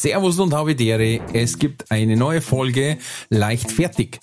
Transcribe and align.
Servus 0.00 0.38
und 0.38 0.54
Habitäre. 0.54 1.18
Es 1.32 1.58
gibt 1.58 1.90
eine 1.90 2.16
neue 2.16 2.40
Folge 2.40 2.98
Leichtfertig. 3.30 4.20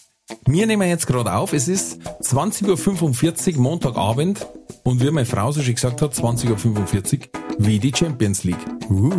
Wir 0.48 0.68
nehmen 0.68 0.88
jetzt 0.88 1.06
gerade 1.06 1.34
auf. 1.34 1.52
Es 1.52 1.68
ist 1.68 2.00
20.45 2.22 3.56
Uhr 3.56 3.62
Montagabend 3.62 4.48
und 4.86 5.04
wie 5.04 5.12
meine 5.12 5.26
Frau 5.26 5.52
so 5.52 5.62
schon 5.62 5.76
gesagt 5.76 6.02
hat, 6.02 6.14
20.45 6.14 7.14
Uhr 7.14 7.20
wie 7.58 7.80
die 7.80 7.92
Champions 7.94 8.46
League. 8.46 8.66
Uh. 8.90 9.12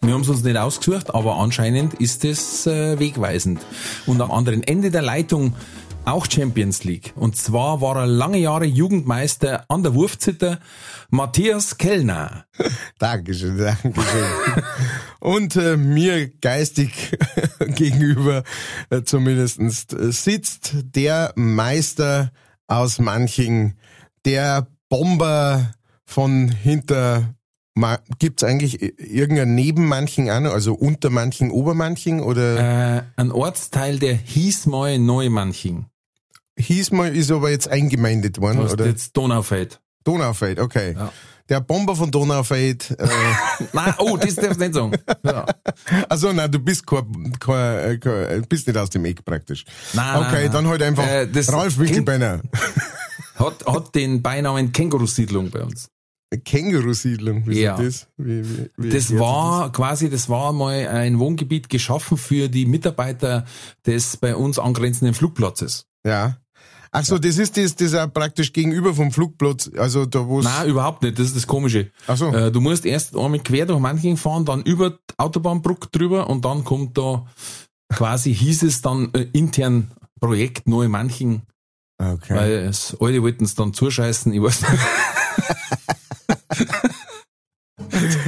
Wir 0.00 0.14
haben 0.14 0.22
es 0.22 0.30
uns 0.30 0.42
nicht 0.42 0.56
ausgesucht, 0.56 1.14
aber 1.14 1.36
anscheinend 1.36 1.92
ist 1.94 2.24
es 2.24 2.66
äh, 2.66 2.98
wegweisend. 2.98 3.60
Und 4.06 4.22
am 4.22 4.30
anderen 4.30 4.62
Ende 4.62 4.90
der 4.90 5.02
Leitung 5.02 5.52
auch 6.08 6.26
Champions 6.30 6.84
League. 6.84 7.12
Und 7.16 7.36
zwar 7.36 7.80
war 7.80 7.96
er 7.96 8.06
lange 8.06 8.38
Jahre 8.38 8.64
Jugendmeister 8.64 9.64
an 9.68 9.82
der 9.82 9.94
Wurfzitter 9.94 10.58
Matthias 11.10 11.78
Kellner. 11.78 12.46
Dankeschön, 12.98 13.58
Dankeschön. 13.58 14.26
Und 15.20 15.56
äh, 15.56 15.76
mir 15.76 16.28
geistig 16.28 17.16
gegenüber 17.60 18.42
äh, 18.90 19.02
zumindestens 19.02 19.86
äh, 19.92 20.10
sitzt 20.12 20.76
der 20.94 21.32
Meister 21.36 22.32
aus 22.66 22.98
Manching, 22.98 23.74
der 24.24 24.66
Bomber 24.88 25.72
von 26.04 26.48
hinter 26.48 27.34
Ma 27.74 27.98
Gibt's 28.18 28.42
eigentlich 28.42 28.82
irgendein 28.98 29.54
neben 29.54 29.86
Manching 29.86 30.30
auch 30.30 30.40
noch, 30.40 30.52
also 30.52 30.74
unter 30.74 31.10
Manching, 31.10 31.52
Obermanching 31.52 32.20
oder? 32.20 32.96
Äh, 32.96 33.02
ein 33.14 33.30
Ortsteil, 33.30 34.00
der 34.00 34.14
hieß 34.14 34.66
mal 34.66 34.98
Neumanching. 34.98 35.86
Hieß 36.58 36.90
mal, 36.92 37.14
ist 37.14 37.30
aber 37.30 37.50
jetzt 37.50 37.68
eingemeindet 37.68 38.40
worden, 38.40 38.58
Was 38.58 38.72
oder? 38.72 38.86
jetzt 38.86 39.16
Donaufeld. 39.16 39.80
Donaufeld, 40.04 40.58
okay. 40.60 40.94
Ja. 40.96 41.12
Der 41.48 41.60
Bomber 41.60 41.96
von 41.96 42.10
Donaufeld. 42.10 42.90
Äh, 42.98 43.06
Nein, 43.72 43.94
oh, 43.98 44.16
das 44.16 44.34
darfst 44.34 44.60
du 44.60 44.64
nicht 44.64 44.74
sagen. 44.74 44.92
Ja. 45.22 45.46
also 46.08 46.32
nein, 46.32 46.50
du 46.50 46.58
bist 46.58 46.86
kein, 46.86 47.32
kein, 47.40 48.00
kein, 48.00 48.42
bist 48.48 48.66
nicht 48.66 48.76
aus 48.76 48.90
dem 48.90 49.04
Eck 49.06 49.24
praktisch. 49.24 49.64
Nein, 49.94 50.16
okay, 50.26 50.42
nein, 50.44 50.52
dann 50.52 50.66
halt 50.68 50.82
einfach 50.82 51.06
Äh, 51.06 51.26
das 51.26 51.50
Ralf 51.52 51.78
Winkelbeiner. 51.78 52.42
Hat, 53.36 53.64
hat 53.66 53.94
den 53.94 54.20
Beinamen 54.20 54.72
Kängurusiedlung 54.72 55.50
bei 55.50 55.62
uns. 55.62 55.88
Kängurusiedlung, 56.44 57.46
wie 57.46 57.60
Ja. 57.62 57.76
ist 57.76 58.02
das? 58.02 58.08
Wie, 58.18 58.44
wie, 58.44 58.70
wie 58.76 58.88
Das 58.90 59.16
war 59.18 59.72
quasi, 59.72 60.10
das 60.10 60.28
war 60.28 60.52
mal 60.52 60.86
ein 60.88 61.18
Wohngebiet 61.18 61.68
geschaffen 61.70 62.18
für 62.18 62.48
die 62.48 62.66
Mitarbeiter 62.66 63.46
des 63.86 64.16
bei 64.18 64.36
uns 64.36 64.58
angrenzenden 64.58 65.14
Flugplatzes. 65.14 65.86
Ja. 66.04 66.36
Ach 66.90 67.04
so, 67.04 67.18
das 67.18 67.38
ist 67.38 67.56
das, 67.56 67.74
das 67.76 67.94
auch 67.94 68.12
praktisch 68.12 68.52
gegenüber 68.52 68.94
vom 68.94 69.12
Flugplatz, 69.12 69.70
also 69.76 70.06
da 70.06 70.26
wo 70.26 70.40
Nein, 70.40 70.68
überhaupt 70.68 71.02
nicht. 71.02 71.18
Das 71.18 71.26
ist 71.26 71.36
das 71.36 71.46
Komische. 71.46 71.90
Ach 72.06 72.16
so. 72.16 72.32
Äh, 72.32 72.50
du 72.50 72.60
musst 72.60 72.86
erst 72.86 73.16
einmal 73.16 73.40
quer 73.40 73.66
durch 73.66 73.78
Manching 73.80 74.16
fahren, 74.16 74.44
dann 74.44 74.62
über 74.62 74.90
die 74.90 74.96
Autobahnbrücke 75.18 75.88
drüber 75.92 76.28
und 76.30 76.44
dann 76.44 76.64
kommt 76.64 76.96
da 76.96 77.26
quasi 77.90 78.34
hieß 78.34 78.62
es 78.64 78.80
dann 78.82 79.10
äh, 79.14 79.26
intern 79.32 79.90
Projekt 80.20 80.66
Neu 80.68 80.88
Manching, 80.88 81.42
Okay. 82.00 82.34
weil 82.34 82.52
es 82.52 82.96
alle 83.00 83.20
wollten 83.22 83.44
es 83.44 83.54
dann 83.54 83.72
zuscheißen. 83.74 84.32
Ich 84.32 84.42
weiß 84.42 84.62
nicht. 84.62 84.72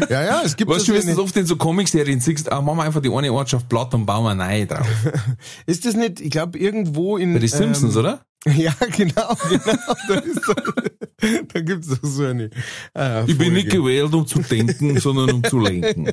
ja, 0.09 0.25
ja, 0.25 0.43
es 0.45 0.57
gibt 0.57 0.71
Weißt 0.71 0.89
du, 0.89 0.95
wie 0.95 1.15
du 1.15 1.23
oft 1.23 1.37
in 1.37 1.47
so 1.47 1.57
Comicserien 1.57 2.21
siehst, 2.21 2.51
ah, 2.51 2.61
machen 2.61 2.79
wir 2.79 2.85
einfach 2.85 3.03
die 3.03 3.11
eine 3.11 3.33
Ortschaft 3.33 3.69
platt 3.69 3.95
und 3.95 4.07
bauen 4.07 4.27
eine 4.27 4.45
neue 4.45 4.67
drauf. 4.67 4.87
Ist 5.67 5.85
das 5.87 5.95
nicht, 5.95 6.21
ich 6.21 6.31
glaube, 6.31 6.59
irgendwo 6.59 7.17
in. 7.17 7.33
Bei 7.35 7.39
den 7.41 7.49
Simpsons, 7.49 7.95
ähm, 7.95 8.01
oder? 8.01 8.21
Ja, 8.47 8.75
genau, 8.97 9.37
genau. 9.51 9.95
Da, 10.09 10.15
ist 10.15 10.45
so, 10.47 10.55
da 11.53 11.61
gibt's 11.61 11.89
doch 11.89 11.99
so 12.03 12.25
eine. 12.25 12.49
Äh, 12.97 13.25
Ich 13.27 13.37
bin 13.37 13.53
nicht 13.53 13.69
gewählt, 13.69 14.15
um 14.15 14.27
zu 14.27 14.39
denken, 14.39 14.99
sondern 14.99 15.31
um 15.31 15.45
zu 15.45 15.59
lenken. 15.59 16.11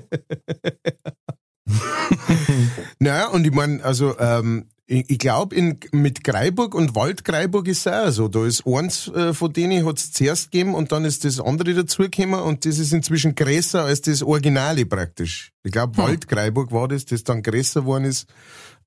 Naja, 2.99 3.27
und 3.27 3.45
ich 3.45 3.53
meine, 3.53 3.83
also 3.83 4.17
ähm, 4.19 4.65
ich, 4.87 5.09
ich 5.09 5.19
glaube, 5.19 5.55
mit 5.91 6.23
Greiburg 6.23 6.73
und 6.73 6.95
Waldgreiburg 6.95 7.67
ist 7.67 7.85
es 7.85 7.93
auch 7.93 8.09
so. 8.09 8.27
Da 8.29 8.45
ist 8.45 8.65
eins 8.65 9.09
äh, 9.09 9.33
von 9.33 9.51
denen 9.51 9.85
hat's 9.85 10.13
zuerst 10.13 10.51
gegeben 10.51 10.73
und 10.75 10.91
dann 10.93 11.03
ist 11.05 11.25
das 11.25 11.39
andere 11.39 11.73
dazugekommen 11.73 12.39
und 12.39 12.65
das 12.65 12.79
ist 12.79 12.93
inzwischen 12.93 13.35
größer 13.35 13.83
als 13.83 14.01
das 14.01 14.23
Originale 14.23 14.85
praktisch. 14.85 15.51
Ich 15.63 15.71
glaube, 15.73 15.97
Hm. 15.97 16.03
Waldgreiburg 16.05 16.71
war 16.71 16.87
das, 16.87 17.05
das 17.05 17.23
dann 17.25 17.43
größer 17.43 17.81
geworden 17.81 18.05
ist 18.05 18.27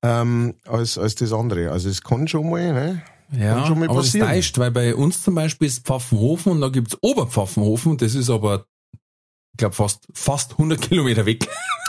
ähm, 0.02 0.54
als, 0.66 0.96
als 0.96 1.14
das 1.16 1.32
andere. 1.32 1.70
Also 1.70 1.90
es 1.90 2.02
kann 2.02 2.26
schon 2.26 2.48
mal, 2.48 2.72
ne? 2.72 3.02
Ja, 3.32 3.64
schon 3.66 3.78
mal 3.78 3.88
aber 3.88 3.98
das 3.98 4.06
passieren. 4.06 4.28
täuscht, 4.28 4.58
weil 4.58 4.70
bei 4.72 4.94
uns 4.94 5.22
zum 5.22 5.34
Beispiel 5.36 5.68
ist 5.68 5.84
Pfaffenhofen 5.86 6.52
und 6.52 6.60
da 6.62 6.68
gibt's 6.68 6.96
Oberpfaffenhofen, 7.00 7.96
das 7.98 8.14
ist 8.14 8.28
aber, 8.30 8.64
ich 8.92 9.58
glaube, 9.58 9.74
fast, 9.74 10.08
fast 10.14 10.52
100 10.52 10.80
Kilometer 10.80 11.26
weg. 11.26 11.46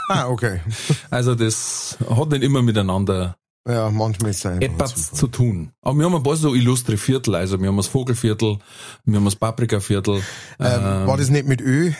Ah, 0.08 0.28
okay. 0.28 0.60
Also 1.10 1.34
das 1.34 1.96
hat 2.10 2.28
nicht 2.30 2.42
immer 2.42 2.60
miteinander 2.62 3.36
Ja, 3.68 3.90
manchmal 3.90 4.30
ist 4.32 4.44
es 4.44 4.58
etwas 4.60 5.12
zu 5.12 5.28
tun. 5.28 5.70
Aber 5.82 5.96
wir 5.96 6.06
haben 6.06 6.16
ein 6.16 6.22
paar 6.22 6.36
so 6.36 6.54
illustre 6.54 6.96
Viertel, 6.96 7.36
also 7.36 7.60
wir 7.60 7.68
haben 7.68 7.76
das 7.76 7.86
Vogelviertel, 7.86 8.58
wir 9.04 9.16
haben 9.16 9.24
das 9.24 9.36
Paprikaviertel. 9.36 10.22
Ähm, 10.58 11.06
war 11.06 11.16
das 11.16 11.30
nicht 11.30 11.46
mit 11.46 11.60
Ö? 11.60 11.92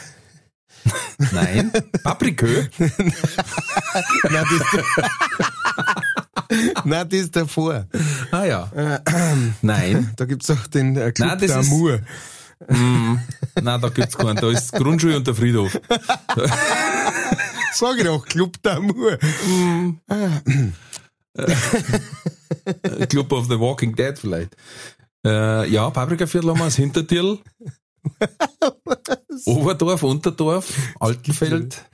Nein, 1.32 1.70
Paprikö? 2.02 2.66
Nein, 2.78 4.44
das, 4.50 4.84
Nein, 6.84 7.08
das 7.08 7.20
ist 7.20 7.36
davor. 7.36 7.86
Ah 8.32 8.44
ja. 8.44 8.68
Nein. 9.62 10.12
Da 10.16 10.24
gibt's 10.24 10.48
doch 10.48 10.66
den 10.66 10.96
äh, 10.96 11.12
Club 11.12 11.28
Nein, 11.28 11.38
das 11.38 11.50
d'Amour. 11.52 12.00
Mm, 12.68 13.18
nein, 13.60 13.80
da 13.80 13.88
gibt's 13.88 14.16
keinen. 14.16 14.36
Da 14.36 14.50
ist 14.50 14.72
Grundschule 14.72 15.16
und 15.16 15.26
der 15.26 15.34
Friedhof. 15.34 15.72
Sag 17.74 17.96
ich 17.96 18.04
doch, 18.04 18.24
Club 18.26 18.56
d'Amour. 18.62 19.18
Club 23.08 23.32
of 23.32 23.46
the 23.48 23.58
Walking 23.58 23.94
Dead 23.94 24.18
vielleicht. 24.18 24.56
Äh, 25.24 25.68
ja, 25.70 25.88
Paprikaviertel 25.90 26.50
haben 26.50 26.58
wir 26.58 26.64
das 26.66 26.76
Hintertierl. 26.76 27.38
Oberdorf, 29.46 30.02
Unterdorf, 30.02 30.72
Altenfeld. 31.00 31.84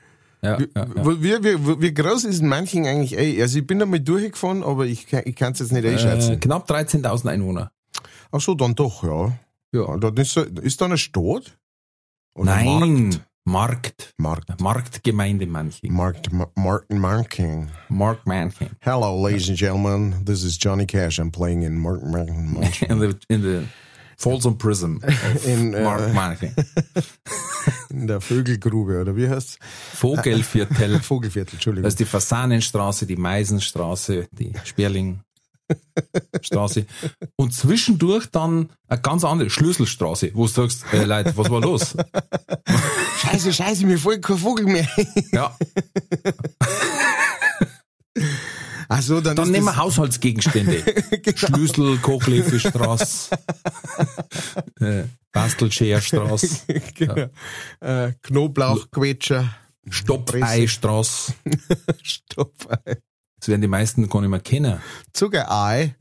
Ja, 0.43 0.59
ja, 0.61 0.67
ja. 0.75 0.87
Wie, 1.05 1.23
wie, 1.23 1.45
wie, 1.67 1.81
wie 1.83 1.95
groß 1.95 2.25
ist 2.25 2.43
Manching 2.43 2.87
eigentlich? 2.87 3.19
Ey, 3.19 3.41
also 3.43 3.59
ich 3.59 3.67
bin 3.67 3.83
einmal 3.83 4.01
durchgefahren, 4.01 4.63
aber 4.63 4.87
ich, 4.87 5.07
kann- 5.09 5.23
ich 5.25 5.35
kann 5.35 5.53
es 5.53 5.59
jetzt 5.59 5.73
nicht 5.73 5.85
Äh, 5.85 5.91
einschätzen. 5.93 6.39
knapp 6.41 6.71
13.000 6.71 7.29
Einwohner. 7.29 7.73
Ach 8.31 8.41
so, 8.41 8.55
dann 8.55 8.75
doch, 8.75 9.03
ja. 9.03 9.37
Ja, 9.73 9.97
dann 9.99 10.17
ist, 10.17 10.37
ist 10.37 10.81
da 10.81 10.85
eine 10.87 10.97
Stadt? 10.97 11.59
Oder 12.35 12.55
Nein, 12.55 13.09
Markt. 13.11 13.28
Markt. 13.49 14.13
Marktgemeinde 14.19 15.47
Manching. 15.47 15.91
Markt. 15.91 16.31
Markt. 16.31 16.57
Martin 16.57 16.99
Manking. 16.99 17.71
Mark 17.89 18.27
Manching. 18.27 18.69
Hello, 18.81 19.17
ladies 19.17 19.49
and 19.49 19.57
gentlemen. 19.57 20.23
This 20.27 20.45
is 20.45 20.59
Johnny 20.59 20.85
Cash. 20.85 21.19
I'm 21.19 21.31
playing 21.31 21.63
in 21.63 21.79
Mark 21.79 22.03
Manking. 22.03 22.57
In 22.91 22.99
the, 22.99 23.19
in 23.31 23.43
the 23.43 23.67
Folsom 24.19 24.59
Prism 24.59 24.99
In, 25.47 25.73
äh, 25.73 25.83
Mark 25.83 26.13
Manching. 26.13 26.55
In 27.91 28.07
der 28.07 28.21
Vögelgrube, 28.21 29.01
oder 29.01 29.17
wie 29.17 29.29
heißt's? 29.29 29.59
Vogelviertel. 29.95 31.01
Vogelviertel, 31.01 31.55
Entschuldigung. 31.55 31.85
Das 31.85 31.95
ist 31.95 32.01
die 32.01 32.05
Fasanenstraße, 32.05 33.07
die 33.07 33.17
Meisenstraße, 33.17 34.29
die 34.31 34.53
Sperlingstraße. 36.49 36.87
Und 37.37 37.53
zwischendurch 37.55 38.27
dann 38.27 38.71
eine 38.89 39.01
ganz 39.01 39.25
andere 39.25 39.51
Schlüsselstraße, 39.51 40.31
wo 40.35 40.47
du 40.47 40.53
sagst, 40.53 40.85
äh, 40.93 41.05
Leute, 41.05 41.37
was 41.37 41.51
war 41.51 41.61
los? 41.61 41.97
Scheiße, 43.21 43.53
scheiße, 43.53 43.87
mir 43.87 43.99
folgt 43.99 44.25
kein 44.25 44.39
Vogel 44.39 44.67
mehr. 44.67 44.89
Ja, 45.33 45.57
Ach 48.91 49.03
so, 49.03 49.21
dann, 49.21 49.37
dann 49.37 49.51
nehmen 49.51 49.67
wir 49.67 49.77
Haushaltsgegenstände. 49.77 50.83
Schlüssel, 51.37 51.99
Kochlöffelstraße, 51.99 53.37
äh, 54.81 55.05
Bastelscherstraße, 55.31 56.65
genau. 56.95 57.29
äh, 57.81 58.13
Knoblauchquetscher. 58.23 59.55
Stoppeistraße. 59.91 61.35
Stopfei. 62.03 62.99
Das 63.39 63.49
werden 63.49 63.61
die 63.61 63.69
meisten 63.69 64.09
gar 64.09 64.21
nicht 64.21 64.31
mehr 64.31 64.41
kennen. 64.41 64.81
Zuckerei. 65.13 65.97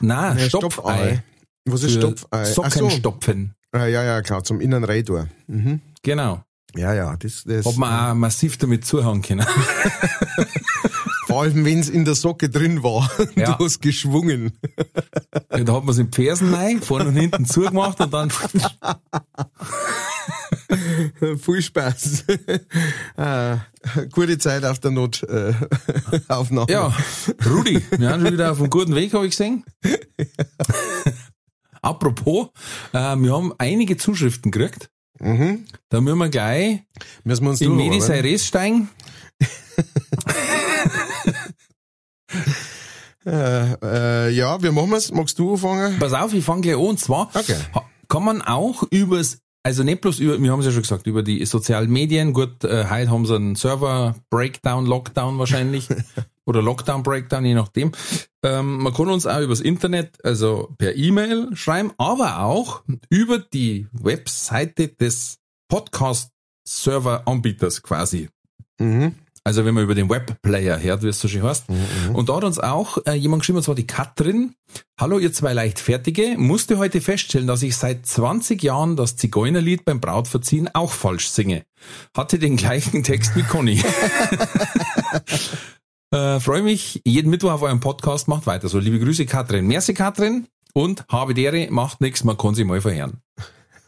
Nein, 0.00 0.38
Ja, 0.38 0.48
Stoppei. 0.48 1.22
Was 1.64 1.82
ist 1.82 1.94
Stopfei? 1.94 2.26
Ach 2.30 2.44
so. 2.44 2.62
Sockenstopfen. 2.62 3.54
Ah, 3.72 3.86
ja, 3.86 4.02
ja, 4.02 4.22
klar, 4.22 4.42
zum 4.42 4.60
Innenreitor. 4.60 5.28
Mhm. 5.46 5.80
Genau. 6.02 6.42
Ja, 6.74 6.94
ja, 6.94 7.16
das, 7.16 7.44
das 7.44 7.66
Hat 7.66 7.76
man 7.76 8.10
auch 8.10 8.14
massiv 8.14 8.56
damit 8.56 8.84
zuhauen 8.84 9.22
können. 9.22 9.46
vor 11.30 11.42
allem 11.42 11.64
wenn 11.64 11.78
es 11.78 11.88
in 11.88 12.04
der 12.04 12.16
Socke 12.16 12.48
drin 12.48 12.82
war. 12.82 13.08
Ja. 13.36 13.52
Du 13.54 13.64
hast 13.64 13.80
geschwungen. 13.80 14.52
Ja, 15.52 15.64
da 15.64 15.74
hat 15.74 15.84
man 15.84 15.90
es 15.90 15.98
in 15.98 16.10
die 16.10 16.16
Fersen 16.16 16.52
rein, 16.52 16.82
vorne 16.82 17.08
und 17.08 17.16
hinten 17.16 17.44
zugemacht 17.44 18.00
und 18.00 18.12
dann 18.12 18.32
Viel 21.38 21.62
Spaß. 21.62 22.24
ah, 23.16 23.58
gute 24.12 24.38
Zeit 24.38 24.64
auf 24.64 24.78
der 24.78 24.90
Notaufnahme. 24.90 26.66
Äh. 26.68 26.72
Ja, 26.72 26.94
Rudi, 27.46 27.82
wir 27.98 28.10
haben 28.10 28.22
schon 28.24 28.32
wieder 28.34 28.52
auf 28.52 28.58
einem 28.60 28.70
guten 28.70 28.94
Weg, 28.94 29.12
habe 29.14 29.26
ich 29.26 29.32
gesehen. 29.32 29.64
Apropos, 31.82 32.48
äh, 32.92 33.16
wir 33.16 33.32
haben 33.34 33.52
einige 33.58 33.96
Zuschriften 33.96 34.50
gekriegt. 34.50 34.90
Mhm. 35.18 35.64
Da 35.90 36.00
müssen 36.00 36.18
wir 36.18 36.28
gleich 36.28 36.80
Müssen 37.24 37.44
wir 37.44 37.50
uns 37.50 37.60
in 37.60 37.68
durch, 37.76 37.88
Medis 37.88 38.04
oder? 38.06 38.22
Res 38.24 38.46
steigen. 38.46 38.88
äh, 43.26 43.72
äh, 43.82 44.30
Ja, 44.30 44.62
wir 44.62 44.72
machen 44.72 44.92
es. 44.94 45.10
Magst 45.12 45.38
du 45.38 45.52
anfangen? 45.52 45.98
Pass 45.98 46.12
auf, 46.12 46.32
ich 46.32 46.44
fange 46.44 46.62
gleich 46.62 46.74
an. 46.74 46.80
Und 46.80 47.00
zwar 47.00 47.30
Okay. 47.34 47.56
kann 48.08 48.24
man 48.24 48.42
auch 48.42 48.82
übers, 48.90 49.38
also 49.62 49.82
nicht 49.82 50.00
bloß 50.00 50.20
über, 50.20 50.40
wir 50.40 50.52
haben 50.52 50.60
es 50.60 50.66
ja 50.66 50.72
schon 50.72 50.80
gesagt, 50.82 51.06
über 51.06 51.22
die 51.22 51.44
sozialen 51.44 51.90
Medien. 51.90 52.32
Gut, 52.32 52.64
äh, 52.64 52.86
heute 52.88 53.10
haben 53.10 53.26
sie 53.26 53.36
einen 53.36 53.56
Server-Breakdown, 53.56 54.86
Lockdown 54.86 55.38
wahrscheinlich. 55.38 55.86
oder 56.46 56.62
Lockdown-Breakdown, 56.62 57.44
je 57.44 57.52
nachdem. 57.54 57.92
Ähm, 58.42 58.78
man 58.78 58.94
kann 58.94 59.08
uns 59.08 59.26
auch 59.26 59.40
übers 59.40 59.60
Internet, 59.60 60.24
also 60.24 60.74
per 60.78 60.96
E-Mail 60.96 61.54
schreiben, 61.54 61.92
aber 61.98 62.40
auch 62.40 62.82
über 63.08 63.38
die 63.38 63.86
Webseite 63.92 64.88
des 64.88 65.38
Podcast-Server-Anbieters 65.68 67.82
quasi. 67.82 68.28
Mhm. 68.78 69.14
Also 69.42 69.64
wenn 69.64 69.74
man 69.74 69.84
über 69.84 69.94
den 69.94 70.10
Webplayer 70.10 70.80
hört, 70.82 71.02
wie 71.02 71.08
es 71.08 71.18
so 71.18 71.26
schön 71.26 71.42
heißt. 71.42 71.64
Und 72.12 72.28
da 72.28 72.36
hat 72.36 72.44
uns 72.44 72.58
auch 72.58 72.98
äh, 73.06 73.14
jemand 73.14 73.40
geschrieben, 73.40 73.56
und 73.56 73.64
zwar 73.64 73.74
die 73.74 73.86
Katrin. 73.86 74.54
Hallo 74.98 75.18
ihr 75.18 75.32
zwei 75.32 75.54
Leichtfertige, 75.54 76.36
musste 76.36 76.76
heute 76.76 77.00
feststellen, 77.00 77.46
dass 77.46 77.62
ich 77.62 77.76
seit 77.76 78.04
20 78.04 78.62
Jahren 78.62 78.96
das 78.96 79.16
Zigeunerlied 79.16 79.86
beim 79.86 80.00
Brautverziehen 80.00 80.68
auch 80.74 80.92
falsch 80.92 81.28
singe. 81.30 81.64
Hatte 82.14 82.38
den 82.38 82.56
gleichen 82.56 83.02
Text 83.02 83.34
wie 83.34 83.42
Conny. 83.42 83.82
äh, 86.10 86.38
Freue 86.38 86.62
mich 86.62 87.00
jeden 87.06 87.30
Mittwoch 87.30 87.52
auf 87.52 87.62
eurem 87.62 87.80
Podcast, 87.80 88.28
macht 88.28 88.46
weiter 88.46 88.68
so. 88.68 88.78
Liebe 88.78 89.00
Grüße 89.00 89.24
Katrin. 89.24 89.66
Merci 89.66 89.94
Katrin 89.94 90.48
und 90.74 91.06
habe 91.08 91.32
dere, 91.32 91.70
macht 91.70 92.02
nichts, 92.02 92.24
man 92.24 92.36
kann 92.36 92.54
sie 92.54 92.64
mal 92.64 92.82
verheeren. 92.82 93.22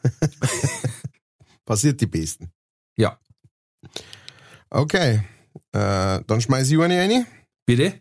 Passiert 1.67 2.01
die 2.01 2.07
Besten. 2.07 2.51
Ja, 2.97 3.19
Okay. 4.75 5.21
Äh, 5.73 6.21
dann 6.27 6.41
schmeiß 6.41 6.71
ich 6.71 6.79
eine 6.79 6.99
rein. 6.99 7.27
bitte? 7.67 7.95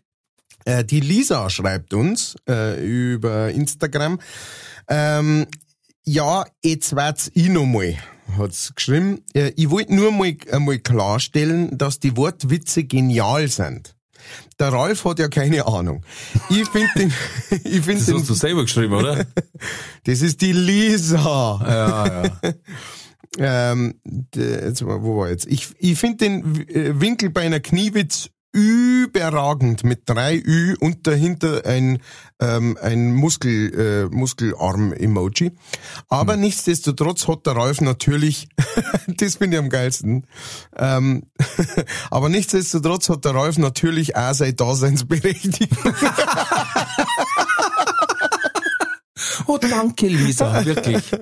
Äh, 0.64 0.84
die 0.84 1.00
Lisa 1.00 1.50
schreibt 1.50 1.92
uns 1.94 2.36
äh, 2.48 2.80
über 2.84 3.50
Instagram. 3.50 4.20
Ähm, 4.88 5.46
ja, 6.04 6.44
jetzt 6.62 6.94
wird's 6.94 7.30
ich 7.34 7.48
noch 7.48 7.66
mal, 7.66 7.96
hat's 8.36 8.74
geschrieben. 8.74 9.22
Äh, 9.34 9.52
ich 9.56 9.70
wollte 9.70 9.94
nur 9.94 10.12
mal, 10.12 10.36
einmal 10.50 10.78
klarstellen, 10.78 11.76
dass 11.76 12.00
die 12.00 12.16
Wortwitze 12.16 12.84
genial 12.84 13.48
sind. 13.48 13.94
Der 14.58 14.72
Ralf 14.72 15.04
hat 15.04 15.18
ja 15.18 15.28
keine 15.28 15.66
Ahnung. 15.66 16.04
Ich 16.48 16.68
finde 16.68 16.90
den, 16.96 17.12
ich 17.64 17.82
finde 17.82 17.94
Das 17.94 18.06
den, 18.06 18.16
hast 18.18 18.30
du 18.30 18.34
selber 18.34 18.62
geschrieben, 18.62 18.94
oder? 18.94 19.26
das 20.04 20.20
ist 20.20 20.40
die 20.40 20.52
Lisa. 20.52 21.60
ja, 21.64 22.22
ja. 22.24 22.30
Ähm, 23.38 23.94
jetzt, 24.34 24.84
wo 24.84 25.18
war 25.18 25.30
jetzt? 25.30 25.46
Ich, 25.46 25.68
ich 25.78 25.98
finde 25.98 26.16
den 26.18 26.68
äh, 26.68 27.00
Winkel 27.00 27.30
bei 27.30 27.42
einer 27.42 27.60
Kniewitz 27.60 28.30
überragend 28.52 29.82
mit 29.82 30.02
drei 30.04 30.36
Ü 30.36 30.76
und 30.78 31.06
dahinter 31.06 31.64
ein, 31.64 32.00
ähm, 32.38 32.76
ein 32.82 33.14
Muskel, 33.14 34.10
äh, 34.10 34.14
Muskelarm-Emoji. 34.14 35.52
Aber 36.08 36.36
nichtsdestotrotz 36.36 37.28
hat 37.28 37.46
der 37.46 37.56
Ralf 37.56 37.80
natürlich, 37.80 38.48
das 39.06 39.36
finde 39.36 39.56
ich 39.56 39.62
am 39.62 39.70
geilsten, 39.70 40.26
ähm, 40.76 41.24
aber 42.10 42.28
nichtsdestotrotz 42.28 43.08
hat 43.08 43.24
der 43.24 43.34
Ralf 43.34 43.56
natürlich 43.56 44.16
auch 44.16 44.34
seine 44.34 44.52
Daseinsberechtigung. 44.52 45.94
Oh, 49.46 49.58
danke, 49.58 50.08
Lisa, 50.08 50.64
wirklich. 50.64 51.02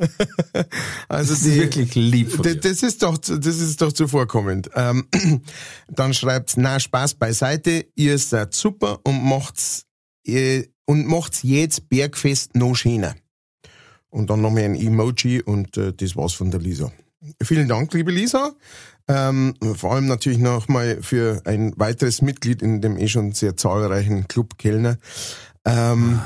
Also 1.09 1.35
Das 1.35 1.43
ist 1.43 1.55
wirklich 1.55 1.95
lieb 1.95 2.33
von 2.33 2.43
dir. 2.43 2.57
Das 2.57 2.83
ist 2.83 3.03
doch, 3.03 3.19
das 3.19 3.47
ist 3.47 3.81
doch 3.83 3.93
zuvorkommend. 3.93 4.71
Ähm, 4.75 5.07
dann 5.89 6.15
schreibt's, 6.15 6.57
na, 6.57 6.79
Spaß 6.79 7.15
beiseite, 7.15 7.87
ihr 7.95 8.19
seid 8.19 8.55
super 8.55 9.01
und 9.05 9.23
macht's, 9.23 9.87
äh, 10.27 10.65
und 10.87 11.07
macht's 11.07 11.43
jetzt 11.43 11.89
Bergfest 11.89 12.55
noch 12.57 12.75
schöner. 12.75 13.15
Und 14.09 14.31
dann 14.31 14.41
nochmal 14.41 14.65
ein 14.65 14.75
Emoji 14.75 15.43
und 15.43 15.77
äh, 15.77 15.93
das 15.93 16.17
war's 16.17 16.33
von 16.33 16.51
der 16.51 16.61
Lisa. 16.61 16.93
Vielen 17.43 17.69
Dank, 17.69 17.93
liebe 17.93 18.11
Lisa. 18.11 18.53
Ähm, 19.07 19.55
vor 19.77 19.95
allem 19.95 20.07
natürlich 20.07 20.39
nochmal 20.39 21.03
für 21.03 21.43
ein 21.45 21.73
weiteres 21.77 22.23
Mitglied 22.23 22.63
in 22.63 22.81
dem 22.81 22.97
eh 22.97 23.09
schon 23.09 23.33
sehr 23.33 23.57
zahlreichen 23.57 24.29
Club 24.29 24.57
Kellner. 24.57 24.99
Ähm, 25.65 26.21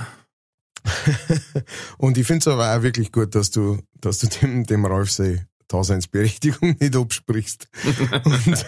und 1.99 2.19
ich 2.19 2.27
finde 2.27 2.41
es 2.41 2.49
aber 2.49 2.77
auch 2.77 2.83
wirklich 2.83 3.13
gut, 3.13 3.35
dass 3.35 3.51
du, 3.51 3.79
dass 4.01 4.19
du 4.19 4.27
dem, 4.27 4.65
dem 4.65 4.85
Ralf 4.85 5.11
seine 5.11 5.47
Daseinsberechtigung 5.69 6.77
nicht 6.81 6.97
absprichst. 6.97 7.69
und 8.25 8.67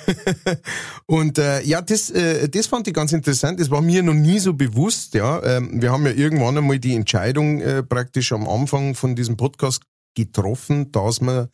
und 1.07 1.39
äh, 1.39 1.63
ja, 1.63 1.83
das, 1.83 2.11
äh, 2.11 2.49
das 2.49 2.67
fand 2.67 2.89
ich 2.89 2.95
ganz 2.95 3.13
interessant. 3.13 3.61
Das 3.61 3.71
war 3.71 3.83
mir 3.83 4.03
noch 4.03 4.15
nie 4.15 4.39
so 4.39 4.55
bewusst. 4.55 5.15
Ja, 5.15 5.43
ähm, 5.43 5.81
wir 5.81 5.93
haben 5.93 6.07
ja 6.07 6.13
irgendwann 6.13 6.57
einmal 6.57 6.79
die 6.79 6.95
Entscheidung 6.95 7.61
äh, 7.61 7.83
praktisch 7.83 8.33
am 8.33 8.49
Anfang 8.49 8.95
von 8.95 9.15
diesem 9.15 9.37
Podcast 9.37 9.83
getroffen, 10.17 10.91
dass 10.91 11.21
wir 11.21 11.49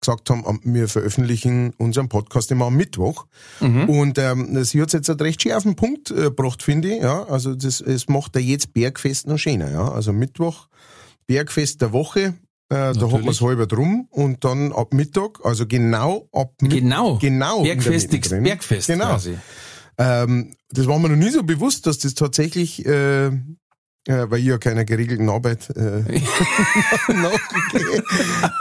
gesagt 0.00 0.28
haben, 0.28 0.44
am- 0.46 0.60
wir 0.64 0.88
veröffentlichen 0.88 1.72
unseren 1.78 2.10
Podcast 2.10 2.50
immer 2.52 2.66
am 2.66 2.76
Mittwoch. 2.76 3.26
Und 3.60 4.18
ähm, 4.18 4.62
sie 4.64 4.82
hat 4.82 4.92
jetzt 4.92 5.08
einen 5.08 5.20
recht 5.20 5.40
schön 5.42 5.52
auf 5.52 5.62
den 5.62 5.74
Punkt 5.76 6.10
äh, 6.10 6.14
gebracht, 6.24 6.62
finde 6.62 6.94
ich. 6.94 7.02
Ja, 7.02 7.24
also 7.24 7.54
das, 7.54 7.80
es 7.80 8.08
macht 8.08 8.34
ja 8.36 8.42
jetzt 8.42 8.74
Bergfest 8.74 9.26
noch 9.26 9.38
schöner. 9.38 9.70
Ja, 9.70 9.90
also 9.90 10.12
Mittwoch 10.12 10.68
Bergfest 11.26 11.80
der 11.80 11.92
Woche. 11.92 12.34
Äh, 12.70 12.92
da 12.92 13.10
hat 13.10 13.22
man 13.22 13.28
es 13.28 13.40
halber 13.40 13.66
drum 13.66 14.08
und 14.10 14.44
dann 14.44 14.72
ab 14.72 14.92
Mittag, 14.92 15.38
also 15.42 15.66
genau 15.66 16.28
ab 16.32 16.52
Mittag. 16.60 16.78
Genau. 16.80 17.16
Genau. 17.18 17.62
Bergfest. 17.62 18.10
Bergfest 18.10 18.86
Genau. 18.88 19.06
quasi. 19.06 19.38
Ähm, 19.96 20.54
das 20.70 20.86
war 20.86 20.98
mir 20.98 21.08
noch 21.08 21.16
nie 21.16 21.30
so 21.30 21.42
bewusst, 21.42 21.86
dass 21.86 21.98
das 21.98 22.14
tatsächlich, 22.14 22.84
äh, 22.84 23.30
äh, 24.08 24.30
weil 24.30 24.38
ich 24.40 24.46
ja 24.46 24.58
keiner 24.58 24.84
geregelten 24.84 25.28
Arbeit 25.28 25.68
äh, 25.76 26.02
nachgehe, 27.12 28.02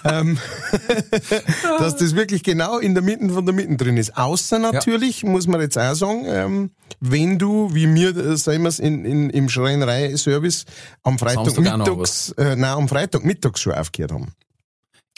ähm, 0.04 0.38
dass 1.80 1.96
das 1.96 2.16
wirklich 2.16 2.44
genau 2.44 2.78
in 2.80 2.94
der 2.94 3.04
Mitte 3.04 3.30
von 3.30 3.46
der 3.46 3.56
Mitte 3.56 3.78
drin 3.78 3.98
ist. 3.98 4.18
Außer 4.18 4.60
natürlich, 4.60 5.24
muss 5.24 5.48
man 5.48 5.62
jetzt 5.62 5.78
auch 5.78 5.96
sagen, 5.96 6.24
ähm, 6.26 6.72
wenn 7.00 7.40
du, 7.40 7.74
wie 7.74 7.88
mir, 7.88 8.16
äh, 8.16 8.36
sagen 8.36 8.64
wir's, 8.64 8.80
in, 8.80 9.06
in, 9.06 9.30
im 9.30 9.50
Schreinerei-Service 9.50 10.66
am 11.04 11.18
Freitag 11.18 11.58
mittags, 11.58 12.32
äh, 12.32 12.56
nein, 12.56 12.72
am 12.74 12.88
Freitag 12.90 13.24
mittags 13.24 13.62
schon 13.62 13.74
aufgehört 13.74 14.12
haben. 14.12 14.34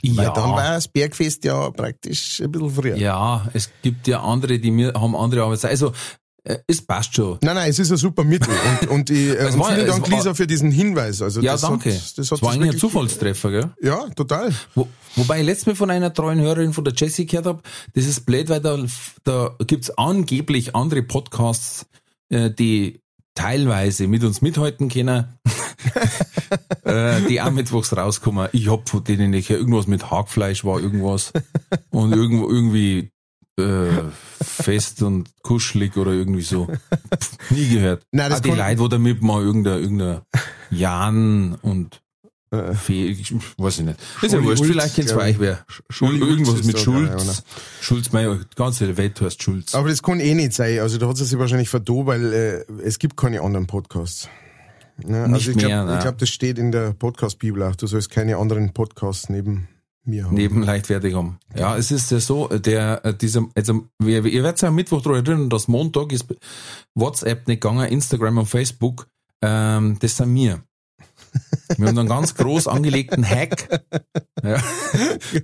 Weil 0.03 0.25
Ja. 0.25 0.31
dann 0.33 0.51
war 0.51 0.75
das 0.75 0.87
Bergfest 0.87 1.43
ja 1.43 1.71
praktisch 1.71 2.39
ein 2.39 2.51
bisschen 2.51 2.69
früher. 2.69 2.95
Ja, 2.95 3.47
es 3.53 3.69
gibt 3.81 4.07
ja 4.07 4.21
andere, 4.21 4.59
die 4.59 4.71
mir 4.71 4.93
haben 4.93 5.15
andere 5.15 5.43
Arbeitszeit. 5.43 5.71
Also, 5.71 5.91
es 6.67 6.81
passt 6.81 7.15
schon. 7.15 7.37
Nein, 7.41 7.55
nein, 7.55 7.69
es 7.69 7.79
ist 7.79 7.91
ein 7.91 7.97
super 7.97 8.23
Mittel. 8.23 8.53
Und, 8.81 8.89
und, 8.89 9.09
ich, 9.09 9.29
äh, 9.29 9.45
und 9.47 9.59
war- 9.59 9.73
vielen 9.73 9.87
Dank, 9.87 10.09
war- 10.09 10.17
Lisa, 10.17 10.33
für 10.33 10.47
diesen 10.47 10.71
Hinweis. 10.71 11.21
Also 11.21 11.41
Ja, 11.41 11.53
das 11.53 11.61
danke. 11.61 11.93
Hat, 11.93 12.17
das, 12.17 12.31
hat 12.31 12.41
war 12.41 12.51
eigentlich 12.53 12.71
ein 12.73 12.77
Zufallstreffer, 12.79 13.51
gell? 13.51 13.69
Ja, 13.81 14.07
total. 14.15 14.53
Wo, 14.75 14.87
wobei 15.15 15.39
ich 15.41 15.45
letztes 15.45 15.67
Mal 15.67 15.75
von 15.75 15.89
einer 15.91 16.13
treuen 16.13 16.39
Hörerin 16.39 16.73
von 16.73 16.83
der 16.83 16.93
Jessie 16.93 17.25
gehört 17.25 17.45
habe, 17.45 17.61
das 17.93 18.05
ist 18.05 18.25
blöd, 18.25 18.49
weil 18.49 18.61
da, 18.61 18.77
da 19.23 19.55
gibt's 19.67 19.89
angeblich 19.91 20.75
andere 20.75 21.03
Podcasts, 21.03 21.85
äh, 22.29 22.49
die 22.51 23.01
teilweise 23.35 24.07
mit 24.07 24.23
uns 24.23 24.41
mithalten 24.41 24.89
können, 24.89 25.25
äh, 26.83 27.21
die 27.29 27.41
auch 27.41 27.51
mittwochs 27.51 27.95
rauskommen. 27.95 28.49
Ich 28.51 28.69
hab 28.69 28.89
von 28.89 29.03
denen 29.03 29.31
nicht 29.31 29.49
irgendwas 29.49 29.87
mit 29.87 30.11
Hackfleisch 30.11 30.65
war 30.65 30.79
irgendwas 30.79 31.31
und 31.89 32.11
irgendwo 32.13 32.49
irgendwie 32.49 33.11
äh, 33.59 34.43
fest 34.43 35.01
und 35.03 35.29
kuschelig 35.43 35.97
oder 35.97 36.11
irgendwie 36.11 36.41
so. 36.41 36.67
Pff, 36.67 37.51
nie 37.51 37.67
gehört. 37.69 38.03
Nein, 38.11 38.29
das 38.29 38.39
auch 38.39 38.43
die 38.43 38.51
Leute, 38.51 38.79
wo 38.79 38.87
damit 38.87 39.21
mal 39.21 39.41
irgendein, 39.43 39.81
irgendein 39.81 40.21
Jan 40.71 41.55
und 41.61 42.01
Äh. 42.51 42.73
Fee, 42.73 43.05
ich 43.09 43.31
weiß 43.57 43.79
ich 43.79 43.85
nicht. 43.85 43.99
Ist 44.23 44.33
ja 44.33 44.43
wurscht, 44.43 44.65
vielleicht 44.65 44.95
bei 44.95 45.03
glaub 45.03 45.17
ich. 45.19 45.25
euch 45.35 45.39
wer. 45.39 45.65
Schuli 45.91 46.19
Ulz 46.21 46.31
Irgendwas 46.31 46.63
mit 46.63 46.79
Schulz. 46.79 47.23
oder? 47.23 47.33
Schulz, 47.79 48.11
meine 48.11 48.39
ganze 48.55 48.97
Welt 48.97 49.21
heißt 49.21 49.43
Schulz. 49.43 49.75
Aber 49.75 49.87
das 49.89 50.01
kann 50.01 50.19
eh 50.19 50.33
nicht 50.33 50.53
sein. 50.53 50.79
Also 50.79 50.97
da 50.97 51.07
hat 51.07 51.17
sie 51.17 51.25
sich 51.25 51.37
wahrscheinlich 51.37 51.69
verdo, 51.69 52.07
weil 52.07 52.33
äh, 52.33 52.65
es 52.83 52.97
gibt 52.97 53.17
keine 53.17 53.41
anderen 53.41 53.67
Podcasts. 53.67 54.29
Ja, 55.07 55.27
Nicht 55.27 55.33
also 55.47 55.51
ich 55.51 55.57
glaube, 55.57 55.99
glaub, 56.01 56.17
das 56.17 56.29
steht 56.29 56.57
in 56.57 56.71
der 56.71 56.91
Podcast-Bibel 56.93 57.61
auch. 57.63 57.75
Du 57.75 57.85
sollst 57.87 58.09
keine 58.09 58.37
anderen 58.37 58.73
Podcasts 58.73 59.29
neben 59.29 59.67
Wir 60.11 60.25
haben. 60.25 60.35
neben 60.35 60.63
leichtfertig 60.63 61.13
haben. 61.15 61.39
Ja, 61.55 61.75
es 61.77 61.91
ist 61.91 62.11
ja 62.11 62.19
so, 62.19 62.47
der, 62.47 63.03
äh, 63.05 63.13
dieser, 63.13 63.45
also, 63.55 63.87
ihr, 64.03 64.25
ihr 64.25 64.43
werdet 64.43 64.61
ja 64.61 64.69
am 64.69 64.75
Mittwoch 64.75 65.01
daran 65.01 65.25
erinnern, 65.25 65.49
dass 65.49 65.67
Montag 65.67 66.11
ist 66.11 66.25
WhatsApp 66.95 67.47
nicht 67.47 67.61
gegangen, 67.61 67.87
Instagram 67.87 68.39
und 68.39 68.45
Facebook, 68.47 69.07
ähm, 69.41 69.97
das 69.99 70.17
sind 70.17 70.33
wir. 70.35 70.63
Wir 71.77 71.87
haben 71.87 71.95
da 71.95 72.01
einen 72.01 72.09
ganz 72.09 72.33
groß 72.35 72.67
angelegten 72.67 73.23
Hack. 73.27 73.81
Ja. 74.43 74.57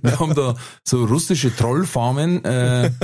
Wir 0.02 0.18
haben 0.18 0.34
da 0.34 0.56
so 0.82 1.04
russische 1.04 1.54
Trollfarmen 1.54 2.44
äh, 2.44 2.90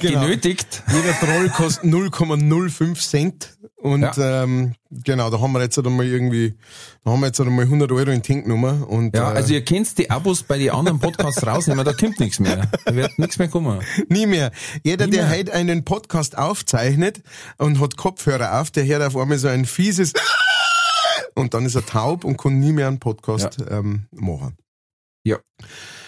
Genau. 0.00 0.20
genötigt. 0.20 0.82
Jeder 0.92 1.18
Troll 1.18 1.48
kostet 1.48 1.84
0,05 1.84 2.94
Cent. 3.08 3.58
Und 3.82 4.02
Ja. 4.02 4.42
ähm, 4.42 4.74
genau, 4.90 5.30
da 5.30 5.40
haben 5.40 5.52
wir 5.52 5.62
jetzt 5.62 5.76
halt 5.78 5.86
einmal 5.86 6.04
irgendwie, 6.06 6.54
da 7.02 7.12
haben 7.12 7.20
wir 7.20 7.28
jetzt 7.28 7.38
halt 7.38 7.48
einmal 7.48 7.64
100 7.64 7.90
Euro 7.92 8.10
in 8.10 8.22
Tank 8.22 8.44
genommen. 8.44 8.82
Und, 8.84 9.16
Ja, 9.16 9.32
äh, 9.32 9.36
also 9.36 9.54
ihr 9.54 9.64
kennt 9.64 9.96
die 9.96 10.10
Abos 10.10 10.42
bei 10.42 10.58
den 10.58 10.70
anderen 10.70 10.98
Podcasts 11.00 11.46
rausnehmen, 11.46 11.84
da 11.84 11.94
kommt 11.94 12.20
nichts 12.20 12.40
mehr. 12.40 12.70
Da 12.84 12.94
wird 12.94 13.18
nichts 13.18 13.38
mehr 13.38 13.48
kommen. 13.48 13.80
Nie 14.08 14.26
mehr. 14.26 14.50
Jeder, 14.84 15.06
Nie 15.06 15.12
der 15.12 15.26
mehr. 15.28 15.38
heute 15.38 15.52
einen 15.54 15.84
Podcast 15.84 16.36
aufzeichnet 16.36 17.22
und 17.56 17.80
hat 17.80 17.96
Kopfhörer 17.96 18.60
auf, 18.60 18.70
der 18.70 18.84
hört 18.84 19.02
auf 19.02 19.16
einmal 19.16 19.38
so 19.38 19.48
ein 19.48 19.64
fieses 19.64 20.12
und 21.34 21.54
dann 21.54 21.64
ist 21.64 21.74
er 21.74 21.86
taub 21.86 22.24
und 22.24 22.36
kann 22.36 22.58
nie 22.60 22.72
mehr 22.72 22.88
einen 22.88 22.98
Podcast 23.00 23.58
ähm, 23.70 24.06
machen. 24.12 24.56
Ja, 25.24 25.38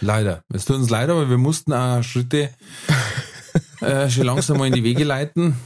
leider. 0.03 0.43
Es 0.53 0.65
tut 0.67 0.77
uns 0.77 0.91
leid, 0.91 1.09
aber 1.11 1.29
wir 1.31 1.39
mussten 1.39 1.73
auch 1.73 2.03
Schritte 2.03 2.51
äh, 3.81 4.09
schon 4.11 4.25
langsam 4.25 4.59
mal 4.59 4.67
in 4.67 4.73
die 4.75 4.85
Wege 4.85 5.05
leiten, 5.05 5.57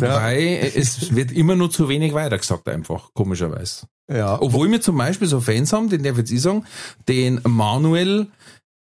Ja. 0.00 0.22
weil 0.22 0.72
es 0.74 1.14
wird 1.14 1.30
immer 1.32 1.54
nur 1.54 1.70
zu 1.70 1.88
wenig 1.88 2.12
weitergesagt 2.12 2.68
einfach, 2.68 3.10
komischerweise. 3.14 3.86
Ja, 4.10 4.40
Obwohl 4.40 4.70
wir 4.70 4.80
zum 4.80 4.98
Beispiel 4.98 5.28
so 5.28 5.40
Fans 5.40 5.72
haben, 5.72 5.88
den 5.88 6.02
darf 6.02 6.12
ich 6.12 6.18
jetzt 6.18 6.30
ich 6.30 6.42
sagen, 6.42 6.64
den 7.08 7.40
Manuel 7.44 8.26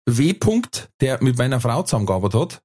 W. 0.06 0.32
Punkt, 0.34 0.88
der 1.00 1.22
mit 1.22 1.36
meiner 1.38 1.60
Frau 1.60 1.82
zusammengearbeitet 1.82 2.40
hat. 2.40 2.62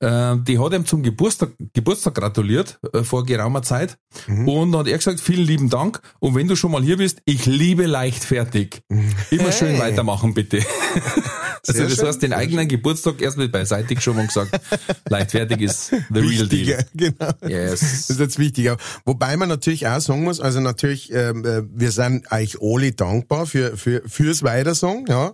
Äh, 0.00 0.36
die 0.46 0.58
hat 0.58 0.72
ihm 0.72 0.86
zum 0.86 1.02
Geburtstag, 1.02 1.50
Geburtstag 1.72 2.14
gratuliert 2.14 2.78
äh, 2.92 3.02
vor 3.02 3.24
geraumer 3.24 3.62
Zeit 3.62 3.98
Mhm. 4.26 4.46
und 4.48 4.72
dann 4.72 4.80
hat 4.80 4.88
er 4.88 4.98
gesagt, 4.98 5.20
vielen 5.20 5.46
lieben 5.46 5.70
Dank 5.70 6.00
und 6.20 6.34
wenn 6.34 6.46
du 6.46 6.54
schon 6.54 6.70
mal 6.70 6.82
hier 6.82 6.98
bist, 6.98 7.20
ich 7.24 7.46
liebe 7.46 7.86
leichtfertig. 7.86 8.82
Immer 9.30 9.50
schön 9.52 9.68
Hey. 9.70 9.80
weitermachen, 9.80 10.34
bitte. 10.34 10.58
also 11.66 11.72
Sehr 11.78 11.84
das 11.86 11.94
schön, 11.96 12.06
heißt, 12.08 12.22
den 12.22 12.32
eigenen 12.32 12.68
Geburtstag 12.68 13.20
erst 13.22 13.38
mit 13.38 13.50
beiseite 13.52 13.94
geschoben 13.94 14.20
und 14.20 14.26
gesagt, 14.28 14.60
leichtfertig 15.08 15.60
ist 15.62 15.88
the 15.90 15.96
real 16.12 16.24
wichtiger, 16.50 16.82
deal. 16.94 17.12
genau. 17.18 17.32
Das 17.40 17.50
Yes. 17.50 18.10
ist 18.10 18.20
jetzt 18.20 18.38
wichtig. 18.38 18.70
Wobei 19.04 19.36
man 19.36 19.48
natürlich 19.48 19.86
auch 19.86 20.00
sagen 20.00 20.24
muss, 20.24 20.40
also 20.40 20.60
natürlich, 20.60 21.12
ähm, 21.12 21.44
äh, 21.44 21.62
wir 21.72 21.90
sind 21.92 22.30
euch 22.32 22.58
alle 22.60 22.92
dankbar 22.92 23.46
für, 23.46 23.76
für, 23.76 24.02
fürs 24.06 24.42
Weitersagen, 24.42 25.06
ja. 25.08 25.32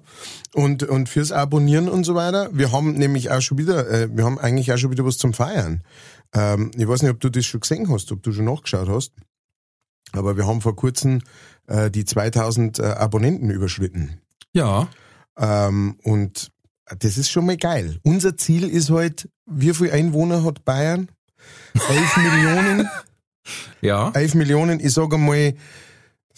Und, 0.55 0.83
und 0.83 1.09
fürs 1.09 1.31
Abonnieren 1.33 1.89
und 1.89 2.05
so 2.05 2.15
weiter. 2.15 2.49
Wir 2.53 2.73
haben 2.73 2.93
nämlich 2.95 3.31
auch 3.31 3.41
schon 3.41 3.59
wieder, 3.59 3.89
äh, 3.91 4.09
wir 4.11 4.25
haben 4.25 4.28
eigentlich 4.37 4.71
auch 4.73 4.77
schon 4.77 4.91
wieder 4.91 5.07
was 5.07 5.17
zum 5.17 5.33
Feiern. 5.33 5.83
Ähm, 6.35 6.71
ich 6.77 6.87
weiß 6.87 7.01
nicht, 7.03 7.11
ob 7.13 7.21
du 7.21 7.31
das 7.31 7.47
schon 7.47 7.61
gesehen 7.61 7.89
hast, 7.89 8.13
ob 8.13 8.23
du 8.23 8.33
schon 8.33 8.45
nachgeschaut 8.45 8.89
hast. 8.89 9.13
Aber 10.13 10.37
wir 10.37 10.47
haben 10.47 10.61
vor 10.61 10.77
kurzem 10.77 11.23
äh, 11.67 11.91
die 11.91 12.05
2000 12.05 12.79
äh, 12.79 12.83
Abonnenten 12.83 13.49
überschritten. 13.51 14.21
Ja, 14.53 14.89
Ähm, 15.39 15.97
und 16.03 16.51
das 16.99 17.17
ist 17.19 17.31
schon 17.31 17.47
mal 17.47 17.57
geil. 17.57 17.99
Unser 18.03 18.37
Ziel 18.37 18.69
ist 18.69 18.91
halt, 18.91 19.29
wie 19.47 19.73
viel 19.73 19.91
Einwohner 19.91 20.43
hat 20.45 20.65
Bayern? 20.65 21.09
11 21.75 22.17
Millionen. 22.17 22.89
ja. 23.81 24.11
11 24.11 24.35
Millionen, 24.35 24.81
ich 24.81 24.93
sage 24.93 25.19
mal, 25.19 25.55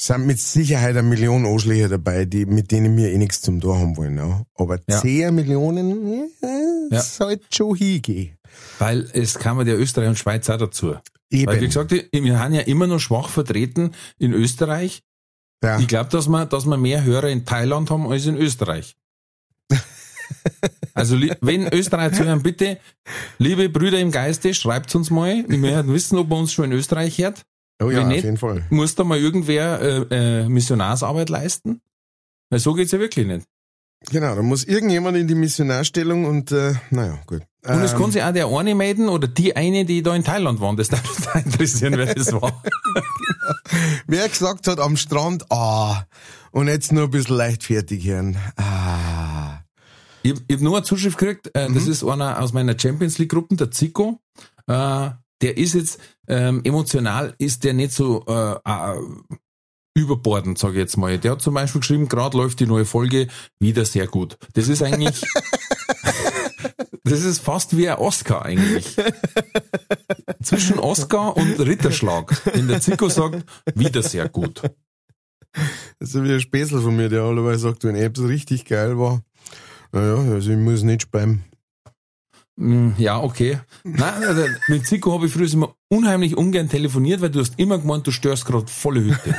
sind 0.03 0.27
mit 0.27 0.41
Sicherheit 0.41 0.97
eine 0.97 1.03
Million 1.03 1.45
Anschläge 1.45 1.89
dabei, 1.89 2.25
die, 2.25 2.47
mit 2.47 2.71
denen 2.71 2.97
wir 2.97 3.11
eh 3.11 3.19
nichts 3.19 3.43
zum 3.43 3.61
Tor 3.61 3.79
haben 3.79 3.97
wollen. 3.97 4.17
Ja. 4.17 4.45
Aber 4.55 4.79
Ja. 4.89 5.01
10 5.01 5.35
Millionen, 5.35 6.31
ja, 6.43 6.49
Ja. 6.97 7.01
sollte 7.03 7.45
schon 7.55 7.77
hingehen. 7.77 8.37
Weil 8.79 9.09
es 9.13 9.39
kamen 9.39 9.67
ja 9.67 9.75
Österreich 9.75 10.09
und 10.09 10.19
Schweiz 10.19 10.49
auch 10.49 10.57
dazu. 10.57 10.95
Eben. 11.31 11.47
Weil 11.47 11.61
wie 11.61 11.67
gesagt, 11.67 11.91
wir 11.91 12.39
haben 12.39 12.55
ja 12.55 12.63
immer 12.63 12.87
noch 12.87 12.99
schwach 12.99 13.29
vertreten 13.29 13.93
in 14.19 14.33
Österreich. 14.33 15.03
ja. 15.63 15.79
Ich 15.79 15.87
glaube, 15.87 16.11
dass 16.11 16.29
wir, 16.29 16.47
dass 16.47 16.65
wir 16.67 16.77
mehr 16.77 17.05
Hörer 17.05 17.29
in 17.29 17.45
Thailand 17.45 17.91
haben 17.91 18.11
als 18.11 18.27
in 18.27 18.37
Österreich. 18.37 18.97
Also 20.95 21.19
wenn 21.41 21.73
Österreich 21.73 22.15
zuhören, 22.15 22.43
bitte, 22.43 22.79
liebe 23.39 23.69
Brüder 23.69 23.99
im 23.99 24.11
Geiste, 24.11 24.53
schreibt 24.55 24.95
uns 24.95 25.11
mal. 25.11 25.45
Wir 25.49 25.59
möchten 25.59 25.93
wissen, 25.93 26.19
ob 26.19 26.29
man 26.29 26.41
uns 26.41 26.53
schon 26.53 26.67
in 26.67 26.73
Österreich 26.73 27.19
hört. 27.19 27.43
Oh 27.81 27.91
ja, 27.91 27.99
wenn 27.99 28.03
auf 28.07 28.09
nicht- 28.13 28.25
jeden 28.25 28.37
Fall. 28.37 28.65
Muss 28.71 28.95
da 28.95 29.05
mal 29.05 29.19
irgendwer 29.19 29.81
äh, 30.11 30.43
äh, 30.43 30.49
Missionarsarbeit 30.49 31.29
leisten? 31.29 31.81
Weil 32.51 32.59
so 32.61 32.75
geht's 32.75 32.93
ja 32.93 32.99
wirklich 32.99 33.27
nicht. 33.27 33.47
Genau, 34.11 34.35
da 34.35 34.43
muss 34.43 34.65
irgendjemand 34.65 35.17
in 35.19 35.29
die 35.29 35.35
Missionarstellung 35.35 36.25
und, 36.25 36.53
äh, 36.53 36.73
naja, 36.91 37.19
gut. 37.27 37.43
Und 37.67 37.83
es 37.83 37.93
Ähm, 37.93 37.99
kann 37.99 38.11
sich 38.13 38.23
auch 38.23 38.33
der 38.33 38.47
eine 38.49 38.75
melden 38.75 39.11
oder 39.11 39.29
die 39.29 39.55
eine, 39.55 39.85
die 39.85 40.03
da 40.03 40.15
in 40.17 40.25
Thailand 40.25 40.59
waren. 40.61 40.77
Das 40.79 40.89
darf 40.89 41.07
uns 41.07 41.27
da 41.27 41.39
interessieren, 41.39 41.95
wer 41.99 42.15
das 42.15 42.33
war. 42.33 42.63
Wer 44.07 44.29
gesagt 44.29 44.67
hat 44.67 44.81
am 44.81 44.97
Strand, 44.97 45.51
ah, 45.53 46.05
und 46.51 46.67
jetzt 46.69 46.93
nur 46.93 47.05
ein 47.05 47.11
bisschen 47.11 47.37
leichtfertig 47.37 48.05
hören. 48.07 48.37
Ah. 48.57 49.61
Ich, 50.23 50.33
ich 50.49 50.57
habe 50.57 50.65
nur 50.65 50.77
eine 50.77 50.85
Zuschrift 50.85 51.19
gekriegt, 51.19 51.51
äh, 51.55 51.69
Mhm. 51.69 51.75
das 51.75 51.87
ist 51.87 52.03
einer 52.05 52.41
aus 52.41 52.53
meiner 52.53 52.79
Champions 52.79 53.19
League 53.19 53.31
Gruppen, 53.31 53.57
der 53.57 53.71
Zico. 53.71 54.21
Äh, 54.67 55.11
der 55.43 55.57
ist 55.57 55.75
jetzt 55.75 55.99
ähm, 56.29 56.61
emotional, 56.65 57.35
ist 57.39 57.65
der 57.65 57.75
nicht 57.75 57.93
so 57.93 58.25
äh, 58.27 58.53
äh, 58.65 59.01
überbordend, 59.95 60.59
sage 60.59 60.75
ich 60.75 60.81
jetzt 60.81 60.97
mal. 60.97 61.19
Der 61.19 61.33
hat 61.33 61.43
zum 61.43 61.55
Beispiel 61.55 61.81
geschrieben, 61.81 62.09
gerade 62.09 62.37
läuft 62.37 62.61
die 62.61 62.67
neue 62.67 62.85
Folge 62.85 63.29
wieder 63.59 63.85
sehr 63.85 64.07
gut. 64.07 64.37
Das 64.55 64.69
ist 64.69 64.83
eigentlich, 64.83 65.23
das 67.05 67.23
ist 67.25 67.41
fast 67.41 67.77
wie 67.77 67.89
ein 67.89 67.99
Oscar 67.99 68.45
eigentlich. 68.45 68.97
Zwischen 70.43 70.79
Oscar 70.79 71.37
und 71.37 71.59
Ritterschlag. 71.59 72.41
Wenn 72.55 72.69
der 72.69 72.81
Zico 72.81 73.09
sagt, 73.09 73.45
wieder 73.75 74.03
sehr 74.03 74.29
gut. 74.29 74.63
Das 75.99 76.15
ist 76.15 76.23
wie 76.23 76.33
ein 76.33 76.41
Späßel 76.41 76.81
von 76.81 76.95
mir, 76.95 77.09
der 77.09 77.23
allerweil 77.23 77.59
sagt, 77.59 77.85
wenn 77.85 77.97
etwas 77.97 78.29
richtig 78.29 78.65
geil 78.65 78.99
war, 78.99 79.23
naja, 79.93 80.17
also 80.33 80.51
ich 80.51 80.57
muss 80.57 80.83
nicht 80.83 81.03
speimen. 81.03 81.45
Mm, 82.61 82.91
Ja, 82.99 83.19
okay. 83.21 83.59
Nein, 83.85 84.23
also 84.25 84.45
mit 84.69 84.87
Zico 84.87 85.13
habe 85.15 85.27
ich 85.27 85.33
früher 85.33 85.51
immer 85.53 85.75
unheimlich 85.89 86.37
ungern 86.37 86.69
telefoniert, 86.69 87.21
weil 87.23 87.31
du 87.31 87.41
hast 87.41 87.59
immer 87.59 87.79
gemeint, 87.79 88.07
du 88.07 88.11
störst 88.11 88.45
gerade 88.45 88.67
volle 88.69 89.01
Hütte. 89.03 89.35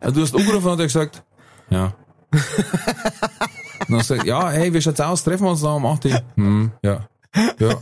Also 0.00 0.14
du 0.14 0.22
hast 0.22 0.34
angerufen 0.34 0.68
und 0.68 0.80
er 0.80 0.86
gesagt, 0.86 1.22
ja. 1.68 1.94
Und 2.32 3.90
dann 3.90 3.98
gesagt, 3.98 4.24
ja, 4.24 4.50
hey, 4.50 4.72
wie 4.72 4.80
schaut's 4.80 5.00
aus? 5.00 5.22
Treffen 5.24 5.44
wir 5.44 5.50
uns 5.50 5.62
noch 5.62 5.76
um 5.76 5.84
8 5.86 6.06
Uhr? 6.06 6.22
Hm, 6.36 6.72
ja. 6.82 7.08
Ja. 7.58 7.74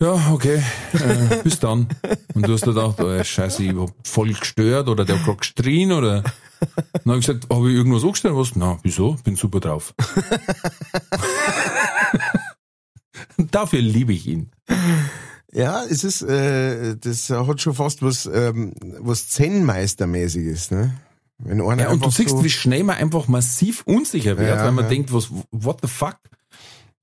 Ja, 0.00 0.30
okay. 0.32 0.62
Äh, 0.92 1.42
bis 1.42 1.58
dann. 1.58 1.88
Und 2.34 2.46
du 2.46 2.52
hast 2.52 2.64
dir 2.64 2.72
gedacht, 2.72 3.00
oh, 3.00 3.24
scheiße, 3.24 3.64
ich 3.64 3.74
hab 3.76 3.90
voll 4.06 4.32
gestört 4.32 4.88
oder 4.88 5.04
der 5.04 5.18
hat 5.18 5.24
gerade 5.24 5.38
gestrien 5.38 5.90
oder. 5.90 6.22
Dann 6.22 7.04
habe 7.06 7.18
ich 7.18 7.26
gesagt, 7.26 7.52
habe 7.52 7.68
ich 7.70 7.76
irgendwas 7.76 8.04
angestellt? 8.04 8.36
Was? 8.36 8.54
Na, 8.54 8.78
wieso? 8.82 9.16
Bin 9.24 9.34
super 9.36 9.58
drauf. 9.60 9.94
Dafür 13.36 13.80
liebe 13.80 14.12
ich 14.12 14.26
ihn. 14.26 14.50
Ja, 15.52 15.82
es 15.84 16.04
ist, 16.04 16.22
äh, 16.22 16.96
das 16.96 17.30
hat 17.30 17.60
schon 17.60 17.74
fast 17.74 18.02
was, 18.02 18.26
ähm, 18.26 18.74
was 19.00 19.28
Zen-Meistermäßiges, 19.30 20.70
ne? 20.70 20.94
Wenn 21.38 21.60
einer 21.60 21.84
Ja, 21.84 21.90
und 21.90 22.04
du 22.04 22.10
siehst, 22.10 22.30
so, 22.30 22.44
wie 22.44 22.50
schnell 22.50 22.84
man 22.84 22.96
einfach 22.96 23.28
massiv 23.28 23.82
unsicher 23.86 24.36
wird, 24.38 24.48
Ja, 24.56 24.64
weil 24.64 24.72
man 24.72 24.84
ja. 24.84 24.90
denkt, 24.90 25.12
was, 25.12 25.30
what 25.50 25.78
the 25.82 25.88
fuck? 25.88 26.18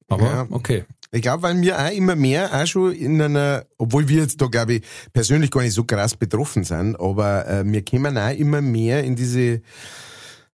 Aber, 0.08 0.26
Ja. 0.26 0.48
okay. 0.50 0.86
Ich 1.16 1.22
glaube, 1.22 1.44
weil 1.44 1.62
wir 1.62 1.80
auch 1.80 1.92
immer 1.92 2.18
mehr 2.18 2.54
auch 2.54 2.68
schon 2.68 2.92
in 2.92 3.22
einer, 3.22 3.66
obwohl 3.78 4.10
wir 4.10 4.24
jetzt 4.24 4.42
da, 4.42 4.48
glaube 4.48 4.74
ich, 4.74 4.82
persönlich 5.14 5.50
gar 5.50 5.62
nicht 5.62 5.74
so 5.74 5.86
krass 5.86 6.14
betroffen 6.14 6.66
sind, 6.66 7.00
aber 7.00 7.48
äh, 7.48 7.64
wir 7.66 7.86
kommen 7.86 8.18
auch 8.18 8.36
immer 8.38 8.60
mehr 8.60 9.02
in 9.06 9.16
diese, 9.16 9.62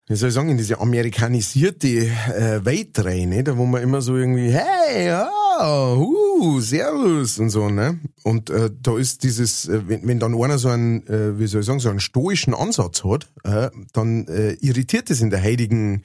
wie 0.06 0.16
soll 0.16 0.30
ich 0.30 0.34
sagen, 0.34 0.48
in 0.48 0.56
diese 0.56 0.80
amerikanisierte 0.80 1.88
äh, 1.88 2.64
Welt 2.64 2.98
rein, 3.04 3.28
ne? 3.28 3.44
da 3.44 3.58
wo 3.58 3.66
man 3.66 3.82
immer 3.82 4.00
so 4.00 4.16
irgendwie, 4.16 4.50
hey, 4.50 5.12
oh, 5.60 6.06
uh, 6.40 6.60
servus 6.60 7.38
und 7.38 7.50
so, 7.50 7.68
ne? 7.68 8.00
Und 8.22 8.48
äh, 8.48 8.70
da 8.80 8.96
ist 8.96 9.24
dieses, 9.24 9.68
äh, 9.68 9.82
wenn, 9.86 10.08
wenn 10.08 10.20
dann 10.20 10.42
einer 10.42 10.56
so 10.56 10.70
einen, 10.70 11.06
äh, 11.06 11.38
wie 11.38 11.48
soll 11.48 11.60
ich 11.60 11.66
sagen, 11.66 11.80
so 11.80 11.90
einen 11.90 12.00
stoischen 12.00 12.54
Ansatz 12.54 13.04
hat, 13.04 13.28
äh, 13.44 13.68
dann 13.92 14.26
äh, 14.28 14.52
irritiert 14.62 15.10
es 15.10 15.20
in 15.20 15.28
der 15.28 15.44
heutigen 15.44 15.96
äh, 15.96 16.00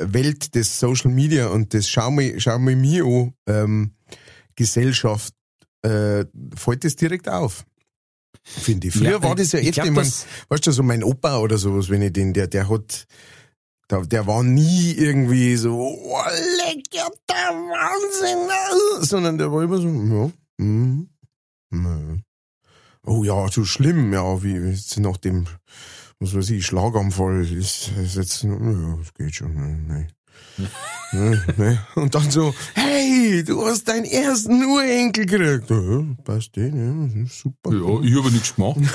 Welt 0.00 0.54
des 0.54 0.78
Social 0.78 1.10
Media 1.10 1.48
und 1.48 1.72
des 1.72 1.88
Schau 1.88 2.10
mir, 2.10 2.40
schau 2.40 2.58
mir 2.58 2.76
mir 2.76 3.04
an, 3.04 3.34
ähm, 3.46 3.94
Gesellschaft, 4.56 5.34
äh, 5.82 6.24
fällt 6.54 6.84
das 6.84 6.96
direkt 6.96 7.28
auf. 7.28 7.64
Finde 8.42 8.88
ich. 8.88 8.94
Früher 8.94 9.10
Ja, 9.10 9.22
war 9.22 9.34
das 9.34 9.52
ja 9.52 9.60
echt, 9.60 9.78
ich 9.78 9.90
mein, 9.90 10.12
weißt 10.48 10.66
du, 10.66 10.72
so 10.72 10.82
mein 10.82 11.04
Opa 11.04 11.38
oder 11.38 11.58
sowas, 11.58 11.88
wenn 11.88 12.02
ich 12.02 12.12
den, 12.12 12.32
der, 12.32 12.46
der 12.46 12.68
hat, 12.68 13.06
der, 13.90 14.04
der 14.06 14.26
war 14.26 14.42
nie 14.42 14.92
irgendwie 14.92 15.56
so, 15.56 15.78
oh, 15.78 16.22
leck, 16.66 16.84
ja, 16.92 17.08
der 17.28 17.54
Wahnsinn, 17.54 18.48
äh, 18.48 19.04
sondern 19.04 19.38
der 19.38 19.52
war 19.52 19.62
immer 19.62 19.78
so, 19.78 19.88
ja, 19.88 20.64
mm, 20.64 21.08
mm. 21.70 22.22
oh 23.06 23.24
ja, 23.24 23.48
so 23.50 23.64
schlimm, 23.64 24.12
ja, 24.12 24.42
wie, 24.42 24.62
wie 24.62 25.00
nach 25.00 25.18
dem 25.18 25.46
was 26.20 26.34
weiß 26.34 26.50
ich, 26.50 26.66
Schlaganfall 26.66 27.44
ist, 27.50 27.90
ist 28.02 28.16
jetzt, 28.16 28.42
ja, 28.42 28.96
das 28.98 29.14
geht 29.14 29.34
schon, 29.34 29.86
nein. 29.86 30.12
ne, 31.12 31.42
ne. 31.56 31.86
Und 31.94 32.14
dann 32.14 32.30
so, 32.30 32.54
hey, 32.74 33.42
du 33.42 33.64
hast 33.64 33.88
deinen 33.88 34.04
ersten 34.04 34.64
Urenkel 34.64 35.26
gekriegt. 35.26 35.70
Ja, 35.70 36.04
passt 36.24 36.56
eh, 36.58 36.70
ne? 36.70 37.26
super. 37.28 37.72
Ja, 37.72 38.00
ich 38.02 38.16
habe 38.16 38.30
nichts 38.30 38.54
gemacht. 38.54 38.80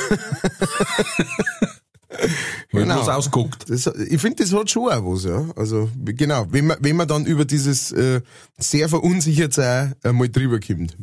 Genau. 2.72 3.00
Was 3.00 3.10
ausguckt. 3.10 3.70
Das, 3.70 3.88
ich 3.88 4.22
finde, 4.22 4.44
das 4.44 4.54
hat 4.54 4.70
schon 4.70 4.90
auch 4.90 5.04
was, 5.04 5.24
ja. 5.26 5.50
Also, 5.56 5.90
genau, 6.04 6.46
wenn 6.50 6.68
man, 6.68 6.78
wenn 6.80 6.96
man 6.96 7.08
dann 7.08 7.26
über 7.26 7.46
dieses 7.46 7.92
äh, 7.92 8.22
sehr 8.58 8.90
verunsichert 8.90 9.54
sein 9.54 9.96
einmal 10.04 10.30
drüber 10.30 10.60
kommt. 10.60 10.96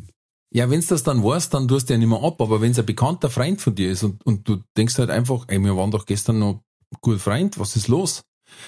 Ja, 0.55 0.69
wenn's 0.69 0.87
das 0.87 1.03
dann 1.03 1.25
weißt, 1.25 1.55
dann 1.55 1.67
tust 1.67 1.89
du 1.89 1.95
ja 1.95 1.99
nicht 1.99 2.09
mehr 2.09 2.23
ab, 2.23 2.41
aber 2.41 2.61
wenn's 2.61 2.79
ein 2.79 2.87
bekannter 2.87 3.31
Freund 3.31 3.61
von 3.61 3.75
dir 3.75 3.91
ist 3.91 4.03
und, 4.03 4.25
und 4.27 4.47
du 4.47 4.59
denkst 4.77 4.99
halt 4.99 5.09
einfach, 5.09 5.47
ey, 5.49 5.59
wir 5.59 5.77
waren 5.77 5.91
doch 5.91 6.05
gestern 6.05 6.39
noch 6.39 6.63
gut 7.01 7.21
Freund, 7.21 7.59
was 7.59 7.75
ist 7.75 7.89
los? 7.89 8.23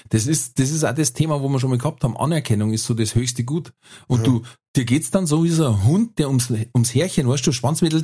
Das 0.09 0.25
ist, 0.25 0.57
das 0.57 0.71
ist 0.71 0.83
auch 0.83 0.95
das 0.95 1.13
Thema, 1.13 1.41
wo 1.41 1.49
wir 1.49 1.59
schon 1.59 1.69
mal 1.69 1.77
gehabt 1.77 2.03
haben. 2.03 2.17
Anerkennung 2.17 2.73
ist 2.73 2.85
so 2.85 2.95
das 2.95 3.13
höchste 3.13 3.43
Gut. 3.43 3.71
Und 4.07 4.19
ja. 4.19 4.23
du, 4.25 4.41
dir 4.75 4.85
geht's 4.85 5.11
dann 5.11 5.27
so 5.27 5.43
wie 5.43 5.49
so 5.49 5.67
ein 5.67 5.83
Hund, 5.83 6.17
der 6.17 6.27
ums, 6.27 6.51
ums 6.73 6.95
Härchen, 6.95 7.27
weißt 7.27 7.45
du, 7.45 7.51
Schwanzmittel, 7.51 8.03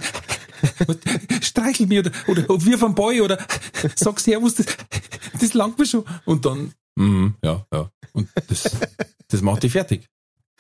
streichel 1.41 1.87
mir 1.87 2.01
oder, 2.01 2.11
oder, 2.27 2.49
oder 2.49 2.65
wir 2.65 2.77
vom 2.77 2.93
Boy 2.93 3.21
oder 3.21 3.39
sag 3.95 4.19
Servus, 4.19 4.55
das, 4.55 4.67
das 5.39 5.53
langt 5.55 5.79
mir 5.79 5.87
schon. 5.87 6.03
Und 6.25 6.45
dann, 6.45 6.73
mm, 6.95 7.29
ja, 7.43 7.65
ja. 7.73 7.89
Und 8.13 8.29
das, 8.47 8.69
das 9.27 9.41
macht 9.41 9.63
dich 9.63 9.71
fertig. 9.71 10.07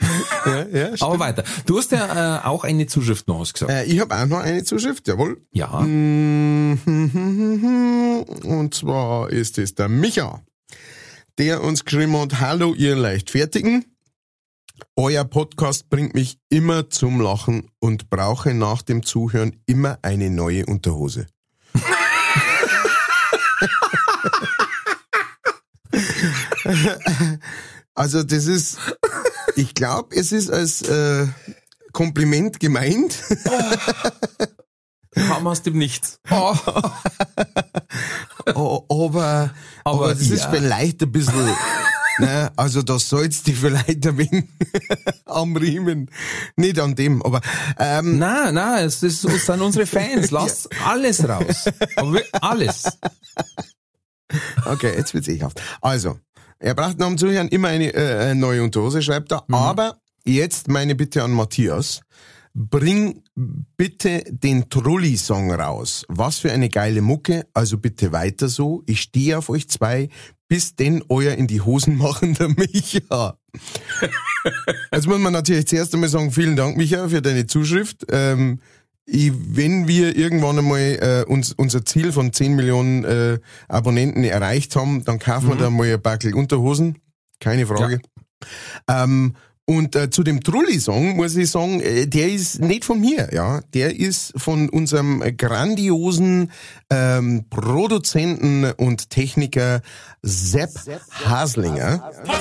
Ja, 0.45 0.65
ja, 0.67 0.89
Aber 1.01 1.19
weiter. 1.19 1.43
Du 1.65 1.77
hast 1.77 1.91
ja 1.91 2.39
äh, 2.39 2.45
auch 2.45 2.63
eine 2.63 2.87
Zuschrift 2.87 3.27
noch 3.27 3.41
ausgesagt. 3.41 3.71
Äh, 3.71 3.83
ich 3.85 3.99
habe 3.99 4.15
auch 4.15 4.25
noch 4.25 4.39
eine 4.39 4.63
Zuschrift, 4.63 5.07
jawohl. 5.07 5.39
Ja. 5.51 5.69
Und 5.69 6.79
zwar 8.73 9.29
ist 9.29 9.59
es 9.59 9.75
der 9.75 9.87
Micha, 9.87 10.41
der 11.37 11.63
uns 11.63 11.85
geschrieben 11.85 12.17
hat, 12.19 12.39
hallo 12.39 12.73
ihr 12.73 12.95
Leichtfertigen. 12.95 13.85
Euer 14.95 15.23
Podcast 15.25 15.89
bringt 15.89 16.15
mich 16.15 16.39
immer 16.49 16.89
zum 16.89 17.21
Lachen 17.21 17.69
und 17.79 18.09
brauche 18.09 18.55
nach 18.55 18.81
dem 18.81 19.03
Zuhören 19.03 19.57
immer 19.67 19.99
eine 20.01 20.31
neue 20.31 20.65
Unterhose. 20.65 21.27
also 27.95 28.23
das 28.23 28.45
ist, 28.45 28.77
ich 29.55 29.73
glaube, 29.73 30.15
es 30.15 30.31
ist 30.31 30.49
als 30.49 30.81
äh, 30.83 31.27
Kompliment 31.91 32.59
gemeint. 32.59 33.15
Kam 35.13 35.45
aus 35.45 35.61
dem 35.61 35.77
Nichts. 35.77 36.19
Oh. 36.29 36.55
oh, 38.55 38.85
aber, 38.89 39.53
aber, 39.83 40.09
das 40.13 40.29
ja. 40.29 40.35
ist 40.35 40.45
vielleicht 40.45 41.01
ein 41.03 41.11
bisschen, 41.11 41.53
ne, 42.19 42.51
also 42.55 42.81
da 42.81 42.97
sollst 42.97 43.47
du 43.47 43.51
vielleicht 43.51 44.07
ein 44.07 44.17
wenig 44.17 44.45
am 45.25 45.55
Riemen. 45.57 46.09
Nicht 46.55 46.79
an 46.79 46.95
dem, 46.95 47.21
aber, 47.23 47.41
ähm, 47.77 48.19
Nein, 48.19 48.53
nein, 48.53 48.85
es, 48.85 49.03
ist, 49.03 49.25
es 49.25 49.45
sind 49.45 49.61
unsere 49.61 49.85
Fans. 49.85 50.31
Lass 50.31 50.69
alles 50.85 51.27
raus. 51.27 51.65
Aber 51.97 52.21
alles. 52.39 52.83
okay, 54.65 54.93
jetzt 54.95 55.13
wird's 55.13 55.27
ekelhaft. 55.27 55.61
Also, 55.81 56.19
er 56.61 56.75
braucht 56.75 56.99
nach 56.99 57.07
dem 57.07 57.17
Zuhören 57.17 57.47
immer 57.47 57.69
eine, 57.69 57.93
äh, 57.93 58.35
neue 58.35 58.63
Unterhose, 58.63 59.01
schreibt 59.01 59.31
er, 59.31 59.43
aber 59.51 59.97
jetzt 60.23 60.67
meine 60.67 60.95
Bitte 60.95 61.23
an 61.23 61.31
Matthias. 61.31 62.01
Bring 62.53 63.23
bitte 63.77 64.23
den 64.29 64.69
Trulli-Song 64.69 65.53
raus. 65.53 66.05
Was 66.09 66.39
für 66.39 66.51
eine 66.51 66.67
geile 66.69 67.01
Mucke. 67.01 67.47
Also 67.53 67.77
bitte 67.77 68.11
weiter 68.11 68.49
so. 68.49 68.83
Ich 68.87 69.01
stehe 69.01 69.37
auf 69.37 69.49
euch 69.49 69.69
zwei. 69.69 70.09
Bis 70.49 70.75
denn 70.75 71.01
euer 71.07 71.33
in 71.35 71.47
die 71.47 71.61
Hosen 71.61 71.97
machender 71.97 72.49
Micha. 72.57 73.37
Jetzt 74.91 75.07
muss 75.07 75.19
man 75.19 75.31
natürlich 75.31 75.67
zuerst 75.67 75.93
einmal 75.93 76.09
sagen, 76.09 76.31
vielen 76.31 76.57
Dank, 76.57 76.75
Micha, 76.75 77.07
für 77.07 77.21
deine 77.21 77.47
Zuschrift. 77.47 78.05
Ähm, 78.11 78.59
ich, 79.05 79.31
wenn 79.33 79.87
wir 79.87 80.15
irgendwann 80.15 80.59
einmal 80.59 80.79
äh, 80.79 81.29
uns, 81.29 81.53
unser 81.53 81.85
Ziel 81.85 82.11
von 82.11 82.31
10 82.33 82.55
Millionen 82.55 83.03
äh, 83.03 83.39
Abonnenten 83.67 84.23
erreicht 84.23 84.75
haben, 84.75 85.03
dann 85.03 85.19
kaufen 85.19 85.49
wir 85.49 85.55
da 85.55 85.69
mal 85.69 85.91
ein 85.91 86.01
Backel 86.01 86.33
Unterhosen. 86.33 86.99
Keine 87.39 87.65
Frage. 87.65 87.99
Ähm, 88.87 89.35
und 89.65 89.95
äh, 89.95 90.09
zu 90.09 90.23
dem 90.23 90.41
Trulli-Song 90.41 91.15
muss 91.15 91.35
ich 91.35 91.49
sagen, 91.49 91.79
äh, 91.81 92.07
der 92.07 92.29
ist 92.29 92.59
nicht 92.59 92.83
von 92.83 92.99
mir, 92.99 93.29
ja. 93.33 93.61
Der 93.73 93.97
ist 93.97 94.33
von 94.35 94.69
unserem 94.69 95.23
grandiosen 95.37 96.51
ähm, 96.89 97.45
Produzenten 97.49 98.65
und 98.65 99.09
Techniker 99.09 99.81
Sepp 100.21 100.71
Haslinger. 101.25 102.11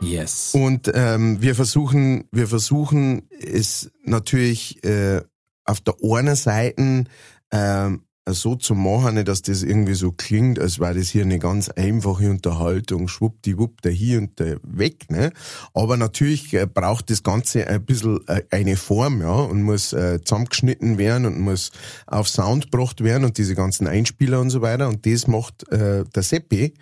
Yes. 0.00 0.52
Und 0.54 0.88
ähm, 0.94 1.42
wir 1.42 1.56
versuchen, 1.56 2.28
wir 2.30 2.46
versuchen 2.46 3.28
es 3.30 3.90
natürlich 4.04 4.84
äh, 4.84 5.22
auf 5.68 5.80
der 5.80 5.94
einen 6.02 6.34
Seite 6.34 7.04
ähm, 7.52 8.04
so 8.34 8.54
zu 8.54 8.74
machen, 8.74 9.24
dass 9.24 9.42
das 9.42 9.62
irgendwie 9.62 9.94
so 9.94 10.12
klingt, 10.12 10.58
als 10.58 10.78
wäre 10.78 10.94
das 10.94 11.08
hier 11.08 11.22
eine 11.22 11.38
ganz 11.38 11.68
einfache 11.68 12.30
Unterhaltung, 12.30 13.08
schwuppdiwupp, 13.08 13.82
der 13.82 13.92
hier 13.92 14.18
und 14.18 14.38
der 14.38 14.58
weg, 14.62 15.10
ne? 15.10 15.32
Aber 15.74 15.96
natürlich 15.96 16.52
äh, 16.54 16.66
braucht 16.66 17.10
das 17.10 17.22
Ganze 17.22 17.66
ein 17.66 17.84
bisschen 17.84 18.20
äh, 18.28 18.42
eine 18.50 18.76
Form, 18.76 19.20
ja, 19.20 19.34
und 19.34 19.62
muss 19.62 19.92
äh, 19.92 20.20
zusammengeschnitten 20.22 20.98
werden 20.98 21.26
und 21.26 21.40
muss 21.40 21.70
auf 22.06 22.28
Sound 22.28 22.70
gebracht 22.70 23.02
werden 23.02 23.24
und 23.24 23.38
diese 23.38 23.54
ganzen 23.54 23.86
Einspieler 23.86 24.40
und 24.40 24.50
so 24.50 24.62
weiter. 24.62 24.88
Und 24.88 25.06
das 25.06 25.26
macht 25.26 25.70
äh, 25.72 26.04
der 26.04 26.22
Seppi 26.22 26.74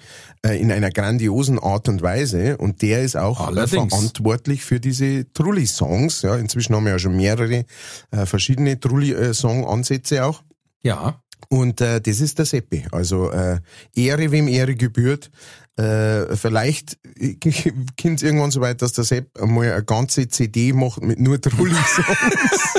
äh, 0.45 0.61
in 0.61 0.73
einer 0.73 0.91
grandiosen 0.91 1.59
Art 1.59 1.89
und 1.89 2.03
Weise. 2.03 2.57
Und 2.59 2.83
der 2.83 3.03
ist 3.03 3.17
auch 3.17 3.41
Allerdings. 3.47 3.93
verantwortlich 3.93 4.65
für 4.65 4.81
diese 4.81 5.31
Trulli-Songs. 5.33 6.23
Ja, 6.23 6.37
inzwischen 6.37 6.75
haben 6.75 6.85
wir 6.85 6.93
ja 6.93 6.99
schon 6.99 7.17
mehrere 7.17 7.65
äh, 8.11 8.27
verschiedene 8.27 8.79
Trulli-Song-Ansätze 8.79 10.25
auch. 10.25 10.43
Ja. 10.83 11.21
Und 11.49 11.81
äh, 11.81 12.01
das 12.01 12.21
ist 12.21 12.39
der 12.39 12.47
Seppi. 12.47 12.87
Also 12.93 13.31
äh, 13.31 13.61
Ehre, 13.95 14.31
wem 14.31 14.49
Ehre 14.49 14.75
gebührt. 14.75 15.31
Äh, 15.77 16.35
vielleicht 16.37 16.99
kommt 18.01 18.17
es 18.17 18.23
irgendwann 18.23 18.51
so 18.51 18.61
weit, 18.61 18.81
dass 18.83 18.95
der 18.95 19.05
Sepp 19.05 19.41
einmal 19.41 19.73
eine 19.73 19.85
ganze 19.85 20.29
CD 20.29 20.73
macht 20.73 21.03
mit 21.03 21.21
nur 21.21 21.41
Trulli-Songs. 21.41 22.75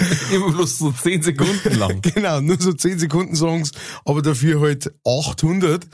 Immer 0.32 0.52
bloß 0.52 0.78
so 0.78 0.92
10 0.92 1.22
Sekunden 1.22 1.74
lang. 1.74 2.00
genau, 2.14 2.40
nur 2.40 2.60
so 2.60 2.72
10 2.72 2.98
Sekunden 2.98 3.34
Songs, 3.34 3.72
aber 4.04 4.22
dafür 4.22 4.60
halt 4.60 4.92
800. 5.04 5.86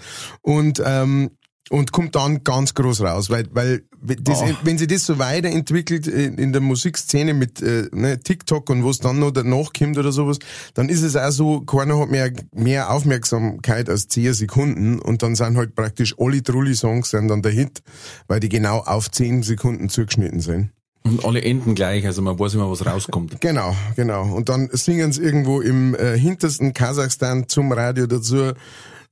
Und 0.43 0.83
ähm, 0.85 1.31
und 1.71 1.91
kommt 1.91 2.15
dann 2.15 2.45
ganz 2.45 2.75
groß 2.75 3.01
raus, 3.03 3.29
weil, 3.31 3.47
weil 3.53 3.83
das, 4.01 4.41
Oh. 4.41 4.49
wenn 4.63 4.79
sich 4.79 4.87
das 4.87 5.05
so 5.05 5.19
weiterentwickelt 5.19 6.07
in, 6.07 6.53
der 6.53 6.61
Musikszene 6.61 7.35
mit 7.35 7.61
äh, 7.61 7.89
ne, 7.93 8.21
TikTok 8.21 8.71
und 8.71 8.85
was 8.85 8.99
dann 8.99 9.19
noch 9.19 9.33
danach 9.33 9.73
kommt 9.77 9.99
oder 9.99 10.13
sowas, 10.13 10.39
dann 10.75 10.89
ist 10.89 11.03
es 11.03 11.17
auch 11.17 11.31
so, 11.31 11.61
keiner 11.63 11.99
hat 11.99 12.09
mehr, 12.09 12.31
mehr 12.53 12.91
Aufmerksamkeit 12.93 13.89
als 13.89 14.07
10 14.09 14.35
Sekunden 14.35 14.99
und 15.01 15.23
dann 15.23 15.35
sind 15.35 15.57
halt 15.57 15.75
praktisch 15.75 16.15
alle 16.19 16.43
Trulli-Songs 16.43 17.11
sind 17.11 17.29
dann 17.29 17.43
der 17.43 17.53
Hit, 17.53 17.83
weil 18.29 18.39
die 18.39 18.49
genau 18.49 18.79
auf 18.81 19.11
10 19.11 19.43
Sekunden 19.43 19.89
zugeschnitten 19.89 20.41
sind. 20.41 20.71
Und 21.03 21.25
alle 21.25 21.41
enden 21.43 21.75
gleich, 21.77 22.05
also 22.05 22.21
man 22.23 22.39
weiß 22.39 22.55
immer, 22.55 22.71
was 22.71 22.85
rauskommt. 22.85 23.37
Genau, 23.41 23.77
genau. 23.95 24.25
Und 24.35 24.49
dann 24.49 24.69
singen 24.73 25.13
sie 25.13 25.23
irgendwo 25.23 25.61
im 25.61 25.95
äh, 25.95 26.19
hintersten 26.19 26.75
Kasachstan 26.75 27.49
zum 27.49 27.71
Radio 27.73 28.07
dazu, 28.07 28.53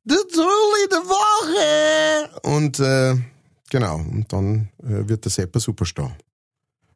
der 0.07 0.19
Trulli 0.33 0.89
der 0.91 0.99
Woche! 1.45 2.41
Und 2.43 2.81
äh, 2.81 3.17
genau, 3.71 3.97
und 3.97 4.33
dann 4.33 4.71
äh, 4.83 5.09
wird 5.09 5.25
der 5.25 5.31
Sepper 5.31 5.61
Superstar. 5.61 6.17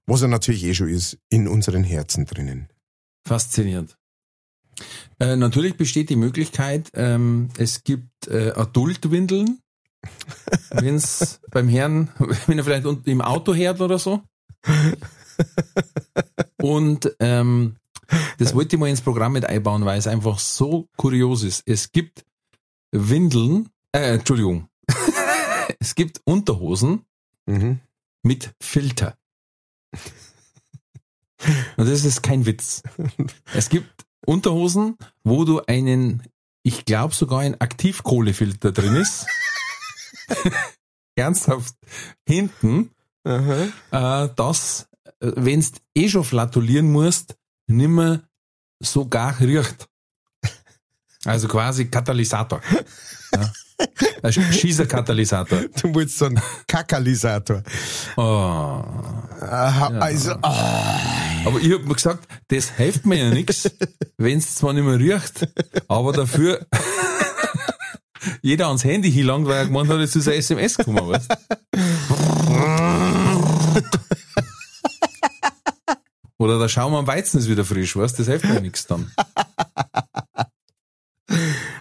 Was 0.06 0.22
er 0.22 0.28
natürlich 0.28 0.64
eh 0.64 0.74
schon 0.74 0.88
ist, 0.88 1.18
in 1.28 1.48
unseren 1.48 1.84
Herzen 1.84 2.24
drinnen. 2.24 2.68
Faszinierend. 3.26 3.96
Äh, 5.18 5.37
natürlich 5.37 5.76
besteht 5.76 6.08
die 6.08 6.16
Möglichkeit, 6.16 6.90
ähm, 6.94 7.48
es 7.58 7.82
gibt 7.82 8.28
äh, 8.28 8.52
Adultwindeln, 8.52 9.58
wenn 10.70 10.94
es 10.94 11.40
beim 11.50 11.68
Herrn, 11.68 12.11
wenn 12.46 12.58
er 12.58 12.64
vielleicht 12.64 12.87
unten 12.87 13.11
im 13.11 13.20
Auto 13.20 13.54
hört 13.54 13.80
oder 13.80 13.98
so. 13.98 14.22
Und 16.61 17.14
ähm, 17.20 17.76
das 18.38 18.54
wollte 18.54 18.76
ich 18.76 18.80
mal 18.80 18.88
ins 18.88 19.00
Programm 19.00 19.32
mit 19.32 19.44
einbauen, 19.44 19.84
weil 19.84 19.98
es 19.98 20.06
einfach 20.06 20.38
so 20.38 20.88
kurios 20.96 21.42
ist. 21.42 21.62
Es 21.66 21.92
gibt 21.92 22.24
Windeln, 22.92 23.68
äh, 23.92 24.14
Entschuldigung, 24.14 24.68
es 25.81 25.94
gibt 25.94 26.20
Unterhosen 26.24 27.05
Mhm. 27.46 27.81
mit 28.22 28.55
Filter. 28.61 29.16
Und 31.79 31.88
das 31.88 32.05
ist 32.05 32.22
kein 32.22 32.44
Witz. 32.44 32.83
Es 33.55 33.70
gibt 33.70 34.05
Unterhosen, 34.27 34.98
wo 35.24 35.44
du 35.46 35.62
einen, 35.62 36.22
ich 36.62 36.85
glaube 36.85 37.14
sogar 37.14 37.40
ein 37.40 37.59
Aktivkohlefilter 37.59 38.72
drin 38.72 38.96
ist. 38.96 39.27
Ernsthaft. 41.16 41.74
Hinten, 42.29 42.90
äh, 43.24 43.68
das, 43.90 44.88
äh, 45.20 45.33
wenn's 45.37 45.72
eh 45.96 46.09
schon 46.11 46.24
flatulieren 46.24 46.92
musst, 46.92 47.37
nimmer 47.66 48.29
so 48.81 49.09
gar 49.09 49.40
riecht. 49.40 49.88
Also 51.24 51.48
quasi 51.48 51.88
Katalysator. 51.88 52.61
Ja. 53.31 53.53
Ein 54.23 54.33
Schießerkatalysator. 54.33 55.61
Du 55.81 55.95
willst 55.95 56.19
so 56.19 56.27
einen 56.27 56.41
Kakalisator. 56.67 57.62
Oh. 58.17 58.23
Aha, 59.41 59.88
Also, 60.01 60.33
ah. 60.43 60.99
Aber 61.45 61.61
ich 61.61 61.73
hab 61.73 61.85
mir 61.85 61.95
gesagt, 61.95 62.27
das 62.49 62.71
hilft 62.71 63.07
mir 63.07 63.17
ja 63.19 63.31
nichts, 63.31 63.71
wenn 64.17 64.38
es 64.38 64.57
zwar 64.57 64.73
nicht 64.73 64.85
mehr 64.85 64.99
riecht, 64.99 65.49
aber 65.87 66.12
dafür 66.12 66.67
jeder 68.43 68.67
ans 68.67 68.85
Handy 68.85 69.11
hinlangt, 69.11 69.47
weil 69.47 69.59
er 69.59 69.67
gemeint 69.67 69.88
hat, 69.88 70.01
es 70.01 70.17
ist 70.17 70.29
ein 70.29 70.35
SMS 70.35 70.77
gekommen, 70.77 71.09
weißt 71.09 71.29
Oder 76.38 76.59
der 76.59 76.69
Schaum 76.69 76.95
am 76.95 77.07
Weizen 77.07 77.38
ist 77.38 77.49
wieder 77.49 77.64
frisch, 77.64 77.97
weißt 77.97 78.19
Das 78.19 78.27
hilft 78.27 78.45
mir 78.45 78.61
nichts 78.61 78.87
dann. 78.87 79.11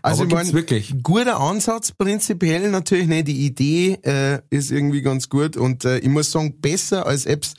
Also 0.07 0.23
Aber 0.23 0.41
ich 0.41 0.47
mein, 0.47 0.53
wirklich. 0.53 0.95
guter 1.03 1.39
Ansatz 1.39 1.91
prinzipiell 1.91 2.69
natürlich, 2.71 3.07
ne? 3.07 3.23
Die 3.23 3.45
Idee 3.45 3.99
äh, 4.03 4.39
ist 4.49 4.71
irgendwie 4.71 5.01
ganz 5.01 5.29
gut 5.29 5.57
und 5.57 5.85
äh, 5.85 5.99
ich 5.99 6.09
muss 6.09 6.31
sagen, 6.31 6.59
besser 6.59 7.05
als 7.05 7.25
Apps. 7.25 7.53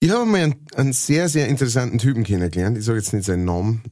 Ich 0.00 0.10
habe 0.10 0.26
mal 0.26 0.42
einen, 0.42 0.54
einen 0.74 0.92
sehr, 0.92 1.28
sehr 1.28 1.48
interessanten 1.48 1.98
Typen 1.98 2.24
kennengelernt. 2.24 2.76
Ich 2.76 2.84
sage 2.84 2.98
jetzt 2.98 3.12
nicht 3.12 3.24
seinen 3.24 3.44
Namen. 3.44 3.82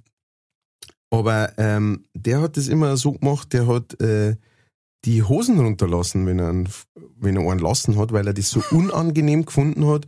Aber 1.11 1.53
ähm, 1.59 2.05
der 2.15 2.41
hat 2.41 2.57
das 2.57 2.69
immer 2.69 2.97
so 2.97 3.13
gemacht, 3.13 3.53
der 3.53 3.67
hat 3.67 4.01
äh, 4.01 4.37
die 5.05 5.23
Hosen 5.23 5.59
runterlassen, 5.59 6.27
wenn 6.27 6.39
er, 6.39 6.49
einen, 6.49 6.69
wenn 7.19 7.37
er 7.37 7.51
einen 7.51 7.61
lassen 7.61 7.99
hat, 7.99 8.13
weil 8.13 8.27
er 8.27 8.35
das 8.35 8.51
so 8.51 8.63
unangenehm 8.71 9.45
gefunden 9.45 9.87
hat, 9.87 10.07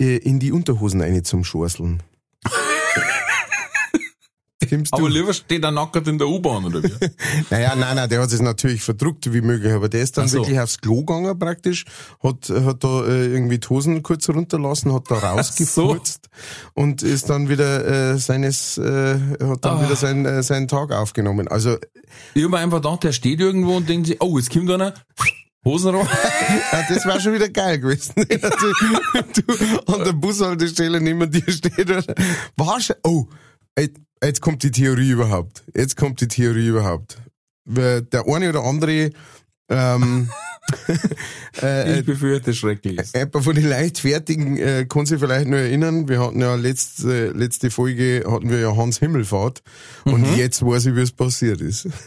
äh, 0.00 0.16
in 0.16 0.40
die 0.40 0.52
Unterhosen 0.52 1.00
rein 1.00 1.24
zum 1.24 1.44
Schorseln. 1.44 2.02
Aber 4.90 5.08
du? 5.08 5.08
lieber 5.08 5.32
steht 5.34 5.62
er 5.64 5.70
nackert 5.70 6.08
in 6.08 6.18
der 6.18 6.28
U-Bahn, 6.28 6.64
oder 6.64 6.82
wie? 6.82 6.90
Naja, 7.50 7.74
nein, 7.76 7.96
nein, 7.96 8.08
der 8.08 8.20
hat 8.22 8.32
es 8.32 8.40
natürlich 8.40 8.82
verdruckt 8.82 9.32
wie 9.32 9.40
möglich, 9.40 9.72
aber 9.72 9.88
der 9.88 10.02
ist 10.02 10.16
dann 10.18 10.28
so. 10.28 10.38
wirklich 10.38 10.58
aufs 10.60 10.78
Klo 10.80 11.00
gegangen 11.04 11.38
praktisch, 11.38 11.84
hat, 12.22 12.48
hat 12.50 12.82
da 12.84 13.04
äh, 13.06 13.26
irgendwie 13.26 13.58
die 13.58 13.68
Hosen 13.68 14.02
kurz 14.02 14.28
runterlassen, 14.28 14.92
hat 14.92 15.10
da 15.10 15.16
rausgefurzt 15.16 16.28
und 16.74 17.02
ist 17.02 17.28
dann 17.30 17.48
wieder 17.48 18.12
äh, 18.14 18.18
seines, 18.18 18.78
äh, 18.78 19.14
hat 19.42 19.64
dann 19.64 19.78
Ah. 19.78 19.82
wieder 19.84 19.96
sein, 19.96 20.24
äh, 20.26 20.42
seinen 20.42 20.68
Tag 20.68 20.92
aufgenommen. 20.92 21.48
Also 21.48 21.76
Ich 22.34 22.42
hab 22.44 22.50
mir 22.50 22.58
einfach 22.58 22.82
gedacht, 22.82 23.04
der 23.04 23.12
steht 23.12 23.40
irgendwo 23.40 23.76
und 23.76 23.88
denkt 23.88 24.06
sich, 24.08 24.16
oh, 24.20 24.38
jetzt 24.38 24.50
kommt 24.52 24.70
einer, 24.70 24.94
Hosen 25.64 25.94
raus. 25.94 26.08
ja, 26.72 26.82
das 26.88 27.06
war 27.06 27.20
schon 27.20 27.34
wieder 27.34 27.48
geil 27.48 27.78
gewesen. 27.78 28.14
du, 28.16 29.42
du 29.42 29.92
an 29.92 30.04
der 30.04 30.12
Bushaltestelle 30.12 31.00
neben 31.00 31.30
dir 31.30 31.50
steht 31.52 31.88
und 31.88 32.06
warst, 32.56 32.96
oh, 33.04 33.26
jetzt, 33.78 34.00
jetzt 34.22 34.40
kommt 34.40 34.62
die 34.62 34.70
Theorie 34.70 35.10
überhaupt. 35.10 35.64
Jetzt 35.74 35.96
kommt 35.96 36.20
die 36.20 36.28
Theorie 36.28 36.66
überhaupt. 36.68 37.18
Der 37.64 38.24
eine 38.26 38.48
oder 38.48 38.64
andere 38.64 39.10
ähm, 39.68 40.28
äh, 41.62 42.00
Ich 42.00 42.06
befürchte 42.06 42.52
Schreckliches. 42.54 43.12
Jemand 43.14 43.44
von 43.44 43.54
den 43.54 43.68
Leichtfertigen 43.68 44.56
äh, 44.58 44.86
kann 44.88 45.06
sich 45.06 45.18
vielleicht 45.20 45.46
noch 45.48 45.56
erinnern, 45.58 46.08
wir 46.08 46.20
hatten 46.20 46.40
ja 46.40 46.54
letzte, 46.56 47.28
letzte 47.30 47.70
Folge 47.70 48.24
hatten 48.28 48.50
wir 48.50 48.58
ja 48.60 48.76
Hans 48.76 48.98
Himmelfahrt 48.98 49.62
und 50.04 50.22
Mhm. 50.32 50.36
jetzt 50.36 50.64
weiß 50.64 50.86
ich, 50.86 50.96
wie 50.96 51.00
es 51.02 51.12
passiert 51.12 51.60
ist. 51.60 51.88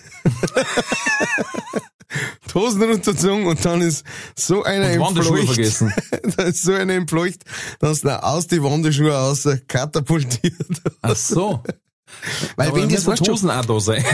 Hosen 2.53 2.83
runtergezogen 2.83 3.45
und 3.47 3.65
dann 3.65 3.81
ist 3.81 4.05
so 4.37 4.63
einer 4.63 5.01
Und 5.01 5.17
entfleucht. 5.17 5.47
vergessen. 5.55 5.93
da 6.37 6.43
ist 6.43 6.63
so 6.63 6.71
einer 6.73 6.93
entfleucht, 6.93 7.43
dass 7.79 8.03
er 8.05 8.23
aus 8.23 8.47
die 8.47 8.63
Wanderschuhe 8.63 9.11
raus 9.11 9.45
katapultiert. 9.67 10.81
Ach 11.01 11.15
so. 11.17 11.61
Weil 12.55 12.69
Aber 12.69 12.77
wenn 12.77 12.89
das 12.89 13.05
die 13.05 13.31
Hosen 13.31 13.49
auch 13.49 13.65
da 13.65 13.79
sein. 13.79 14.03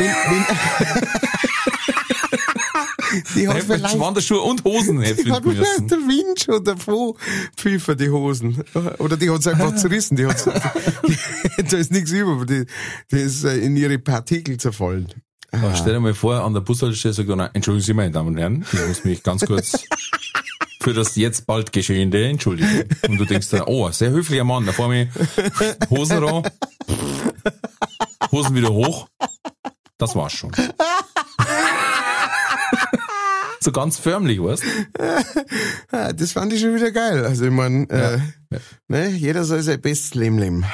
die 3.36 3.48
hat 3.48 3.64
vielleicht 3.64 4.00
Wanderschuhe 4.00 4.42
und 4.42 4.64
Hosen 4.64 5.00
Die 5.02 5.08
hätten 5.08 5.32
hat 5.32 5.44
vielleicht 5.44 5.92
der 5.92 5.98
Wind 5.98 6.40
schon 6.44 6.64
davon 6.64 7.14
pfiffen, 7.56 7.98
die 7.98 8.10
Hosen. 8.10 8.64
Oder 9.00 9.18
die 9.18 9.30
hat's 9.30 9.48
einfach 9.48 9.76
zerrissen. 9.76 10.16
Die 10.18 10.26
hat's, 10.26 10.46
die, 10.46 11.64
da 11.70 11.78
ist 11.78 11.92
nichts 11.92 12.12
über, 12.12 12.46
die, 12.46 12.66
die 13.12 13.18
ist 13.18 13.44
äh, 13.44 13.58
in 13.58 13.76
ihre 13.76 14.00
Partikel 14.00 14.58
zerfallen. 14.58 15.08
Ja, 15.54 15.76
stell 15.76 15.94
dir 15.94 16.00
mal 16.00 16.14
vor, 16.14 16.44
an 16.46 16.54
der 16.54 16.62
Bushaltestelle 16.62 17.14
sagt 17.14 17.30
einer, 17.30 17.52
entschuldigen 17.54 17.86
Sie, 17.86 17.94
meine 17.94 18.12
Damen 18.12 18.30
und 18.30 18.38
Herren, 18.38 18.66
ich 18.72 18.88
muss 18.88 19.04
mich 19.04 19.22
ganz 19.22 19.46
kurz 19.46 19.84
für 20.82 20.94
das 20.94 21.18
jetzt 21.18 21.46
bald 21.46 21.74
Geschehene 21.74 22.30
entschuldigen. 22.30 22.86
Und 23.08 23.18
du 23.18 23.26
denkst 23.26 23.50
dann, 23.50 23.64
oh, 23.64 23.92
sehr 23.92 24.12
höflicher 24.12 24.46
Mann, 24.46 24.66
da 24.66 24.72
vor 24.72 24.88
mir 24.88 25.10
Hosen 25.90 26.24
ran, 26.24 26.44
Hosen 28.32 28.56
wieder 28.56 28.72
hoch, 28.74 29.08
das 29.98 30.16
war's 30.16 30.34
schon. 30.34 30.52
so 33.60 33.72
ganz 33.72 33.98
förmlich, 33.98 34.42
weißt 34.42 34.64
Ah, 35.92 36.14
Das 36.14 36.32
fand 36.32 36.54
ich 36.54 36.62
schon 36.62 36.76
wieder 36.76 36.92
geil. 36.92 37.26
Also 37.26 37.46
ich 37.46 37.52
mein, 37.52 37.90
äh, 37.90 38.18
Ja. 38.50 38.60
Ne, 38.88 39.10
jeder 39.10 39.44
soll 39.44 39.62
sein 39.62 39.80
bestes 39.82 40.14
Leben 40.16 40.38
leben. 40.38 40.66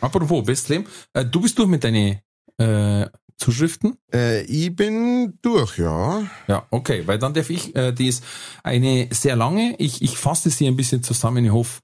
Apropos, 0.00 0.44
Bestleben, 0.44 0.86
äh, 1.12 1.24
du 1.24 1.40
bist 1.40 1.58
durch 1.58 1.68
mit 1.68 1.82
deinen 1.84 2.20
äh, 2.58 3.06
Zuschriften? 3.36 3.96
Äh, 4.12 4.42
ich 4.42 4.74
bin 4.74 5.38
durch, 5.42 5.78
ja. 5.78 6.22
Ja, 6.48 6.66
okay, 6.70 7.06
weil 7.06 7.18
dann 7.18 7.34
darf 7.34 7.50
ich, 7.50 7.74
äh, 7.76 7.92
die 7.92 8.08
ist 8.08 8.24
eine 8.64 9.08
sehr 9.12 9.36
lange, 9.36 9.76
ich, 9.78 10.02
ich 10.02 10.18
fasse 10.18 10.50
sie 10.50 10.66
ein 10.66 10.76
bisschen 10.76 11.02
zusammen, 11.04 11.44
ich 11.44 11.52
hoffe, 11.52 11.80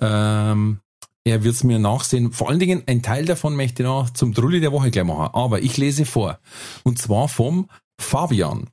ähm, 0.00 0.78
er 1.24 1.44
wird 1.44 1.54
es 1.54 1.64
mir 1.64 1.78
nachsehen. 1.78 2.32
Vor 2.32 2.48
allen 2.48 2.58
Dingen, 2.58 2.82
ein 2.86 3.02
Teil 3.02 3.24
davon 3.24 3.54
möchte 3.56 3.82
ich 3.82 3.88
noch 3.88 4.10
zum 4.10 4.34
Drulli 4.34 4.60
der 4.60 4.72
Woche 4.72 4.90
gleich 4.90 5.04
machen, 5.04 5.34
aber 5.34 5.62
ich 5.62 5.76
lese 5.76 6.04
vor. 6.04 6.40
Und 6.82 6.98
zwar 6.98 7.28
vom 7.28 7.68
Fabian. 7.98 8.68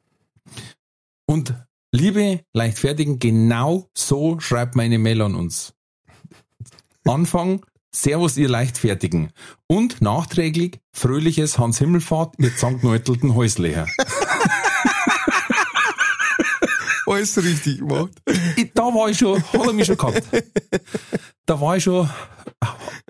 Und 1.27 1.53
liebe 1.91 2.41
Leichtfertigen, 2.53 3.19
genau 3.19 3.87
so 3.95 4.39
schreibt 4.39 4.75
meine 4.75 4.97
Mail 4.97 5.21
an 5.21 5.35
uns. 5.35 5.73
Anfang, 7.05 7.63
Servus, 7.91 8.37
ihr 8.37 8.49
Leichtfertigen. 8.49 9.31
Und 9.67 10.01
nachträglich, 10.01 10.79
fröhliches 10.93 11.57
Hans 11.57 11.79
Himmelfahrt, 11.79 12.35
ihr 12.37 12.55
zankneutelten 12.55 13.35
Häusleher. 13.35 13.87
Alles 17.05 17.37
richtig 17.43 17.79
gemacht. 17.79 18.11
Da 18.75 18.83
war 18.83 19.09
ich 19.09 19.17
schon, 19.17 19.41
hat 19.41 19.65
er 19.65 19.73
mich 19.73 19.87
schon 19.87 19.97
gehabt. 19.97 20.21
Da 21.47 21.59
war 21.59 21.77
ich 21.77 21.83
schon 21.83 22.07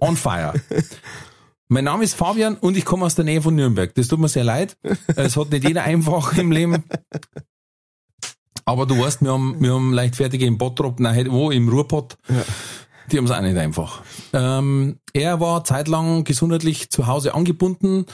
on 0.02 0.16
fire. 0.16 0.54
Mein 1.68 1.84
Name 1.84 2.04
ist 2.04 2.16
Fabian 2.16 2.56
und 2.56 2.78
ich 2.78 2.86
komme 2.86 3.06
aus 3.06 3.14
der 3.14 3.26
Nähe 3.26 3.42
von 3.44 3.56
Nürnberg. 3.56 3.94
Das 3.94 4.08
tut 4.08 4.20
mir 4.20 4.28
sehr 4.28 4.44
leid. 4.44 4.76
Es 5.16 5.38
hat 5.38 5.52
nicht 5.52 5.68
jeder 5.68 5.84
einfach 5.84 6.36
im 6.36 6.52
Leben. 6.52 6.84
Aber 8.66 8.86
du 8.88 9.00
weißt, 9.00 9.22
wir 9.22 9.34
haben, 9.34 9.56
wir 9.60 9.74
haben 9.74 9.94
leichtfertige 9.94 10.46
im 10.46 10.58
Bottrop, 10.58 11.00
nein, 11.00 11.32
wo, 11.32 11.52
im 11.52 11.70
Ruhrpott. 11.70 12.18
Die 13.12 13.18
haben 13.18 13.26
es 13.26 13.32
auch 13.32 13.42
nicht 13.42 13.58
einfach. 13.58 14.02
Ähm, 14.34 14.98
er 15.14 15.40
war 15.40 15.64
zeitlang 15.64 16.24
gesundheitlich 16.24 16.90
zu 16.90 17.08
Hause 17.08 17.36
angebunden 17.36 18.06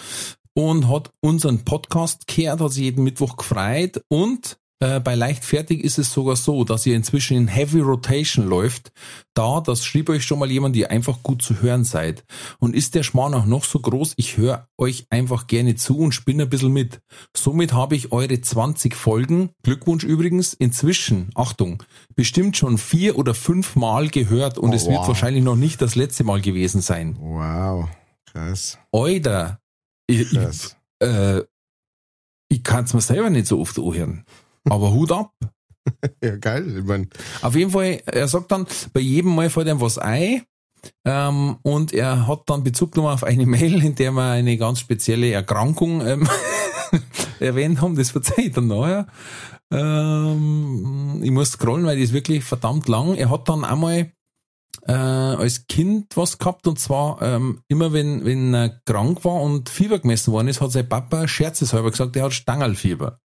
und 0.53 0.89
hat 0.89 1.11
unseren 1.21 1.65
Podcast 1.65 2.27
gehört, 2.27 2.61
hat 2.61 2.71
sich 2.71 2.83
jeden 2.83 3.03
Mittwoch 3.03 3.37
gefreut 3.37 4.01
und 4.07 4.57
äh, 4.79 4.99
bei 4.99 5.15
Leichtfertig 5.15 5.83
ist 5.83 5.97
es 5.97 6.11
sogar 6.11 6.35
so, 6.35 6.63
dass 6.65 6.85
ihr 6.85 6.95
inzwischen 6.95 7.37
in 7.37 7.47
Heavy 7.47 7.79
Rotation 7.79 8.45
läuft. 8.47 8.91
Da, 9.33 9.61
das 9.61 9.85
schrieb 9.85 10.09
euch 10.09 10.23
schon 10.25 10.39
mal 10.39 10.51
jemand, 10.51 10.75
die 10.75 10.87
einfach 10.87 11.23
gut 11.23 11.41
zu 11.41 11.61
hören 11.61 11.83
seid. 11.85 12.25
Und 12.59 12.75
ist 12.75 12.93
der 12.95 13.03
Schmarrn 13.03 13.33
auch 13.33 13.45
noch 13.45 13.63
so 13.63 13.79
groß, 13.79 14.13
ich 14.17 14.37
höre 14.37 14.67
euch 14.77 15.07
einfach 15.09 15.47
gerne 15.47 15.75
zu 15.75 15.97
und 15.99 16.11
spinne 16.13 16.43
ein 16.43 16.49
bisschen 16.49 16.73
mit. 16.73 16.99
Somit 17.35 17.73
habe 17.73 17.95
ich 17.95 18.11
eure 18.11 18.39
20 18.41 18.95
Folgen, 18.95 19.49
Glückwunsch 19.63 20.03
übrigens, 20.03 20.53
inzwischen, 20.53 21.29
Achtung, 21.35 21.83
bestimmt 22.15 22.57
schon 22.57 22.77
vier 22.77 23.17
oder 23.17 23.33
fünf 23.33 23.75
Mal 23.75 24.09
gehört 24.09 24.57
und 24.57 24.71
Oh, 24.71 24.73
es 24.73 24.85
wird 24.87 24.97
wow. 24.99 25.07
wahrscheinlich 25.07 25.43
noch 25.43 25.55
nicht 25.55 25.81
das 25.81 25.95
letzte 25.95 26.23
Mal 26.25 26.41
gewesen 26.41 26.81
sein. 26.81 27.15
Wow. 27.19 27.87
Krass. 28.25 28.77
Euder, 28.91 29.59
ich, 30.07 30.19
ich, 30.21 30.31
Krass. 30.31 30.75
äh, 30.99 31.41
ich 32.49 32.63
kann 32.63 32.83
es 32.83 32.93
mir 32.93 33.01
selber 33.01 33.29
nicht 33.29 33.47
so 33.47 33.59
oft 33.59 33.77
anhören. 33.79 34.25
Aber 34.69 34.91
Hut 34.93 35.11
ab. 35.11 35.31
Ja, 36.23 36.35
geil. 36.37 36.79
Ich 36.79 36.83
mein, 36.83 37.09
Auf 37.43 37.55
jeden 37.55 37.69
Fall, 37.69 38.01
er 38.07 38.27
sagt 38.27 38.51
dann, 38.51 38.65
bei 38.91 39.01
jedem 39.01 39.35
Mal 39.35 39.51
fällt 39.51 39.67
ihm 39.67 39.81
was 39.81 39.99
ein. 39.99 40.41
Ähm, 41.05 41.57
und 41.61 41.93
er 41.93 42.27
hat 42.27 42.43
dann 42.47 42.63
Bezug 42.63 42.93
genommen 42.93 43.13
auf 43.13 43.23
eine 43.23 43.45
Mail, 43.45 43.83
in 43.83 43.95
der 43.95 44.11
wir 44.11 44.31
eine 44.31 44.57
ganz 44.57 44.79
spezielle 44.79 45.31
Erkrankung 45.31 46.05
ähm, 46.05 46.27
erwähnt 47.39 47.81
haben. 47.81 47.95
Das 47.95 48.11
verzeiht 48.11 48.57
dann 48.57 48.67
nachher. 48.67 49.07
Ähm, 49.71 51.21
ich 51.23 51.31
muss 51.31 51.51
scrollen, 51.51 51.85
weil 51.85 51.97
die 51.97 52.03
ist 52.03 52.13
wirklich 52.13 52.43
verdammt 52.43 52.87
lang. 52.87 53.15
Er 53.15 53.29
hat 53.29 53.49
dann 53.49 53.63
einmal 53.63 54.11
äh, 54.87 54.91
als 54.91 55.67
Kind 55.67 56.15
was 56.17 56.37
gehabt 56.37 56.67
und 56.67 56.79
zwar 56.79 57.21
ähm, 57.21 57.61
immer 57.67 57.93
wenn, 57.93 58.25
wenn 58.25 58.53
er 58.53 58.81
krank 58.85 59.23
war 59.25 59.41
und 59.41 59.69
Fieber 59.69 59.99
gemessen 59.99 60.31
worden 60.31 60.47
ist, 60.47 60.61
hat 60.61 60.71
sein 60.71 60.87
Papa 60.87 61.27
scherzeshalber 61.27 61.91
gesagt, 61.91 62.15
er 62.15 62.25
hat 62.25 62.33
Stangerlfieber. 62.33 63.19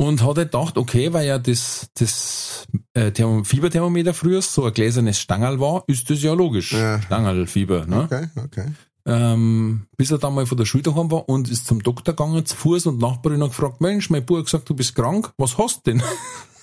Und 0.00 0.22
hat 0.22 0.38
er 0.38 0.46
gedacht, 0.46 0.78
okay, 0.78 1.12
weil 1.12 1.26
ja 1.26 1.38
das, 1.38 1.90
das 1.92 2.66
äh, 2.94 3.10
Thermo 3.10 3.44
Fieberthermometer 3.44 4.14
früher 4.14 4.40
so 4.40 4.64
ein 4.64 4.72
gläsernes 4.72 5.18
Stangerl 5.18 5.60
war, 5.60 5.84
ist 5.88 6.08
das 6.08 6.22
ja 6.22 6.32
logisch. 6.32 6.72
Ja. 6.72 7.02
Stangerlfieber, 7.02 7.84
ne? 7.84 8.04
okay, 8.04 8.28
okay. 8.42 8.64
ähm, 9.04 9.82
bis 9.98 10.10
er 10.10 10.16
dann 10.16 10.34
mal 10.34 10.46
von 10.46 10.56
der 10.56 10.64
Schule 10.64 10.84
daheim 10.84 11.10
war 11.10 11.28
und 11.28 11.50
ist 11.50 11.66
zum 11.66 11.82
Doktor 11.82 12.14
gegangen, 12.14 12.46
zu 12.46 12.56
Fuß 12.56 12.86
und 12.86 12.98
Nachbarin 12.98 13.42
hat 13.42 13.50
gefragt, 13.50 13.82
Mensch, 13.82 14.08
mein 14.08 14.22
hat 14.22 14.44
gesagt, 14.46 14.70
du 14.70 14.74
bist 14.74 14.94
krank, 14.94 15.34
was 15.36 15.58
hast 15.58 15.86
du 15.86 15.90
denn? 15.90 16.02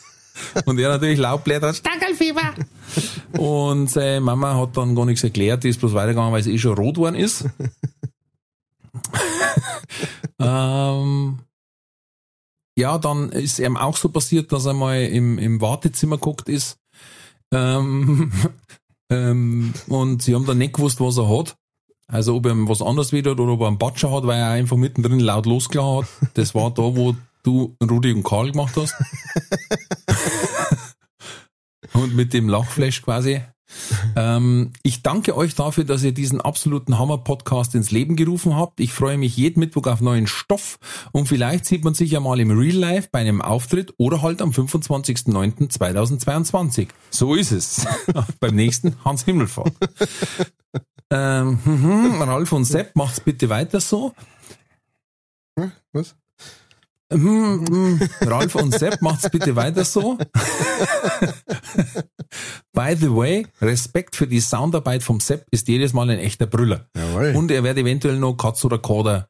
und 0.66 0.80
er 0.80 0.90
natürlich 0.90 1.20
Laubblätter, 1.20 1.76
Stackelfieber. 1.76 2.56
und 3.38 3.88
seine 3.88 4.20
Mama 4.20 4.56
hat 4.56 4.76
dann 4.76 4.96
gar 4.96 5.06
nichts 5.06 5.24
erklärt, 5.24 5.64
die 5.64 5.70
ist 5.70 5.80
bloß 5.80 5.94
weitergegangen, 5.94 6.34
weil 6.34 6.42
sie 6.42 6.56
eh 6.56 6.58
schon 6.58 6.76
rot 6.76 6.96
geworden 6.96 7.16
ist. 7.16 7.46
ähm, 10.40 11.38
ja, 12.78 12.98
dann 13.00 13.32
ist 13.32 13.60
ihm 13.60 13.76
auch 13.76 13.98
so 13.98 14.10
passiert, 14.10 14.52
dass 14.52 14.66
er 14.66 14.74
mal 14.74 15.02
im, 15.02 15.40
im 15.40 15.60
Wartezimmer 15.60 16.18
geguckt 16.18 16.48
ist. 16.48 16.78
Ähm, 17.52 18.32
ähm, 19.12 19.74
und 19.88 20.22
sie 20.22 20.36
haben 20.36 20.46
dann 20.46 20.60
nicht 20.60 20.74
gewusst, 20.74 21.02
was 21.02 21.18
er 21.18 21.28
hat. 21.28 21.58
Also 22.08 22.36
ob 22.36 22.46
er 22.46 22.56
was 22.70 22.82
anderes 22.82 23.12
wieder 23.12 23.32
hat 23.32 23.40
oder 23.40 23.54
ob 23.54 23.62
er 23.62 23.68
einen 23.68 23.80
Batscher 23.80 24.12
hat, 24.12 24.28
weil 24.28 24.40
er 24.40 24.52
einfach 24.52 24.78
mittendrin 24.78 25.20
laut 25.20 25.48
losgelassen 25.48 26.08
hat. 26.22 26.32
Das 26.36 26.54
war 26.54 26.72
da, 26.72 26.84
wo 26.84 27.16
du 27.44 27.76
Rudi 27.84 28.14
und 28.14 28.24
Karl 28.24 28.52
gemacht 28.52 28.78
hast. 28.78 28.94
und 31.94 32.16
mit 32.16 32.34
dem 32.34 32.48
Lachflash 32.48 33.02
quasi. 33.02 33.42
Ähm, 34.16 34.72
ich 34.84 35.04
danke 35.04 35.36
euch 35.36 35.56
dafür, 35.56 35.84
dass 35.84 36.04
ihr 36.04 36.12
diesen 36.12 36.40
absoluten 36.42 37.00
Hammer-Podcast 37.00 37.76
ins 37.76 37.92
Leben 37.92 38.16
gerufen 38.16 38.56
habt. 38.56 38.80
Ich 38.80 38.94
freue 38.94 39.18
mich 39.18 39.36
jeden 39.38 39.60
Mittwoch 39.60 39.88
auf 39.88 40.02
neuen 40.02 40.28
Stoff 40.28 40.78
und 41.12 41.28
vielleicht 41.28 41.66
sieht 41.66 41.84
man 41.84 41.94
sich 41.94 42.12
ja 42.12 42.20
mal 42.20 42.40
im 42.40 42.52
Real 42.52 42.76
Life 42.76 43.10
bei 43.12 43.20
einem 43.20 43.42
Auftritt 43.42 43.94
oder 43.98 44.22
halt 44.22 44.42
am 44.42 44.52
25.09.2022. 44.52 46.88
So 47.10 47.36
ist 47.36 47.52
es. 47.52 47.86
Beim 48.40 48.56
nächsten 48.56 48.96
Hans 49.04 49.26
Himmelfahrt. 49.26 49.74
ähm, 51.10 51.60
mhm, 51.66 52.22
Ralf 52.22 52.52
und 52.52 52.66
Sepp, 52.66 52.96
macht's 52.96 53.20
bitte 53.20 53.50
weiter 53.50 53.80
so. 53.80 54.14
Was? 55.94 56.16
Hm, 57.12 57.66
hm. 57.68 58.10
Ralf 58.22 58.56
und 58.56 58.78
Sepp, 58.78 59.02
macht's 59.02 59.30
bitte 59.30 59.56
weiter 59.56 59.86
so. 59.86 60.18
By 62.74 62.96
the 63.00 63.10
way, 63.10 63.48
Respekt 63.62 64.16
für 64.16 64.28
die 64.28 64.42
Soundarbeit 64.42 65.04
vom 65.04 65.20
Sepp 65.20 65.46
ist 65.52 65.68
jedes 65.68 65.94
Mal 65.94 66.10
ein 66.10 66.20
echter 66.20 66.48
Brüller. 66.48 66.90
Jawohl. 66.96 67.34
Und 67.36 67.50
er 67.52 67.64
wird 67.64 67.78
eventuell 67.78 68.18
noch 68.18 68.36
Katz 68.36 68.66
oder 68.66 68.78
Kader 68.78 69.30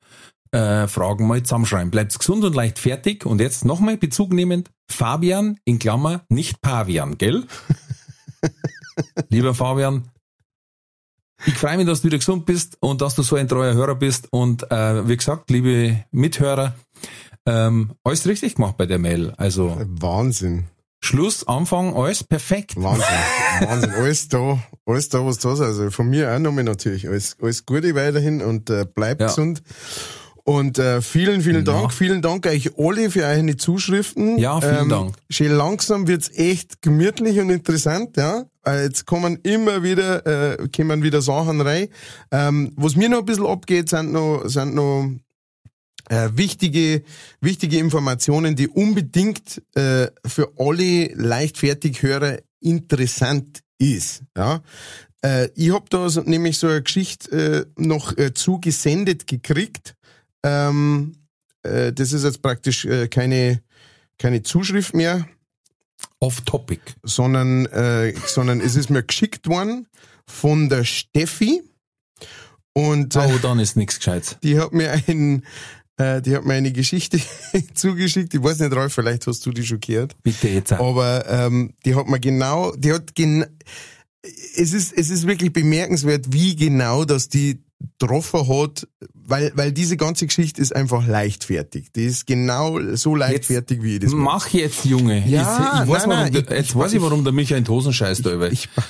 äh, 0.52 0.88
Fragen 0.88 1.28
mal 1.28 1.44
zusammenschreiben. 1.44 1.92
Bleibt 1.92 2.18
gesund 2.18 2.44
und 2.44 2.56
leicht 2.56 2.80
fertig. 2.80 3.26
Und 3.26 3.42
jetzt 3.42 3.64
nochmal 3.64 3.98
Bezug 3.98 4.34
nehmend. 4.34 4.72
Fabian 4.90 5.60
in 5.66 5.80
Klammer, 5.80 6.22
nicht 6.30 6.62
Pavian, 6.62 7.18
gell? 7.18 7.46
Lieber 9.30 9.54
Fabian, 9.54 10.10
ich 11.46 11.54
freue 11.54 11.78
mich, 11.78 11.86
dass 11.86 12.02
du 12.02 12.08
wieder 12.08 12.18
gesund 12.18 12.46
bist 12.46 12.78
und 12.80 13.02
dass 13.02 13.16
du 13.16 13.22
so 13.22 13.36
ein 13.36 13.48
treuer 13.48 13.74
Hörer 13.74 13.96
bist. 13.96 14.28
Und 14.32 14.70
äh, 14.72 15.08
wie 15.08 15.18
gesagt, 15.18 15.50
liebe 15.52 16.04
Mithörer, 16.12 16.74
ähm, 17.48 17.92
alles 18.04 18.28
richtig 18.28 18.56
gemacht 18.56 18.78
bei 18.78 18.86
der 18.86 19.00
Mail. 19.00 19.34
Also 19.38 19.76
Wahnsinn. 19.88 20.66
Schluss, 21.00 21.48
Anfang, 21.48 21.96
alles 21.96 22.24
perfekt. 22.24 22.74
Wahnsinn. 22.76 23.06
Wahnsinn. 23.62 23.92
Alles 23.92 24.28
da, 24.30 24.60
alles 24.86 25.10
da, 25.10 25.26
was 25.26 25.38
da 25.40 25.54
ist. 25.54 25.62
Also 25.62 25.90
von 25.92 26.10
mir 26.10 26.32
auch 26.34 26.40
nochmal 26.40 26.64
natürlich. 26.64 27.08
Alles, 27.08 27.38
alles 27.42 27.66
Gute 27.66 27.96
weiterhin 27.96 28.42
und 28.42 28.70
äh, 28.70 28.86
bleibt 28.94 29.22
Ja. 29.22 29.28
gesund. 29.28 29.62
Und 30.44 30.80
äh, 30.80 31.02
vielen, 31.02 31.42
vielen 31.42 31.66
Ja. 31.66 31.74
Dank. 31.74 31.92
Vielen 31.94 32.22
Dank 32.22 32.46
euch 32.48 32.72
alle 32.80 33.12
für 33.12 33.24
eure 33.26 33.58
Zuschriften. 33.58 34.38
Ja, 34.38 34.60
vielen 34.62 34.88
Dank. 34.90 35.16
Schön 35.30 35.52
langsam 35.52 36.08
wird's 36.08 36.30
echt 36.34 36.82
gemütlich 36.82 37.40
und 37.40 37.50
interessant, 37.50 38.16
ja. 38.18 38.46
Äh, 38.66 38.84
Jetzt 38.86 39.06
kommen 39.06 39.40
immer 39.44 39.84
wieder, 39.84 40.26
äh, 40.60 40.68
kommen 40.76 41.04
wieder 41.04 41.22
Sachen 41.22 41.60
rein. 41.62 41.90
Ähm, 42.32 42.72
was 42.78 42.96
mir 42.96 43.10
noch 43.10 43.20
ein 43.20 43.26
bisschen 43.26 43.46
abgeht, 43.46 43.90
sind 43.90 44.14
noch, 44.14 44.44
sind 44.46 44.74
noch 44.74 45.10
äh, 46.10 46.30
wichtige, 46.34 47.04
wichtige 47.42 47.78
Informationen, 47.80 48.56
die 48.56 48.68
unbedingt 48.68 49.62
äh, 49.76 50.08
für 50.26 50.54
alle 50.58 51.08
Leichtfertighörer 51.14 52.40
interessant 52.60 53.62
ist. 53.78 54.24
Ja? 54.36 54.62
Äh, 55.24 55.50
ich 55.56 55.72
habe 55.74 55.86
da 55.90 56.10
so, 56.10 56.22
nämlich 56.22 56.58
so 56.58 56.68
eine 56.68 56.82
Geschichte 56.82 57.68
äh, 57.78 57.82
noch 57.82 58.18
äh, 58.18 58.34
zugesendet 58.34 59.28
gekriegt. 59.28 59.96
Ähm, 60.44 61.16
äh, 61.64 61.92
das 61.92 62.14
ist 62.14 62.24
jetzt 62.24 62.42
praktisch 62.42 62.88
keine, 63.12 63.62
keine 64.18 64.44
Zuschrift 64.44 64.94
mehr, 64.94 65.28
Off 66.20 66.42
Topic. 66.42 66.82
sondern, 67.04 67.68
sondern 68.26 68.62
es 68.62 68.76
ist 68.76 68.90
mir 68.90 69.04
geschickt 69.04 69.48
worden 69.48 69.88
von 70.28 70.70
der 70.70 70.84
Steffi. 70.84 71.64
Und 72.74 73.16
Oh, 73.16 73.38
dann 73.42 73.60
ist 73.60 73.76
nichts 73.76 73.98
Gescheites. 73.98 74.38
die 74.44 74.60
hat 74.60 74.74
mir 74.74 74.92
ein, 75.08 75.44
äh, 75.98 76.22
die 76.22 76.36
hat 76.36 76.46
mir 76.46 76.54
eine 76.54 76.72
Geschichte 76.72 77.20
zugeschickt. 77.74 78.34
Ich 78.34 78.42
weiß 78.44 78.60
nicht, 78.60 78.76
Ralf, 78.76 78.94
vielleicht 78.94 79.28
hast 79.28 79.46
du 79.46 79.52
die 79.52 79.66
schon 79.66 79.80
gehört. 79.80 80.16
Bitte 80.24 80.48
jetzt. 80.50 80.74
auch. 80.74 80.90
Aber 80.92 81.26
ähm, 81.30 81.74
die 81.86 81.96
hat 81.96 82.08
mir 82.08 82.20
genau, 82.20 82.72
die 82.76 82.94
hat 82.94 83.16
gen 83.16 83.46
es 84.56 84.74
ist, 84.74 84.94
es 84.98 85.10
ist 85.10 85.26
wirklich 85.28 85.54
bemerkenswert, 85.54 86.26
wie 86.34 86.56
genau 86.56 87.06
das 87.06 87.30
die 87.30 87.62
getroffen 88.00 88.48
hat, 88.48 88.88
weil, 89.14 89.52
weil 89.56 89.72
diese 89.72 89.98
ganze 89.98 90.26
Geschichte 90.26 90.60
ist 90.62 90.76
einfach 90.76 91.06
leichtfertig. 91.08 91.92
Die 91.96 92.06
ist 92.06 92.26
genau 92.26 92.80
so 92.96 93.16
leichtfertig, 93.16 93.84
wie 93.84 93.94
ich 93.96 94.00
das 94.00 94.12
mache. 94.12 94.22
Mach 94.24 94.50
jetzt, 94.50 94.84
Junge. 94.86 95.24
Ja, 95.28 95.76
ich, 95.78 95.84
ich 95.84 95.90
weiß, 95.94 96.08
nein, 96.08 96.10
warum, 96.10 96.10
nein, 96.10 96.28
ich- 96.44 96.50
jetzt 96.50 96.70
ich- 96.70 96.76
weiß 96.76 96.94
ich, 96.94 97.02
warum 97.02 97.24
der 97.24 97.34
Michael 97.34 97.60
in 97.60 97.68
Hosen 97.68 97.94
scheißt. 97.94 98.26
Ich, 98.52 98.70
ba- 98.76 98.84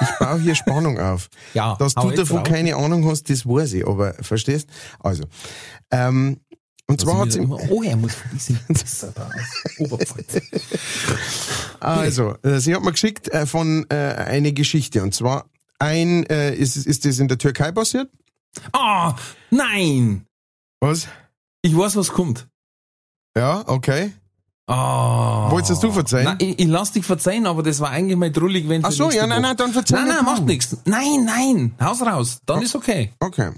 ich 0.00 0.18
baue 0.18 0.40
hier 0.40 0.54
Spannung 0.54 0.98
auf. 0.98 1.28
Ja, 1.54 1.76
Dass 1.76 1.94
du 1.94 2.10
davon 2.10 2.38
drauf. 2.38 2.48
keine 2.48 2.76
Ahnung 2.76 3.06
hast, 3.08 3.30
das 3.30 3.46
weiß 3.46 3.72
ich, 3.74 3.86
aber 3.86 4.14
verstehst? 4.14 4.68
Also, 5.00 5.24
ähm, 5.90 6.40
und 6.86 7.00
zwar 7.00 7.20
hat 7.20 7.32
sie, 7.32 7.40
oh, 7.40 7.82
er 7.82 7.96
muss 7.96 8.12
aus 8.34 9.06
Oberpfalz. 9.78 10.40
Also, 11.80 12.36
äh, 12.42 12.58
sie 12.60 12.74
hat 12.74 12.82
mir 12.82 12.92
geschickt 12.92 13.28
äh, 13.28 13.46
von 13.46 13.86
äh, 13.88 13.94
eine 13.94 14.52
Geschichte 14.52 15.02
und 15.02 15.14
zwar 15.14 15.46
ein 15.78 16.24
äh, 16.26 16.54
ist 16.54 16.76
ist 16.76 17.04
das 17.04 17.18
in 17.18 17.28
der 17.28 17.38
Türkei 17.38 17.72
passiert? 17.72 18.10
Ah, 18.72 19.16
nein! 19.50 20.26
Was? 20.80 21.08
Ich 21.62 21.76
weiß, 21.76 21.96
was 21.96 22.10
kommt. 22.12 22.46
Ja, 23.36 23.64
okay. 23.66 24.12
Ah. 24.66 25.50
Wolltest 25.50 25.82
du 25.82 25.92
verzeihen? 25.92 26.24
Nein, 26.24 26.36
ich, 26.40 26.58
ich 26.58 26.66
lass 26.66 26.92
dich 26.92 27.04
verzeihen, 27.04 27.46
aber 27.46 27.62
das 27.62 27.80
war 27.80 27.90
eigentlich 27.90 28.16
mal 28.16 28.30
drullig, 28.30 28.68
wenn 28.68 28.84
Ach 28.84 28.90
so, 28.90 29.10
ja, 29.10 29.26
nein, 29.26 29.42
nein, 29.42 29.56
dann 29.56 29.72
verzeih 29.72 29.96
Nein, 29.96 30.08
nein, 30.08 30.18
du. 30.20 30.24
macht 30.24 30.46
nichts. 30.46 30.76
Nein, 30.86 31.24
nein, 31.24 31.74
Haus 31.80 32.00
raus. 32.00 32.38
Dann 32.46 32.62
ist 32.62 32.74
okay. 32.74 33.12
Okay. 33.20 33.50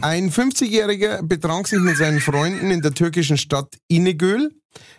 Ein 0.00 0.30
50-Jähriger 0.30 1.22
betrank 1.22 1.68
sich 1.68 1.80
mit 1.80 1.96
seinen 1.96 2.20
Freunden 2.20 2.70
in 2.70 2.82
der 2.82 2.92
türkischen 2.92 3.36
Stadt 3.36 3.76
Inegöl, 3.88 4.50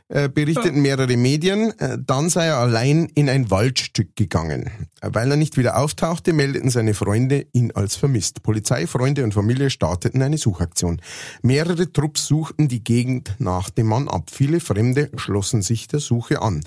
äh, 0.10 0.28
berichteten 0.28 0.82
mehrere 0.82 1.16
Medien. 1.18 1.78
Äh, 1.80 1.98
dann 2.04 2.30
sei 2.30 2.48
er 2.48 2.58
allein 2.58 3.06
in 3.14 3.30
ein 3.30 3.52
Waldstück 3.52 4.16
gegangen. 4.16 4.70
Äh, 5.02 5.10
Weil 5.14 5.32
er 5.32 5.38
nicht 5.38 5.58
wieder 5.58 5.78
auftauchte, 5.78 6.34
meldeten 6.34 6.70
seine 6.70 6.94
Freunde 6.94 7.46
ihn 7.54 7.72
als 7.72 7.96
vermisst. 7.96 8.42
Polizei, 8.42 8.88
Freunde 8.88 9.24
und 9.24 9.34
Familie 9.34 9.70
starteten 9.70 10.22
eine 10.22 10.38
Suchaktion. 10.38 11.02
Mehrere 11.42 11.92
Trupps 11.92 12.26
suchten 12.26 12.68
die 12.68 12.84
Gegend 12.84 13.36
nach 13.38 13.70
dem 13.70 13.88
Mann 13.88 14.08
ab. 14.08 14.30
Viele 14.32 14.60
Fremde 14.60 15.12
schlossen 15.16 15.62
sich 15.62 15.88
der 15.88 16.00
Suche 16.00 16.42
an. 16.42 16.62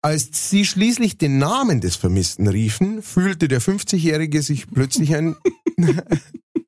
Als 0.00 0.50
sie 0.50 0.64
schließlich 0.64 1.18
den 1.18 1.38
Namen 1.38 1.80
des 1.80 1.96
Vermissten 1.96 2.46
riefen, 2.46 3.02
fühlte 3.02 3.48
der 3.48 3.60
50-Jährige 3.60 4.42
sich 4.42 4.70
plötzlich 4.70 5.14
ein, 5.14 5.36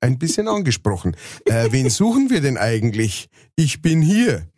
ein 0.01 0.19
bisschen 0.19 0.49
angesprochen. 0.49 1.17
Äh, 1.45 1.69
wen 1.71 1.91
suchen 1.91 2.31
wir 2.31 2.41
denn 2.41 2.59
eigentlich? 2.59 3.29
Ich 3.55 3.83
bin 3.83 4.03
hier. 4.03 4.49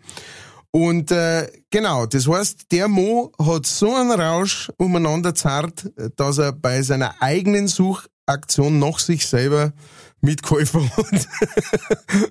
Und 0.71 1.11
äh, 1.11 1.53
genau, 1.71 2.07
das 2.07 2.27
heißt, 2.27 2.73
der 2.73 2.89
Mo 2.89 3.31
hat 3.39 3.67
so 3.67 3.95
einen 3.95 4.11
Rausch 4.11 4.71
umeinander 4.79 5.35
zerrt, 5.35 5.93
dass 6.17 6.39
er 6.39 6.53
bei 6.53 6.83
seiner 6.83 7.21
eigenen 7.21 7.69
Suchaktion 7.69 8.79
noch 8.79 8.99
sich 8.99 9.27
selber 9.27 9.75
mitgeholfen 10.23 10.91
hat 10.97 11.29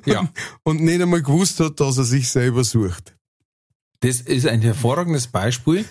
Ja. 0.05 0.27
und 0.63 0.81
nicht 0.81 1.01
einmal 1.01 1.21
gewusst 1.21 1.59
hat, 1.59 1.79
dass 1.79 1.99
er 1.99 2.03
sich 2.03 2.29
selber 2.29 2.63
sucht. 2.63 3.15
Das 4.01 4.19
ist 4.19 4.47
ein 4.47 4.61
hervorragendes 4.61 5.27
Beispiel. 5.27 5.85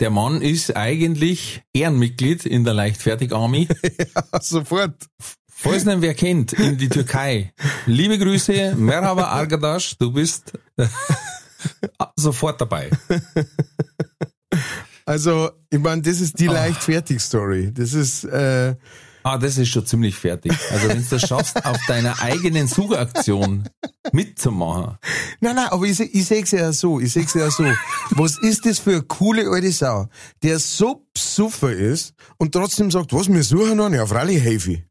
Der 0.00 0.10
Mann 0.10 0.42
ist 0.42 0.76
eigentlich 0.76 1.62
Ehrenmitglied 1.72 2.44
in 2.46 2.64
der 2.64 2.74
Leichtfertig-Army. 2.74 3.68
Sofort. 4.40 4.94
Falls 5.48 5.86
ihn 5.86 6.02
wer 6.02 6.14
kennt, 6.14 6.52
in 6.52 6.76
die 6.76 6.88
Türkei. 6.88 7.52
Liebe 7.86 8.18
Grüße, 8.18 8.74
Merhaba 8.76 9.24
Arkadaş, 9.28 9.96
du 9.98 10.12
bist 10.12 10.52
sofort 12.16 12.60
dabei. 12.60 12.90
Also, 15.06 15.50
ich 15.70 15.78
meine, 15.78 16.02
das 16.02 16.20
ist 16.20 16.34
Ah. 16.34 16.38
die 16.38 16.46
Leichtfertig-Story. 16.48 17.72
Das 17.72 17.92
ist, 17.94 18.24
äh, 18.24 18.74
Ah, 19.26 19.38
das 19.38 19.56
ist 19.56 19.70
schon 19.70 19.86
ziemlich 19.86 20.16
fertig. 20.16 20.52
Also 20.70 20.86
wenn 20.88 21.02
du 21.02 21.16
es 21.16 21.22
schaffst, 21.26 21.64
auf 21.64 21.78
deiner 21.88 22.20
eigenen 22.20 22.68
Suchaktion 22.68 23.66
mitzumachen. 24.12 24.98
Nein, 25.40 25.56
nein, 25.56 25.68
aber 25.70 25.86
ich, 25.86 25.98
ich 25.98 26.26
sehe 26.26 26.44
ja 26.44 26.72
so, 26.74 27.00
ich 27.00 27.10
sehe 27.10 27.26
ja 27.34 27.50
so. 27.50 27.64
Was 28.10 28.36
ist 28.36 28.66
das 28.66 28.80
für 28.80 28.90
eine 28.90 29.02
coole 29.02 29.48
alte 29.50 29.72
Sau, 29.72 30.08
der 30.42 30.58
so 30.58 31.06
psuffer 31.14 31.72
ist 31.72 32.12
und 32.36 32.52
trotzdem 32.52 32.90
sagt, 32.90 33.14
was, 33.14 33.32
wir 33.32 33.42
suchen 33.42 33.78
noch? 33.78 33.90
Ja, 33.90 34.06
freilich 34.06 34.42
helfe 34.42 34.72
ich. 34.72 34.82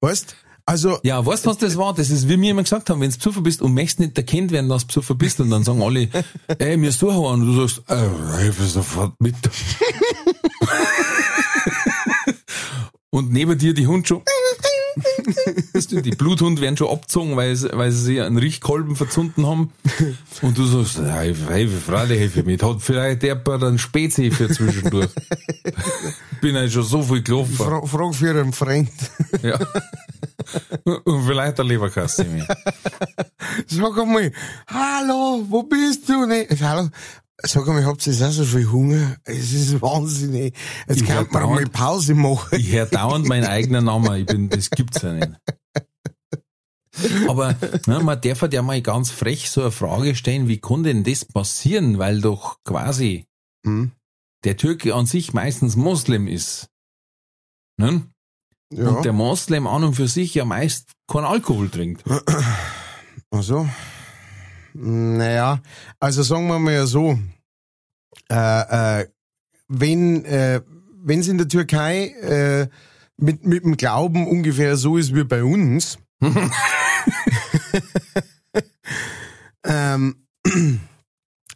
Weißt? 0.00 0.36
Also, 0.64 1.00
Ja, 1.02 1.26
weißt 1.26 1.44
du, 1.46 1.50
was 1.50 1.58
das 1.58 1.76
war? 1.76 1.92
Das 1.92 2.08
ist, 2.10 2.28
wie 2.28 2.40
wir 2.40 2.50
immer 2.52 2.62
gesagt 2.62 2.88
haben, 2.88 3.00
wenn 3.00 3.10
du 3.10 3.16
besoffen 3.16 3.42
bist 3.42 3.60
und 3.62 3.74
möchtest 3.74 3.98
nicht 3.98 4.16
erkannt 4.16 4.52
werden, 4.52 4.68
dass 4.68 4.82
du 4.82 4.86
besoffen 4.86 5.18
bist, 5.18 5.40
und 5.40 5.50
dann 5.50 5.64
sagen 5.64 5.82
alle, 5.82 6.08
ey, 6.58 6.76
mir 6.76 6.92
suchen 6.92 7.16
einen, 7.16 7.42
und 7.42 7.56
du 7.56 7.66
sagst, 7.66 7.90
äh, 7.90 8.36
helfe 8.38 8.64
sofort 8.64 9.14
mit. 9.20 9.34
und 13.10 13.32
neben 13.32 13.58
dir 13.58 13.74
die 13.74 13.86
Hund 13.86 14.08
schon, 14.08 14.22
die 15.90 16.10
Bluthunde 16.10 16.62
werden 16.62 16.76
schon 16.76 16.88
abgezogen, 16.88 17.36
weil 17.36 17.54
sie, 17.54 17.70
weil 17.72 17.90
sie 17.90 18.02
sich 18.02 18.20
einen 18.20 18.38
Riechkolben 18.38 18.96
verzunden 18.96 19.46
haben. 19.46 19.72
Und 20.42 20.56
du 20.58 20.64
sagst, 20.64 20.98
ja, 20.98 21.20
helfe, 21.20 21.76
Freude, 21.76 22.14
helfe 22.14 22.42
mit. 22.42 22.62
Hat 22.62 22.80
vielleicht 22.80 23.22
der 23.22 23.36
paar 23.36 23.62
einen 23.62 23.78
für 23.78 24.48
zwischendurch. 24.48 25.10
Bin 26.40 26.56
halt 26.56 26.72
schon 26.72 26.82
so 26.82 27.02
viel 27.02 27.22
gelaufen. 27.22 27.54
fra 27.54 27.84
frag 27.84 28.14
für 28.14 28.30
einen 28.30 28.52
Freund. 28.52 28.90
Ja. 29.42 29.58
Und 31.04 31.26
vielleicht 31.26 31.60
eine 31.60 31.68
Leberkasse 31.68 32.24
mehr. 32.24 32.46
Sag 33.66 33.98
einmal, 33.98 34.32
hallo, 34.66 35.44
wo 35.48 35.62
bist 35.62 36.08
du? 36.08 36.26
Nee, 36.26 36.48
hallo. 36.60 36.88
Sag 37.42 37.66
einmal, 37.68 37.84
habt 37.86 38.06
ihr 38.06 38.12
auch 38.26 38.30
so 38.32 38.44
viel 38.44 38.70
Hunger? 38.70 39.16
Es 39.24 39.52
ist 39.52 39.80
wahnsinnig. 39.80 40.54
Jetzt 40.88 41.06
kann 41.06 41.26
man 41.30 41.42
mal 41.42 41.62
dauernd- 41.64 41.72
Pause 41.72 42.14
machen. 42.14 42.58
Ich 42.58 42.70
höre 42.72 42.86
dauernd 42.86 43.26
meinen 43.28 43.44
eigenen 43.46 43.84
Namen. 43.86 44.14
Ich 44.20 44.26
bin, 44.26 44.48
das 44.50 44.70
gibt's 44.70 45.02
ja 45.02 45.12
nicht. 45.14 45.30
Aber 47.28 47.56
ne, 47.86 48.00
man 48.00 48.20
darf 48.20 48.42
halt 48.42 48.52
ja 48.52 48.60
mal 48.62 48.82
ganz 48.82 49.10
frech 49.10 49.50
so 49.50 49.62
eine 49.62 49.70
Frage 49.70 50.14
stellen, 50.14 50.48
wie 50.48 50.58
kann 50.60 50.82
denn 50.82 51.02
das 51.04 51.24
passieren? 51.24 51.98
Weil 51.98 52.20
doch 52.20 52.58
quasi 52.64 53.24
Hm? 53.64 53.92
der 54.44 54.56
Türke 54.56 54.94
an 54.94 55.06
sich 55.06 55.32
meistens 55.32 55.76
Moslem 55.76 56.26
ist. 56.26 56.68
Ne? 57.78 58.06
Ja. 58.72 58.88
Und 58.90 59.04
der 59.04 59.12
Moslem 59.14 59.66
an 59.66 59.84
und 59.84 59.94
für 59.94 60.08
sich 60.08 60.34
ja 60.34 60.44
meist 60.44 60.92
keinen 61.08 61.24
Alkohol 61.24 61.70
trinkt. 61.70 62.04
Also, 63.30 63.68
naja, 64.74 65.60
also 65.98 66.22
sagen 66.22 66.46
wir 66.48 66.58
mal 66.58 66.86
so, 66.86 67.18
äh, 68.30 69.00
äh, 69.00 69.08
wenn 69.68 70.24
äh, 70.24 70.60
wenn 71.02 71.20
es 71.20 71.28
in 71.28 71.38
der 71.38 71.48
Türkei 71.48 72.08
äh, 72.20 72.68
mit 73.16 73.44
mit 73.44 73.64
dem 73.64 73.76
Glauben 73.76 74.26
ungefähr 74.28 74.76
so 74.76 74.96
ist 74.96 75.14
wie 75.14 75.24
bei 75.24 75.44
uns, 75.44 75.98
ähm, 79.64 80.26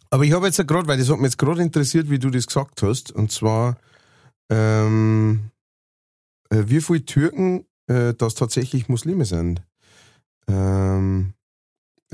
aber 0.09 0.23
ich 0.23 0.31
habe 0.31 0.45
jetzt 0.47 0.57
ja 0.57 0.63
gerade, 0.63 0.87
weil 0.87 0.97
das 0.97 1.09
hat 1.09 1.17
mich 1.17 1.25
jetzt 1.25 1.37
gerade 1.37 1.61
interessiert, 1.61 2.09
wie 2.09 2.19
du 2.19 2.29
das 2.29 2.47
gesagt 2.47 2.81
hast, 2.81 3.11
und 3.11 3.31
zwar 3.31 3.77
ähm, 4.49 5.51
äh, 6.49 6.63
wie 6.67 6.81
viele 6.81 7.05
Türken 7.05 7.65
äh, 7.87 8.13
das 8.13 8.35
tatsächlich 8.35 8.89
Muslime 8.89 9.25
sind. 9.25 9.61
Ähm, 10.47 11.33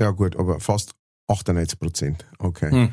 ja 0.02 0.10
gut, 0.10 0.36
aber 0.36 0.60
fast 0.60 0.92
98 1.28 1.78
Prozent. 1.78 2.26
Okay. 2.38 2.70
Hm. 2.70 2.88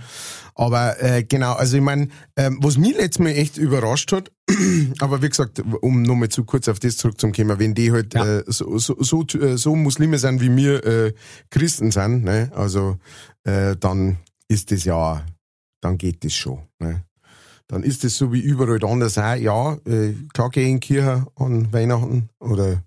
Aber 0.55 1.01
äh, 1.01 1.23
genau, 1.23 1.53
also 1.53 1.77
ich 1.77 1.83
meine, 1.83 2.09
ähm, 2.35 2.59
was 2.61 2.77
mich 2.77 2.95
letztes 2.95 3.19
Mal 3.19 3.31
echt 3.31 3.57
überrascht 3.57 4.11
hat, 4.11 4.31
aber 4.99 5.21
wie 5.21 5.29
gesagt, 5.29 5.61
um 5.81 6.03
nochmal 6.03 6.29
zu 6.29 6.43
kurz 6.43 6.67
auf 6.67 6.79
das 6.79 6.97
zurückzukommen, 6.97 7.59
wenn 7.59 7.73
die 7.73 7.91
halt 7.91 8.13
Ja. 8.13 8.39
äh, 8.39 8.43
so, 8.47 8.77
so, 8.77 8.95
so, 8.99 9.23
äh, 9.39 9.57
so 9.57 9.75
Muslime 9.75 10.17
sind, 10.17 10.41
wie 10.41 10.55
wir 10.55 10.85
äh, 10.85 11.13
Christen 11.49 11.91
sind, 11.91 12.23
ne? 12.23 12.51
also 12.55 12.97
äh, 13.43 13.75
dann 13.77 14.17
ist 14.47 14.71
das 14.71 14.83
ja, 14.85 15.25
dann 15.81 15.97
geht 15.97 16.23
das 16.23 16.33
schon. 16.33 16.59
Ne? 16.79 17.03
Dann 17.67 17.83
ist 17.83 18.03
das 18.03 18.15
so 18.17 18.31
wie 18.33 18.41
überall 18.41 18.83
anders 18.85 19.17
auch, 19.17 19.35
ja, 19.35 19.73
äh, 19.85 20.13
klar 20.33 20.49
gehe 20.49 20.63
ich 20.65 20.69
in 20.71 20.79
Kirche 20.79 21.25
an 21.35 21.71
Weihnachten 21.73 22.29
oder 22.39 22.83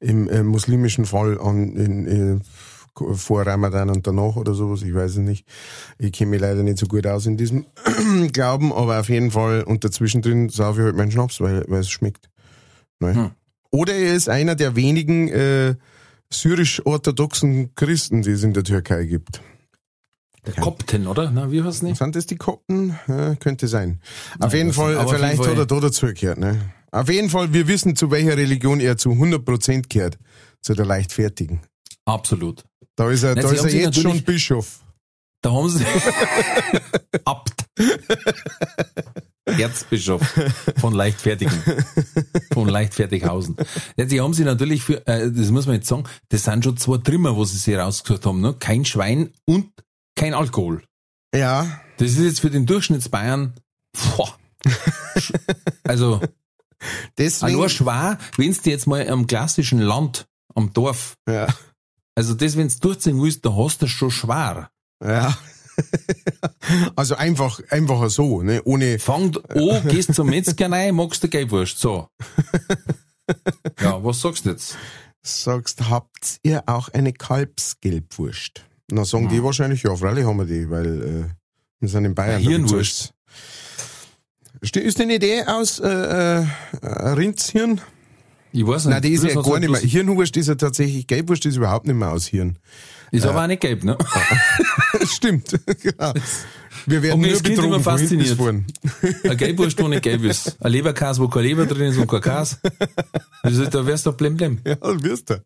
im 0.00 0.46
muslimischen 0.46 1.04
Fall 1.04 1.38
an 1.40 1.76
in, 1.76 2.06
vor 2.94 3.46
Ramadan 3.46 3.90
und 3.90 4.06
danach 4.06 4.36
oder 4.36 4.54
sowas, 4.54 4.82
ich 4.82 4.94
weiß 4.94 5.12
es 5.12 5.18
nicht. 5.18 5.46
Ich 5.98 6.12
kenne 6.12 6.30
mich 6.30 6.40
leider 6.40 6.62
nicht 6.62 6.78
so 6.78 6.86
gut 6.86 7.06
aus 7.06 7.26
in 7.26 7.36
diesem 7.36 7.66
Glauben, 8.32 8.72
aber 8.72 9.00
auf 9.00 9.08
jeden 9.08 9.30
Fall 9.30 9.62
und 9.62 9.84
dazwischen 9.84 10.22
drin 10.22 10.48
saufe 10.48 10.80
ich 10.80 10.84
halt 10.86 10.96
meinen 10.96 11.10
Schnaps, 11.12 11.40
weil, 11.40 11.64
weil 11.68 11.80
es 11.80 11.90
schmeckt. 11.90 12.28
Ne? 13.00 13.14
Hm. 13.14 13.30
Oder 13.70 13.94
er 13.94 14.14
ist 14.14 14.28
einer 14.28 14.54
der 14.56 14.76
wenigen 14.76 15.28
äh, 15.28 15.74
syrisch-orthodoxen 16.32 17.74
Christen, 17.74 18.22
die 18.22 18.30
es 18.30 18.42
in 18.42 18.52
der 18.52 18.64
Türkei 18.64 19.04
gibt. 19.04 19.40
Der 20.46 20.54
Kopten, 20.54 21.06
oder? 21.06 21.30
Na, 21.30 21.50
wie 21.50 21.62
heißt 21.62 21.82
nicht? 21.82 21.98
Sind 21.98 22.16
das 22.16 22.26
die 22.26 22.36
Kopten? 22.36 22.98
Ja, 23.06 23.34
könnte 23.36 23.68
sein. 23.68 24.00
Auf 24.38 24.52
Nein, 24.52 24.56
jeden 24.58 24.72
Fall, 24.72 24.94
vielleicht 25.08 25.34
jeden 25.34 25.44
Fall- 25.44 25.52
hat 25.52 25.58
er 25.58 25.66
da 25.66 25.80
dazugehört. 25.80 26.38
Ne? 26.38 26.58
Auf 26.92 27.08
jeden 27.10 27.28
Fall, 27.28 27.52
wir 27.52 27.68
wissen, 27.68 27.94
zu 27.94 28.10
welcher 28.10 28.36
Religion 28.36 28.80
er 28.80 28.96
zu 28.96 29.10
100% 29.10 29.88
gehört. 29.88 30.18
Zu 30.62 30.74
der 30.74 30.86
leichtfertigen. 30.86 31.60
Absolut. 32.10 32.64
Da 32.96 33.10
ist 33.10 33.22
er, 33.22 33.34
Nein, 33.34 33.44
da 33.44 33.50
ist 33.50 33.64
er 33.64 33.70
jetzt 33.72 34.00
schon 34.00 34.22
Bischof. 34.22 34.80
Da 35.42 35.52
haben 35.52 35.68
sie 35.70 35.84
Abt. 37.24 37.64
Erzbischof 39.46 40.22
von 40.76 40.92
Leichtfertigen. 40.94 41.52
Von 42.52 42.68
Leichtfertighausen. 42.68 43.56
Ja, 43.96 44.04
die 44.04 44.20
haben 44.20 44.34
sie 44.34 44.44
natürlich 44.44 44.82
für, 44.82 45.06
äh, 45.06 45.30
das 45.32 45.50
muss 45.50 45.66
man 45.66 45.76
jetzt 45.76 45.88
sagen, 45.88 46.04
das 46.28 46.44
sind 46.44 46.64
schon 46.64 46.76
zwei 46.76 46.98
Trimmer, 46.98 47.36
wo 47.36 47.44
sie 47.44 47.56
sich 47.56 47.74
rausgesucht 47.76 48.26
haben, 48.26 48.40
ne? 48.40 48.54
Kein 48.58 48.84
Schwein 48.84 49.32
und 49.46 49.70
kein 50.14 50.34
Alkohol. 50.34 50.84
Ja, 51.34 51.80
Das 51.96 52.10
ist 52.12 52.18
jetzt 52.18 52.40
für 52.40 52.50
den 52.50 52.66
Durchschnittsbayern, 52.66 53.54
boah. 54.16 54.36
Also, 55.84 56.20
deswegen. 57.16 57.56
allein 57.56 57.68
schwer, 57.70 58.18
wenn 58.36 58.52
du 58.52 58.70
jetzt 58.70 58.86
mal 58.86 59.08
am 59.08 59.26
klassischen 59.26 59.78
Land, 59.80 60.26
am 60.54 60.72
Dorf, 60.72 61.14
Ja, 61.28 61.46
also 62.14 62.34
das, 62.34 62.56
wenn 62.56 62.68
du 62.68 62.74
durchziehen 62.80 63.20
willst, 63.20 63.44
da 63.44 63.54
hast 63.54 63.82
du 63.82 63.86
es 63.86 63.92
schon 63.92 64.10
schwer. 64.10 64.70
ja. 65.04 65.36
Also 66.94 67.16
einfach, 67.16 67.60
einfach 67.70 68.08
so, 68.10 68.42
ne? 68.42 68.60
ohne. 68.64 68.98
Fangt 68.98 69.50
an, 69.50 69.88
gehst 69.88 70.14
zum 70.14 70.28
Metzger 70.28 70.70
rein, 70.70 70.94
magst 70.94 71.22
du 71.22 71.28
Gelbwurst. 71.28 71.78
So. 71.78 72.08
Ja, 73.80 74.02
was 74.02 74.20
sagst 74.20 74.44
du 74.44 74.50
jetzt? 74.50 74.76
Sagst, 75.22 75.88
habt 75.88 76.40
ihr 76.42 76.64
auch 76.66 76.88
eine 76.88 77.12
Kalbsgelbwurst? 77.12 78.64
Na, 78.90 79.04
sagen 79.04 79.28
die 79.28 79.42
wahrscheinlich, 79.44 79.84
ja, 79.84 79.94
freilich 79.94 80.24
haben 80.24 80.38
wir 80.38 80.46
die, 80.46 80.68
weil 80.68 81.02
äh, 81.02 81.24
wir 81.78 81.88
sind 81.88 82.06
in 82.06 82.14
Bayern. 82.16 82.42
Ja, 82.42 82.48
Hirnwurst. 82.48 83.14
Ist 84.60 85.00
eine 85.00 85.14
Idee 85.14 85.44
aus 85.44 85.78
äh, 85.78 85.88
äh, 85.88 86.46
Rindshirn? 86.82 87.80
Ich 88.52 88.66
weiß 88.66 88.86
nicht. 88.86 88.94
Nein, 88.94 89.02
die 89.02 89.12
ist 89.12 89.24
ja 89.24 89.34
gar 89.34 89.44
hat's 89.44 89.60
nicht 89.60 89.70
mehr. 89.70 89.80
Hirnwurst 89.80 90.36
ist 90.36 90.48
ja 90.48 90.54
tatsächlich, 90.54 91.06
Gelbwurst 91.06 91.46
ist 91.46 91.56
überhaupt 91.56 91.86
nicht 91.86 91.96
mehr 91.96 92.10
aus 92.10 92.26
Hirn. 92.26 92.58
Ist 93.12 93.26
aber 93.26 93.42
auch 93.42 93.46
nicht 93.46 93.60
gelb, 93.60 93.82
ne? 93.84 93.96
Stimmt, 95.06 95.58
genau. 95.82 96.12
Wir 96.86 97.02
werden 97.02 97.20
mir 97.20 97.32
nur 97.32 97.42
betrogen 97.42 97.64
immer 97.72 97.80
fasziniert. 97.80 98.38
Eine 99.24 99.36
Gelbwurst, 99.36 99.80
wo 99.82 99.88
nicht 99.88 100.02
gelb 100.02 100.24
ist. 100.24 100.56
Ein 100.60 100.72
Leberkäse, 100.72 101.20
wo 101.20 101.28
kein 101.28 101.42
Leber 101.42 101.66
drin 101.66 101.90
ist 101.90 101.98
und 101.98 102.06
kein 102.06 102.20
ist, 103.58 103.74
da 103.74 103.86
wärst 103.86 104.06
du 104.06 104.12
blem 104.12 104.36
blem. 104.36 104.58
Ja, 104.66 104.76
das 104.76 105.02
wirst 105.02 105.30
du. 105.30 105.42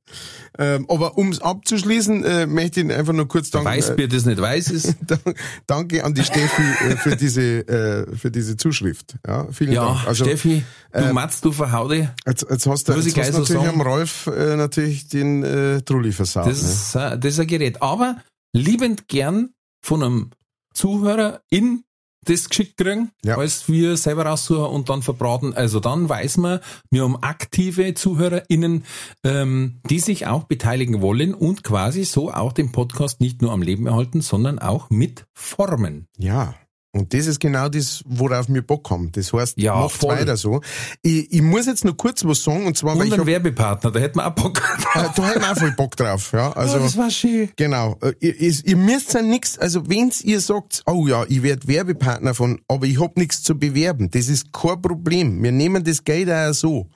Ähm, 0.58 0.86
aber 0.88 1.16
ums 1.16 1.40
abzuschließen, 1.40 2.24
äh, 2.24 2.46
möchte 2.46 2.80
ich 2.80 2.92
einfach 2.92 3.12
nur 3.12 3.28
kurz 3.28 3.50
danken. 3.50 3.68
Äh, 3.68 3.76
Weißbier, 3.76 4.08
das 4.08 4.24
nicht 4.24 4.40
weiß 4.40 4.70
ist. 4.70 4.96
dank- 5.06 5.36
danke 5.66 6.04
an 6.04 6.14
die 6.14 6.24
Steffi 6.24 6.62
äh, 6.62 6.96
für 6.96 7.16
diese 7.16 7.42
äh, 7.68 8.16
für 8.16 8.30
diese 8.30 8.56
Zuschrift. 8.56 9.16
Ja, 9.26 9.46
vielen 9.52 9.72
Ja, 9.72 9.86
Dank. 9.86 10.06
Also 10.06 10.24
Steffi, 10.24 10.64
du 10.92 11.12
Matz, 11.12 11.40
du 11.40 11.52
verhaude. 11.52 12.14
jetzt, 12.26 12.46
jetzt 12.48 12.66
hast 12.66 12.88
du 12.88 12.92
jetzt 12.92 13.06
ich 13.06 13.18
hast 13.18 13.32
so 13.32 13.40
natürlich 13.40 13.68
am 13.68 13.80
Rolf 13.80 14.26
äh, 14.26 14.56
natürlich 14.56 15.08
den 15.08 15.42
äh, 15.42 15.82
Trulli 15.82 16.12
versaut. 16.12 16.46
Das 16.46 16.62
ne? 16.62 16.68
ist, 16.68 16.94
äh, 16.94 17.18
das 17.18 17.32
ist 17.34 17.40
ein 17.40 17.46
Gerät. 17.46 17.82
Aber 17.82 18.16
liebend 18.52 19.08
gern 19.08 19.50
von 19.82 20.02
einem 20.02 20.30
Zuhörer 20.74 21.40
in 21.50 21.84
das 22.26 22.48
geschickt 22.48 22.78
kriegen, 22.78 23.10
Ja. 23.22 23.37
als 23.37 23.68
wir 23.68 23.98
selber 23.98 24.24
raussuchen 24.24 24.64
und 24.64 24.88
dann 24.88 25.02
verbraten. 25.02 25.52
Also 25.52 25.78
dann 25.78 26.08
weiß 26.08 26.38
man, 26.38 26.60
wir 26.90 27.02
haben 27.02 27.22
aktive 27.22 27.92
ZuhörerInnen, 27.92 28.84
ähm, 29.24 29.80
die 29.90 30.00
sich 30.00 30.26
auch 30.26 30.44
beteiligen 30.44 31.02
wollen 31.02 31.34
und 31.34 31.64
quasi 31.64 32.04
so 32.04 32.32
auch 32.32 32.52
den 32.54 32.72
Podcast 32.72 33.20
nicht 33.20 33.42
nur 33.42 33.52
am 33.52 33.60
Leben 33.60 33.87
erhalten, 33.87 34.22
sondern 34.22 34.58
auch 34.58 34.88
mit 34.88 35.27
formen. 35.35 36.08
Ja. 36.16 36.54
Und 36.94 37.12
das 37.12 37.26
ist 37.26 37.40
genau 37.40 37.68
das, 37.68 38.02
worauf 38.06 38.48
wir 38.48 38.62
Bock 38.62 38.88
haben. 38.90 39.10
Das 39.12 39.32
heißt, 39.32 39.58
Ja, 39.58 39.74
macht's 39.74 39.96
voll. 39.98 40.16
weiter 40.16 40.36
so. 40.36 40.60
Ich, 41.02 41.32
ich 41.32 41.42
muss 41.42 41.66
jetzt 41.66 41.84
noch 41.84 41.96
kurz 41.96 42.24
was 42.24 42.42
sagen, 42.42 42.66
und 42.66 42.76
zwar, 42.76 42.94
weil 42.96 43.02
Und 43.06 43.12
ich 43.12 43.18
hab, 43.18 43.26
Werbepartner, 43.26 43.90
da 43.90 43.98
hätten 44.00 44.18
wir 44.18 44.26
auch 44.28 44.34
Bock. 44.34 44.62
äh, 44.94 45.02
da 45.16 45.28
hätten 45.28 45.40
wir 45.42 45.50
auch 45.52 45.56
voll 45.58 45.72
Bock 45.72 45.96
drauf. 45.96 46.32
Ja, 46.32 46.52
also, 46.52 46.76
oh, 46.76 46.80
das 46.80 46.96
war 46.96 47.10
schön. 47.10 47.50
Genau. 47.56 47.98
Äh, 48.00 48.12
Ihr, 48.20 48.40
ihr, 48.40 48.54
ihr 48.64 48.76
müsst 48.76 49.12
ja 49.12 49.22
nix, 49.22 49.58
also 49.58 49.88
wenn's 49.88 50.20
ihr 50.22 50.40
sagt, 50.40 50.82
oh 50.86 51.06
ja, 51.08 51.24
ich 51.28 51.42
werd 51.42 51.66
Werbepartner 51.66 52.34
von, 52.34 52.60
aber 52.68 52.86
ich 52.86 53.00
hab 53.00 53.16
nichts 53.16 53.42
zu 53.42 53.58
bewerben, 53.58 54.10
das 54.10 54.28
ist 54.28 54.52
kein 54.52 54.80
Problem. 54.80 55.42
Wir 55.42 55.52
nehmen 55.52 55.82
das 55.84 56.04
Geld 56.04 56.30
auch 56.30 56.52
so. 56.54 56.88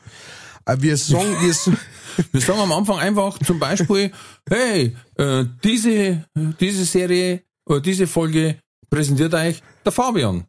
Äh, 0.64 0.76
Wir 0.80 0.96
sagen, 0.96 1.34
wir, 1.40 1.54
Wir 2.32 2.40
sagen 2.40 2.60
am 2.60 2.72
Anfang 2.72 2.98
einfach 2.98 3.38
zum 3.40 3.58
Beispiel, 3.58 4.10
hey, 4.48 4.96
äh, 5.16 5.44
diese, 5.64 6.24
diese 6.60 6.84
Serie 6.84 7.42
oder 7.66 7.80
diese 7.80 8.06
Folge 8.06 8.58
präsentiert 8.90 9.34
euch 9.34 9.62
der 9.84 9.92
Fabian. 9.92 10.44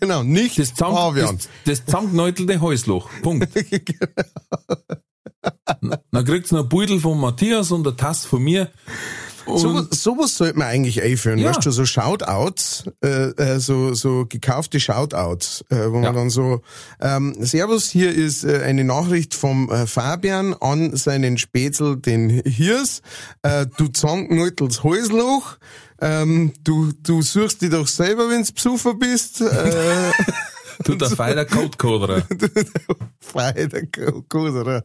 genau, 0.00 0.22
nicht 0.24 0.58
Das, 0.58 0.74
Zank, 0.74 0.94
Fabian. 0.94 1.36
das, 1.36 1.48
das 1.64 1.86
zankneutelte 1.86 2.60
Häusloch. 2.60 3.08
Punkt. 3.22 3.48
Dann 6.12 6.24
kriegt's 6.24 6.52
noch 6.52 6.64
ein 6.64 6.68
Beutel 6.68 7.00
von 7.00 7.18
Matthias 7.18 7.70
und 7.72 7.86
eine 7.86 7.96
Tasse 7.96 8.28
von 8.28 8.42
mir. 8.42 8.70
So, 9.46 9.84
sowas 9.90 10.36
sollte 10.36 10.58
man 10.58 10.68
eigentlich 10.68 11.02
einführen, 11.02 11.38
Ja. 11.38 11.48
weißt 11.48 11.64
du, 11.66 11.70
so 11.72 11.84
Shoutouts, 11.86 12.84
äh, 13.02 13.30
äh, 13.30 13.58
so, 13.58 13.94
so 13.94 14.26
gekaufte 14.28 14.78
Shoutouts, 14.78 15.64
äh, 15.70 15.90
wo 15.90 15.96
Ja. 15.96 16.02
man 16.02 16.14
dann 16.14 16.30
so, 16.30 16.60
ähm, 17.00 17.34
Servus, 17.40 17.88
hier 17.88 18.14
ist 18.14 18.44
äh, 18.44 18.60
eine 18.62 18.84
Nachricht 18.84 19.34
vom 19.34 19.68
äh, 19.70 19.86
Fabian 19.86 20.54
an 20.54 20.94
seinen 20.94 21.36
Spätzl, 21.38 21.96
den 21.96 22.28
Hirs, 22.44 23.00
äh, 23.42 23.66
du 23.76 23.88
Zankenaltels 23.88 24.84
Häusloch, 24.84 25.56
ähm, 26.00 26.52
du, 26.64 26.92
du 27.02 27.22
suchst 27.22 27.62
dich 27.62 27.70
doch 27.70 27.86
selber, 27.86 28.28
wenn's 28.30 28.52
besoffen 28.52 28.98
bist, 28.98 29.40
äh, 29.40 30.12
Du, 30.84 30.94
der 30.94 31.10
feiner 31.10 31.44
Codecoder. 31.44 32.22
Feider 33.20 33.82
Koser, 34.28 34.82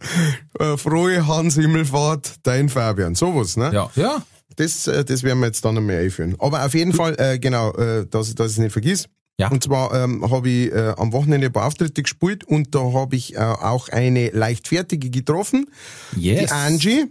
äh, 0.59 0.78
frohe 0.78 1.26
Hans 1.26 1.55
Himmelfahrt, 1.55 2.36
dein 2.43 2.70
Fabian, 2.70 3.16
sowas, 3.16 3.55
ne? 3.55 3.72
Ja, 3.74 3.89
ja. 3.95 4.22
Das, 4.57 4.88
äh, 4.88 5.05
das 5.05 5.24
werden 5.24 5.39
wir 5.39 5.47
jetzt 5.47 5.63
dann 5.63 5.78
einmal 5.78 5.97
einführen. 5.97 6.36
Aber 6.39 6.66
auf 6.66 6.74
jeden 6.74 6.93
Fall, 6.93 7.16
äh, 7.18 7.39
genau, 7.39 7.72
äh, 7.74 8.05
dass, 8.07 8.34
dass 8.36 8.47
ich 8.51 8.53
es 8.53 8.57
nicht 8.57 8.72
vergiss. 8.74 9.07
Ja. 9.38 9.49
Und 9.49 9.63
zwar 9.63 9.93
ähm, 9.93 10.30
habe 10.30 10.49
ich 10.49 10.72
äh, 10.72 10.93
am 10.97 11.11
Wochenende 11.11 11.47
ein 11.47 11.53
paar 11.53 11.66
Auftritte 11.66 12.03
gespielt 12.03 12.45
und 12.45 12.74
da 12.74 12.93
habe 12.93 13.16
ich 13.18 13.36
äh, 13.36 13.39
auch 13.39 13.89
eine 13.89 14.30
leichtfertige 14.30 15.09
getroffen, 15.09 15.70
Yes. 16.16 16.39
die 16.39 16.51
Angie. 16.51 17.05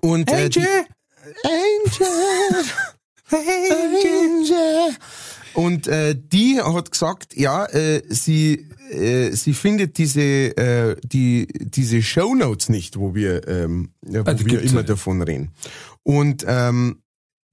Und, 0.00 0.30
äh, 0.30 0.50
die, 0.50 0.60
Angel. 0.60 2.64
Angel. 3.32 4.96
Und 5.54 5.86
äh, 5.86 6.16
die 6.16 6.60
hat 6.62 6.90
gesagt, 6.90 7.36
ja, 7.36 7.66
äh, 7.66 8.02
sie 8.08 8.68
äh, 8.90 9.32
sie 9.32 9.52
findet 9.52 9.98
diese 9.98 10.20
äh, 10.20 10.96
die 11.04 11.46
diese 11.46 12.02
Shownotes 12.02 12.68
nicht, 12.68 12.98
wo 12.98 13.14
wir 13.14 13.46
ähm, 13.48 13.90
ja, 14.06 14.26
wo 14.26 14.32
die 14.32 14.46
wir 14.46 14.62
immer 14.62 14.80
ja. 14.80 14.86
davon 14.86 15.22
reden. 15.22 15.50
Und 16.02 16.44
ähm, 16.46 17.02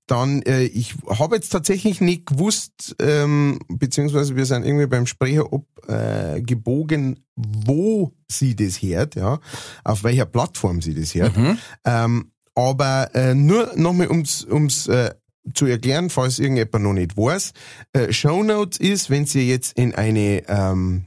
dann, 0.10 0.42
äh, 0.42 0.64
ich 0.64 0.96
habe 1.08 1.36
jetzt 1.36 1.50
tatsächlich 1.50 2.02
nicht 2.02 2.26
gewusst, 2.26 2.96
ähm, 3.00 3.60
beziehungsweise 3.68 4.36
wir 4.36 4.46
sind 4.46 4.66
irgendwie 4.66 4.88
beim 4.88 5.06
Sprecher 5.06 5.54
ob 5.54 5.68
äh, 5.88 6.42
gebogen, 6.42 7.20
wo 7.36 8.12
sie 8.28 8.56
das 8.56 8.82
hört, 8.82 9.16
ja, 9.16 9.40
auf 9.84 10.04
welcher 10.04 10.26
Plattform 10.26 10.82
sie 10.82 10.96
das 10.96 11.14
hört. 11.14 11.38
Mhm. 11.38 11.58
Ähm, 11.86 12.32
aber 12.56 13.12
äh, 13.14 13.36
nur 13.36 13.72
nochmal 13.76 14.10
ums, 14.10 14.46
ums 14.46 14.88
äh, 14.88 15.14
zu 15.54 15.66
erklären, 15.66 16.10
falls 16.10 16.40
irgendjemand 16.40 16.84
noch 16.84 16.94
nicht 16.94 17.18
weiß. 17.18 17.54
Äh, 17.94 18.12
Shownotes 18.12 18.80
ist, 18.80 19.10
wenn 19.10 19.26
ihr 19.34 19.46
jetzt 19.46 19.78
in 19.78 19.96
eine, 19.96 20.44
ähm, 20.48 21.06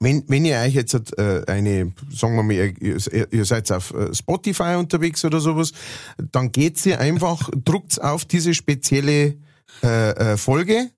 wenn, 0.00 0.24
wenn 0.28 0.44
ihr 0.44 0.56
euch 0.58 0.74
jetzt 0.74 0.94
äh, 1.18 1.44
eine, 1.46 1.92
sagen 2.10 2.36
wir 2.36 2.42
mal, 2.42 2.52
ihr, 2.52 3.32
ihr 3.32 3.44
seid 3.44 3.70
auf 3.70 3.94
äh, 3.94 4.14
Spotify 4.14 4.76
unterwegs 4.78 5.24
oder 5.24 5.40
sowas, 5.40 5.72
dann 6.32 6.52
geht's 6.52 6.84
ihr 6.86 7.00
einfach, 7.00 7.50
druckt's 7.64 7.98
auf 7.98 8.24
diese 8.24 8.54
spezielle 8.54 9.36
äh, 9.82 10.10
äh, 10.10 10.36
Folge 10.36 10.90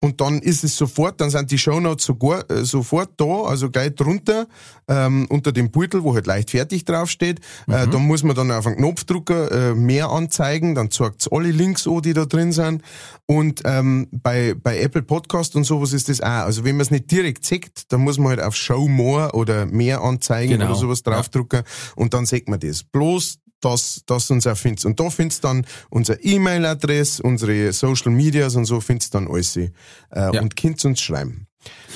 und 0.00 0.20
dann 0.20 0.40
ist 0.40 0.62
es 0.62 0.76
sofort, 0.76 1.20
dann 1.20 1.30
sind 1.30 1.50
die 1.50 1.58
Shownotes 1.58 2.04
sogar, 2.06 2.48
äh, 2.50 2.64
sofort 2.64 3.10
da, 3.16 3.42
also 3.44 3.70
gleich 3.70 3.94
drunter, 3.94 4.46
ähm, 4.88 5.26
unter 5.30 5.52
dem 5.52 5.70
Beutel, 5.70 6.04
wo 6.04 6.14
halt 6.14 6.26
leicht 6.26 6.50
fertig 6.50 6.84
draufsteht. 6.84 7.40
Äh, 7.66 7.88
da 7.88 7.98
muss 7.98 8.22
man 8.22 8.36
dann 8.36 8.50
auf 8.52 8.66
einen 8.66 8.76
Knopf 8.76 9.04
drücken, 9.04 9.48
äh, 9.48 9.74
mehr 9.74 10.10
anzeigen, 10.10 10.74
dann 10.74 10.90
zeigt's 10.90 11.28
alle 11.28 11.50
Links 11.50 11.86
an, 11.88 12.02
die 12.02 12.12
da 12.12 12.26
drin 12.26 12.52
sind. 12.52 12.82
Und 13.26 13.62
ähm, 13.64 14.06
bei, 14.12 14.54
bei 14.54 14.78
Apple 14.80 15.02
Podcast 15.02 15.56
und 15.56 15.64
sowas 15.64 15.92
ist 15.92 16.08
das 16.08 16.20
auch. 16.20 16.26
Also 16.44 16.64
wenn 16.64 16.76
man 16.76 16.82
es 16.82 16.90
nicht 16.90 17.10
direkt 17.10 17.44
sieht, 17.44 17.90
dann 17.90 18.02
muss 18.02 18.18
man 18.18 18.28
halt 18.28 18.42
auf 18.42 18.54
Show 18.54 18.86
More 18.88 19.32
oder 19.32 19.66
mehr 19.66 20.02
anzeigen 20.02 20.52
Genau. 20.52 20.66
oder 20.66 20.74
sowas 20.76 21.02
draufdrücken 21.02 21.62
und 21.96 22.12
dann 22.14 22.26
sieht 22.26 22.48
man 22.48 22.60
das. 22.60 22.84
Bloß 22.84 23.38
dass, 23.70 24.26
du 24.26 24.34
uns 24.34 24.46
auch 24.46 24.56
findest. 24.56 24.86
Und 24.86 24.98
da 25.00 25.10
findest 25.10 25.42
du 25.44 25.48
dann 25.48 25.66
unsere 25.90 26.20
E-Mail-Adresse, 26.22 27.22
unsere 27.22 27.72
Social 27.72 28.12
Medias 28.12 28.56
und 28.56 28.64
so 28.64 28.80
findest 28.80 29.14
du 29.14 29.18
dann 29.18 29.28
alles. 29.28 29.56
Äh, 29.56 29.70
Ja. 30.10 30.40
Und 30.40 30.56
könnt 30.56 30.84
uns 30.84 31.00
schreiben. 31.00 31.46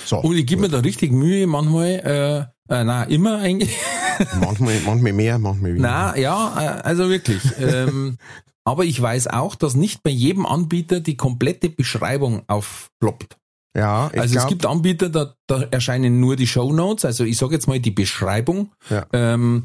So. 0.04 0.18
Und 0.18 0.36
ich 0.36 0.46
gebe 0.46 0.62
mir 0.62 0.68
da 0.68 0.80
richtig 0.80 1.12
Mühe 1.12 1.46
manchmal, 1.46 2.48
äh, 2.68 2.74
äh, 2.74 2.84
na 2.84 3.04
immer 3.04 3.38
eigentlich. 3.38 3.76
manchmal, 4.40 4.80
manchmal 4.84 5.12
mehr, 5.12 5.38
manchmal 5.38 5.70
weniger. 5.72 5.88
Na, 5.88 6.16
ja, 6.18 6.78
äh, 6.78 6.82
also 6.82 7.08
wirklich. 7.08 7.40
ähm, 7.58 8.16
aber 8.64 8.84
ich 8.84 9.00
weiß 9.00 9.28
auch, 9.28 9.54
dass 9.54 9.74
nicht 9.74 10.02
bei 10.02 10.10
jedem 10.10 10.46
Anbieter 10.46 11.00
die 11.00 11.16
komplette 11.16 11.68
Beschreibung 11.70 12.42
aufploppt. 12.48 13.36
Ja, 13.76 14.10
Also 14.16 14.32
glaub, 14.34 14.44
es 14.44 14.48
gibt 14.48 14.66
Anbieter, 14.66 15.08
da, 15.08 15.34
da 15.46 15.62
erscheinen 15.70 16.18
nur 16.18 16.34
die 16.34 16.48
Show 16.48 16.72
Notes, 16.72 17.04
also 17.04 17.22
ich 17.24 17.36
sage 17.36 17.54
jetzt 17.54 17.68
mal 17.68 17.78
die 17.78 17.92
Beschreibung 17.92 18.72
Ja. 18.88 19.06
ähm, 19.12 19.64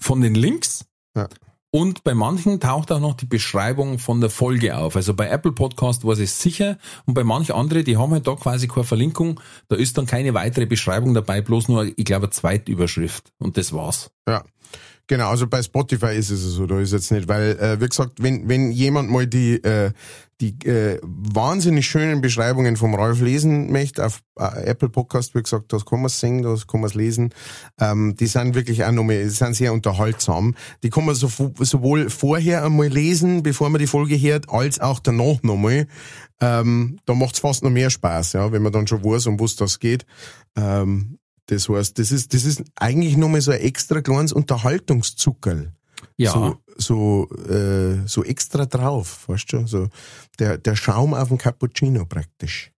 von 0.00 0.22
den 0.22 0.34
Links. 0.34 0.86
Ja. 1.18 1.28
Und 1.70 2.02
bei 2.02 2.14
manchen 2.14 2.60
taucht 2.60 2.90
auch 2.90 3.00
noch 3.00 3.14
die 3.14 3.26
Beschreibung 3.26 3.98
von 3.98 4.22
der 4.22 4.30
Folge 4.30 4.78
auf. 4.78 4.96
Also 4.96 5.12
bei 5.12 5.28
Apple 5.28 5.52
Podcast 5.52 6.02
war 6.04 6.18
es 6.18 6.40
sicher 6.40 6.78
und 7.04 7.12
bei 7.12 7.24
manchen 7.24 7.54
andere, 7.54 7.84
die 7.84 7.98
haben 7.98 8.12
halt 8.12 8.26
da 8.26 8.36
quasi 8.36 8.68
keine 8.68 8.84
Verlinkung, 8.84 9.38
da 9.68 9.76
ist 9.76 9.98
dann 9.98 10.06
keine 10.06 10.32
weitere 10.32 10.64
Beschreibung 10.64 11.12
dabei, 11.12 11.42
bloß 11.42 11.68
nur, 11.68 11.84
ich 11.84 12.04
glaube, 12.06 12.26
eine 12.26 12.30
Zweitüberschrift. 12.30 13.32
Und 13.38 13.58
das 13.58 13.74
war's. 13.74 14.10
Ja. 14.26 14.44
Genau, 15.08 15.28
also 15.28 15.46
bei 15.46 15.62
Spotify 15.62 16.14
ist 16.14 16.30
es 16.30 16.42
so, 16.42 16.66
da 16.66 16.78
ist 16.80 16.92
jetzt 16.92 17.10
nicht, 17.10 17.28
weil, 17.28 17.58
äh, 17.58 17.80
wie 17.80 17.88
gesagt, 17.88 18.22
wenn, 18.22 18.48
wenn 18.48 18.70
jemand 18.70 19.10
mal 19.10 19.26
die, 19.26 19.54
äh, 19.62 19.92
die 20.40 20.56
äh, 20.66 21.00
wahnsinnig 21.02 21.86
schönen 21.86 22.20
Beschreibungen 22.20 22.76
vom 22.76 22.94
Ralf 22.94 23.20
lesen 23.20 23.72
möchte, 23.72 24.06
auf 24.06 24.20
äh, 24.38 24.66
Apple 24.66 24.88
Podcast, 24.88 25.34
wie 25.34 25.42
gesagt, 25.42 25.72
das 25.72 25.84
kann 25.84 26.00
man 26.00 26.10
singen, 26.10 26.42
das 26.42 26.68
kann 26.68 26.80
man 26.80 26.90
lesen, 26.90 27.34
ähm, 27.80 28.14
die 28.14 28.26
sind 28.26 28.54
wirklich 28.54 28.84
auch 28.84 28.92
nochmal, 28.92 29.24
die 29.24 29.30
sind 29.30 29.56
sehr 29.56 29.72
unterhaltsam. 29.72 30.54
Die 30.82 30.90
kann 30.90 31.06
man 31.06 31.16
so, 31.16 31.28
sowohl 31.58 32.08
vorher 32.08 32.64
einmal 32.64 32.86
lesen, 32.86 33.42
bevor 33.42 33.68
man 33.68 33.80
die 33.80 33.88
Folge 33.88 34.20
hört, 34.20 34.48
als 34.48 34.78
auch 34.78 35.00
danach 35.00 35.42
nochmal. 35.42 35.88
Ähm, 36.40 36.98
da 37.04 37.14
macht's 37.14 37.40
fast 37.40 37.64
noch 37.64 37.70
mehr 37.70 37.90
Spaß, 37.90 38.34
ja, 38.34 38.52
wenn 38.52 38.62
man 38.62 38.72
dann 38.72 38.86
schon 38.86 39.04
weiß, 39.04 39.26
um 39.26 39.40
was 39.40 39.56
das 39.56 39.80
geht. 39.80 40.06
Ähm, 40.56 41.18
das 41.46 41.68
heißt, 41.68 41.98
das 41.98 42.12
ist, 42.12 42.32
das 42.32 42.44
ist 42.44 42.62
eigentlich 42.76 43.16
nochmal 43.16 43.40
so 43.40 43.50
ein 43.50 43.60
extra 43.60 44.02
kleines 44.02 44.32
Unterhaltungszuckerl. 44.32 45.72
Ja. 46.18 46.32
So, 46.32 46.58
so, 46.76 47.28
äh, 47.48 48.06
so 48.06 48.24
extra 48.24 48.66
drauf, 48.66 49.28
weißt 49.28 49.52
du? 49.52 49.66
So 49.66 49.88
der, 50.38 50.58
der 50.58 50.76
Schaum 50.76 51.14
auf 51.14 51.28
dem 51.28 51.38
Cappuccino 51.38 52.04
praktisch. 52.04 52.72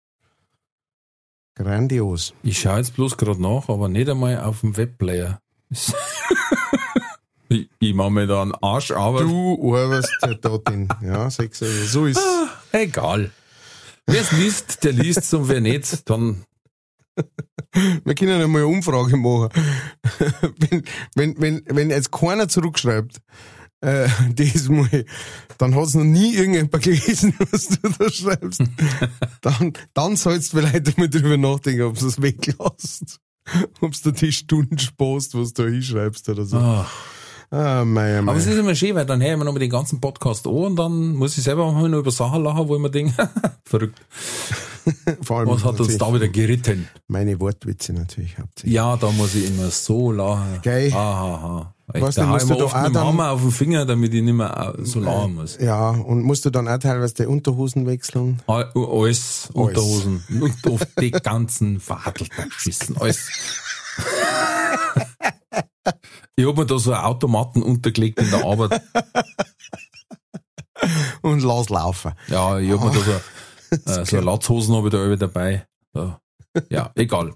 Grandios. 1.54 2.34
Ich 2.42 2.60
schaue 2.60 2.78
jetzt 2.78 2.94
bloß 2.94 3.16
gerade 3.16 3.40
nach, 3.40 3.68
aber 3.68 3.88
nicht 3.88 4.08
einmal 4.08 4.40
auf 4.40 4.60
dem 4.60 4.76
Webplayer. 4.76 5.40
ich 7.48 7.68
ich 7.78 7.94
mache 7.94 8.10
mir 8.10 8.26
da 8.26 8.42
einen 8.42 8.54
Arsch, 8.54 8.90
aber 8.90 9.22
Du 9.22 9.76
arbeitest 9.76 10.18
ja 10.22 10.34
da 10.34 10.58
den, 10.58 10.88
ja, 11.02 11.30
sechs, 11.30 11.62
also 11.62 11.84
so 11.86 12.06
ist 12.06 12.20
egal. 12.72 13.30
Wer 14.06 14.20
es 14.20 14.32
liest, 14.32 14.84
der 14.84 14.92
liest 14.92 15.32
und 15.34 15.48
wer 15.48 15.60
nicht, 15.60 16.08
dann 16.08 16.44
Wir 18.04 18.14
können 18.14 18.40
ja 18.40 18.48
mal 18.48 18.58
eine 18.58 18.66
Umfrage 18.66 19.16
machen. 19.16 19.50
wenn, 20.58 20.82
wenn, 21.14 21.40
wenn, 21.40 21.62
wenn 21.66 21.90
jetzt 21.90 22.10
keiner 22.10 22.48
zurückschreibt, 22.48 23.20
äh, 23.80 24.08
das 24.34 24.68
mal, 24.68 25.04
dann 25.58 25.74
hat's 25.74 25.94
noch 25.94 26.04
nie 26.04 26.34
irgendjemand 26.34 26.82
gelesen, 26.82 27.34
was 27.50 27.68
du 27.68 27.88
da 27.98 28.10
schreibst. 28.10 28.62
dann, 29.42 29.72
dann 29.94 30.16
sollst 30.16 30.52
du 30.52 30.58
vielleicht 30.58 30.98
mal 30.98 31.08
drüber 31.08 31.36
nachdenken, 31.36 31.82
ob 31.82 31.98
du 31.98 32.06
es 32.06 32.20
weglässt. 32.20 33.20
Ob 33.80 33.92
du 34.02 34.10
die 34.10 34.32
Stunden 34.32 34.78
sparst, 34.78 35.34
was 35.34 35.52
du 35.54 35.62
da 35.64 35.68
hinschreibst 35.70 36.28
oder 36.28 36.44
so. 36.44 36.56
ah. 36.58 36.86
Ah, 37.50 37.82
mei, 37.82 38.20
mei. 38.20 38.30
Aber 38.30 38.38
es 38.38 38.46
ist 38.46 38.58
immer 38.58 38.74
schön, 38.74 38.94
weil 38.94 39.06
dann 39.06 39.22
höre 39.22 39.32
ich 39.32 39.38
mir 39.38 39.44
nochmal 39.46 39.60
den 39.60 39.70
ganzen 39.70 40.00
Podcast 40.00 40.46
an 40.46 40.52
und 40.52 40.76
dann 40.76 41.14
muss 41.14 41.38
ich 41.38 41.44
selber 41.44 41.64
manchmal 41.64 41.88
noch 41.88 42.00
über 42.00 42.10
Sachen 42.10 42.42
lachen, 42.42 42.68
wo 42.68 42.76
ich 42.76 42.82
mir 42.82 42.90
denke, 42.90 43.30
verrückt, 43.64 43.98
Vor 45.22 45.38
allem 45.40 45.48
was 45.48 45.64
hat 45.64 45.80
uns 45.80 45.98
da 45.98 46.12
wieder 46.14 46.28
geritten? 46.28 46.88
Meine 47.08 47.38
Wortwitze 47.40 47.92
natürlich 47.92 48.38
hauptsächlich. 48.38 48.74
Ja, 48.74 48.96
da 48.96 49.10
muss 49.10 49.34
ich 49.34 49.48
immer 49.48 49.70
so 49.70 50.12
lachen. 50.12 50.60
Geil. 50.62 50.92
Aha, 50.92 51.34
aha. 51.34 51.74
Was, 51.94 52.16
da 52.16 52.26
musst 52.26 52.44
ich 52.44 52.50
du 52.50 52.58
da 52.58 52.64
auch 52.66 52.74
mit 52.76 52.86
dem 52.86 52.92
dann- 52.92 53.06
Hammer 53.06 53.30
auf 53.30 53.40
den 53.40 53.50
Finger, 53.50 53.86
damit 53.86 54.12
ich 54.12 54.22
nicht 54.22 54.34
mehr 54.34 54.74
äh, 54.78 54.84
so 54.84 55.00
lachen 55.00 55.36
muss. 55.36 55.56
Ja, 55.58 55.88
und 55.90 56.22
musst 56.22 56.44
du 56.44 56.50
dann 56.50 56.68
auch 56.68 56.78
teilweise 56.78 57.14
die 57.14 57.26
Unterhosen 57.26 57.86
wechseln? 57.86 58.42
All- 58.46 58.70
Alles, 58.74 59.48
Unterhosen 59.54 60.22
und 60.40 60.70
auf 60.70 60.86
die 61.00 61.10
ganzen 61.12 61.80
verhattelten 61.80 62.50
Schissen, 62.58 62.96
alles. 62.98 63.26
Ich 66.36 66.46
hab 66.46 66.56
mir 66.56 66.66
da 66.66 66.78
so 66.78 66.92
einen 66.92 67.04
Automaten 67.04 67.62
untergelegt 67.62 68.20
in 68.20 68.30
der 68.30 68.44
Arbeit. 68.44 68.82
Und 71.22 71.42
lass 71.42 71.68
laufen. 71.70 72.12
Ja, 72.28 72.58
ich 72.58 72.70
hab 72.70 72.80
mir 72.84 72.90
da 72.90 72.98
so, 73.00 73.12
äh, 73.86 74.04
so 74.04 74.20
Latzhosen 74.20 74.74
hab 74.74 74.84
ich 74.84 74.90
da 74.90 74.98
irgendwie 74.98 75.18
dabei. 75.18 75.66
Ja, 75.94 76.20
ja 76.70 76.90
egal. 76.94 77.32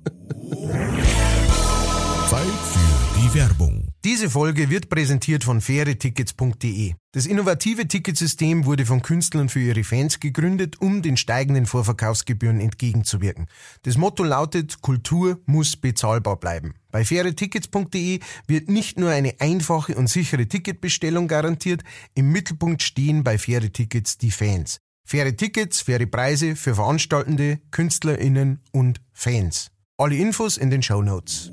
Zeit 2.28 2.47
für 2.72 3.20
die 3.20 3.35
Werbung. 3.35 3.93
Diese 4.05 4.30
Folge 4.30 4.68
wird 4.70 4.89
präsentiert 4.89 5.45
von 5.45 5.61
fairetickets.de. 5.61 6.95
Das 7.12 7.26
innovative 7.26 7.87
Ticketsystem 7.87 8.64
wurde 8.64 8.85
von 8.85 9.03
Künstlern 9.03 9.49
für 9.49 9.61
ihre 9.61 9.85
Fans 9.85 10.18
gegründet, 10.18 10.80
um 10.80 11.03
den 11.03 11.16
steigenden 11.16 11.66
Vorverkaufsgebühren 11.66 12.59
entgegenzuwirken. 12.59 13.47
Das 13.83 13.97
Motto 13.97 14.24
lautet, 14.24 14.80
Kultur 14.80 15.41
muss 15.47 15.76
bezahlbar 15.76 16.37
bleiben. 16.41 16.74
Bei 16.91 17.05
fairetickets.de 17.05 18.20
wird 18.49 18.68
nicht 18.68 18.99
nur 18.99 19.11
eine 19.11 19.35
einfache 19.39 19.95
und 19.95 20.09
sichere 20.09 20.47
Ticketbestellung 20.47 21.28
garantiert, 21.28 21.83
im 22.14 22.33
Mittelpunkt 22.33 22.83
stehen 22.83 23.22
bei 23.22 23.39
Faire 23.39 23.70
Tickets 23.70 24.18
die 24.18 24.30
Fans. 24.30 24.80
Faire 25.12 25.36
Tickets, 25.36 25.82
faire 25.82 26.06
Preise 26.06 26.56
für 26.56 26.74
Veranstaltende, 26.74 27.58
KünstlerInnen 27.70 28.60
und 28.72 28.98
Fans. 29.12 29.70
Alle 29.98 30.14
Infos 30.16 30.56
in 30.56 30.70
den 30.70 30.82
Show 30.82 31.02
Notes. 31.02 31.52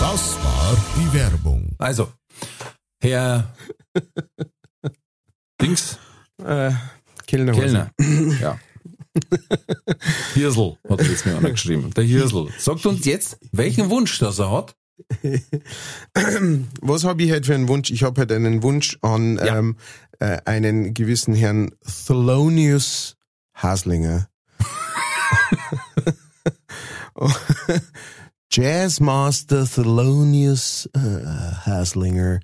Das 0.00 0.34
war 0.42 0.76
die 0.96 1.12
Werbung. 1.16 1.68
Also, 1.78 2.12
Herr 3.00 3.54
Dings, 5.60 6.00
Äh, 6.44 6.72
Kellner. 7.28 7.52
Kellner. 7.52 7.92
Ja. 8.40 8.58
Hirsel 10.34 10.78
hat 10.88 11.00
jetzt 11.06 11.26
mir 11.26 11.36
einer 11.36 11.50
geschrieben. 11.52 11.94
Der 11.94 12.02
Hirsel. 12.02 12.48
Sagt 12.58 12.84
uns 12.86 13.04
jetzt, 13.04 13.38
welchen 13.52 13.88
Wunsch 13.88 14.18
das 14.18 14.40
er 14.40 14.50
hat. 14.50 14.74
Was 16.80 17.04
habe 17.04 17.22
ich 17.22 17.30
heute 17.30 17.44
für 17.46 17.54
einen 17.54 17.68
Wunsch? 17.68 17.90
Ich 17.92 18.02
habe 18.02 18.20
heute 18.20 18.34
einen 18.34 18.64
Wunsch 18.64 18.98
an 19.00 19.36
Ja. 19.36 19.58
ähm, 19.58 19.76
äh, 20.22 20.38
einen 20.44 20.94
gewissen 20.94 21.34
Herrn 21.34 21.72
Thelonious 22.06 23.16
Haslinger. 23.54 24.28
Jazzmaster 28.52 29.66
Thelonious 29.66 30.88
äh, 30.94 31.00
Haslinger, 31.66 32.38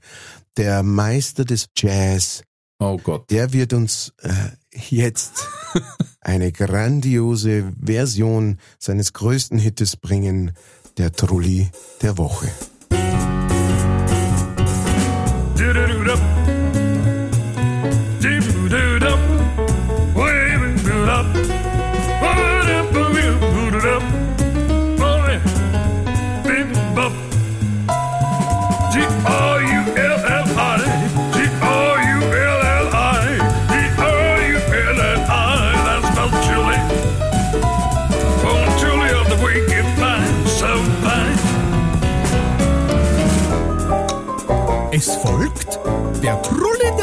der 0.56 0.82
Meister 0.82 1.44
des 1.44 1.68
Jazz, 1.76 2.42
Oh 2.80 2.96
Gott. 2.98 3.30
der 3.30 3.52
wird 3.52 3.72
uns 3.72 4.12
äh, 4.22 4.32
jetzt 4.72 5.46
eine 6.20 6.50
grandiose 6.50 7.72
Version 7.80 8.58
seines 8.80 9.12
größten 9.12 9.58
Hittes 9.58 9.96
bringen, 9.96 10.50
der 10.96 11.12
Trulli 11.12 11.70
der 12.02 12.18
Woche. 12.18 12.48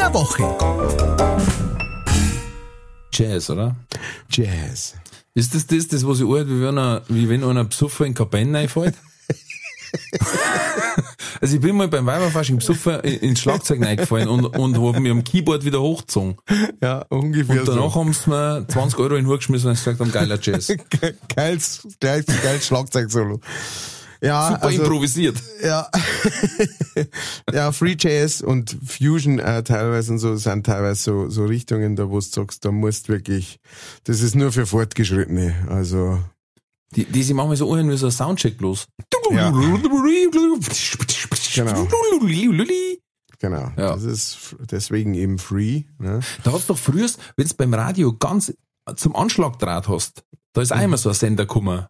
Der 0.06 0.14
Woche. 0.14 0.44
Jazz, 3.12 3.50
oder? 3.50 3.74
Jazz. 4.30 4.94
Ist 5.34 5.54
das 5.54 5.66
das, 5.66 5.88
das 5.88 6.06
was 6.06 6.20
ich 6.20 6.26
alt, 6.26 6.48
wie 6.48 6.62
wenn, 6.62 6.78
er, 6.78 7.02
wie 7.08 7.28
wenn 7.28 7.42
einer 7.44 7.64
Psuffer 7.64 8.06
in 8.06 8.14
Kabine 8.14 8.56
reinfällt? 8.58 8.94
also 11.40 11.54
ich 11.56 11.60
bin 11.60 11.76
mal 11.76 11.88
beim 11.88 12.06
Weiberfasching 12.06 12.58
Psuffer 12.58 13.02
in- 13.04 13.20
ins 13.20 13.40
Schlagzeug 13.40 13.82
reingefallen 13.84 14.28
und, 14.28 14.44
und 14.44 14.80
hab 14.80 15.00
mir 15.00 15.10
am 15.12 15.24
Keyboard 15.24 15.64
wieder 15.64 15.80
hochgezogen. 15.80 16.36
Ja, 16.82 17.04
ungefähr 17.08 17.60
Und 17.60 17.68
danach 17.68 17.94
haben 17.94 18.12
sie 18.12 18.30
mir 18.30 18.64
20 18.68 18.98
Euro 18.98 19.16
in 19.16 19.24
den 19.24 19.30
Hut 19.30 19.38
geschmissen 19.38 19.70
und 19.70 19.76
gesagt 19.76 19.98
haben, 20.00 20.12
geiler 20.12 20.38
Jazz. 20.40 20.68
so. 20.68 20.74
Geiles, 21.34 21.86
geiles, 22.00 22.26
geiles 22.42 22.66
Schlagzeug-Solo. 22.66 23.40
Ja, 24.20 24.48
Super 24.48 24.66
also, 24.66 24.82
improvisiert. 24.82 25.42
ja. 25.62 25.88
ja, 27.52 27.72
Free 27.72 27.96
Jazz 27.98 28.40
und 28.40 28.76
Fusion 28.84 29.38
äh, 29.38 29.62
teilweise 29.62 30.12
und 30.12 30.18
so 30.18 30.36
sind 30.36 30.64
teilweise 30.66 31.02
so, 31.02 31.28
so 31.28 31.44
Richtungen, 31.44 31.96
da 31.96 32.08
wo 32.08 32.16
du 32.16 32.20
sagst, 32.20 32.64
da 32.64 32.72
musst 32.72 33.08
wirklich, 33.08 33.60
das 34.04 34.20
ist 34.20 34.34
nur 34.34 34.52
für 34.52 34.66
Fortgeschrittene. 34.66 35.66
Also, 35.68 36.18
Die, 36.94 37.04
die 37.04 37.22
sie 37.22 37.34
manchmal 37.34 37.56
so 37.56 37.70
anhören 37.70 37.90
wie 37.90 37.96
so 37.96 38.06
ein 38.06 38.12
Soundcheck 38.12 38.56
bloß. 38.58 38.86
Ja. 39.32 39.50
Genau. 41.54 41.88
genau. 43.38 43.72
Ja. 43.76 43.94
Das 43.94 44.04
ist 44.04 44.56
deswegen 44.70 45.14
eben 45.14 45.38
Free. 45.38 45.84
Ne? 45.98 46.20
Da 46.44 46.52
hat's 46.52 46.66
doch 46.66 46.78
früher, 46.78 47.08
wenn 47.36 47.48
du 47.48 47.54
beim 47.54 47.74
Radio 47.74 48.12
ganz 48.16 48.52
zum 48.96 49.16
Anschlagdraht 49.16 49.88
hast, 49.88 50.22
da 50.52 50.62
ist 50.62 50.72
auch 50.72 50.80
immer 50.80 50.96
so 50.96 51.08
ein 51.08 51.14
Sender 51.14 51.44
gekommen. 51.44 51.86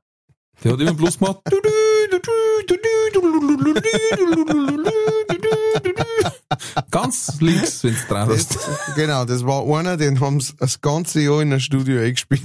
Der 0.65 0.73
hat 0.73 0.81
immer 0.81 0.95
bloß 0.95 1.19
gemacht. 1.19 1.41
Ganz 6.91 7.41
links, 7.41 7.85
wenn 7.85 7.95
du 7.95 8.01
dran 8.09 8.29
hast. 8.29 8.59
genau, 8.95 9.25
das 9.25 9.45
war 9.45 9.65
einer, 9.79 9.97
den 9.97 10.21
haben 10.21 10.41
sie 10.41 10.55
das 10.59 10.81
ganze 10.81 11.21
Jahr 11.21 11.43
in 11.43 11.51
der 11.51 11.61
Studio 11.61 12.01
eingespielt. 12.01 12.43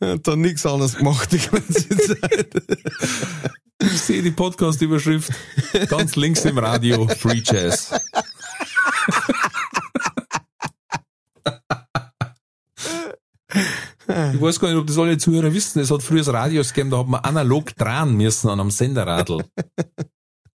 Hat 0.00 0.26
dann 0.26 0.40
nichts 0.40 0.66
anderes 0.66 0.96
gemacht 0.96 1.30
die 1.32 1.38
ganze 1.38 1.88
Zeit. 1.88 2.54
Ich 3.80 4.00
sehe 4.00 4.22
die 4.22 4.30
Podcast-Überschrift. 4.30 5.30
Ganz 5.88 6.16
links 6.16 6.44
im 6.44 6.58
Radio, 6.58 7.06
Free 7.08 7.42
Jazz. 7.44 7.92
Ich 14.08 14.40
weiß 14.40 14.60
gar 14.60 14.68
nicht, 14.68 14.78
ob 14.78 14.86
das 14.86 14.98
alle 14.98 15.18
Zuhörer 15.18 15.52
wissen. 15.52 15.80
Es 15.80 15.90
hat 15.90 16.02
früher 16.02 16.18
das 16.18 16.32
Radios 16.32 16.72
gegeben, 16.72 16.90
da 16.90 16.98
hat 16.98 17.08
man 17.08 17.20
analog 17.20 17.74
dran 17.76 18.16
müssen 18.16 18.48
an 18.48 18.60
einem 18.60 18.70
Senderradl. 18.70 19.44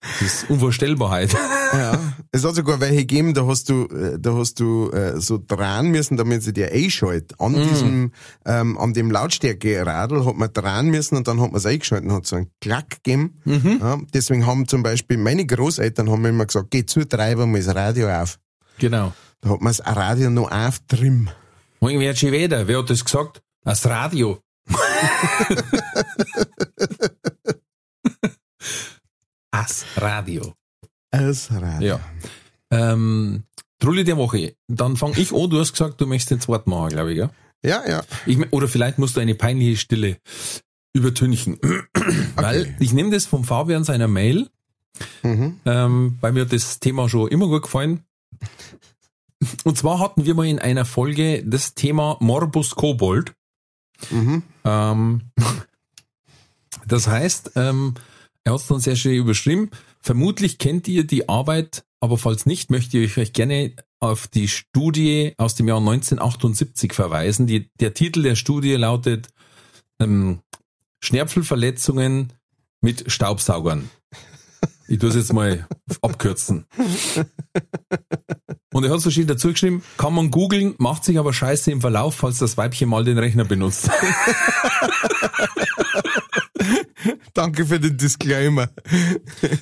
Das 0.01 0.21
ist 0.21 0.49
unvorstellbar 0.49 1.09
heute. 1.09 1.35
Ja, 1.73 1.99
es 2.31 2.45
hat 2.45 2.55
sogar 2.55 2.79
welche 2.79 3.05
gegeben, 3.05 3.33
da 3.33 3.45
hast 3.45 3.69
du, 3.69 3.85
äh, 3.87 4.17
da 4.17 4.33
hast 4.33 4.59
du 4.59 4.89
äh, 4.91 5.19
so 5.19 5.37
dran 5.45 5.89
müssen, 5.89 6.15
damit 6.15 6.41
sie 6.41 6.53
dir 6.53 6.71
einschaltet. 6.71 7.33
An 7.39 7.53
diesem, 7.53 8.11
ähm, 8.45 8.77
an 8.77 8.93
dem 8.93 9.11
Lautstärke-Radl 9.11 10.25
hat 10.25 10.35
man 10.35 10.53
dran 10.53 10.87
müssen 10.87 11.17
und 11.17 11.27
dann 11.27 11.41
hat 11.41 11.51
man 11.51 11.57
es 11.57 11.65
eingeschaltet 11.65 12.09
und 12.09 12.15
hat 12.15 12.25
so 12.25 12.37
einen 12.37 12.49
Klack 12.61 13.03
gegeben. 13.03 13.35
Ja, 13.45 13.97
deswegen 14.13 14.45
haben 14.45 14.67
zum 14.67 14.83
Beispiel 14.83 15.17
meine 15.17 15.45
Großeltern 15.45 16.09
haben 16.09 16.25
immer 16.25 16.45
gesagt, 16.45 16.71
geh 16.71 16.85
zu, 16.85 17.05
treiben 17.05 17.41
wir 17.41 17.47
mal 17.47 17.61
das 17.61 17.75
Radio 17.75 18.09
auf. 18.09 18.39
Genau. 18.77 19.13
Da 19.41 19.49
hat 19.49 19.61
man 19.61 19.73
das 19.75 19.85
Radio 19.85 20.29
noch 20.29 20.49
auf 20.49 20.79
drin. 20.87 21.29
Morgen 21.79 21.99
wird 21.99 22.17
schon 22.17 22.31
wieder. 22.31 22.67
Wer 22.67 22.79
hat 22.79 22.89
das 22.89 23.03
gesagt? 23.05 23.41
Das 23.63 23.85
Radio. 23.85 24.41
Das 29.51 29.85
Radio. 29.97 30.53
Das 31.11 31.51
Radio. 31.51 31.87
Ja. 31.87 31.99
Ähm, 32.71 33.43
Trulli 33.79 34.03
der 34.03 34.17
Woche. 34.17 34.55
Dann 34.67 34.95
fang 34.95 35.13
ich 35.17 35.33
an. 35.33 35.49
Du 35.49 35.59
hast 35.59 35.71
gesagt, 35.73 35.99
du 36.01 36.05
möchtest 36.05 36.31
den 36.31 36.39
zweiten 36.41 36.69
machen, 36.69 36.89
glaube 36.89 37.11
ich, 37.11 37.17
ja? 37.17 37.29
Ja, 37.63 37.87
ja. 37.87 38.03
Ich, 38.25 38.37
oder 38.53 38.67
vielleicht 38.67 38.99
musst 38.99 39.15
du 39.17 39.19
eine 39.21 39.35
peinliche 39.35 39.77
Stille 39.77 40.17
übertünchen. 40.93 41.59
Weil 42.35 42.75
ich 42.79 42.93
nehme 42.93 43.11
das 43.11 43.25
vom 43.25 43.43
Fabian 43.43 43.83
seiner 43.83 44.07
Mail, 44.07 44.49
Mhm. 45.23 45.61
ähm, 45.65 46.17
weil 46.19 46.33
mir 46.33 46.45
das 46.45 46.79
Thema 46.81 47.07
schon 47.07 47.29
immer 47.29 47.47
gut 47.47 47.61
gefallen. 47.63 48.03
Und 49.63 49.77
zwar 49.77 49.99
hatten 49.99 50.25
wir 50.25 50.35
mal 50.35 50.47
in 50.47 50.59
einer 50.59 50.85
Folge 50.85 51.43
das 51.45 51.73
Thema 51.73 52.17
Morbus 52.19 52.75
Kobold. 52.75 53.33
Mhm. 54.09 54.43
Ähm, 54.65 55.21
das 56.87 57.07
heißt, 57.07 57.51
ähm, 57.55 57.93
er 58.43 58.53
hat 58.53 58.61
es 58.61 58.67
dann 58.67 58.79
sehr 58.79 58.95
schön 58.95 59.15
überschrieben. 59.15 59.69
Vermutlich 60.01 60.57
kennt 60.57 60.87
ihr 60.87 61.05
die 61.05 61.29
Arbeit, 61.29 61.83
aber 61.99 62.17
falls 62.17 62.45
nicht, 62.45 62.71
möchte 62.71 62.97
ich 62.97 63.17
euch 63.17 63.33
gerne 63.33 63.73
auf 63.99 64.27
die 64.27 64.47
Studie 64.47 65.33
aus 65.37 65.55
dem 65.55 65.67
Jahr 65.67 65.79
1978 65.79 66.93
verweisen. 66.93 67.47
Die, 67.47 67.69
der 67.79 67.93
Titel 67.93 68.23
der 68.23 68.35
Studie 68.35 68.75
lautet 68.75 69.29
ähm, 69.99 70.39
Schnärpfelverletzungen 71.01 72.33
mit 72.81 73.11
Staubsaugern. 73.11 73.89
Ich 74.87 74.99
tue 74.99 75.09
es 75.09 75.15
jetzt 75.15 75.33
mal 75.33 75.67
abkürzen. 76.01 76.65
Und 78.79 78.85
er 78.85 78.91
hat 78.91 79.01
so 79.01 79.11
schön 79.11 79.27
dazu 79.27 79.49
geschrieben, 79.49 79.83
kann 79.97 80.13
man 80.13 80.31
googeln, 80.31 80.73
macht 80.77 81.03
sich 81.03 81.19
aber 81.19 81.33
scheiße 81.33 81.69
im 81.69 81.81
Verlauf, 81.81 82.15
falls 82.15 82.37
das 82.37 82.55
Weibchen 82.55 82.87
mal 82.87 83.03
den 83.03 83.17
Rechner 83.17 83.43
benutzt. 83.43 83.89
Danke 87.33 87.65
für 87.65 87.77
den 87.81 87.97
Disclaimer. 87.97 88.69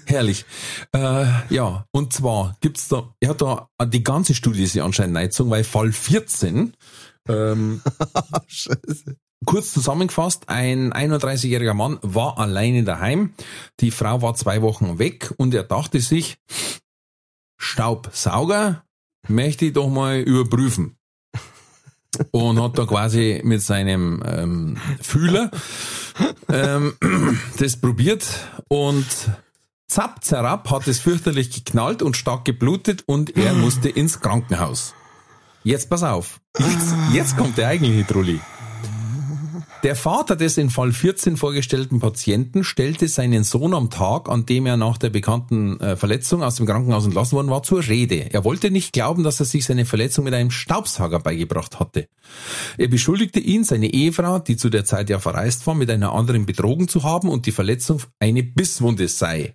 Herrlich. 0.05 0.45
Äh, 0.91 1.25
ja, 1.49 1.87
und 1.89 2.13
zwar 2.13 2.57
gibt's 2.61 2.89
da, 2.89 3.11
er 3.19 3.29
hat 3.29 3.41
da 3.41 3.69
die 3.85 4.03
ganze 4.03 4.35
Studie 4.35 4.67
sich 4.67 4.83
anscheinend 4.83 5.15
neizogen, 5.15 5.49
weil 5.49 5.63
Fall 5.63 5.91
14 5.91 6.75
ähm, 7.27 7.81
Scheiße. 8.45 9.15
kurz 9.47 9.73
zusammengefasst, 9.73 10.47
ein 10.47 10.93
31-jähriger 10.93 11.73
Mann 11.73 11.97
war 12.03 12.37
alleine 12.37 12.83
daheim. 12.83 13.33
Die 13.79 13.89
Frau 13.89 14.21
war 14.21 14.35
zwei 14.35 14.61
Wochen 14.61 14.99
weg 14.99 15.33
und 15.37 15.55
er 15.55 15.63
dachte 15.63 16.01
sich, 16.01 16.37
Staubsauger 17.59 18.83
möchte 19.27 19.65
ich 19.65 19.73
doch 19.73 19.89
mal 19.89 20.19
überprüfen. 20.19 20.97
Und 22.31 22.59
hat 22.61 22.77
da 22.77 22.85
quasi 22.85 23.41
mit 23.43 23.61
seinem 23.61 24.23
ähm, 24.25 24.77
Fühler 25.01 25.51
ähm, 26.49 26.93
das 27.59 27.77
probiert 27.77 28.25
und 28.69 29.05
zapp, 29.87 30.23
zerab 30.23 30.71
hat 30.71 30.87
es 30.87 30.99
fürchterlich 30.99 31.51
geknallt 31.51 32.01
und 32.01 32.17
stark 32.17 32.45
geblutet 32.45 33.03
und 33.05 33.37
er 33.37 33.53
musste 33.53 33.89
ins 33.89 34.19
Krankenhaus. 34.19 34.95
Jetzt 35.63 35.89
pass 35.89 36.01
auf. 36.03 36.39
Jetzt, 36.57 36.95
jetzt 37.13 37.37
kommt 37.37 37.57
der 37.57 37.67
eigentliche 37.67 38.07
Trulli. 38.07 38.39
Der 39.83 39.95
Vater 39.95 40.35
des 40.35 40.57
in 40.57 40.71
Fall 40.71 40.91
14 40.91 41.37
vorgestellten 41.37 41.99
Patienten 41.99 42.63
stellte 42.63 43.07
seinen 43.07 43.43
Sohn 43.43 43.75
am 43.75 43.91
Tag, 43.91 44.27
an 44.27 44.47
dem 44.47 44.65
er 44.65 44.75
nach 44.75 44.97
der 44.97 45.11
bekannten 45.11 45.79
äh, 45.79 45.95
Verletzung 45.95 46.41
aus 46.41 46.55
dem 46.55 46.65
Krankenhaus 46.65 47.05
entlassen 47.05 47.35
worden 47.35 47.51
war, 47.51 47.61
zur 47.61 47.87
Rede. 47.87 48.33
Er 48.33 48.43
wollte 48.43 48.71
nicht 48.71 48.91
glauben, 48.91 49.23
dass 49.23 49.39
er 49.39 49.45
sich 49.45 49.65
seine 49.65 49.85
Verletzung 49.85 50.25
mit 50.25 50.33
einem 50.33 50.49
Staubsauger 50.49 51.19
beigebracht 51.19 51.79
hatte. 51.79 52.07
Er 52.79 52.87
beschuldigte 52.87 53.39
ihn, 53.39 53.63
seine 53.63 53.93
Ehefrau, 53.93 54.39
die 54.39 54.57
zu 54.57 54.69
der 54.69 54.83
Zeit 54.83 55.11
ja 55.11 55.19
verreist 55.19 55.67
war, 55.67 55.75
mit 55.75 55.91
einer 55.91 56.11
anderen 56.11 56.47
betrogen 56.47 56.87
zu 56.87 57.03
haben 57.03 57.29
und 57.29 57.45
die 57.45 57.51
Verletzung 57.51 58.01
eine 58.19 58.41
Bisswunde 58.41 59.07
sei. 59.07 59.53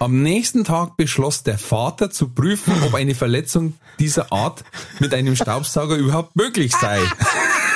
Am 0.00 0.20
nächsten 0.20 0.64
Tag 0.64 0.96
beschloss 0.96 1.44
der 1.44 1.58
Vater 1.58 2.10
zu 2.10 2.30
prüfen, 2.30 2.72
ob 2.84 2.94
eine 2.94 3.14
Verletzung 3.14 3.74
dieser 4.00 4.32
Art 4.32 4.64
mit 4.98 5.14
einem 5.14 5.36
Staubsauger 5.36 5.96
überhaupt 5.96 6.34
möglich 6.34 6.72
sei. 6.72 7.00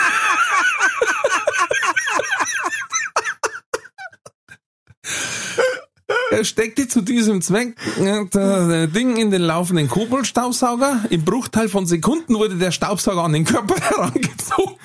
steckte 6.43 6.89
zu 6.89 7.01
diesem 7.01 7.43
Zweck 7.43 7.77
äh, 7.99 8.25
das 8.31 8.93
Ding 8.93 9.17
in 9.17 9.31
den 9.31 9.43
laufenden 9.43 9.89
Koboldstaubsauger. 9.89 11.05
Im 11.11 11.25
Bruchteil 11.25 11.69
von 11.69 11.87
Sekunden 11.87 12.35
wurde 12.35 12.57
der 12.57 12.71
Staubsauger 12.71 13.23
an 13.23 13.33
den 13.33 13.45
Körper 13.45 13.77
herangezogen. 13.81 14.77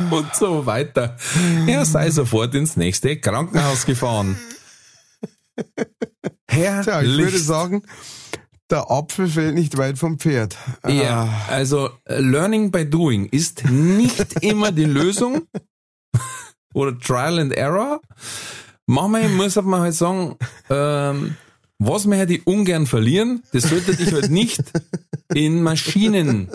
Und 0.10 0.34
so 0.34 0.66
weiter. 0.66 1.16
Er 1.66 1.84
sei 1.84 2.10
sofort 2.10 2.54
ins 2.54 2.76
nächste 2.76 3.16
Krankenhaus 3.18 3.84
gefahren. 3.86 4.36
Tja, 6.46 7.02
ich 7.02 7.18
würde 7.18 7.38
sagen, 7.38 7.82
der 8.70 8.90
Apfel 8.90 9.28
fällt 9.28 9.54
nicht 9.54 9.76
weit 9.76 9.98
vom 9.98 10.18
Pferd. 10.18 10.56
Ja, 10.86 11.28
also 11.48 11.90
äh, 12.04 12.20
Learning 12.20 12.70
by 12.70 12.88
Doing 12.88 13.26
ist 13.26 13.64
nicht 13.68 14.42
immer 14.42 14.72
die 14.72 14.84
Lösung 14.84 15.42
oder 16.72 16.98
Trial 16.98 17.38
and 17.38 17.52
Error. 17.52 18.00
Manchmal 18.90 19.28
muss 19.28 19.54
man 19.54 19.82
halt 19.82 19.94
sagen, 19.94 20.36
ähm, 20.68 21.36
was 21.78 22.10
wir 22.10 22.18
halt 22.18 22.44
ungern 22.44 22.88
verlieren, 22.88 23.44
das 23.52 23.70
sollte 23.70 23.94
dich 23.94 24.12
halt 24.12 24.30
nicht 24.30 24.64
in 25.32 25.62
Maschinen 25.62 26.50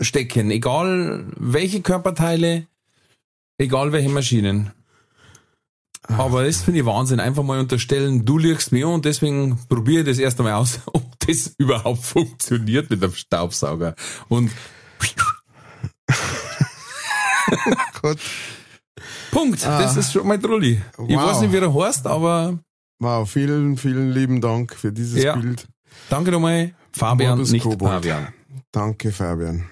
stecken, 0.00 0.50
egal 0.50 1.26
welche 1.36 1.82
Körperteile, 1.82 2.68
egal 3.58 3.92
welche 3.92 4.08
Maschinen. 4.08 4.70
Aber 6.08 6.46
das 6.46 6.62
finde 6.62 6.80
ich 6.80 6.86
Wahnsinn. 6.86 7.20
Einfach 7.20 7.42
mal 7.42 7.60
unterstellen, 7.60 8.24
du 8.24 8.38
liegst 8.38 8.72
mir 8.72 8.88
und 8.88 9.04
deswegen 9.04 9.58
probiere 9.68 10.00
ich 10.00 10.06
das 10.06 10.18
erst 10.18 10.40
einmal 10.40 10.54
aus, 10.54 10.80
ob 10.86 11.04
das 11.20 11.54
überhaupt 11.58 12.02
funktioniert 12.02 12.88
mit 12.88 13.02
dem 13.02 13.12
Staubsauger. 13.12 13.94
Und 14.30 14.50
Gott. 18.00 18.18
Punkt. 19.30 19.64
Das 19.64 19.96
ist 19.96 20.12
schon 20.12 20.26
mal 20.26 20.38
Trulli. 20.38 20.80
Ich 21.08 21.16
Wow. 21.16 21.30
weiß 21.30 21.40
nicht, 21.42 21.52
wie 21.52 21.58
er 21.58 21.72
heißt, 21.74 22.06
aber 22.06 22.58
Wow, 22.98 23.28
vielen, 23.28 23.76
vielen 23.76 24.12
lieben 24.12 24.40
Dank 24.40 24.74
für 24.74 24.92
dieses 24.92 25.22
Ja. 25.22 25.34
Bild. 25.36 25.66
danke 26.08 26.30
nochmal, 26.30 26.72
Fabian, 26.92 27.30
Morbus 27.30 27.50
nicht 27.50 27.62
Kobold. 27.64 27.90
Fabian. 27.92 28.28
Danke, 28.70 29.10
Fabian. 29.12 29.64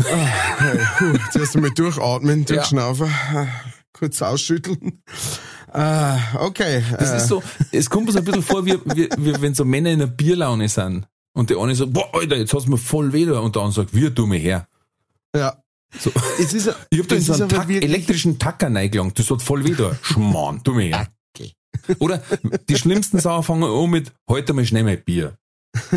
Ah, 0.00 0.54
okay. 0.54 0.78
Puh, 0.98 1.04
jetzt 1.24 1.36
erst 1.36 1.56
einmal 1.56 1.70
durchatmen, 1.72 2.44
durchschnaufen, 2.44 3.08
ah, 3.34 3.46
kurz 3.92 4.22
ausschütteln. 4.22 5.02
Ah, 5.72 6.18
okay. 6.40 6.82
Das 6.98 7.10
äh, 7.12 7.16
ist 7.18 7.28
so, 7.28 7.42
es 7.72 7.90
kommt 7.90 8.06
mir 8.06 8.12
so 8.12 8.18
ein 8.18 8.24
bisschen 8.24 8.42
vor, 8.42 8.64
wie, 8.64 8.78
wie, 8.94 9.08
wie 9.18 9.40
wenn 9.42 9.54
so 9.54 9.64
Männer 9.64 9.90
in 9.90 10.00
einer 10.00 10.10
Bierlaune 10.10 10.68
sind. 10.68 11.06
Und 11.34 11.50
der 11.50 11.58
eine 11.58 11.74
sagt, 11.74 11.92
boah, 11.92 12.08
Alter, 12.14 12.36
jetzt 12.36 12.54
hast 12.54 12.66
du 12.66 12.70
mir 12.70 12.78
voll 12.78 13.12
weh. 13.12 13.26
da. 13.26 13.40
Und 13.40 13.54
der 13.54 13.62
andere 13.62 13.82
sagt, 13.84 13.94
wir, 13.94 14.10
mir 14.26 14.38
her. 14.38 14.66
Ja. 15.36 15.56
So. 15.98 16.12
Es 16.38 16.52
ist, 16.52 16.70
Ich 16.90 17.00
hab 17.00 17.08
da 17.08 17.16
in 17.16 17.22
so 17.22 17.32
einen 17.32 17.48
Tack, 17.48 17.70
elektrischen 17.70 18.38
Tacker 18.38 18.72
reingelangt. 18.72 19.18
Das 19.18 19.30
hat 19.30 19.42
voll 19.42 19.64
weh 19.64 19.74
da. 19.74 19.96
Schmarrn, 20.02 20.62
tu 20.62 20.72
mir 20.74 20.96
her. 20.96 21.08
Oder 21.98 22.22
die 22.68 22.76
schlimmsten 22.76 23.18
Sachen 23.18 23.42
fangen 23.42 23.64
an 23.64 23.90
mit, 23.90 24.12
heute 24.28 24.52
mal 24.52 24.66
schnell 24.66 24.84
mein 24.84 25.02
Bier. 25.02 25.38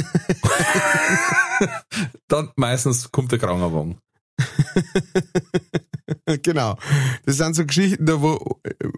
Dann 2.28 2.50
meistens 2.56 3.12
kommt 3.12 3.32
der 3.32 3.40
Krankenwagen. 3.40 3.98
Genau. 6.44 6.78
Das 7.26 7.38
sind 7.38 7.56
so 7.56 7.66
Geschichten, 7.66 8.06
da 8.06 8.22
wo 8.22 8.40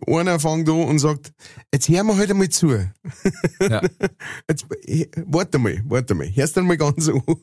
einer 0.08 0.40
fängt 0.40 0.70
an 0.70 0.84
und 0.84 1.00
sagt, 1.00 1.34
jetzt 1.74 1.90
hör 1.90 2.04
mal 2.04 2.18
halt 2.18 2.32
einmal 2.32 2.50
zu. 2.50 2.72
Ja. 3.60 3.82
Jetzt, 4.50 4.66
eh, 4.86 5.08
warte 5.26 5.60
mal, 5.60 5.82
warte 5.86 6.16
mal, 6.16 6.28
hörst 6.34 6.58
du 6.58 6.62
mal 6.62 6.78
ganz 6.78 7.10
an. 7.10 7.22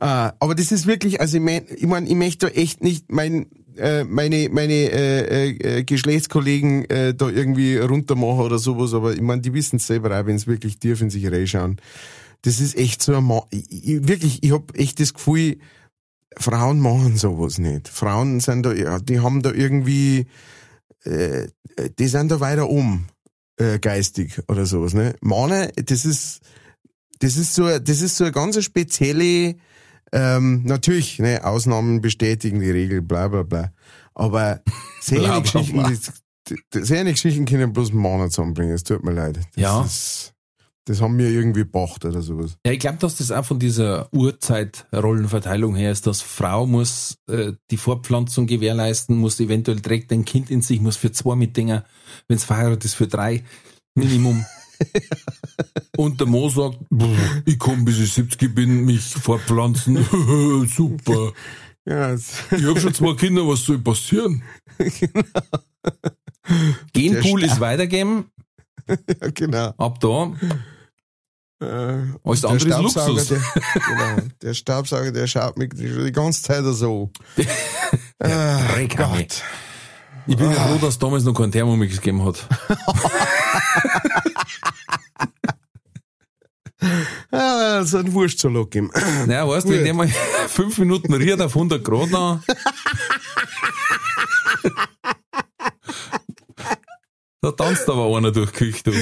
Ah, 0.00 0.32
Aber 0.38 0.54
das 0.54 0.70
ist 0.70 0.86
wirklich, 0.86 1.20
also 1.20 1.38
ich 1.38 1.42
mein, 1.42 1.64
ich, 1.74 1.86
mein, 1.86 2.06
ich 2.06 2.14
möchte 2.14 2.46
da 2.46 2.52
echt 2.52 2.84
nicht 2.84 3.10
mein, 3.10 3.46
äh, 3.76 4.04
meine, 4.04 4.48
meine 4.48 4.72
äh, 4.72 5.48
äh, 5.48 5.82
Geschlechtskollegen 5.82 6.84
äh, 6.88 7.14
da 7.14 7.28
irgendwie 7.28 7.76
runtermachen 7.78 8.44
oder 8.44 8.60
sowas, 8.60 8.94
aber 8.94 9.14
ich 9.14 9.20
meine, 9.20 9.42
die 9.42 9.52
wissen 9.54 9.76
es 9.76 9.88
selber 9.88 10.16
auch, 10.16 10.26
wenn 10.26 10.36
es 10.36 10.46
wirklich 10.46 10.78
tief 10.78 11.00
in 11.00 11.10
sich 11.10 11.26
reinschauen. 11.28 11.80
Das 12.42 12.60
ist 12.60 12.76
echt 12.76 13.02
so 13.02 13.16
ein 13.16 13.24
Ma 13.24 13.42
ich, 13.50 13.64
ich, 13.70 14.06
wirklich, 14.06 14.44
ich 14.44 14.52
hab 14.52 14.76
echt 14.78 15.00
das 15.00 15.14
Gefühl, 15.14 15.58
Frauen 16.36 16.80
machen 16.80 17.16
sowas 17.16 17.58
nicht. 17.58 17.88
Frauen 17.88 18.40
sind 18.40 18.64
da, 18.64 18.72
ja, 18.72 18.98
die 18.98 19.20
haben 19.20 19.42
da 19.42 19.50
irgendwie, 19.52 20.26
äh, 21.04 21.48
die 21.98 22.06
sind 22.08 22.30
da 22.30 22.40
weiter 22.40 22.68
um, 22.68 23.06
äh, 23.56 23.78
geistig 23.78 24.40
oder 24.48 24.66
sowas, 24.66 24.94
ne? 24.94 25.14
Männer, 25.20 25.68
das 25.84 26.04
ist, 26.04 26.40
das 27.20 27.36
ist 27.36 27.54
so, 27.54 27.78
das 27.78 28.00
ist 28.00 28.16
so 28.16 28.24
eine 28.24 28.32
ganz 28.32 28.62
spezielle, 28.62 29.56
ähm, 30.12 30.62
natürlich, 30.64 31.18
ne, 31.18 31.44
Ausnahmen 31.44 32.00
bestätigen 32.00 32.60
die 32.60 32.70
Regel, 32.70 33.02
bla, 33.02 33.28
bla, 33.28 33.42
bla. 33.42 33.72
Aber 34.14 34.62
sehr 35.00 35.18
Bla, 35.20 35.32
eine 35.34 35.42
bla, 35.42 35.52
Geschichten, 35.52 35.78
bla. 35.78 35.90
das- 35.90 36.12
das- 36.70 36.88
sehr 36.88 37.00
eine 37.00 37.12
Geschichten 37.12 37.44
können 37.44 37.72
bloß 37.74 37.92
Männer 37.92 38.30
zusammenbringen, 38.30 38.74
es 38.74 38.82
tut 38.84 39.04
mir 39.04 39.12
leid. 39.12 39.36
Das 39.36 39.46
Ja. 39.56 39.82
Ist, 39.84 40.32
das 40.88 41.02
haben 41.02 41.18
wir 41.18 41.28
irgendwie 41.28 41.60
gebracht 41.60 42.04
oder 42.06 42.22
sowas. 42.22 42.56
Ja, 42.64 42.72
ich 42.72 42.78
glaube, 42.78 42.96
dass 42.98 43.16
das 43.16 43.30
auch 43.30 43.44
von 43.44 43.58
dieser 43.58 44.12
Urzeitrollenverteilung 44.12 45.76
her 45.76 45.92
ist, 45.92 46.06
dass 46.06 46.22
Frau 46.22 46.66
muss 46.66 47.18
äh, 47.30 47.52
die 47.70 47.76
Fortpflanzung 47.76 48.46
gewährleisten, 48.46 49.18
muss 49.18 49.38
eventuell 49.38 49.80
trägt 49.80 50.10
ein 50.12 50.24
Kind 50.24 50.50
in 50.50 50.62
sich, 50.62 50.80
muss 50.80 50.96
für 50.96 51.12
zwei 51.12 51.36
mitdenken, 51.36 51.82
wenn 52.26 52.36
es 52.38 52.44
verheiratet 52.44 52.86
ist, 52.86 52.94
für 52.94 53.06
drei 53.06 53.44
Minimum. 53.94 54.46
Und 55.98 56.20
der 56.20 56.26
Mo 56.26 56.48
sagt, 56.48 56.78
"Pff, 56.94 57.42
ich 57.44 57.58
kann 57.58 57.84
bis 57.84 57.98
ich 57.98 58.12
70 58.12 58.54
bin, 58.54 58.84
mich 58.86 59.02
fortpflanzen. 59.02 59.96
Super. 60.74 61.32
Ja, 61.84 62.14
Ich 62.14 62.64
habe 62.64 62.80
schon 62.80 62.94
zwei 62.94 63.14
Kinder, 63.14 63.46
was 63.46 63.64
soll 63.64 63.78
passieren? 63.78 64.42
Genpool 66.92 67.44
ist 67.44 67.60
weitergeben, 67.60 68.26
ja, 68.88 69.30
genau. 69.34 69.74
ab 69.76 70.00
da. 70.00 70.32
Äh, 71.60 71.66
Alles 72.24 72.40
der 72.42 72.50
andere 72.50 72.68
ist 72.68 72.96
Luxus. 72.96 73.28
Der, 73.28 73.38
genau, 73.88 74.28
der 74.42 74.54
Staubsauger, 74.54 75.10
der 75.10 75.26
schaut 75.26 75.58
mich 75.58 75.70
die 75.74 76.12
ganze 76.12 76.42
Zeit 76.42 76.64
so. 76.64 77.10
Ah, 78.20 78.56
Reckame. 78.74 79.18
Gott. 79.18 79.42
Ich 80.26 80.36
bin 80.36 80.50
ja 80.50 80.56
froh, 80.56 80.76
dass 80.78 80.90
es 80.90 80.98
damals 80.98 81.22
noch 81.24 81.34
keinen 81.34 81.52
Thermomix 81.52 81.96
gegeben 81.96 82.24
hat. 82.24 82.46
Ah, 87.30 87.82
so 87.84 87.98
ein 87.98 88.12
Wurstsalat 88.12 88.70
geben. 88.70 88.90
Ja, 89.28 89.46
weißt 89.48 89.66
du, 89.66 89.72
wenn 89.72 89.84
der 89.84 89.94
mal 89.94 90.08
fünf 90.48 90.78
Minuten 90.78 91.12
riert 91.12 91.40
auf 91.42 91.54
100 91.56 91.84
Grad 91.84 92.14
an. 92.14 92.42
Da 97.40 97.50
tanzt 97.52 97.88
aber 97.88 98.16
einer 98.16 98.30
durch 98.32 98.50
die 98.52 98.56
Küche, 98.56 98.82
du. 98.84 98.92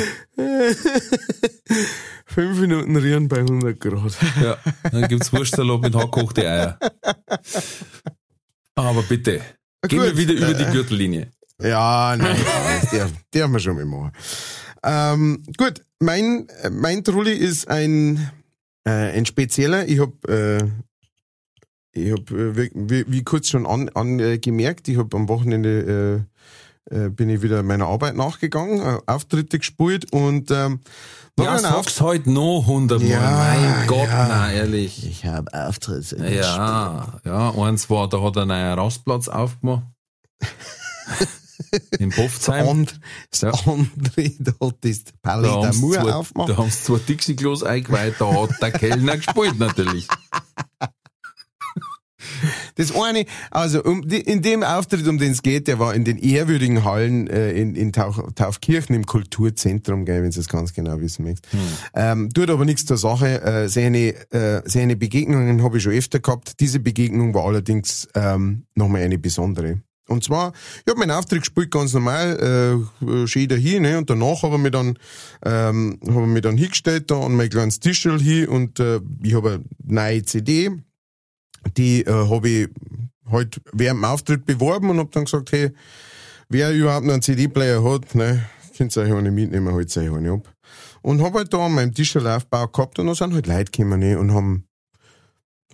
Fünf 2.37 2.61
Minuten 2.61 2.95
rieren 2.97 3.29
bei 3.29 3.39
100 3.39 3.81
Grad. 3.81 4.15
Ja, 4.43 4.59
dann 4.91 5.09
gibt's 5.09 5.33
Wurstsalat 5.33 5.81
mit 5.81 5.95
hackkochte 5.95 6.43
Eier. 6.43 6.79
Aber 8.75 9.03
bitte, 9.05 9.41
gehen 9.89 10.03
wir 10.03 10.11
Gut, 10.11 10.19
wieder 10.19 10.35
über 10.35 10.51
äh, 10.51 10.55
die 10.55 10.71
Gürtellinie. 10.71 11.31
Ja, 11.63 12.15
nein, 12.15 12.37
das 12.83 12.91
darf, 12.91 13.11
darf 13.31 13.51
man 13.51 13.59
schon 13.59 13.77
mal 13.77 13.87
machen. 13.87 14.13
Ähm, 14.83 15.45
gut, 15.57 15.81
mein, 15.99 16.47
mein 16.71 17.03
Trulli 17.03 17.33
ist 17.33 17.69
ein, 17.69 18.31
äh, 18.85 18.91
ein 18.91 19.25
spezieller. 19.25 19.89
Ich 19.89 19.99
hab 19.99 20.29
äh, 20.29 20.59
ich 21.93 22.13
habe, 22.13 22.55
wie, 22.55 22.71
wie, 22.75 23.05
wie 23.09 23.25
kurz 23.25 23.49
schon 23.49 23.65
an, 23.65 23.89
an, 23.95 24.21
äh, 24.21 24.37
gemerkt, 24.37 24.89
ich 24.89 24.99
habe 24.99 25.17
am 25.17 25.31
Wochenende 25.31 25.71
äh, 25.81 26.15
äh, 26.17 26.23
bin 27.11 27.29
ich 27.31 27.43
wieder 27.43 27.63
meiner 27.63 27.87
Arbeit 27.87 28.15
nachgegangen, 28.17 28.81
äh, 28.81 28.99
Auftritte 29.07 29.59
gespielt 29.59 30.13
und 30.13 30.51
ähm, 30.51 30.81
noch 31.37 31.45
Ja, 31.45 31.53
einen 31.53 31.61
sag's 31.63 32.01
heute 32.01 32.31
noch 32.31 32.65
hundertmal. 32.67 33.11
Ja, 33.11 33.21
mein 33.79 33.87
Gott, 33.89 34.09
ja. 34.09 34.27
na 34.29 34.53
ehrlich. 34.53 35.07
Ich 35.07 35.27
habe 35.27 35.53
Auftritte. 35.53 36.17
Ja, 36.33 37.19
ja, 37.25 37.51
eins 37.55 37.91
war, 37.91 38.09
da 38.09 38.23
hat 38.23 38.37
er 38.37 38.43
einen 38.43 38.49
neuen 38.49 38.79
Rastplatz 38.79 39.29
aufgemacht. 39.29 39.83
In 41.99 42.11
Bofzheim. 42.11 42.67
Und 42.69 43.01
das 43.31 43.41
Ja. 43.41 43.51
andere, 43.67 44.31
da 44.39 44.53
hat 44.67 44.77
das 44.83 45.01
Palais 45.23 45.49
Da 45.49 45.73
zwei, 45.73 46.13
aufgemacht. 46.13 46.51
da 46.51 46.57
haben 46.57 46.71
sie 46.71 46.83
zwei 46.85 46.99
Dixie-Klos 46.99 47.63
eingeweiht, 47.65 48.15
da 48.19 48.33
hat 48.33 48.51
der 48.63 48.71
Kellner 48.73 49.17
gespielt 49.17 49.59
natürlich. 49.59 50.07
Das 52.77 52.95
eine, 52.95 53.25
also 53.51 53.83
um, 53.83 54.07
die, 54.07 54.21
in 54.21 54.43
dem 54.43 54.63
Auftritt, 54.63 55.07
um 55.07 55.19
den 55.19 55.33
es 55.33 55.43
geht, 55.43 55.69
der 55.69 55.79
war 55.79 55.95
in 55.95 56.05
den 56.05 56.19
ehrwürdigen 56.19 56.85
Hallen 56.85 57.27
äh, 57.29 57.53
in, 57.53 57.75
in 57.75 57.93
Tauch, 57.93 58.31
Taufkirchen 58.35 58.95
im 58.95 59.07
Kulturzentrum, 59.07 60.05
gell, 60.05 60.23
wenn 60.23 60.31
du 60.31 60.37
das 60.37 60.49
ganz 60.49 60.75
genau 60.75 61.01
wissen 61.01 61.25
möchtest. 61.25 61.55
Ähm, 61.95 62.31
tut 62.33 62.51
aber 62.51 62.65
nichts 62.65 62.85
zur 62.85 62.99
Sache. 62.99 63.43
Äh, 63.43 63.69
seine, 63.69 64.15
äh, 64.31 64.63
seine 64.65 64.97
Begegnungen 64.97 65.63
habe 65.63 65.79
ich 65.79 65.83
schon 65.83 65.93
öfter 65.93 66.21
gehabt. 66.21 66.61
Diese 66.61 66.81
Begegnung 66.81 67.35
war 67.35 67.45
allerdings 67.45 68.09
ähm, 68.15 68.67
nochmal 68.75 69.03
eine 69.03 69.19
besondere. 69.19 69.81
Und 70.09 70.23
zwar, 70.23 70.53
ich 70.85 70.91
habe 70.91 71.01
meinen 71.01 71.11
Auftritt 71.11 71.41
gespielt, 71.41 71.71
ganz 71.71 71.93
normal, 71.93 72.87
äh, 73.03 73.27
schön 73.27 73.49
dahin, 73.49 73.83
ne? 73.83 73.99
Und 73.99 74.09
danach 74.09 74.43
habe 74.43 74.55
ich 74.57 74.63
mich 74.63 74.71
dann, 74.71 74.99
ähm, 75.45 75.99
habe 76.07 76.23
ich 76.23 76.27
mich 76.29 76.43
dann 76.43 76.57
hingestellt 76.57 77.11
da 77.11 77.21
an 77.21 77.35
mein 77.35 77.51
kleines 77.51 77.81
Tischel 77.81 78.21
hin 78.21 78.49
und 78.49 78.79
äh, 78.79 79.01
ich 79.23 79.35
habe 79.35 79.65
eine 79.89 79.95
neue 79.95 80.23
CD, 80.23 80.71
die 81.77 82.03
äh, 82.03 82.29
habe 82.29 82.49
ich 82.49 82.69
halt 83.31 83.61
während 83.73 84.01
dem 84.01 84.05
Auftritt 84.05 84.47
beworben 84.47 84.91
und 84.91 84.99
habe 84.99 85.11
dann 85.13 85.25
gesagt, 85.25 85.53
hey, 85.53 85.73
wer 86.49 86.73
überhaupt 86.73 87.07
noch 87.07 87.15
einen 87.15 87.23
CD-Player 87.23 87.83
hat, 87.83 88.15
ne, 88.15 88.47
könnt 88.77 88.97
ihr 88.97 89.03
euch 89.03 89.13
eine 89.13 89.31
mitnehmen, 89.31 89.75
halt 89.75 89.97
euch 89.97 90.13
eine 90.13 90.33
ab. 90.33 90.53
Und 91.03 91.23
habe 91.23 91.39
halt 91.39 91.53
da 91.53 91.67
an 91.67 91.75
meinem 91.75 91.95
Tischelaufbau 91.95 92.69
gehabt 92.69 92.99
und 92.99 93.07
da 93.07 93.15
sind 93.15 93.35
halt 93.35 93.47
Leute 93.47 93.71
gekommen 93.71 94.01
ne, 94.01 94.19
und 94.19 94.33
haben 94.33 94.65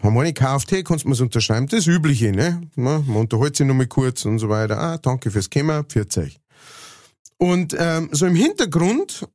haben 0.03 0.19
eine 0.19 0.33
gekauft, 0.33 0.73
hey, 0.73 0.83
kannst 0.83 1.05
du 1.05 1.09
mir's 1.09 1.21
unterschreiben? 1.21 1.69
Das 1.69 1.87
Übliche, 1.87 2.33
ne? 2.33 2.61
Man, 2.75 3.07
man 3.07 3.19
unterhält 3.19 3.55
sich 3.55 3.67
noch 3.67 3.75
mal 3.75 3.87
kurz 3.87 4.25
und 4.25 4.41
so 4.41 4.49
weiter. 4.49 4.77
Ah, 4.79 4.99
danke 4.99 5.31
fürs 5.31 5.49
Kommen, 5.49 5.85
pfiat 5.85 6.19
euch. 6.19 6.41
Und 7.39 7.77
ähm, 7.79 8.09
so 8.11 8.27
im 8.27 8.35
Hintergrund 8.35 9.29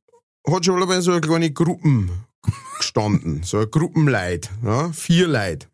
hat 0.46 0.64
schon 0.64 0.76
allebei 0.76 1.00
so 1.00 1.12
eine 1.12 1.20
kleine 1.20 1.50
Gruppen 1.50 2.10
gestanden, 2.78 3.42
so 3.44 3.58
eine 3.58 3.66
Gruppenleid, 3.66 4.50
ja, 4.64 4.92
vier 4.92 5.26
Leute. 5.26 5.66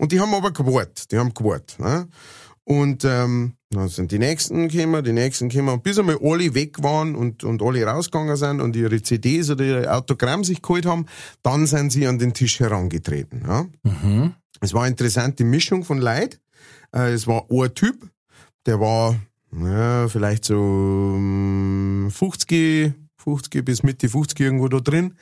Und 0.00 0.12
die 0.12 0.20
haben 0.20 0.32
aber 0.32 0.50
gewartet, 0.50 1.12
die 1.12 1.18
haben 1.18 1.34
gewartet. 1.34 1.78
Ne? 1.78 2.08
Und 2.64 3.04
ähm, 3.04 3.52
dann 3.68 3.88
sind 3.88 4.10
die 4.12 4.18
Nächsten 4.18 4.68
gekommen, 4.68 5.04
die 5.04 5.12
Nächsten 5.12 5.50
gekommen, 5.50 5.74
und 5.74 5.82
bis 5.82 5.98
einmal 5.98 6.18
alle 6.22 6.54
weg 6.54 6.82
waren 6.82 7.14
und, 7.14 7.44
und 7.44 7.60
alle 7.60 7.84
rausgegangen 7.84 8.34
sind 8.34 8.62
und 8.62 8.74
ihre 8.76 9.02
CDs 9.02 9.50
oder 9.50 9.62
ihre 9.62 9.92
Autogramm 9.92 10.42
sich 10.42 10.62
geholt 10.62 10.86
haben, 10.86 11.04
dann 11.42 11.66
sind 11.66 11.92
sie 11.92 12.06
an 12.06 12.18
den 12.18 12.32
Tisch 12.32 12.60
herangetreten. 12.60 13.42
Ja? 13.46 13.66
Es 14.62 14.72
war 14.72 14.84
eine 14.84 14.92
interessante 14.92 15.44
Mischung 15.44 15.84
von 15.84 15.98
Leid. 15.98 16.40
Äh, 16.96 17.12
es 17.12 17.26
war 17.26 17.44
ein 17.50 17.74
Typ, 17.74 18.08
der 18.64 18.80
war 18.80 19.20
ja, 19.52 20.08
vielleicht 20.08 20.46
so 20.46 20.54
ähm, 21.14 22.08
50, 22.10 22.94
50 23.18 23.64
bis 23.66 23.82
Mitte 23.82 24.08
50 24.08 24.40
irgendwo 24.40 24.68
da 24.68 24.80
drin, 24.80 25.14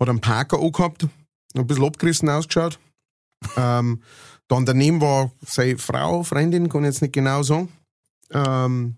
hat 0.00 0.08
einen 0.08 0.20
Parker 0.20 0.60
angehabt, 0.60 1.06
ein 1.54 1.66
bisschen 1.68 1.84
abgerissen 1.84 2.28
ausgeschaut. 2.28 2.80
Ähm, 3.56 4.02
dann 4.48 4.66
daneben 4.66 5.00
war 5.00 5.30
seine 5.44 5.78
Frau, 5.78 6.22
Freundin, 6.22 6.68
kann 6.68 6.82
ich 6.82 6.88
jetzt 6.88 7.02
nicht 7.02 7.14
genau 7.14 7.42
sagen. 7.42 7.68
Ähm, 8.30 8.96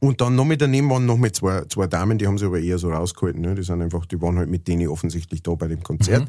und 0.00 0.20
dann 0.20 0.34
noch 0.34 0.44
mit 0.44 0.60
daneben 0.60 0.90
waren 0.90 1.06
noch 1.06 1.16
mit 1.16 1.36
zwei, 1.36 1.64
zwei 1.66 1.86
Damen, 1.86 2.18
die 2.18 2.26
haben 2.26 2.36
sich 2.36 2.46
aber 2.46 2.60
eher 2.60 2.78
so 2.78 2.90
rausgehalten. 2.90 3.40
Ne? 3.40 3.54
Die 3.54 3.62
sind 3.62 3.80
einfach, 3.80 4.06
die 4.06 4.20
waren 4.20 4.38
halt 4.38 4.50
mit 4.50 4.68
denen 4.68 4.88
offensichtlich 4.88 5.42
da 5.42 5.54
bei 5.54 5.68
dem 5.68 5.82
Konzert. 5.82 6.28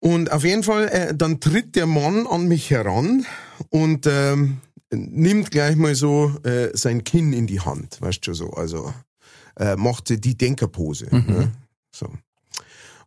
Und 0.00 0.30
auf 0.32 0.44
jeden 0.44 0.62
Fall, 0.62 0.88
äh, 0.88 1.14
dann 1.14 1.40
tritt 1.40 1.76
der 1.76 1.86
Mann 1.86 2.26
an 2.26 2.46
mich 2.46 2.70
heran 2.70 3.24
und 3.70 4.06
ähm, 4.06 4.58
nimmt 4.90 5.50
gleich 5.50 5.76
mal 5.76 5.94
so 5.94 6.34
äh, 6.42 6.76
sein 6.76 7.04
Kinn 7.04 7.32
in 7.32 7.46
die 7.46 7.60
Hand, 7.60 8.02
weißt 8.02 8.18
du 8.18 8.34
schon 8.34 8.34
so. 8.34 8.50
Also 8.50 8.92
äh, 9.56 9.76
macht 9.76 10.10
die 10.10 10.36
Denkerpose. 10.36 11.06
Ne? 11.10 11.52
So. 11.94 12.10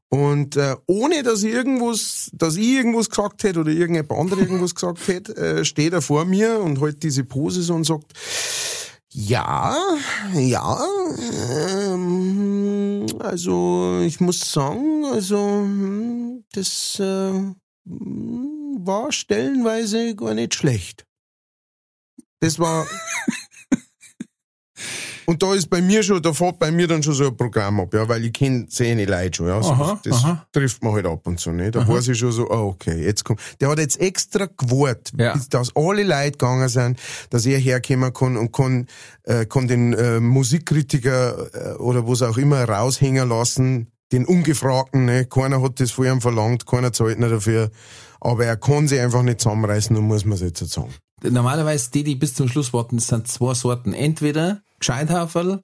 Und 0.10 0.55
äh, 0.55 0.76
ohne 0.86 1.22
dass 1.24 1.43
ich 1.43 1.51
irgendwas, 1.51 2.30
dass 2.34 2.55
ich 2.55 2.68
irgendwas 2.68 3.10
gesagt 3.10 3.43
hätte 3.43 3.60
oder 3.60 3.72
irgendjemand 3.72 4.12
andere 4.14 4.41
irgendwas 4.41 4.76
gesagt 4.76 5.08
hätte, 5.08 5.36
äh, 5.36 5.66
steht 5.66 5.93
er 5.93 6.01
vor 6.01 6.26
mir 6.26 6.60
und 6.60 6.80
hält 6.80 7.03
diese 7.03 7.26
Pose 7.26 7.62
so 7.62 7.74
und 7.74 7.84
sagt, 7.84 8.14
ja, 9.10 9.76
ja, 10.34 10.80
ähm, 11.89 13.05
also 13.20 14.01
ich 14.05 14.20
muss 14.20 14.51
sagen, 14.51 15.05
also 15.05 15.38
hm, 15.38 16.43
das 16.53 16.99
äh, 16.99 17.32
war 17.86 19.12
stellenweise 19.12 20.16
gar 20.16 20.34
nicht 20.34 20.53
schlecht. 20.53 21.05
Das 22.39 22.60
war 22.60 22.86
und 25.30 25.43
da 25.43 25.53
ist 25.53 25.69
bei 25.69 25.82
mir 25.82 26.01
schon, 26.03 26.21
da 26.21 26.32
fährt 26.32 26.57
bei 26.57 26.71
mir 26.71 26.88
dann 26.88 27.03
schon 27.03 27.13
so 27.13 27.28
ein 27.28 27.36
Programm 27.36 27.82
ab, 27.82 27.93
ja, 27.93 28.07
weil 28.07 28.23
ich 28.23 28.32
kenne 28.32 28.65
seine 28.69 29.03
Leute 29.05 29.36
schon, 29.38 29.47
ja. 29.47 29.61
So, 29.61 29.71
Aha, 29.71 29.99
das 30.03 30.23
aha. 30.23 30.47
trifft 30.53 30.82
man 30.84 30.93
halt 30.93 31.05
ab 31.05 31.28
und 31.28 31.38
zu, 31.39 31.51
ne. 31.51 31.69
Da 31.69 31.86
weiß 31.86 32.07
ich 32.07 32.17
schon 32.17 32.32
so, 32.32 32.49
ah, 32.49 32.61
okay, 32.61 33.03
jetzt 33.03 33.25
kommt. 33.25 33.41
Der 33.59 33.69
hat 33.69 33.78
jetzt 33.80 33.99
extra 33.99 34.45
gewartet, 34.57 35.19
Ja. 35.19 35.34
bis 35.34 35.49
dass 35.49 35.75
alle 35.75 36.03
Leute 36.03 36.32
gegangen 36.32 36.69
sind, 36.69 36.97
dass 37.30 37.45
er 37.45 37.59
herkommen 37.59 38.13
kann 38.13 38.38
und 38.38 38.53
kann, 38.53 38.88
äh, 39.23 39.45
kann 39.45 39.67
den 39.67 39.93
äh, 39.93 40.21
Musikkritiker 40.21 41.73
äh, 41.73 41.78
oder 41.78 42.07
was 42.07 42.21
auch 42.21 42.38
immer 42.38 42.63
raushängen 42.63 43.28
lassen, 43.28 43.88
den 44.13 44.25
Ungefragten, 44.25 45.05
ne. 45.05 45.25
Keiner 45.25 45.61
hat 45.61 45.80
das 45.82 45.97
ihm 45.97 46.21
verlangt, 46.21 46.65
keiner 46.65 46.93
zahlt 46.93 47.19
nicht 47.19 47.32
dafür. 47.32 47.69
Aber 48.21 48.45
er 48.45 48.55
kann 48.57 48.88
sich 48.88 48.99
einfach 48.99 49.23
nicht 49.23 49.41
zusammenreißen 49.41 49.95
und 49.95 50.05
muss 50.05 50.25
man 50.25 50.36
es 50.36 50.41
jetzt 50.41 50.67
sagen. 50.71 50.93
Normalerweise 51.21 51.91
die, 51.91 52.03
die 52.03 52.15
bis 52.15 52.34
zum 52.34 52.47
Schluss 52.47 52.73
warten, 52.73 52.97
das 52.97 53.07
sind 53.07 53.28
zwei 53.28 53.53
Sorten. 53.53 53.93
Entweder 53.93 54.61
Gescheithaferl 54.80 55.61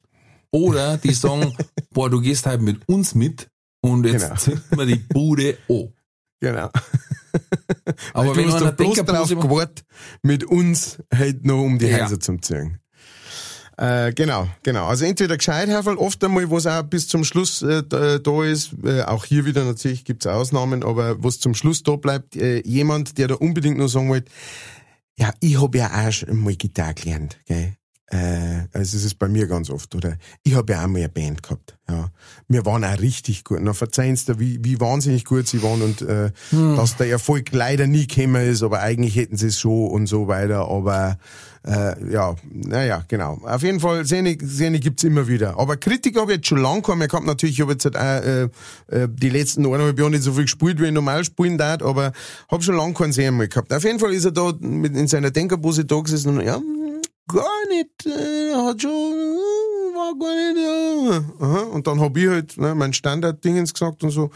oder 0.52 0.98
die 0.98 1.14
sagen, 1.14 1.56
boah, 1.92 2.10
du 2.10 2.22
gehst 2.22 2.46
halt 2.46 2.62
mit 2.62 2.88
uns 2.88 3.16
mit 3.16 3.48
und 3.82 4.06
jetzt 4.06 4.24
Genau. 4.24 4.36
zünden 4.36 4.78
wir 4.78 4.86
die 4.86 4.96
Bude 4.96 5.58
an. 5.70 5.90
Genau. 6.40 6.70
Aber 8.14 8.34
du 8.34 8.36
wenn 8.36 8.48
hast 8.52 8.62
einer 8.62 8.72
doch 8.74 8.78
bloß 8.94 9.06
drauf 9.06 9.30
gewartet, 9.30 9.86
mit 10.22 10.44
uns 10.44 11.00
halt 11.14 11.46
noch 11.46 11.62
um 11.64 11.80
die 11.80 11.88
Ja. 11.88 12.04
Häuser 12.04 12.20
zum 12.20 12.42
ziehen. 12.42 12.80
Äh, 13.76 14.14
genau, 14.14 14.48
genau. 14.62 14.86
Also 14.86 15.06
entweder 15.06 15.36
Gescheithafel, 15.36 15.96
oft 15.98 16.24
einmal, 16.24 16.50
was 16.52 16.68
auch 16.68 16.84
bis 16.84 17.08
zum 17.08 17.24
Schluss 17.24 17.64
äh, 17.64 17.82
da, 17.88 18.20
da 18.20 18.44
ist, 18.44 18.72
äh, 18.84 19.02
auch 19.02 19.26
hier 19.26 19.46
wieder 19.46 19.64
natürlich 19.66 20.06
gibt's 20.06 20.28
Ausnahmen, 20.28 20.84
aber 20.84 21.24
was 21.24 21.40
zum 21.40 21.56
Schluss 21.56 21.82
da 21.82 21.96
bleibt, 21.96 22.36
äh, 22.36 22.62
jemand, 22.68 23.18
der 23.18 23.30
da 23.30 23.36
unbedingt 23.36 23.80
noch 23.80 23.88
sagen 23.88 24.10
wollte, 24.10 24.32
ja, 25.18 25.34
ich 25.40 25.60
habe 25.60 25.78
ja 25.80 26.08
auch 26.08 26.12
schon 26.12 26.38
mal 26.38 26.56
Gitarre 26.56 26.94
gelernt, 26.94 27.38
gell. 27.48 27.74
Äh, 28.14 28.68
also 28.74 28.96
es 28.98 29.06
ist 29.06 29.18
bei 29.18 29.28
mir 29.28 29.48
ganz 29.48 29.72
oft, 29.72 29.96
oder? 29.96 30.18
Ich 30.44 30.54
habe 30.54 30.74
ja 30.74 30.84
auch 30.84 30.88
mal 30.88 31.00
eine 31.00 31.10
Band 31.10 31.42
gehabt, 31.42 31.76
ja. 31.90 32.12
Wir 32.48 32.64
waren 32.64 32.84
auch 32.84 33.00
richtig 33.00 33.44
gut. 33.44 33.58
Na, 33.62 33.74
verzeihen 33.74 34.16
Sie, 34.16 34.40
wie, 34.40 34.60
wie 34.64 34.80
wahnsinnig 34.80 35.26
gut 35.26 35.48
sie 35.48 35.64
waren 35.64 35.82
und 35.82 36.04
äh, 36.04 36.30
dass 36.52 36.96
der 36.96 37.10
Erfolg 37.10 37.52
leider 37.54 37.88
nie 37.88 38.06
gekommen 38.06 38.48
ist, 38.48 38.62
aber 38.62 38.82
eigentlich 38.82 39.16
hätten 39.16 39.36
sie 39.36 39.48
es 39.48 39.60
schon 39.60 39.88
und 39.88 40.06
so 40.06 40.28
weiter. 40.28 40.68
Aber 40.70 41.18
äh, 41.66 42.12
ja, 42.12 42.36
naja, 42.52 43.04
genau. 43.08 43.40
Auf 43.46 43.64
jeden 43.64 43.80
Fall, 43.80 44.06
Szene, 44.06 44.38
Szene 44.40 44.80
gibt's 44.80 45.04
immer 45.04 45.28
wieder. 45.28 45.58
Aber 45.58 45.78
Kritik 45.78 46.20
habe 46.20 46.34
ich 46.34 46.38
jetzt 46.38 46.48
schon 46.48 46.60
lange 46.60 46.84
gehabt. 46.84 47.02
Ich 47.04 47.14
hab 47.14 47.24
natürlich, 47.24 47.56
ich 47.56 47.62
habe 47.62 47.72
jetzt 47.72 47.86
halt 47.86 47.98
auch, 47.98 48.02
äh, 48.02 48.44
äh, 48.96 49.08
die 49.10 49.30
letzten 49.30 49.66
eineinhalb 49.66 49.98
Jahre 49.98 50.12
nicht 50.12 50.24
so 50.24 50.34
viel 50.34 50.44
gespielt, 50.44 50.80
wie 50.80 50.86
ich 50.86 50.92
normal 50.92 51.24
spielen 51.24 51.58
darf, 51.58 51.82
aber 51.82 52.12
habe 52.52 52.62
schon 52.62 52.76
lange 52.76 52.94
keinen 52.94 53.14
Szene 53.14 53.32
mehr 53.32 53.48
gehabt. 53.48 53.74
Auf 53.74 53.84
jeden 53.84 53.98
Fall 53.98 54.14
ist 54.14 54.26
er 54.26 54.32
da 54.32 54.54
mit, 54.60 54.96
in 54.96 55.08
seiner 55.08 55.32
Denkerpose 55.32 55.86
da 55.86 56.00
gesessen 56.00 56.38
und 56.38 56.46
ja, 56.46 56.62
gar 57.28 57.68
nicht, 57.70 58.06
äh, 58.06 58.54
hat 58.54 58.82
schon, 58.82 58.92
äh, 58.92 59.96
war 59.96 60.14
gar 60.20 60.54
nicht, 60.54 61.40
äh. 61.40 61.44
Aha. 61.44 61.60
Und 61.72 61.88
dann 61.88 62.00
hab 62.00 62.18
ich 62.18 62.28
halt 62.28 62.58
ne, 62.58 62.76
mein 62.76 62.94
Standard-Dingens 62.94 63.74
gesagt 63.74 64.04
und 64.04 64.12
so, 64.12 64.30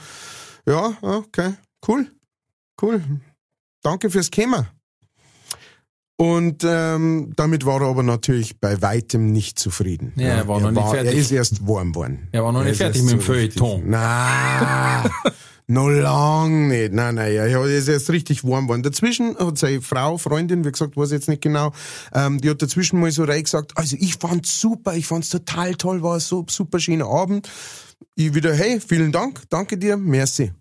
ja, 0.65 0.97
okay, 1.01 1.53
cool, 1.87 2.07
cool, 2.81 3.01
danke 3.81 4.09
fürs 4.09 4.31
Kommen. 4.31 4.67
Und 6.19 6.63
ähm, 6.67 7.33
damit 7.35 7.63
war 7.63 7.79
er 7.79 7.89
aber 7.89 8.01
natürlich 8.01 8.59
bei 8.59 8.81
weitem 8.81 9.31
nicht 9.31 9.59
zufrieden. 9.59 10.13
Ja, 10.15 10.29
er 10.29 10.47
war 10.47 10.59
noch 10.59 10.71
nicht 10.71 10.89
fertig. 10.89 11.13
Er 11.13 11.19
ist 11.19 11.31
erst 11.31 11.67
warm 11.67 11.91
geworden. 11.91 12.27
Er 12.31 12.43
war 12.43 12.51
noch 12.51 12.63
nicht 12.63 12.71
ist 12.71 12.77
fertig 12.79 13.03
mit 13.03 13.11
dem 13.11 13.21
Feuilleton. 13.21 13.83
Na, 13.85 15.03
noch 15.67 15.89
lang 15.89 16.69
nicht. 16.69 16.93
Nein, 16.93 17.15
nein, 17.15 17.33
ja, 17.33 17.45
er 17.45 17.65
ist 17.65 17.87
erst 17.87 18.09
richtig 18.09 18.43
warm 18.43 18.65
geworden. 18.65 18.83
Dazwischen 18.83 19.37
hat 19.37 19.57
seine 19.57 19.81
Frau, 19.81 20.17
Freundin, 20.17 20.63
wie 20.65 20.71
gesagt, 20.71 20.95
weiß 20.95 21.07
ich 21.07 21.13
jetzt 21.13 21.27
nicht 21.27 21.41
genau, 21.41 21.73
ähm, 22.13 22.39
die 22.39 22.49
hat 22.49 22.61
dazwischen 22.61 22.99
mal 22.99 23.11
so 23.11 23.25
rein 23.25 23.43
gesagt, 23.43 23.73
also 23.75 23.97
ich 23.99 24.15
fand's 24.15 24.59
super, 24.59 24.95
ich 24.95 25.05
fand's 25.05 25.29
total 25.29 25.75
toll, 25.75 26.01
war 26.01 26.19
so 26.19 26.45
super 26.49 26.79
schöner 26.79 27.07
Abend. 27.07 27.49
Ich 28.15 28.33
wieder, 28.33 28.53
hey, 28.53 28.79
vielen 28.79 29.11
Dank, 29.11 29.41
danke 29.49 29.77
dir, 29.77 29.97
merci. 29.97 30.53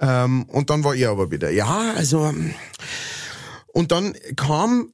Ähm, 0.00 0.44
und 0.44 0.70
dann 0.70 0.84
war 0.84 0.94
er 0.94 1.10
aber 1.10 1.30
wieder, 1.30 1.50
ja, 1.50 1.94
also, 1.96 2.32
und 3.72 3.92
dann 3.92 4.14
kam, 4.36 4.92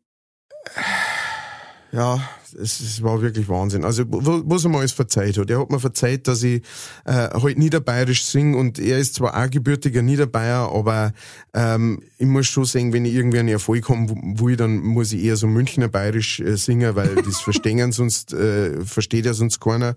ja, 1.93 2.21
es, 2.59 2.81
es 2.81 3.03
war 3.03 3.21
wirklich 3.21 3.49
Wahnsinn. 3.49 3.85
Also, 3.85 4.05
wo- 4.09 4.43
was 4.47 4.65
er 4.65 4.71
mir 4.71 4.79
alles 4.79 4.93
verzeiht 4.93 5.37
hat. 5.37 5.51
Er 5.51 5.61
hat 5.61 5.71
mir 5.71 5.79
verzeiht, 5.79 6.27
dass 6.27 6.43
ich 6.43 6.63
äh, 7.05 7.29
halt 7.31 7.59
niederbayerisch 7.59 8.25
sing 8.25 8.55
und 8.55 8.79
er 8.79 8.99
ist 8.99 9.15
zwar 9.17 9.37
auch 9.37 9.51
gebürtiger 9.51 10.01
Niederbayer, 10.03 10.71
aber 10.75 11.13
ähm, 11.55 12.03
ich 12.19 12.27
muss 12.27 12.47
schon 12.47 12.65
sagen, 12.65 12.93
wenn 12.95 13.05
ich 13.05 13.15
irgendwie 13.15 13.39
einen 13.41 13.49
Erfolg 13.49 13.89
haben 13.91 14.39
will, 14.41 14.57
dann 14.57 14.79
muss 14.79 15.13
ich 15.13 15.23
eher 15.23 15.37
so 15.37 15.47
Münchner 15.47 15.89
bayerisch 15.89 16.41
äh, 16.41 16.57
singen, 16.57 16.97
weil 16.97 17.15
das 17.17 17.41
verstehen 17.43 17.93
sonst, 17.93 18.33
äh, 18.33 18.85
versteht 18.85 19.27
ja 19.27 19.35
sonst 19.35 19.61
keiner. 19.61 19.97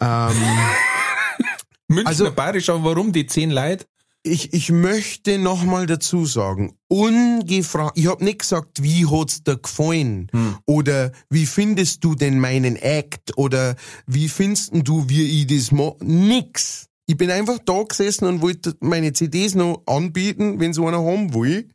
Ähm, 0.00 0.32
Münchner 1.88 2.08
Also- 2.08 2.30
Bayerisch, 2.32 2.68
aber 2.70 2.84
warum 2.84 3.12
die 3.12 3.26
zehn 3.26 3.50
Leute? 3.50 3.84
Ich, 4.28 4.52
ich 4.52 4.70
möchte 4.70 5.38
nochmal 5.38 5.86
dazu 5.86 6.26
sagen, 6.26 6.74
ungefragt, 6.88 7.98
ich 7.98 8.06
hab 8.06 8.20
nicht 8.20 8.40
gesagt, 8.40 8.82
wie 8.82 9.06
hat's 9.06 9.42
dir 9.42 9.56
gefallen? 9.56 10.30
Oder 10.66 11.12
wie 11.30 11.46
findest 11.46 12.04
du 12.04 12.14
denn 12.14 12.38
meinen 12.38 12.76
Act? 12.76 13.36
Oder 13.36 13.76
wie 14.06 14.28
findest 14.28 14.70
du, 14.72 15.08
wie 15.08 15.42
ich 15.42 15.46
das 15.46 15.72
mach? 15.72 15.94
Nix. 16.00 16.86
Ich 17.06 17.16
bin 17.16 17.30
einfach 17.30 17.58
da 17.64 17.82
gesessen 17.82 18.26
und 18.26 18.42
wollte 18.42 18.76
meine 18.80 19.12
CDs 19.14 19.54
noch 19.54 19.82
anbieten, 19.86 20.60
wenn 20.60 20.74
so 20.74 20.86
einer 20.86 21.02
haben 21.02 21.32
will. 21.32 21.70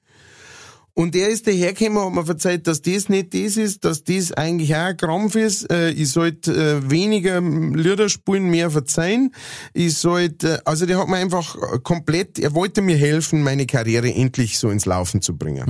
Und 0.95 1.15
er 1.15 1.29
ist 1.29 1.47
dahergekommen, 1.47 2.05
hat 2.05 2.13
mir 2.13 2.25
verzeiht, 2.25 2.67
dass 2.67 2.81
das 2.83 3.09
nicht 3.09 3.33
das 3.33 3.57
ist, 3.57 3.83
dass 3.83 4.03
das 4.03 4.31
eigentlich 4.31 4.75
auch 4.75 4.89
ein 4.89 4.97
Krampf 4.97 5.35
ist. 5.35 5.71
Äh, 5.71 5.89
ich 5.89 6.11
sollte 6.11 6.51
äh, 6.53 6.89
weniger 6.89 7.41
Lieder 7.41 8.09
spielen, 8.09 8.49
mehr 8.51 8.69
verzeihen. 8.69 9.33
Ich 9.73 9.97
sollte, 9.97 10.57
äh, 10.57 10.59
also 10.65 10.85
der 10.85 10.99
hat 10.99 11.07
mir 11.07 11.17
einfach 11.17 11.57
komplett, 11.81 12.37
er 12.37 12.53
wollte 12.53 12.83
mir 12.83 12.95
helfen, 12.95 13.41
meine 13.41 13.65
Karriere 13.65 14.13
endlich 14.13 14.59
so 14.59 14.69
ins 14.69 14.85
Laufen 14.85 15.23
zu 15.23 15.35
bringen. 15.35 15.65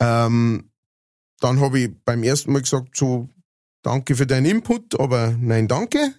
Ähm, 0.00 0.70
dann 1.40 1.60
habe 1.60 1.78
ich 1.78 1.90
beim 2.04 2.24
ersten 2.24 2.52
Mal 2.52 2.62
gesagt, 2.62 2.96
so, 2.96 3.28
danke 3.82 4.16
für 4.16 4.26
deinen 4.26 4.46
Input, 4.46 4.98
aber 4.98 5.36
nein, 5.38 5.68
danke. 5.68 6.14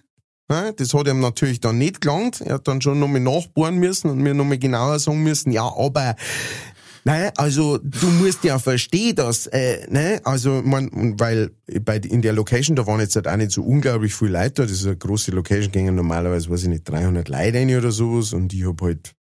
Das 0.48 0.94
hat 0.94 1.08
ihm 1.08 1.18
natürlich 1.18 1.58
dann 1.58 1.78
nicht 1.78 2.00
gelangt. 2.00 2.40
Er 2.40 2.54
hat 2.54 2.68
dann 2.68 2.80
schon 2.80 3.00
nochmal 3.00 3.20
nachbohren 3.20 3.78
müssen 3.78 4.08
und 4.08 4.18
mir 4.18 4.32
nochmal 4.32 4.58
genauer 4.58 5.00
sagen 5.00 5.24
müssen, 5.24 5.50
ja, 5.50 5.64
aber 5.64 6.14
Nein, 7.06 7.30
also 7.36 7.78
du 7.78 8.08
musst 8.08 8.42
ja 8.42 8.58
verstehen, 8.58 9.14
dass, 9.14 9.46
äh, 9.46 9.86
ne, 9.88 10.20
also 10.24 10.60
man, 10.64 10.90
weil 11.20 11.52
bei 11.82 11.98
in 11.98 12.20
der 12.20 12.32
Location, 12.32 12.74
da 12.74 12.84
waren 12.88 12.98
jetzt 12.98 13.14
halt 13.14 13.28
auch 13.28 13.36
nicht 13.36 13.52
so 13.52 13.62
unglaublich 13.62 14.12
viele 14.12 14.32
Leute 14.32 14.54
da, 14.54 14.62
das 14.64 14.72
ist 14.72 14.86
eine 14.86 14.96
große 14.96 15.30
Location, 15.30 15.70
gingen 15.70 15.94
normalerweise, 15.94 16.50
weiß 16.50 16.64
ich 16.64 16.68
nicht, 16.68 16.88
300 16.88 17.28
Leute 17.28 17.58
rein 17.58 17.76
oder 17.76 17.92
sowas 17.92 18.32
und 18.32 18.52
ich 18.52 18.66
hab 18.66 18.82
halt, 18.82 19.14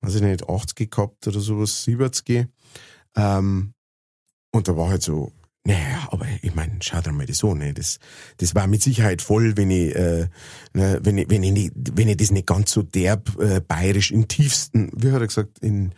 weiß 0.00 0.16
ich 0.16 0.22
nicht, 0.22 0.48
80 0.48 0.90
gehabt 0.90 1.28
oder 1.28 1.38
sowas, 1.38 1.84
70. 1.84 2.48
Ähm, 3.16 3.74
und 4.50 4.66
da 4.66 4.76
war 4.76 4.88
halt 4.88 5.04
so, 5.04 5.30
naja, 5.62 6.08
aber 6.10 6.26
ich 6.42 6.54
meine, 6.56 6.78
schau 6.80 7.00
dir 7.00 7.12
mal 7.12 7.26
das 7.26 7.44
an, 7.44 7.58
ne? 7.58 7.74
Das, 7.74 8.00
das 8.38 8.56
war 8.56 8.66
mit 8.66 8.82
Sicherheit 8.82 9.22
voll, 9.22 9.56
wenn 9.56 9.70
ich, 9.70 9.94
äh, 9.94 10.26
ne, 10.72 10.98
wenn 11.00 11.18
ich, 11.18 11.30
wenn 11.30 11.44
ich 11.44 11.52
nicht, 11.52 11.72
wenn 11.76 12.08
ich 12.08 12.16
das 12.16 12.32
nicht 12.32 12.48
ganz 12.48 12.72
so 12.72 12.82
derb 12.82 13.38
äh, 13.38 13.60
bayerisch 13.60 14.10
im 14.10 14.26
tiefsten, 14.26 14.90
wie 14.96 15.12
hat 15.12 15.20
er 15.20 15.28
gesagt, 15.28 15.60
in 15.60 15.94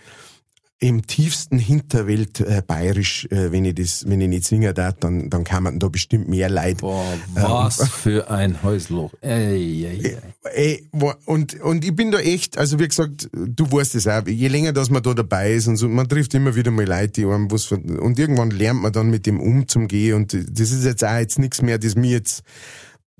im 0.78 1.06
tiefsten 1.06 1.58
Hinterwelt 1.58 2.40
äh, 2.40 2.62
bayerisch, 2.66 3.26
äh, 3.30 3.50
wenn 3.50 3.64
ich 3.64 3.76
das, 3.76 4.04
wenn 4.06 4.20
ich 4.20 4.28
nicht 4.28 4.44
singen 4.44 4.74
darf, 4.74 4.94
dann, 5.00 5.30
dann 5.30 5.42
kann 5.42 5.62
man 5.62 5.78
da 5.78 5.88
bestimmt 5.88 6.28
mehr 6.28 6.50
Leid. 6.50 6.78
Boah, 6.78 7.02
was 7.32 7.88
für 7.90 8.30
ein 8.30 8.62
Häusloch. 8.62 9.14
Ey, 9.22 9.86
ey, 9.86 10.00
ey. 10.04 10.16
Ey, 10.54 10.88
und, 11.24 11.58
und 11.60 11.84
ich 11.84 11.96
bin 11.96 12.10
da 12.10 12.18
echt, 12.18 12.58
also 12.58 12.78
wie 12.78 12.88
gesagt, 12.88 13.30
du 13.32 13.72
weißt 13.72 13.94
es 13.94 14.06
auch, 14.06 14.26
je 14.26 14.48
länger, 14.48 14.74
dass 14.74 14.90
man 14.90 15.02
da 15.02 15.14
dabei 15.14 15.54
ist 15.54 15.66
und 15.66 15.78
so, 15.78 15.88
man 15.88 16.08
trifft 16.08 16.34
immer 16.34 16.54
wieder 16.54 16.70
mal 16.70 16.86
Leute, 16.86 17.08
die 17.08 17.24
einem 17.24 17.50
was, 17.50 17.72
und 17.72 18.18
irgendwann 18.18 18.50
lernt 18.50 18.82
man 18.82 18.92
dann 18.92 19.08
mit 19.08 19.24
dem 19.24 19.40
umzugehen 19.40 20.16
und 20.16 20.34
das 20.34 20.70
ist 20.72 20.84
jetzt 20.84 21.04
auch 21.04 21.18
jetzt 21.18 21.38
nichts 21.38 21.62
mehr, 21.62 21.78
das 21.78 21.94
mir 21.94 22.10
jetzt 22.10 22.42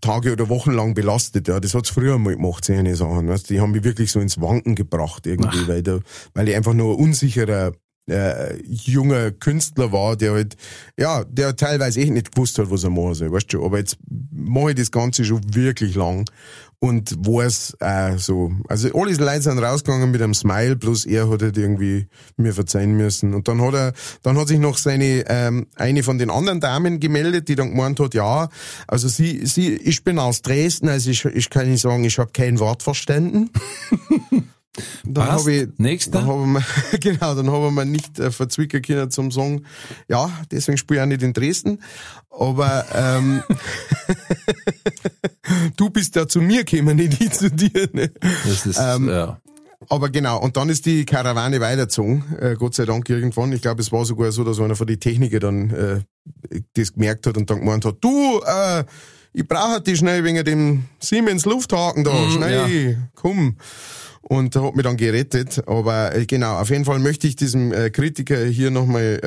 Tage 0.01 0.33
oder 0.33 0.49
Wochen 0.49 0.73
lang 0.73 0.95
belastet, 0.95 1.49
ja. 1.49 1.59
Das 1.59 1.75
hat's 1.75 1.91
früher 1.91 2.19
mal 2.19 2.35
gemacht, 2.35 2.65
solche 2.65 2.97
Sachen, 2.97 3.29
weißt? 3.29 3.49
Die 3.51 3.61
haben 3.61 3.73
mich 3.73 3.85
wirklich 3.85 4.11
so 4.11 4.21
ins 4.21 4.41
Wanken 4.41 4.75
gebracht 4.75 5.27
irgendwie, 5.27 5.67
weil 5.69 5.83
da, 5.83 6.01
weil 6.35 6.49
ich 6.49 6.55
einfach 6.55 6.75
nur 6.75 6.95
ein 6.95 7.01
unsicherer, 7.03 7.73
äh, 8.09 8.57
junger 8.65 9.33
Künstler 9.33 9.93
war, 9.93 10.17
der 10.17 10.33
halt, 10.33 10.57
ja, 10.99 11.25
der 11.25 11.57
teilweise 11.57 12.01
echt 12.01 12.13
nicht 12.13 12.33
gewusst 12.33 12.59
hat, 12.59 12.71
was 12.71 12.85
er 12.85 12.91
machen 12.91 13.15
soll, 13.15 13.33
weißt 13.33 13.53
du, 13.53 13.65
aber 13.65 13.79
jetzt 13.79 13.97
mache 14.31 14.71
ich 14.71 14.77
das 14.77 14.91
Ganze 14.91 15.25
schon 15.25 15.41
wirklich 15.55 15.95
lang 15.95 16.29
und 16.79 17.27
weiß 17.27 17.79
auch 17.81 18.19
so, 18.19 18.53
also 18.69 18.89
alle 18.95 19.15
Leute 19.15 19.43
sind 19.43 19.59
rausgegangen 19.59 20.11
mit 20.11 20.21
einem 20.21 20.35
Smile, 20.35 20.77
bloß 20.77 21.07
er 21.07 21.31
hat 21.31 21.43
halt 21.43 21.57
irgendwie 21.57 22.07
mir 22.37 22.53
verzeihen 22.53 22.97
müssen 22.97 23.35
und 23.35 23.49
dann 23.49 23.63
hat 23.63 23.75
er, 23.75 23.93
dann 24.23 24.39
hat 24.39 24.49
sich 24.49 24.59
noch 24.59 24.77
seine, 24.77 25.25
ähm, 25.29 25.67
eine 25.77 26.03
von 26.03 26.19
den 26.19 26.31
anderen 26.31 26.61
Damen 26.61 27.01
gemeldet, 27.01 27.49
die 27.49 27.55
dann 27.55 27.71
gemeint 27.71 27.99
hat, 28.01 28.15
ja, 28.15 28.49
also 28.87 29.09
sie, 29.09 29.47
sie, 29.47 29.75
ich 29.75 30.05
bin 30.05 30.19
aus 30.19 30.43
Dresden, 30.43 30.89
also 30.89 31.11
ich, 31.11 31.25
ich 31.25 31.51
kann 31.51 31.71
nicht 31.71 31.81
sagen, 31.81 32.05
ich 32.05 32.19
habe 32.19 32.31
kein 32.33 32.59
Wort 32.59 32.83
verstanden. 32.83 33.51
Dann 35.05 35.27
habe 35.27 35.53
ich, 35.53 35.69
Nächster. 35.79 36.21
dann 36.21 36.27
haben 36.27 36.53
wir, 36.53 36.65
genau, 37.01 37.35
dann 37.35 37.51
haben 37.51 37.75
wir 37.75 37.85
nicht 37.85 38.19
äh, 38.19 38.31
verzwicken 38.31 38.83
können 38.83 39.11
zum 39.11 39.31
Song. 39.31 39.65
Ja, 40.09 40.31
deswegen 40.51 40.79
spiele 40.79 41.01
ich 41.01 41.03
auch 41.05 41.09
nicht 41.09 41.23
in 41.23 41.33
Dresden. 41.33 41.81
Aber 42.31 42.85
ähm, 42.95 43.43
du 45.77 45.91
bist 45.91 46.17
ja 46.17 46.27
zu 46.29 46.41
mir 46.41 46.65
gekommen, 46.65 46.97
nicht 46.97 47.21
ich 47.21 47.33
zu 47.33 47.51
dir. 47.51 47.89
Ne? 47.93 48.11
Das 48.45 48.67
ist, 48.67 48.79
Ähm, 48.81 49.09
ja. 49.09 49.41
Aber 49.89 50.09
genau, 50.09 50.41
und 50.41 50.57
dann 50.57 50.69
ist 50.69 50.87
die 50.87 51.05
Karawane 51.05 51.61
weitergezogen, 51.61 52.25
äh, 52.41 52.55
Gott 52.59 52.75
sei 52.75 52.87
Dank 52.87 53.09
irgendwann. 53.09 53.53
Ich 53.53 53.63
glaube, 53.63 53.83
es 53.83 53.93
war 53.93 54.05
sogar 54.05 54.33
so, 54.33 54.43
dass 54.43 54.59
einer 54.59 54.75
von 54.75 54.87
den 54.87 54.99
Techniker 54.99 55.39
dann 55.39 55.71
äh, 55.71 56.61
das 56.75 56.95
gemerkt 56.95 57.27
hat 57.27 57.37
und 57.37 57.49
dann 57.51 57.61
gemeint 57.61 57.85
hat, 57.85 57.97
du, 58.01 58.41
äh, 58.45 58.85
ich 59.33 59.47
brauche 59.47 59.83
dich 59.83 59.99
schnell 59.99 60.25
wegen 60.25 60.43
dem 60.45 60.85
Siemens 60.99 61.45
Lufthaken 61.45 62.05
da, 62.05 62.13
Mhm, 62.13 62.31
schnell, 62.31 62.99
komm. 63.15 63.57
Und 64.29 64.57
hat 64.57 64.75
mich 64.75 64.85
dann 64.85 64.97
gerettet. 64.97 65.63
Aber 65.69 66.15
äh, 66.15 66.27
genau, 66.27 66.59
auf 66.59 66.71
jeden 66.71 66.85
Fall 66.85 66.99
möchte 66.99 67.27
ich 67.29 67.37
diesem 67.37 67.73
äh, 67.73 67.91
Kritiker 67.91 68.45
hier 68.45 68.71
nochmal 68.71 69.21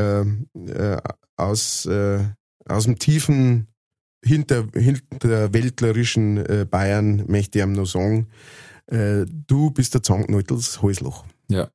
äh, 0.58 0.72
äh, 0.72 0.98
aus, 1.38 1.86
äh, 1.86 2.20
aus 2.66 2.84
dem 2.84 3.00
tiefen 3.00 3.68
hinter, 4.24 4.68
hinterwäldlerischen 4.74 6.38
äh, 6.38 6.66
Bayern 6.70 7.24
möchte 7.28 7.60
ich 7.60 7.64
ihm 7.64 7.74
noch 7.74 7.86
sagen, 7.86 8.28
du 8.92 9.70
bist 9.70 9.94
der 9.94 10.02
Zankneutels 10.02 10.82
Häusloch. 10.82 11.24
ja. 11.48 11.70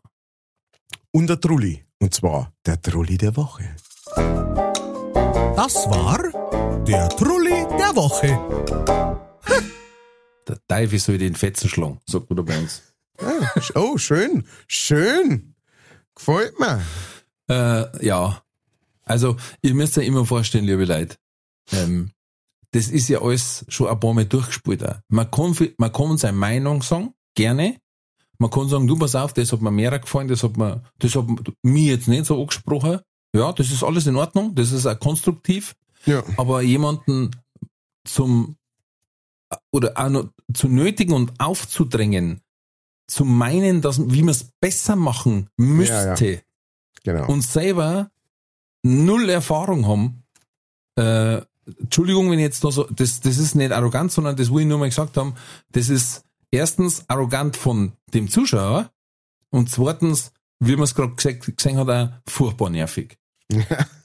Und 1.12 1.28
der 1.28 1.40
Trulli. 1.40 1.84
Und 2.00 2.12
zwar 2.12 2.52
der 2.66 2.82
Trulli 2.82 3.16
der 3.16 3.36
Woche. 3.36 3.62
Das 5.54 5.74
war 5.88 6.18
der 6.84 7.08
Trulli 7.10 7.66
der 7.78 7.94
Woche. 7.94 8.36
Der 10.48 10.58
Teufel 10.66 10.98
soll 10.98 11.18
den 11.18 11.36
Fetzen 11.36 11.68
schlagen, 11.68 12.00
sagt 12.04 12.28
man 12.28 12.38
da 12.38 12.42
bei 12.42 12.58
uns. 12.58 12.82
Ah, 13.18 13.50
oh, 13.74 13.98
schön. 13.98 14.46
Schön. 14.66 15.54
Gefällt 16.14 16.58
mir. 16.58 16.82
Äh, 17.48 18.06
ja. 18.06 18.42
Also, 19.04 19.36
ihr 19.62 19.74
müsst 19.74 19.98
euch 19.98 20.06
immer 20.06 20.24
vorstellen, 20.24 20.64
liebe 20.64 20.84
Leute, 20.84 21.16
ähm, 21.72 22.10
das 22.72 22.88
ist 22.88 23.08
ja 23.08 23.20
alles 23.20 23.64
schon 23.68 23.88
ein 23.88 24.00
paar 24.00 24.14
Mal 24.14 24.24
durchgespielt. 24.24 24.84
Auch. 24.84 24.96
Man 25.08 25.30
kann, 25.30 25.56
man 25.78 25.92
kann 25.92 26.16
seine 26.16 26.36
Meinung 26.36 26.82
sagen, 26.82 27.14
gerne. 27.34 27.76
Man 28.38 28.50
kann 28.50 28.68
sagen, 28.68 28.86
du 28.86 28.98
pass 28.98 29.14
auf, 29.14 29.32
das 29.32 29.52
hat 29.52 29.62
mir 29.62 29.70
mehr 29.70 29.96
gefallen, 29.98 30.28
das 30.28 30.42
hat 30.42 30.56
mir, 30.56 30.82
das 30.98 31.14
hat 31.14 31.26
mir 31.62 31.92
jetzt 31.92 32.08
nicht 32.08 32.26
so 32.26 32.40
angesprochen. 32.40 33.00
Ja, 33.34 33.52
das 33.52 33.70
ist 33.70 33.84
alles 33.84 34.06
in 34.06 34.16
Ordnung, 34.16 34.54
das 34.54 34.72
ist 34.72 34.86
auch 34.86 34.98
konstruktiv. 34.98 35.74
Ja. 36.06 36.22
Aber 36.36 36.62
jemanden 36.62 37.30
zum, 38.04 38.56
oder 39.70 39.92
auch 39.96 40.08
noch 40.08 40.28
zu 40.52 40.68
nötigen 40.68 41.12
und 41.12 41.32
aufzudrängen, 41.38 42.40
zu 43.06 43.24
meinen, 43.24 43.80
dass, 43.80 44.00
wie 44.10 44.22
man 44.22 44.30
es 44.30 44.44
besser 44.60 44.96
machen 44.96 45.48
müsste, 45.56 46.42
Genau. 47.02 47.26
und 47.28 47.42
selber 47.42 48.10
null 48.82 49.28
Erfahrung 49.28 49.86
haben, 49.86 50.22
äh, 50.96 51.42
Entschuldigung, 51.80 52.30
wenn 52.30 52.38
ich 52.38 52.44
jetzt 52.44 52.62
da 52.64 52.70
so, 52.70 52.84
das, 52.84 53.20
das 53.20 53.38
ist 53.38 53.54
nicht 53.54 53.72
arrogant, 53.72 54.12
sondern 54.12 54.36
das 54.36 54.52
will 54.52 54.62
ich 54.62 54.66
nur 54.68 54.78
mal 54.78 54.88
gesagt 54.88 55.16
haben, 55.16 55.34
das 55.72 55.88
ist 55.88 56.24
erstens 56.50 57.04
arrogant 57.08 57.56
von 57.56 57.92
dem 58.12 58.28
Zuschauer 58.28 58.90
und 59.50 59.70
zweitens, 59.70 60.32
wie 60.60 60.76
man 60.76 60.84
es 60.84 60.94
gerade 60.94 61.14
gesehen 61.14 61.78
hat, 61.78 61.88
auch 61.88 62.10
furchtbar 62.30 62.70
nervig. 62.70 63.18
Furchtbar 63.50 63.86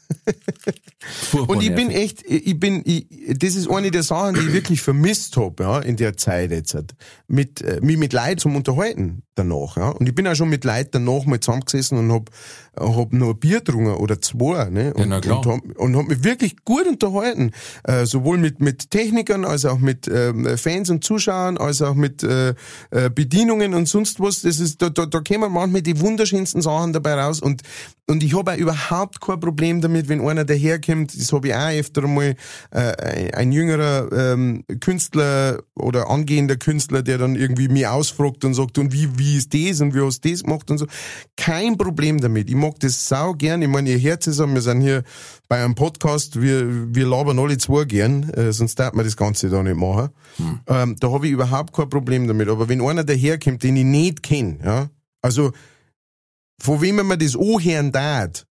Und 1.47 1.61
ich 1.61 1.73
bin 1.73 1.89
echt, 1.91 2.23
ich 2.25 2.59
bin, 2.59 2.81
ich, 2.85 3.07
das 3.37 3.55
ist 3.55 3.69
eine 3.69 3.91
der 3.91 4.03
Sachen, 4.03 4.35
die 4.35 4.41
ich 4.41 4.53
wirklich 4.53 4.81
vermisst 4.81 5.37
hab, 5.37 5.59
ja, 5.59 5.79
in 5.79 5.95
der 5.95 6.17
Zeit 6.17 6.51
jetzt, 6.51 6.75
mit, 7.27 7.61
äh, 7.61 7.79
mich 7.81 7.97
mit 7.97 8.13
Leuten 8.13 8.37
zum 8.37 8.55
Unterhalten 8.55 9.23
danach, 9.39 9.77
ja. 9.77 9.89
Und 9.89 10.07
ich 10.07 10.15
bin 10.15 10.27
auch 10.27 10.35
schon 10.35 10.49
mit 10.49 10.63
Leuten 10.65 10.89
danach 10.91 11.25
mal 11.25 11.39
zusammengesessen 11.39 11.97
und 11.97 12.11
hab, 12.11 12.29
hab 12.77 13.13
noch 13.13 13.29
ein 13.29 13.39
Bier 13.39 13.59
getrunken 13.59 13.93
oder 13.95 14.21
zwei, 14.21 14.69
ne. 14.69 14.93
Und, 14.93 15.21
klar. 15.21 15.39
und, 15.39 15.45
hab, 15.47 15.79
und 15.79 15.95
hab 15.95 16.07
mich 16.07 16.23
wirklich 16.23 16.63
gut 16.65 16.87
unterhalten, 16.87 17.51
äh, 17.83 18.05
sowohl 18.05 18.37
mit, 18.37 18.59
mit 18.59 18.91
Technikern, 18.91 19.45
als 19.45 19.65
auch 19.65 19.79
mit 19.79 20.07
ähm, 20.07 20.57
Fans 20.57 20.89
und 20.89 21.03
Zuschauern, 21.03 21.57
als 21.57 21.81
auch 21.81 21.95
mit 21.95 22.23
äh, 22.23 22.49
äh, 22.91 23.09
Bedienungen 23.13 23.73
und 23.73 23.87
sonst 23.87 24.19
was. 24.19 24.41
Das 24.41 24.59
ist, 24.59 24.81
da, 24.81 24.89
da, 24.89 25.05
da 25.05 25.21
kommen 25.21 25.51
manchmal 25.51 25.81
die 25.81 25.99
wunderschönsten 25.99 26.61
Sachen 26.61 26.93
dabei 26.93 27.13
raus 27.15 27.41
und, 27.41 27.61
und 28.07 28.23
ich 28.23 28.35
habe 28.35 28.53
auch 28.53 28.57
überhaupt 28.57 29.21
kein 29.21 29.39
Problem 29.39 29.81
damit, 29.81 30.09
wenn 30.09 30.21
einer 30.21 30.43
daherkommt, 30.43 31.15
das 31.15 31.31
habe 31.31 31.49
ich 31.49 31.55
auch 31.55 31.69
öfter 31.69 32.07
mal, 32.07 32.35
äh, 32.71 33.31
ein 33.33 33.51
jüngerer 33.51 34.11
ähm, 34.11 34.63
Künstler 34.79 35.61
oder 35.75 36.09
angehender 36.09 36.57
Künstler, 36.57 37.03
der 37.03 37.17
dann 37.17 37.35
irgendwie 37.35 37.67
mich 37.67 37.87
ausfragt 37.87 38.43
und 38.45 38.53
sagt, 38.55 38.77
und 38.77 38.93
wie, 38.93 39.17
wie 39.17 39.28
ist 39.37 39.53
das 39.53 39.81
und 39.81 39.93
wie 39.93 40.01
hast 40.01 40.23
du 40.23 40.29
das 40.29 40.43
gemacht 40.43 40.69
und 40.71 40.77
so. 40.77 40.87
Kein 41.35 41.77
Problem 41.77 42.19
damit. 42.19 42.49
Ich 42.49 42.55
mag 42.55 42.79
das 42.79 43.07
sau 43.07 43.33
gern. 43.33 43.61
Ich 43.61 43.67
meine, 43.67 43.89
ihr 43.89 43.97
Herz 43.97 44.27
ist, 44.27 44.39
wir 44.39 44.61
sind 44.61 44.81
hier 44.81 45.03
bei 45.47 45.63
einem 45.63 45.75
Podcast, 45.75 46.41
wir, 46.41 46.93
wir 46.93 47.07
labern 47.07 47.39
alle 47.39 47.57
zwei 47.57 47.85
gern, 47.85 48.29
äh, 48.31 48.51
sonst 48.53 48.75
darf 48.75 48.93
man 48.93 49.05
das 49.05 49.17
Ganze 49.17 49.49
da 49.49 49.63
nicht 49.63 49.77
machen. 49.77 50.09
Ähm, 50.67 50.95
da 50.99 51.11
habe 51.11 51.27
ich 51.27 51.33
überhaupt 51.33 51.73
kein 51.73 51.89
Problem 51.89 52.27
damit. 52.27 52.49
Aber 52.49 52.69
wenn 52.69 52.81
einer 52.81 53.03
daherkommt, 53.03 53.63
den 53.63 53.77
ich 53.77 53.85
nicht 53.85 54.23
kenne, 54.23 54.59
ja, 54.63 54.89
also 55.21 55.51
von 56.61 56.81
wem 56.81 56.97
man 57.07 57.19
das 57.19 57.35
anhören 57.35 57.91
darf, 57.91 58.45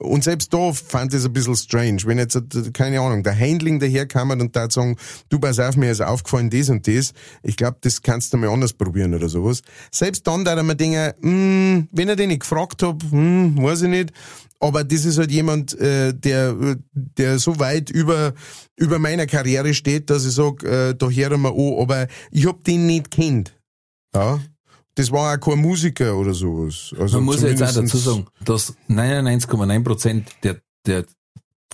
und 0.00 0.22
selbst 0.22 0.54
da 0.54 0.72
fand 0.72 1.12
ich 1.12 1.20
es 1.20 1.26
ein 1.26 1.32
bisschen 1.32 1.56
strange, 1.56 2.02
wenn 2.04 2.18
jetzt, 2.18 2.40
keine 2.72 3.00
Ahnung, 3.00 3.24
der 3.24 3.38
Handling 3.38 3.80
daherkam 3.80 4.30
und 4.30 4.54
da 4.54 4.70
sagen, 4.70 4.96
du 5.28 5.40
pass 5.40 5.58
auf, 5.58 5.76
mir 5.76 5.90
ist 5.90 6.00
aufgefallen 6.00 6.50
das 6.50 6.68
und 6.68 6.86
das. 6.86 7.12
Ich 7.42 7.56
glaube, 7.56 7.78
das 7.80 8.00
kannst 8.02 8.32
du 8.32 8.36
mal 8.36 8.48
anders 8.48 8.72
probieren 8.72 9.14
oder 9.14 9.28
sowas. 9.28 9.62
Selbst 9.90 10.26
dann 10.26 10.44
da 10.44 10.60
man 10.62 10.76
denken, 10.76 11.12
hm, 11.20 11.88
wenn 11.90 12.08
er 12.08 12.16
den 12.16 12.28
nicht 12.28 12.40
gefragt 12.40 12.82
hab, 12.82 13.02
hm, 13.10 13.60
weiß 13.60 13.82
ich 13.82 13.88
nicht. 13.88 14.12
Aber 14.60 14.84
das 14.84 15.04
ist 15.04 15.18
halt 15.18 15.30
jemand, 15.30 15.78
äh, 15.78 16.12
der, 16.14 16.76
der 16.92 17.38
so 17.38 17.58
weit 17.58 17.90
über, 17.90 18.34
über 18.76 18.98
meiner 18.98 19.26
Karriere 19.26 19.74
steht, 19.74 20.10
dass 20.10 20.24
ich 20.24 20.32
sag, 20.32 20.62
äh, 20.64 20.94
da 20.94 21.10
hören 21.10 21.42
wir 21.42 21.50
an, 21.54 21.80
aber 21.80 22.06
ich 22.30 22.46
hab 22.46 22.64
den 22.64 22.86
nicht 22.86 23.10
kennt. 23.10 23.54
Ja. 24.14 24.40
Das 24.98 25.12
war 25.12 25.32
auch 25.32 25.40
kein 25.40 25.60
Musiker 25.60 26.16
oder 26.16 26.34
sowas. 26.34 26.92
Also 26.98 27.18
Man 27.18 27.26
muss 27.26 27.40
ja 27.40 27.50
jetzt 27.50 27.62
auch 27.62 27.72
dazu 27.72 27.98
sagen, 27.98 28.26
dass 28.44 28.74
99,9 28.88 29.84
Prozent 29.84 30.28
der, 30.42 30.60
der 30.86 31.04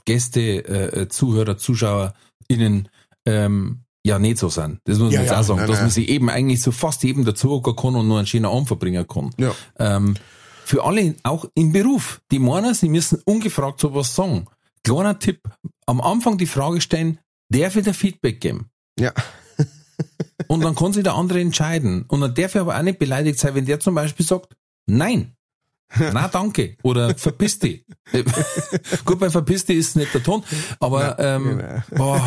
Gäste, 0.04 0.40
äh, 0.68 1.08
Zuhörer, 1.08 1.56
ZuschauerInnen 1.56 2.90
ähm, 3.24 3.80
ja 4.04 4.18
nicht 4.18 4.36
so 4.36 4.50
sind. 4.50 4.80
Das 4.84 4.98
muss 4.98 5.06
man 5.06 5.12
Ja, 5.12 5.20
jetzt 5.22 5.30
ja, 5.30 5.40
auch 5.40 5.44
sagen, 5.44 5.60
nein, 5.60 5.68
dass 5.68 5.76
nein. 5.76 5.84
man 5.84 5.90
sich 5.90 6.08
eben 6.10 6.28
eigentlich 6.28 6.60
so 6.60 6.70
fast 6.70 7.02
jedem 7.02 7.24
dazu 7.24 7.62
kann 7.62 7.94
und 7.94 8.06
nur 8.06 8.18
einen 8.18 8.26
schönen 8.26 8.44
Abend 8.44 8.68
verbringen 8.68 9.06
kann. 9.08 9.30
Ja. 9.38 9.54
Ähm, 9.78 10.16
für 10.66 10.84
alle, 10.84 11.14
auch 11.22 11.46
im 11.54 11.72
Beruf, 11.72 12.20
die 12.30 12.38
meinen, 12.38 12.74
sie 12.74 12.90
müssen 12.90 13.22
ungefragt 13.24 13.80
sowas 13.80 14.14
sagen. 14.14 14.48
Kleiner 14.82 15.18
Tipp, 15.18 15.40
am 15.86 16.02
Anfang 16.02 16.36
die 16.36 16.46
Frage 16.46 16.82
stellen, 16.82 17.18
darf 17.48 17.74
ich 17.76 17.84
dir 17.84 17.94
Feedback 17.94 18.42
geben? 18.42 18.68
Ja. 19.00 19.14
Und 20.48 20.62
dann 20.62 20.74
kann 20.74 20.92
sich 20.92 21.02
der 21.02 21.14
andere 21.14 21.40
entscheiden. 21.40 22.04
Und 22.08 22.20
dann 22.20 22.34
darf 22.34 22.54
er 22.54 22.62
aber 22.62 22.78
auch 22.78 22.82
nicht 22.82 22.98
beleidigt 22.98 23.38
sein, 23.38 23.54
wenn 23.54 23.66
der 23.66 23.80
zum 23.80 23.94
Beispiel 23.94 24.26
sagt, 24.26 24.56
nein. 24.86 25.34
Na 26.12 26.28
danke. 26.28 26.76
Oder 26.82 27.14
verpiss 27.16 27.58
dich. 27.58 27.84
Gut, 29.04 29.18
bei 29.18 29.30
verpiss 29.30 29.64
dich 29.64 29.78
ist 29.78 29.96
nicht 29.96 30.12
der 30.12 30.22
Ton, 30.22 30.42
aber 30.80 31.18
ähm, 31.18 31.62
boah, 31.94 32.20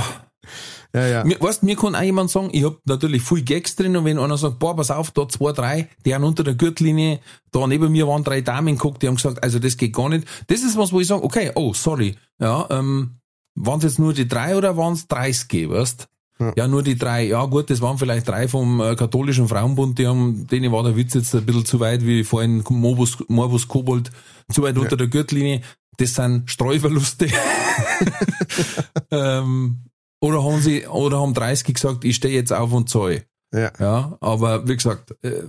Ja, 0.93 1.05
ja. 1.05 1.23
mir, 1.23 1.39
weißt, 1.39 1.63
mir 1.63 1.75
kann 1.75 1.95
auch 1.95 2.01
jemand 2.01 2.31
sagen, 2.31 2.49
ich 2.51 2.63
hab 2.63 2.79
natürlich 2.85 3.21
viel 3.21 3.43
Gags 3.43 3.75
drin 3.75 3.95
und 3.97 4.05
wenn 4.05 4.19
einer 4.19 4.37
sagt, 4.37 4.59
boah, 4.59 4.75
pass 4.75 4.91
auf, 4.91 5.11
da 5.11 5.27
zwei, 5.27 5.51
drei, 5.51 5.89
die 6.05 6.15
haben 6.15 6.23
unter 6.23 6.43
der 6.43 6.55
Gürtellinie, 6.55 7.19
da 7.51 7.67
neben 7.67 7.91
mir 7.91 8.07
waren 8.07 8.23
drei 8.23 8.41
Damen 8.41 8.75
geguckt, 8.75 9.01
die 9.03 9.07
haben 9.07 9.15
gesagt, 9.15 9.43
also 9.43 9.59
das 9.59 9.77
geht 9.77 9.93
gar 9.93 10.09
nicht. 10.09 10.27
Das 10.47 10.61
ist 10.61 10.77
was, 10.77 10.91
wo 10.93 10.99
ich 10.99 11.07
sage, 11.07 11.23
okay, 11.23 11.51
oh, 11.55 11.73
sorry, 11.73 12.15
ja, 12.39 12.67
ähm, 12.69 13.19
waren 13.55 13.79
es 13.79 13.83
jetzt 13.83 13.99
nur 13.99 14.13
die 14.13 14.27
drei 14.27 14.55
oder 14.55 14.77
waren 14.77 14.93
es 14.93 15.07
30, 15.07 15.69
weißt? 15.69 16.07
Ja. 16.55 16.67
nur 16.67 16.83
die 16.83 16.97
drei. 16.97 17.27
Ja 17.27 17.45
gut, 17.45 17.69
das 17.69 17.81
waren 17.81 17.97
vielleicht 17.97 18.27
drei 18.27 18.47
vom 18.47 18.79
äh, 18.79 18.95
katholischen 18.95 19.47
Frauenbund, 19.47 19.97
die 19.97 20.07
haben, 20.07 20.45
denen 20.47 20.71
war 20.71 20.83
der 20.83 20.95
Witz 20.95 21.13
jetzt 21.15 21.33
ein 21.35 21.45
bisschen 21.45 21.65
zu 21.65 21.79
weit, 21.79 22.05
wie 22.05 22.23
vorhin 22.23 22.63
Morbus, 22.69 23.17
Morbus 23.27 23.67
Kobold, 23.67 24.11
zu 24.51 24.61
weit 24.61 24.77
unter 24.77 24.97
der 24.97 25.07
Gürtellinie. 25.07 25.61
Das 25.97 26.13
sind 26.13 26.49
Streuverluste. 26.49 27.27
ähm, 29.11 29.83
oder 30.21 30.43
haben 30.43 30.61
sie, 30.61 30.85
oder 30.85 31.19
haben 31.19 31.33
30 31.33 31.73
gesagt, 31.73 32.05
ich 32.05 32.15
stehe 32.15 32.35
jetzt 32.35 32.53
auf 32.53 32.71
und 32.71 32.89
zahle. 32.89 33.23
Ja. 33.53 33.71
Ja, 33.79 34.17
aber 34.19 34.67
wie 34.67 34.75
gesagt, 34.75 35.15
äh, 35.23 35.43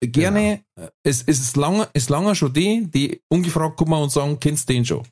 gerne, 0.00 0.64
äh, 0.76 0.88
es, 1.02 1.22
es 1.26 1.40
ist 1.40 1.56
lange, 1.56 1.88
es 1.92 2.08
lange 2.08 2.34
schon 2.34 2.52
die, 2.52 2.88
die 2.90 3.20
ungefragt 3.28 3.76
kommen 3.76 4.02
und 4.02 4.10
sagen, 4.10 4.38
kennst 4.40 4.68
du 4.68 4.72
den 4.72 4.84
schon? 4.84 5.04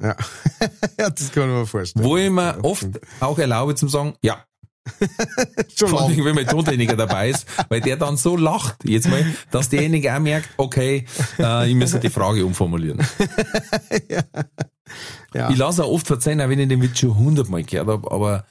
Ja. 0.00 0.16
ja, 0.98 1.10
das 1.10 1.32
kann 1.32 1.50
ich 1.50 1.56
mir 1.56 1.66
vorstellen. 1.66 2.04
Wo 2.04 2.16
ich 2.16 2.30
mir 2.30 2.58
oft 2.62 2.86
auch 3.20 3.38
erlaube 3.38 3.74
zum 3.74 3.88
sagen, 3.88 4.14
ja. 4.22 4.44
Schon 5.74 5.88
Vor 5.88 6.02
allem, 6.02 6.24
wenn 6.24 6.34
mein 6.34 6.46
Tontechniker 6.46 6.96
dabei 6.96 7.30
ist, 7.30 7.46
weil 7.70 7.80
der 7.80 7.96
dann 7.96 8.18
so 8.18 8.36
lacht, 8.36 8.84
jetzt 8.84 9.08
mal, 9.08 9.24
dass 9.50 9.70
derjenige 9.70 10.14
auch 10.14 10.18
merkt, 10.20 10.50
okay, 10.58 11.06
äh, 11.38 11.70
ich 11.70 11.74
muss 11.74 11.98
die 11.98 12.10
Frage 12.10 12.44
umformulieren. 12.44 13.00
Ja. 15.32 15.50
Ich 15.50 15.56
lasse 15.56 15.82
auch 15.82 15.90
oft 15.90 16.06
verzeihen, 16.06 16.40
auch 16.40 16.48
wenn 16.48 16.58
ich 16.60 16.68
den 16.68 16.80
Witz 16.80 17.00
schon 17.00 17.16
hundertmal 17.16 17.64
gehört 17.64 17.88
habe, 17.88 18.12
aber 18.12 18.44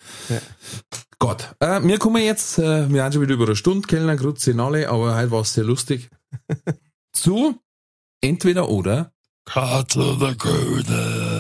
Gott. 1.20 1.56
Äh, 1.60 1.82
wir 1.84 2.00
kommen 2.00 2.22
jetzt, 2.22 2.58
äh, 2.58 2.92
wir 2.92 3.04
haben 3.04 3.14
schon 3.14 3.22
wieder 3.22 3.36
über 3.36 3.46
eine 3.46 3.56
Stunde, 3.56 3.88
Kellner, 3.88 4.18
Grüße 4.18 4.52
in 4.52 4.60
alle, 4.60 4.90
aber 4.90 5.16
heute 5.16 5.32
war 5.32 5.42
es 5.42 5.54
sehr 5.54 5.64
lustig, 5.64 6.10
zu 7.14 7.58
entweder 8.20 8.68
oder 8.68 9.14
Katze 9.46 10.00
oder 10.16 10.36
Köder. 10.36 11.33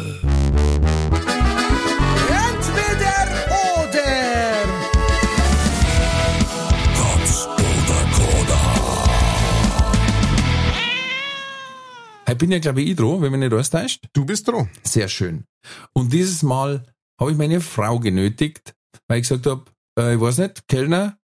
Heute 12.34 12.46
bin 12.48 12.52
ja, 12.52 12.58
glaube 12.58 12.82
ich, 12.82 12.90
ich 12.90 12.96
dran, 12.96 13.22
wenn 13.22 13.32
mich 13.32 13.42
nicht 13.42 13.54
alles 13.54 13.70
täuscht. 13.70 14.06
Du 14.12 14.26
bist 14.26 14.48
dran. 14.48 14.68
Sehr 14.82 15.08
schön. 15.08 15.46
Und 15.94 16.12
dieses 16.12 16.42
Mal 16.42 16.84
habe 17.22 17.32
ich 17.32 17.38
meine 17.38 17.62
Frau 17.62 18.00
genötigt, 18.00 18.74
weil 19.08 19.20
ich 19.20 19.30
gesagt 19.30 19.46
habe, 19.46 19.66
äh, 20.00 20.16
ich 20.16 20.20
weiß 20.20 20.40
nicht, 20.40 20.68
Kellner, 20.68 21.20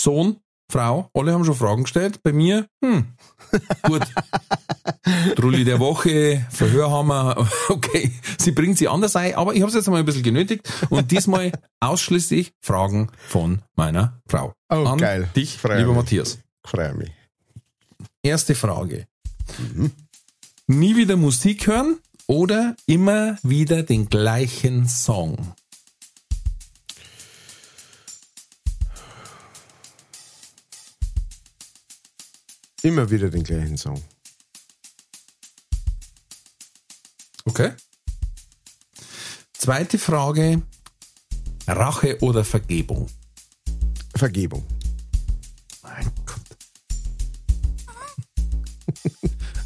Sohn, 0.00 0.38
Frau, 0.72 1.10
alle 1.12 1.34
haben 1.34 1.44
schon 1.44 1.54
Fragen 1.54 1.82
gestellt. 1.82 2.22
Bei 2.22 2.32
mir, 2.32 2.66
hm, 2.82 3.08
gut. 3.82 4.00
Trulli 5.36 5.64
der 5.64 5.80
Woche, 5.80 6.46
Verhörhammer, 6.48 7.46
okay, 7.68 8.10
sie 8.38 8.52
bringt 8.52 8.78
sie 8.78 8.88
anders 8.88 9.16
ein, 9.16 9.34
aber 9.34 9.52
ich 9.52 9.60
habe 9.60 9.68
es 9.68 9.74
jetzt 9.74 9.90
mal 9.90 9.98
ein 9.98 10.06
bisschen 10.06 10.22
genötigt 10.22 10.66
und 10.88 11.10
diesmal 11.10 11.52
ausschließlich 11.80 12.54
Fragen 12.62 13.10
von 13.28 13.60
meiner 13.76 14.18
Frau. 14.26 14.54
Oh, 14.70 14.76
An 14.86 14.96
geil. 14.96 15.28
dich, 15.36 15.58
Freue 15.58 15.76
lieber 15.76 15.90
mich. 15.90 15.98
Matthias. 15.98 16.38
Freue 16.64 16.94
mich. 16.94 17.12
Erste 18.22 18.54
Frage. 18.54 19.06
Nie 20.70 20.96
wieder 20.96 21.16
Musik 21.16 21.66
hören 21.66 21.98
oder 22.26 22.76
immer 22.84 23.38
wieder 23.42 23.82
den 23.82 24.10
gleichen 24.10 24.86
Song? 24.86 25.54
Immer 32.82 33.10
wieder 33.10 33.30
den 33.30 33.44
gleichen 33.44 33.78
Song. 33.78 34.04
Okay. 37.46 37.72
Zweite 39.54 39.98
Frage. 39.98 40.60
Rache 41.66 42.18
oder 42.20 42.44
Vergebung? 42.44 43.06
Vergebung. 44.14 44.66
Mein 45.82 46.12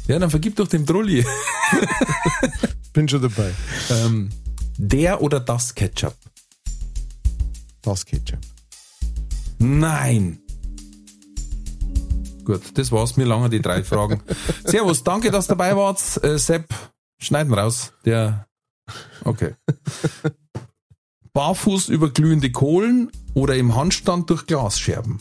Ja, 0.07 0.19
dann 0.19 0.29
vergib 0.29 0.55
doch 0.57 0.67
dem 0.67 0.85
Trulli. 0.85 1.25
Bin 2.93 3.07
schon 3.07 3.21
dabei. 3.21 3.53
ähm, 3.89 4.29
der 4.77 5.21
oder 5.21 5.39
das 5.39 5.73
Ketchup? 5.73 6.15
Das 7.81 8.05
Ketchup. 8.05 8.39
Nein. 9.59 10.39
Gut, 12.43 12.77
das 12.77 12.91
war's. 12.91 13.15
Mir 13.15 13.25
lange 13.25 13.49
die 13.49 13.61
drei 13.61 13.83
Fragen. 13.83 14.21
Servus, 14.65 15.03
danke, 15.03 15.31
dass 15.31 15.47
du 15.47 15.53
dabei 15.55 15.75
wart. 15.75 16.01
Äh, 16.23 16.37
Sepp, 16.37 16.67
schneiden 17.19 17.53
raus. 17.53 17.93
Der. 18.05 18.47
Okay. 19.23 19.55
Barfuß 21.31 21.89
über 21.89 22.11
glühende 22.11 22.51
Kohlen 22.51 23.09
oder 23.33 23.55
im 23.55 23.75
Handstand 23.75 24.29
durch 24.29 24.45
Glasscherben? 24.45 25.19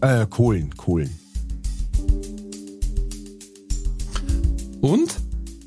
Äh, 0.00 0.26
Kohlen, 0.26 0.76
Kohlen. 0.76 1.18
Und, 4.84 5.18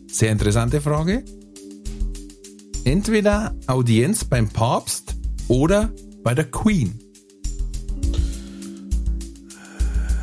sehr 0.05 0.31
interessante 0.31 0.79
Frage, 0.79 1.23
Entweder 2.83 3.55
Audienz 3.65 4.23
beim 4.23 4.47
Papst 4.47 5.15
oder 5.47 5.91
bei 6.23 6.35
der 6.35 6.45
Queen. 6.45 6.99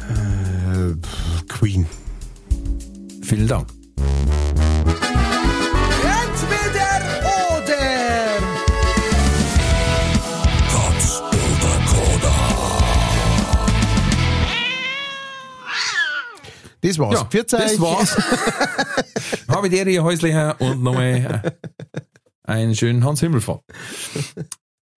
Äh, 0.08 0.94
Queen. 1.48 1.86
Vielen 3.20 3.48
Dank. 3.48 3.66
Das 16.86 16.98
war's. 16.98 17.14
Ja, 17.20 17.24
Pfiat 17.24 17.52
das 17.52 17.72
euch. 17.72 17.80
war's. 17.80 18.16
Habe 19.48 19.70
dir 19.70 19.86
ihr 19.86 20.04
häuslicher 20.04 20.60
und 20.60 20.82
nochmal 20.82 21.42
äh, 21.44 21.50
einen 22.44 22.74
schönen 22.74 23.04
Hans 23.04 23.20
Himmelfahrt. 23.20 23.62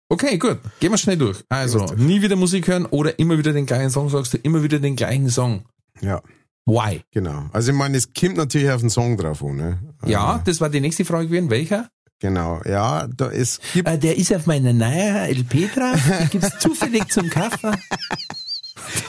Okay, 0.09 0.39
gut. 0.39 0.59
Gehen 0.81 0.93
wir 0.93 0.99
schnell 0.99 1.17
durch. 1.17 1.45
Also, 1.49 1.85
nie 1.97 2.23
wieder 2.23 2.37
Musik 2.37 2.69
hören 2.69 2.87
oder 2.87 3.19
immer 3.19 3.37
wieder 3.39 3.53
den 3.53 3.67
gleichen 3.67 3.91
Song, 3.91 4.09
sagst 4.09 4.35
du, 4.35 4.39
immer 4.39 4.63
wieder 4.63 4.79
den 4.79 4.97
gleichen 4.97 5.29
Song. 5.29 5.65
Ja, 6.01 6.23
Why? 6.67 7.03
genau. 7.11 7.49
Also 7.53 7.73
ich 7.73 7.77
meine, 7.77 7.97
es 7.99 8.13
kommt 8.15 8.37
natürlich 8.37 8.71
auf 8.71 8.81
den 8.81 8.91
Song 8.91 9.17
drauf 9.19 9.43
an. 9.43 9.57
Ne? 9.57 9.79
Ja, 10.07 10.41
das 10.45 10.61
war 10.61 10.71
die 10.71 10.81
nächste 10.81 11.05
Frage 11.05 11.27
gewesen. 11.27 11.51
Welcher? 11.51 11.89
Genau, 12.21 12.63
ja, 12.65 13.07
da, 13.09 13.31
es 13.31 13.61
gibt 13.75 13.87
Äh, 13.89 13.99
der 13.99 14.17
ist 14.17 14.33
auf 14.35 14.47
meiner 14.47 14.73
neuen 14.73 15.17
LP 15.37 15.75
drauf. 15.75 16.01
Die 16.23 16.29
gibt's 16.39 16.59
zufällig 16.61 17.09
zum 17.09 17.29
Kaufen. 17.29 17.77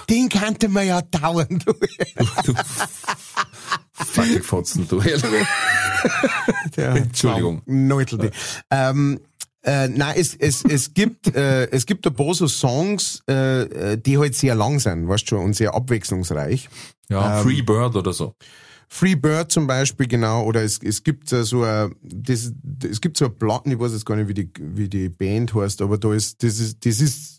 Den 0.10 0.30
kannte 0.30 0.70
man 0.70 0.88
ja 0.88 1.02
dauernd. 1.02 1.66
Fucking 3.94 4.44
Fotzen, 4.44 4.88
du. 4.88 5.02
Entschuldigung. 6.76 7.62
Neutel. 7.66 8.32
Ähm, 8.70 9.20
äh, 9.66 9.88
nein, 9.88 10.14
es, 10.18 10.36
es, 10.36 10.64
es 10.64 10.94
gibt, 10.94 11.36
äh, 11.36 11.68
es 11.72 11.88
gibt 11.88 12.06
ein 12.06 12.14
paar 12.14 12.36
so 12.36 12.48
Songs, 12.48 13.22
äh, 13.26 13.98
die 13.98 14.18
halt 14.18 14.36
sehr 14.36 14.54
lang 14.54 14.80
sind, 14.80 15.08
weißt 15.08 15.24
du 15.24 15.30
schon, 15.30 15.46
und 15.46 15.56
sehr 15.56 15.74
abwechslungsreich. 15.74 16.70
Ja, 17.10 17.42
Free 17.42 17.64
Bird 17.64 17.96
oder 17.96 18.14
so. 18.14 18.36
Free 18.88 19.16
Bird 19.16 19.52
zum 19.52 19.66
Beispiel, 19.66 20.08
genau, 20.08 20.44
oder 20.44 20.64
es, 20.64 20.80
es 20.84 21.04
gibt 21.04 21.30
so 21.30 21.64
ein, 21.64 21.96
das, 22.04 22.54
es 22.88 23.02
gibt 23.02 23.18
so 23.18 23.26
ein 23.26 23.36
Platten, 23.36 23.72
ich 23.72 23.80
weiß 23.80 23.94
jetzt 23.94 24.06
gar 24.06 24.16
nicht, 24.16 24.28
wie 24.28 24.36
die, 24.36 24.50
wie 24.58 24.88
die 24.88 25.10
Band 25.10 25.56
heißt, 25.56 25.82
aber 25.82 25.98
da 25.98 26.14
ist, 26.14 26.44
das 26.44 26.60
ist, 26.60 26.86
das 26.86 27.02
ist, 27.02 27.35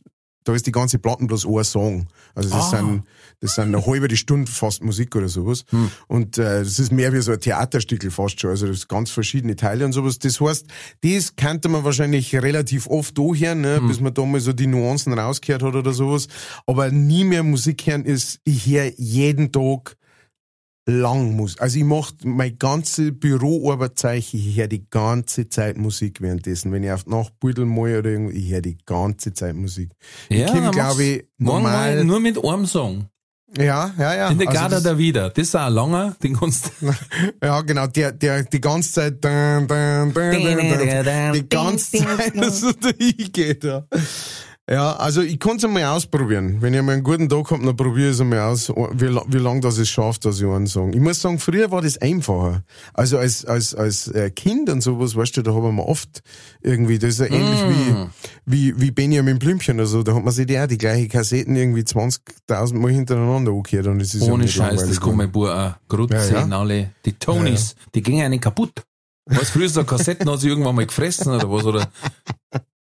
da 0.47 0.55
ist 0.55 0.67
die 0.67 0.73
ganze 0.73 0.99
Platten 0.99 1.27
bloß 1.27 1.45
ein 1.47 1.65
Song. 1.65 2.07
Also 2.35 2.49
das 2.51 2.73
Ah. 2.73 2.77
sind, 2.79 3.03
das 3.41 3.55
sind 3.57 3.65
eine 3.75 3.85
halbe 3.85 4.09
die 4.09 4.17
Stunde 4.17 4.51
fast 4.51 4.83
Musik 4.83 5.15
oder 5.17 5.29
sowas. 5.29 5.65
Hm. 5.71 5.91
Und 6.07 6.39
äh, 6.39 6.61
das 6.61 6.79
ist 6.79 6.93
mehr 6.93 7.13
wie 7.13 7.21
so 7.21 7.33
ein 7.33 7.41
Theaterstückel 7.41 8.11
fast 8.11 8.41
schon. 8.41 8.51
Also 8.51 8.67
das 8.67 8.77
ist 8.79 8.89
ganz 8.89 9.11
verschiedene 9.11 9.57
Teile 9.57 9.85
und 9.85 9.93
sowas. 9.93 10.19
Das 10.19 10.41
heißt, 10.41 10.67
das 11.03 11.37
kannte 11.37 11.69
man 11.69 11.85
wahrscheinlich 11.85 12.35
relativ 12.35 12.87
oft 12.87 13.19
anhören, 13.19 13.61
ne, 13.61 13.77
Hm. 13.79 13.89
bis 13.89 14.01
man 14.01 14.15
da 14.15 14.25
mal 14.25 14.41
so 14.41 14.53
die 14.53 14.67
Nuancen 14.69 15.13
rausgehört 15.13 15.63
hat 15.65 15.75
oder 15.75 15.93
sowas. 15.93 16.29
Aber 16.67 16.91
nie 16.91 17.25
mehr 17.25 17.43
Musik 17.43 17.87
hören 17.87 18.05
ist, 18.05 18.39
ich 18.45 18.67
höre 18.67 18.93
jeden 18.99 19.51
Tag 19.53 19.97
lang 20.87 21.35
muss. 21.35 21.59
Also 21.59 21.79
ich 21.79 21.85
mach 21.85 22.13
mein 22.25 22.59
ganze 22.59 23.13
Büroarbeitszeichen, 23.13 24.39
ich 24.39 24.57
höre 24.57 24.69
die 24.69 24.89
ganze 24.89 25.49
Zeit 25.49 25.77
Musik 25.77 26.21
währenddessen. 26.21 26.73
Wenn 26.73 26.85
ich 26.85 26.93
auf 26.93 27.05
die 27.05 27.11
Nachtbüttel 27.11 27.67
mal 27.67 27.99
oder 27.99 28.11
irgendwo, 28.11 28.33
ich 28.33 28.51
höre 28.51 28.63
die 28.63 28.79
ganze 28.87 29.35
Zeit 29.35 29.57
Musik. 29.57 29.91
ich 30.29 30.47
komm, 30.47 30.63
dann 30.63 30.73
glaube 30.73 31.03
ich, 31.03 31.25
normal. 31.39 32.05
nur 32.05 32.21
mit 32.21 32.43
einem 32.43 32.67
Song. 32.67 33.07
Ja, 33.59 33.95
ja, 33.97 34.15
ja. 34.15 34.29
In 34.29 34.39
der 34.39 34.49
Also 34.49 34.61
Garda 34.61 34.81
da 34.81 34.99
wieder. 34.99 35.31
Das 35.31 35.49
ist 35.49 35.55
auch 35.55 35.67
ein 35.67 35.73
langer, 35.73 36.17
den 36.23 36.39
kannst 36.39 36.73
du. 36.81 36.93
Ja, 37.43 37.63
genau, 37.63 37.87
der, 37.87 38.13
der 38.13 38.43
die 38.43 38.61
ganze 38.61 38.93
Zeit 38.93 39.25
die 39.25 41.49
ganze 41.49 41.93
Zeit 41.99 42.53
so 42.53 42.73
dahin 42.73 43.33
geht. 43.33 43.65
Ja. 43.65 43.87
Ja, 44.69 44.97
also 44.97 45.23
ich 45.23 45.39
kann 45.39 45.57
es 45.59 45.65
einmal 45.65 45.85
ausprobieren. 45.85 46.57
Wenn 46.61 46.73
ich 46.75 46.81
einmal 46.81 46.95
einen 46.95 47.05
guten 47.05 47.29
Tag 47.29 47.51
habe, 47.53 47.65
dann 47.65 47.77
probiere 47.77 48.09
ich 48.09 48.15
es 48.15 48.21
einmal 48.21 48.41
aus, 48.41 48.69
wie, 48.69 49.17
wie 49.29 49.39
lange 49.39 49.61
das 49.61 49.79
es 49.79 49.89
schafft, 49.89 50.25
dass 50.25 50.41
ich 50.41 50.47
einen 50.47 50.67
Song. 50.67 50.93
Ich 50.93 51.01
muss 51.01 51.21
sagen, 51.21 51.39
früher 51.39 51.71
war 51.71 51.83
das 51.83 51.99
einfacher. 51.99 52.65
Also 52.93 53.19
als, 53.19 53.45
als, 53.45 53.75
als 53.75 54.09
äh, 54.09 54.31
Kind 54.31 54.69
und 54.69 54.81
sowas, 54.81 55.15
weißt 55.15 55.37
du, 55.37 55.43
da 55.43 55.55
haben 55.55 55.77
wir 55.77 55.87
oft 55.87 56.21
irgendwie, 56.63 56.99
das 56.99 57.11
ist 57.11 57.21
ja 57.21 57.27
ähnlich 57.27 57.61
Mm. 57.63 58.11
wie, 58.45 58.75
wie, 58.75 58.81
wie 58.81 58.91
Benjamin 58.91 59.39
Blümchen 59.39 59.77
oder 59.77 59.87
so, 59.87 60.03
da 60.03 60.15
hat 60.15 60.25
man 60.25 60.33
sich 60.33 60.59
auch 60.59 60.67
die 60.67 60.79
gleiche 60.79 61.09
Kassetten 61.09 61.55
irgendwie 61.55 61.83
20.000 61.83 62.75
Mal 62.75 62.91
hintereinander 62.91 63.53
angehört 63.53 63.87
und 63.87 64.01
es 64.01 64.15
ist 64.15 64.27
ja 64.27 64.33
Ohne 64.33 64.45
nicht 64.45 64.55
Scheiß, 64.55 64.87
das 64.87 65.01
kann 65.01 65.17
mein 65.17 65.31
Bub 65.31 65.49
auch. 65.49 65.75
Grutze, 65.89 66.33
Ja, 66.33 66.47
ja. 66.47 66.59
alle. 66.59 66.91
Die 67.05 67.13
Tonys, 67.13 67.77
die 67.95 68.03
gingen 68.03 68.25
einen 68.25 68.41
kaputt. 68.41 68.83
Was 69.27 69.51
früher 69.51 69.69
so 69.69 69.85
Kassetten 69.85 70.29
hat 70.31 70.41
sie 70.41 70.49
irgendwann 70.49 70.75
mal 70.75 70.87
gefressen 70.87 71.33
oder 71.33 71.51
was, 71.51 71.65
oder? 71.65 71.89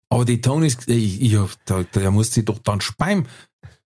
Aber 0.09 0.25
die 0.25 0.41
Tonys, 0.41 0.77
ich, 0.87 1.21
ich, 1.21 1.35
hab- 1.37 1.51
da, 1.65 1.83
da 1.91 2.11
muss 2.11 2.31
sie 2.33 2.43
doch 2.43 2.59
dann 2.59 2.81
speim. 2.81 3.25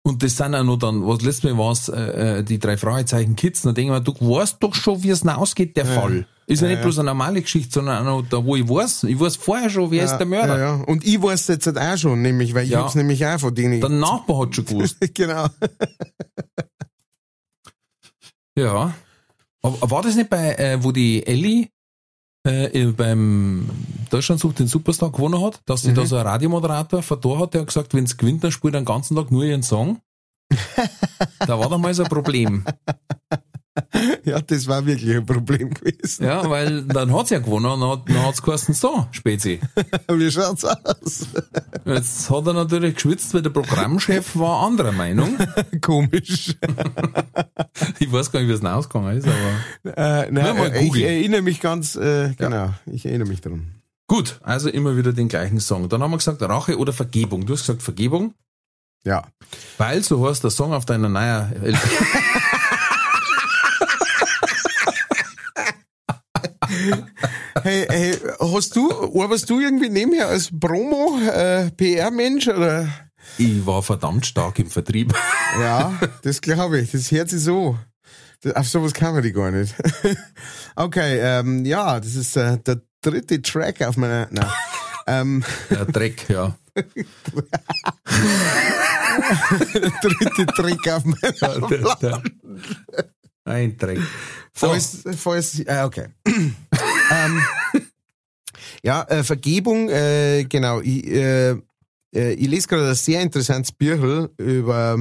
Und 0.03 0.23
das 0.23 0.37
sind 0.37 0.55
auch 0.55 0.63
noch 0.63 0.77
dann, 0.79 1.05
was 1.07 1.21
letztes 1.23 1.45
Mal 1.51 1.59
war's, 1.59 1.89
äh, 1.89 2.39
äh, 2.39 2.43
die 2.45 2.61
drei 2.61 2.77
Fragezeichen 2.77 3.35
Kids, 3.35 3.63
da 3.63 3.73
denke 3.73 3.93
ich 3.93 3.99
mir, 3.99 4.05
du 4.05 4.13
weißt 4.13 4.59
doch 4.61 4.73
schon, 4.75 5.03
wie 5.03 5.11
es 5.11 5.27
ausgeht, 5.27 5.77
der 5.77 5.85
Fall. 5.85 6.27
Ist 6.47 6.63
ja, 6.63 6.69
nicht 6.69 6.81
bloß 6.81 7.01
eine 7.01 7.07
normale 7.07 7.43
Geschichte, 7.43 7.73
sondern 7.73 8.07
auch 8.07 8.23
noch 8.23 8.29
da, 8.29 8.45
wo 8.45 8.55
ich 8.55 8.69
weiß, 8.69 9.03
ich 9.03 9.19
weiß 9.19 9.35
vorher 9.35 9.69
schon, 9.69 9.91
wer 9.91 10.05
ist 10.05 10.17
der 10.17 10.27
Mörder. 10.27 10.59
Ja, 10.59 10.77
ja. 10.77 10.85
Und 10.85 11.05
ich 11.05 11.21
weiß 11.21 11.49
jetzt 11.49 11.67
halt 11.67 11.77
auch 11.79 11.97
schon, 11.97 12.23
nämlich, 12.23 12.55
weil 12.55 12.67
ich 12.67 12.71
Ja. 12.71 12.83
hab's 12.83 12.95
nämlich 12.95 13.27
auch 13.27 13.41
von 13.41 13.53
denen. 13.53 13.81
Der 13.81 13.91
Nachbar 13.91 14.43
hat 14.43 14.55
schon 14.55 14.65
gewusst. 14.65 14.97
genau. 15.15 15.49
Ja. 18.57 18.95
Aber 19.63 19.91
war 19.91 20.03
das 20.03 20.15
nicht 20.15 20.31
bei, 20.31 20.55
äh, 20.55 20.79
wo 20.85 20.93
die 20.93 21.27
Ellie 21.27 21.69
äh, 22.47 22.93
beim 22.97 23.69
Deutschland 24.11 24.41
sucht 24.41 24.59
den 24.59 24.67
Superstar 24.67 25.11
gewonnen 25.11 25.43
hat, 25.43 25.61
dass 25.67 25.83
sie 25.83 25.93
da 25.93 26.07
so 26.07 26.17
ein 26.17 26.27
Radiomoderator 26.27 27.03
verdor 27.03 27.41
hat, 27.41 27.55
der 27.55 27.63
hat 27.63 27.69
gesagt, 27.69 27.95
wenn's 27.95 28.17
gewinnt, 28.17 28.45
dann 28.45 28.53
spielt 28.53 28.75
er 28.75 28.81
den 28.81 28.87
ganzen 28.87 29.17
Tag 29.17 29.31
nur 29.31 29.45
ihren 29.45 29.63
Song. 29.63 30.01
da 31.41 31.59
war 31.59 31.69
doch 31.69 31.79
mal 31.79 31.93
so 31.93 32.05
ein 32.05 32.09
Problem. 32.09 32.65
Ja, 34.25 34.41
das 34.41 34.67
war 34.67 34.85
wirklich 34.87 35.17
ein 35.17 35.27
Problem 35.27 35.73
gewesen. 35.73 36.25
Ja, 36.25 36.49
weil 36.49 36.83
dann 36.83 37.13
hat's 37.15 37.31
ja 37.31 37.39
gewonnen 37.39 37.67
und 37.67 37.81
dann, 37.81 37.91
hat, 37.91 38.09
dann 38.09 38.27
hat's 38.27 38.43
geheißen, 38.43 38.75
so, 38.75 39.07
Spezi. 39.13 39.61
Wie 40.09 40.31
schaut's 40.31 40.65
aus? 40.65 41.27
Jetzt 41.85 42.31
hat 42.31 42.47
er 42.47 42.53
natürlich 42.53 42.95
geschwitzt, 42.95 43.35
weil 43.35 43.43
der 43.43 43.51
Programmchef 43.51 44.37
war 44.37 44.67
anderer 44.67 44.93
Meinung. 44.93 45.37
Komisch. 45.81 46.57
Ich 47.99 48.13
weiß 48.13 48.33
gar 48.33 48.41
nicht, 48.41 48.49
wie 48.49 48.53
es 48.53 48.65
ausgegangen 48.65 49.17
ist, 49.17 49.29
aber. 49.29 49.97
Äh, 49.97 50.31
nein, 50.31 50.73
äh, 50.73 50.85
ich 50.85 50.97
erinnere 51.03 51.43
mich 51.43 51.61
ganz, 51.61 51.97
äh, 51.97 52.35
genau, 52.37 52.71
ich 52.87 53.07
erinnere 53.07 53.29
mich 53.29 53.41
dran. 53.41 53.77
Gut, 54.09 54.39
also 54.43 54.69
immer 54.69 54.97
wieder 54.97 55.13
den 55.13 55.29
gleichen 55.29 55.61
Song. 55.61 55.89
Dann 55.89 56.03
haben 56.03 56.13
wir 56.13 56.19
gesagt, 56.19 56.43
Rache 56.43 56.79
oder 56.79 56.93
Vergebung. 56.93 57.45
Du 57.45 57.55
hast 57.55 57.63
gesagt 57.63 57.83
Vergebung. 57.83 58.35
Ja. 59.05 59.25
Weil 59.79 60.03
so 60.03 60.29
heißt 60.29 60.43
der 60.43 60.51
Song 60.51 60.73
auf 60.73 60.85
deiner 60.85 61.09
neuen 61.09 61.53
LP. 61.63 61.79
Hey, 67.63 67.87
hey, 67.89 68.19
hast 68.39 68.77
du, 68.77 68.91
arbeitest 69.19 69.49
du 69.49 69.61
irgendwie 69.61 69.89
nebenher 69.89 70.29
als 70.29 70.51
Promo, 70.59 71.19
äh, 71.19 71.71
PR-Mensch 71.71 72.49
oder? 72.49 72.89
Ich 73.39 73.65
war 73.65 73.83
verdammt 73.83 74.27
stark 74.27 74.59
im 74.59 74.71
Vertrieb. 74.71 75.15
Ja, 75.59 75.95
das 76.23 76.43
glaube 76.43 76.81
ich. 76.81 76.91
Das 76.91 77.11
hört 77.11 77.31
sich 77.31 77.41
so. 77.41 77.79
Auf 78.55 78.69
sowas 78.69 78.93
kann 78.93 79.15
man 79.15 79.23
die 79.23 79.33
gar 79.33 79.51
nicht. 79.51 79.75
okay, 80.77 81.19
ähm, 81.19 81.65
ja, 81.65 81.99
das 81.99 82.15
ist 82.15 82.37
äh, 82.37 82.59
der 82.59 82.83
dritte 83.01 83.41
Track 83.41 83.81
auf 83.81 83.97
meiner. 83.97 84.29
Nein. 84.31 84.51
ähm, 85.07 85.45
Der 85.71 85.87
Dreck, 85.87 86.29
ja. 86.29 86.55
der 86.75 86.85
dritte 90.03 90.47
Track 90.47 90.89
auf 90.93 91.05
meiner. 91.07 91.33
Der, 91.69 91.97
der, 92.03 92.23
ein 93.47 93.77
Dreck. 93.77 94.01
So, 94.59 94.69
Falls, 94.69 95.05
falls, 95.19 95.61
äh, 95.61 95.83
okay. 95.85 96.07
ähm, 96.27 97.43
ja, 98.83 99.03
äh, 99.03 99.23
Vergebung, 99.23 99.91
äh, 99.91 100.47
genau. 100.49 100.81
Ich, 100.81 101.07
äh, 101.09 101.51
äh, 102.15 102.33
ich 102.33 102.49
lese 102.49 102.67
gerade 102.67 102.89
ein 102.89 102.95
sehr 102.95 103.21
interessantes 103.21 103.73
Büchel 103.73 104.31
über, 104.39 104.99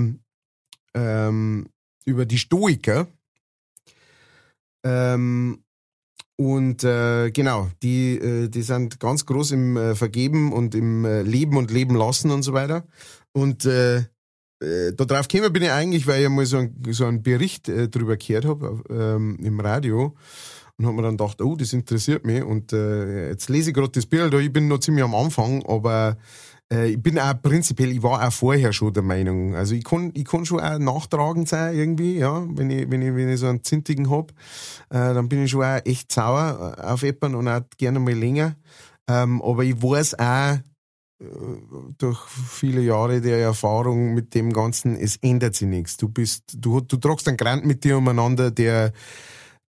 ähm, 0.93 1.69
über 2.03 2.25
die 2.25 2.37
Stoiker. 2.37 3.07
Ähm, 4.83 5.63
und 6.35 6.83
äh, 6.83 7.31
genau, 7.31 7.69
die, 7.81 8.17
äh, 8.17 8.49
die 8.49 8.61
sind 8.61 8.99
ganz 8.99 9.25
groß 9.25 9.51
im 9.51 9.77
äh, 9.77 9.95
Vergeben 9.95 10.51
und 10.51 10.75
im 10.75 11.05
äh, 11.05 11.21
Leben 11.21 11.55
und 11.55 11.71
Leben 11.71 11.95
lassen 11.95 12.29
und 12.29 12.43
so 12.43 12.51
weiter. 12.51 12.85
Und 13.31 13.65
äh, 14.61 14.93
darauf 14.93 15.27
gekommen 15.27 15.53
bin 15.53 15.63
ich 15.63 15.71
eigentlich, 15.71 16.07
weil 16.07 16.23
ich 16.23 16.29
mal 16.29 16.45
so, 16.45 16.57
ein, 16.57 16.75
so 16.89 17.05
einen 17.05 17.21
Bericht 17.21 17.69
äh, 17.69 17.89
drüber 17.89 18.17
gehört 18.17 18.45
habe 18.45 18.81
ähm, 18.89 19.37
im 19.41 19.59
Radio. 19.59 20.15
Und 20.77 20.85
habe 20.85 20.97
mir 20.97 21.03
dann 21.03 21.17
gedacht, 21.17 21.41
oh, 21.41 21.55
das 21.55 21.71
interessiert 21.71 22.25
mich. 22.25 22.43
Und 22.43 22.73
äh, 22.73 23.29
jetzt 23.29 23.49
lese 23.49 23.69
ich 23.69 23.75
gerade 23.75 23.91
das 23.91 24.05
Bild, 24.05 24.33
ich 24.33 24.51
bin 24.51 24.67
noch 24.67 24.79
ziemlich 24.79 25.05
am 25.05 25.15
Anfang, 25.15 25.65
aber 25.65 26.17
äh, 26.71 26.89
ich 26.89 27.01
bin 27.01 27.19
auch 27.19 27.41
prinzipiell, 27.41 27.91
ich 27.91 28.03
war 28.03 28.25
auch 28.25 28.31
vorher 28.31 28.73
schon 28.73 28.93
der 28.93 29.03
Meinung, 29.03 29.55
also 29.55 29.75
ich 29.75 29.83
kann, 29.83 30.11
ich 30.15 30.25
kann 30.25 30.45
schon 30.45 30.59
auch 30.59 30.79
nachtragend 30.79 31.47
sein 31.47 31.75
irgendwie, 31.75 32.17
ja, 32.17 32.45
wenn 32.49 32.69
ich, 32.69 32.89
wenn 32.89 33.01
ich, 33.01 33.15
wenn 33.15 33.29
ich 33.29 33.39
so 33.39 33.47
einen 33.47 33.63
Zintigen 33.63 34.09
hab, 34.09 34.31
äh, 34.89 35.13
dann 35.13 35.29
bin 35.29 35.43
ich 35.43 35.51
schon 35.51 35.63
auch 35.63 35.79
echt 35.85 36.11
sauer 36.11 36.75
äh, 36.77 36.81
auf 36.81 37.03
jemanden 37.03 37.35
und 37.35 37.47
auch 37.47 37.61
gerne 37.77 37.99
mal 37.99 38.13
länger. 38.13 38.55
Ähm, 39.07 39.41
aber 39.41 39.63
ich 39.63 39.81
weiß 39.81 40.17
auch, 40.19 40.57
durch 41.97 42.19
viele 42.27 42.81
Jahre 42.81 43.21
der 43.21 43.39
Erfahrung 43.39 44.13
mit 44.13 44.33
dem 44.35 44.51
Ganzen, 44.51 44.95
es 44.97 45.17
ändert 45.17 45.55
sich 45.55 45.67
nichts. 45.67 45.97
Du 45.97 46.09
bist, 46.09 46.43
du, 46.57 46.81
du 46.81 46.97
tragst 46.97 47.27
einen 47.27 47.37
Grant 47.37 47.65
mit 47.65 47.83
dir 47.83 47.97
umeinander, 47.97 48.51
der, 48.51 48.91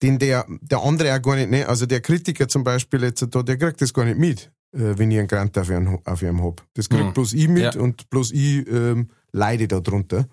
den 0.02 0.20
der, 0.20 0.46
der 0.62 0.82
andere 0.82 1.16
auch 1.16 1.22
gar 1.22 1.36
nicht, 1.36 1.50
ne? 1.50 1.68
Also 1.68 1.86
der 1.86 2.02
Kritiker 2.02 2.48
zum 2.48 2.64
Beispiel 2.64 3.04
jetzt 3.04 3.26
da, 3.30 3.44
der 3.44 3.58
kriegt 3.58 3.82
das 3.82 3.94
gar 3.94 4.06
nicht 4.06 4.18
mit, 4.18 4.52
äh, 4.74 4.98
wenn 4.98 5.12
ich 5.12 5.20
einen 5.20 5.28
Grant 5.28 5.58
auf 5.58 5.70
ihm, 5.70 6.00
auf 6.06 6.22
ihm 6.22 6.42
hab. 6.44 6.64
Das 6.76 6.88
kriegt 6.90 7.06
Mhm. 7.08 7.14
bloß 7.14 7.34
ich 7.34 7.48
mit 7.50 7.76
Ja. 7.76 7.82
und 7.82 8.10
bloß 8.10 8.32
ich 8.32 8.66
ähm, 8.72 9.10
leide 9.34 9.68
darunter. 9.68 10.28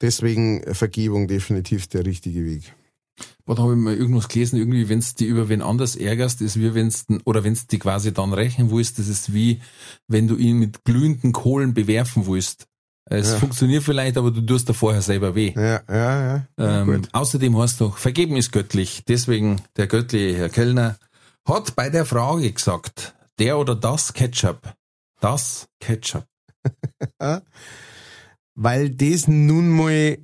Deswegen 0.00 0.62
äh, 0.62 0.74
Vergebung 0.74 1.28
definitiv 1.28 1.86
der 1.88 2.06
richtige 2.06 2.44
Weg. 2.44 2.74
Was 3.46 3.58
habe 3.58 3.72
ich 3.72 3.78
mal 3.78 3.94
irgendwas 3.94 4.28
gelesen, 4.28 4.56
irgendwie, 4.58 4.88
wenn 4.88 5.00
du 5.00 5.06
die 5.18 5.26
über 5.26 5.48
wen 5.50 5.60
anders 5.60 5.96
ärgerst, 5.96 6.40
ist 6.40 6.58
wie 6.58 6.74
wenn 6.74 6.88
du, 6.88 7.18
oder 7.24 7.44
wenn 7.44 7.54
du 7.54 7.60
die 7.70 7.78
quasi 7.78 8.12
dann 8.14 8.32
rächen 8.32 8.70
willst, 8.70 8.98
das 8.98 9.06
ist 9.08 9.34
wie, 9.34 9.60
wenn 10.08 10.26
du 10.28 10.36
ihn 10.36 10.58
mit 10.58 10.84
glühenden 10.84 11.32
Kohlen 11.32 11.74
bewerfen 11.74 12.26
willst. 12.26 12.66
Es 13.06 13.32
Ja. 13.32 13.38
funktioniert 13.38 13.82
vielleicht, 13.82 14.16
aber 14.16 14.30
du 14.30 14.40
tust 14.40 14.66
da 14.70 14.72
vorher 14.72 15.02
selber 15.02 15.34
weh. 15.34 15.52
Ja, 15.54 15.82
ja, 15.90 16.36
ja. 16.36 16.46
Ähm, 16.56 17.02
außerdem 17.12 17.58
heißt 17.58 17.82
doch, 17.82 17.98
vergeben 17.98 18.36
ist 18.36 18.50
göttlich. 18.50 19.02
Deswegen 19.06 19.60
der 19.76 19.88
göttliche 19.88 20.38
Herr 20.38 20.48
Kellner 20.48 20.96
hat 21.46 21.76
bei 21.76 21.90
der 21.90 22.06
Frage 22.06 22.50
gesagt, 22.50 23.14
der 23.38 23.58
oder 23.58 23.74
das 23.74 24.14
Ketchup. 24.14 24.72
Das 25.20 25.68
Ketchup. 25.80 26.24
Weil 28.54 28.90
das 28.90 29.28
nun 29.28 29.68
mal 29.70 30.16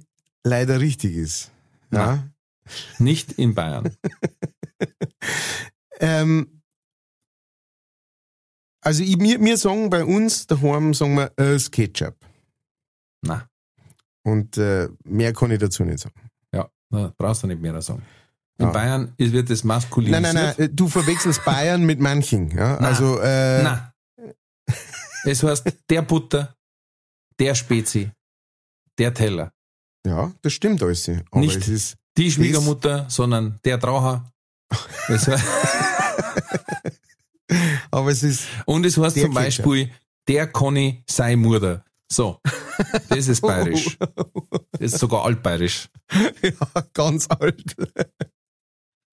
leider 0.42 0.80
richtig 0.80 1.16
ist. 1.16 1.50
Ja. 1.92 2.24
Nicht 2.98 3.32
in 3.32 3.54
Bayern. 3.54 3.94
Ähm, 6.02 6.62
also 8.82 9.02
ich, 9.02 9.18
wir, 9.20 9.38
wir 9.38 9.56
sagen 9.58 9.90
bei 9.90 10.02
uns 10.02 10.46
daheim 10.46 10.94
sagen 10.94 11.14
wir 11.14 11.30
äh, 11.36 11.58
Ketchup. 11.58 12.16
Na, 13.22 13.46
Und 14.24 14.56
äh, 14.56 14.88
mehr 15.04 15.34
kann 15.34 15.50
ich 15.50 15.58
dazu 15.58 15.84
nicht 15.84 15.98
sagen. 15.98 16.14
ja, 16.54 16.70
na, 16.88 17.12
brauchst 17.18 17.42
du 17.42 17.48
nicht 17.48 17.60
mehr 17.60 17.80
sagen. 17.82 18.02
In 18.58 18.66
Ja. 18.66 18.72
Bayern 18.72 19.14
wird 19.18 19.50
das 19.50 19.62
maskulin. 19.62 20.10
Nein, 20.10 20.22
nein, 20.22 20.34
nein, 20.34 20.54
äh, 20.58 20.68
du 20.70 20.88
verwechselst 20.88 21.44
Bayern 21.44 21.84
mit 21.84 22.00
manchen. 22.00 22.48
Ja? 22.56 22.78
Na. 22.80 22.88
Also 22.88 23.18
äh, 23.20 23.62
Nein. 23.62 23.92
Es 25.24 25.42
heißt 25.42 25.70
der 25.90 26.00
Butter, 26.00 26.56
der 27.38 27.54
Spezi, 27.54 28.10
der 28.98 29.12
Teller. 29.12 29.52
Ja, 30.06 30.32
das 30.42 30.52
stimmt 30.52 30.82
alles. 30.82 31.08
Aber 31.08 31.40
Nicht. 31.40 31.56
es 31.56 31.68
ist 31.68 31.96
Die 32.16 32.30
Schwiegermutter, 32.30 33.06
sondern 33.08 33.58
der 33.64 33.78
Trauer. 33.78 34.30
Aber 37.90 38.10
es 38.10 38.22
ist 38.22 38.46
und 38.66 38.86
es 38.86 38.96
heißt 38.96 39.18
zum 39.18 39.34
Beispiel, 39.34 39.90
der 40.28 40.46
Conny 40.46 41.02
sei 41.08 41.34
Mutter. 41.36 41.84
So, 42.12 42.40
das 43.08 43.28
ist 43.28 43.40
bayerisch. 43.40 43.98
Das 44.72 44.92
ist 44.94 45.00
sogar 45.00 45.24
altbayerisch. 45.26 45.88
ja, 46.42 46.82
ganz 46.94 47.28
alt. 47.28 47.76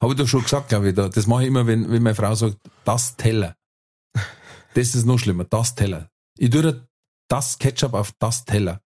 Habe 0.01 0.13
ich 0.13 0.17
doch 0.17 0.27
schon 0.27 0.43
gesagt, 0.43 0.69
glaube 0.69 0.89
ich. 0.89 0.95
Da. 0.95 1.09
Das 1.09 1.27
mache 1.27 1.41
ich 1.41 1.47
immer, 1.49 1.67
wenn, 1.67 1.91
wenn 1.91 2.03
meine 2.03 2.15
Frau 2.15 2.33
sagt, 2.35 2.57
das 2.85 3.17
Teller. 3.17 3.55
Das 4.73 4.95
ist 4.95 5.05
noch 5.05 5.17
schlimmer, 5.17 5.43
das 5.43 5.75
Teller. 5.75 6.09
Ich 6.37 6.51
tue 6.51 6.61
da 6.61 6.87
das 7.27 7.57
Ketchup 7.57 7.93
auf 7.93 8.13
das 8.19 8.45
Teller. 8.45 8.81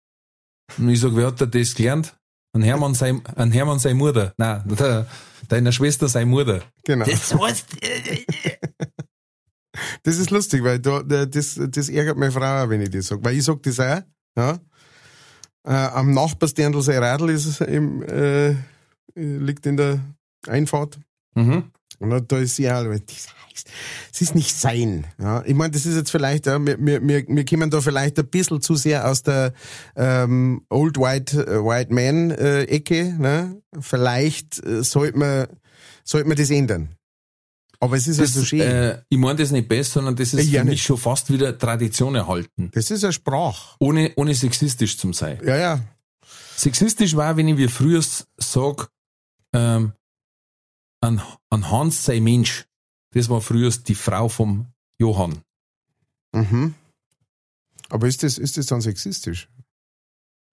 Und 0.78 0.88
ich 0.88 1.00
sage, 1.00 1.16
wer 1.16 1.26
hat 1.28 1.40
da 1.40 1.46
das 1.46 1.74
gelernt? 1.74 2.14
Ein 2.52 2.62
Hermann 2.62 2.94
sei, 2.94 3.14
ein 3.36 3.52
Hermann 3.52 3.78
sei 3.78 3.94
Mutter. 3.94 4.34
Nein, 4.36 4.62
der, 4.78 5.06
deiner 5.48 5.72
Schwester 5.72 6.08
sei 6.08 6.24
Mutter. 6.24 6.62
Genau. 6.84 7.06
Das 7.06 7.34
heißt, 7.34 7.66
Das 10.02 10.18
ist 10.18 10.30
lustig, 10.30 10.64
weil 10.64 10.78
da, 10.80 11.02
da, 11.02 11.26
das, 11.26 11.60
das 11.68 11.88
ärgert 11.88 12.16
meine 12.16 12.32
Frau 12.32 12.64
auch, 12.64 12.68
wenn 12.68 12.80
ich 12.80 12.90
das 12.90 13.06
sage. 13.06 13.24
Weil 13.24 13.36
ich 13.36 13.44
sag 13.44 13.62
das 13.62 13.78
auch. 13.78 14.02
Ja? 14.36 14.58
Äh, 15.64 15.70
am 15.72 16.12
Nachbarsterndl 16.12 16.82
sein 16.82 17.02
Radl 17.02 17.30
ist 17.30 17.46
es 17.46 17.60
im, 17.60 18.02
äh, 18.02 18.56
liegt 19.14 19.66
in 19.66 19.76
der 19.76 20.00
Einfahrt. 20.46 20.98
mhm. 21.34 21.70
Und 22.00 22.32
da- 22.32 22.38
ist 22.38 22.56
sie 22.56 22.64
weil 22.64 23.00
das 23.00 23.28
heißt, 23.28 23.68
es 24.12 24.20
ist 24.22 24.34
nicht 24.34 24.56
sein. 24.56 25.06
Ja, 25.20 25.42
ich 25.46 25.54
meine, 25.54 25.70
das 25.70 25.86
ist 25.86 25.94
jetzt 25.94 26.10
vielleicht, 26.10 26.46
ja, 26.46 26.58
wir, 26.64 26.76
wir, 26.84 27.00
wir, 27.06 27.24
wir 27.28 27.44
kommen 27.44 27.70
da 27.70 27.80
vielleicht 27.80 28.18
ein 28.18 28.26
bisschen 28.26 28.60
zu 28.60 28.74
sehr 28.74 29.08
aus 29.08 29.22
der 29.22 29.52
ähm, 29.96 30.62
Old 30.70 30.96
White, 30.98 31.46
äh, 31.46 31.62
White 31.62 31.92
Man 31.94 32.30
äh, 32.32 32.62
Ecke. 32.64 33.14
Ne? 33.18 33.60
Vielleicht 33.80 34.64
äh, 34.64 34.82
sollte 34.82 35.18
man, 35.18 35.46
sollte 36.04 36.26
man 36.26 36.36
das 36.36 36.50
ändern. 36.50 36.96
Aber 37.82 37.96
es 37.96 38.06
ist 38.08 38.18
das, 38.20 38.34
also 38.34 38.44
schön. 38.44 38.60
äh, 38.60 39.02
ich 39.08 39.16
meine 39.18 39.38
das 39.38 39.50
nicht 39.52 39.68
besser, 39.68 39.92
sondern 40.00 40.16
das 40.16 40.34
ist 40.34 40.48
Ja, 40.50 40.60
für 40.60 40.64
mich 40.66 40.72
nicht. 40.72 40.84
schon 40.84 40.98
fast 40.98 41.30
wieder 41.32 41.56
Tradition 41.56 42.14
erhalten. 42.14 42.70
das 42.74 42.90
ist 42.90 43.04
eine 43.04 43.12
Sprache. 43.14 43.76
Ohne, 43.78 44.12
ohne 44.16 44.34
sexistisch 44.34 44.98
zu 44.98 45.12
sein. 45.14 45.38
Ja, 45.44 45.56
ja. 45.56 45.80
Sexistisch 46.56 47.16
war, 47.16 47.36
wenn 47.38 47.48
ich 47.48 47.56
wie 47.56 47.68
früher 47.68 48.02
sag, 48.36 48.90
ähm, 49.54 49.92
ein, 51.00 51.20
ein 51.50 51.70
Hans 51.70 52.04
sei 52.04 52.20
Mensch. 52.20 52.66
Das 53.12 53.28
war 53.28 53.40
früher 53.40 53.70
die 53.70 53.94
Frau 53.94 54.28
vom 54.28 54.66
Johann. 54.98 55.42
Mhm. 56.32 56.74
Aber 57.88 58.06
ist 58.06 58.22
das, 58.22 58.38
ist 58.38 58.56
das 58.56 58.66
dann 58.66 58.80
sexistisch? 58.80 59.48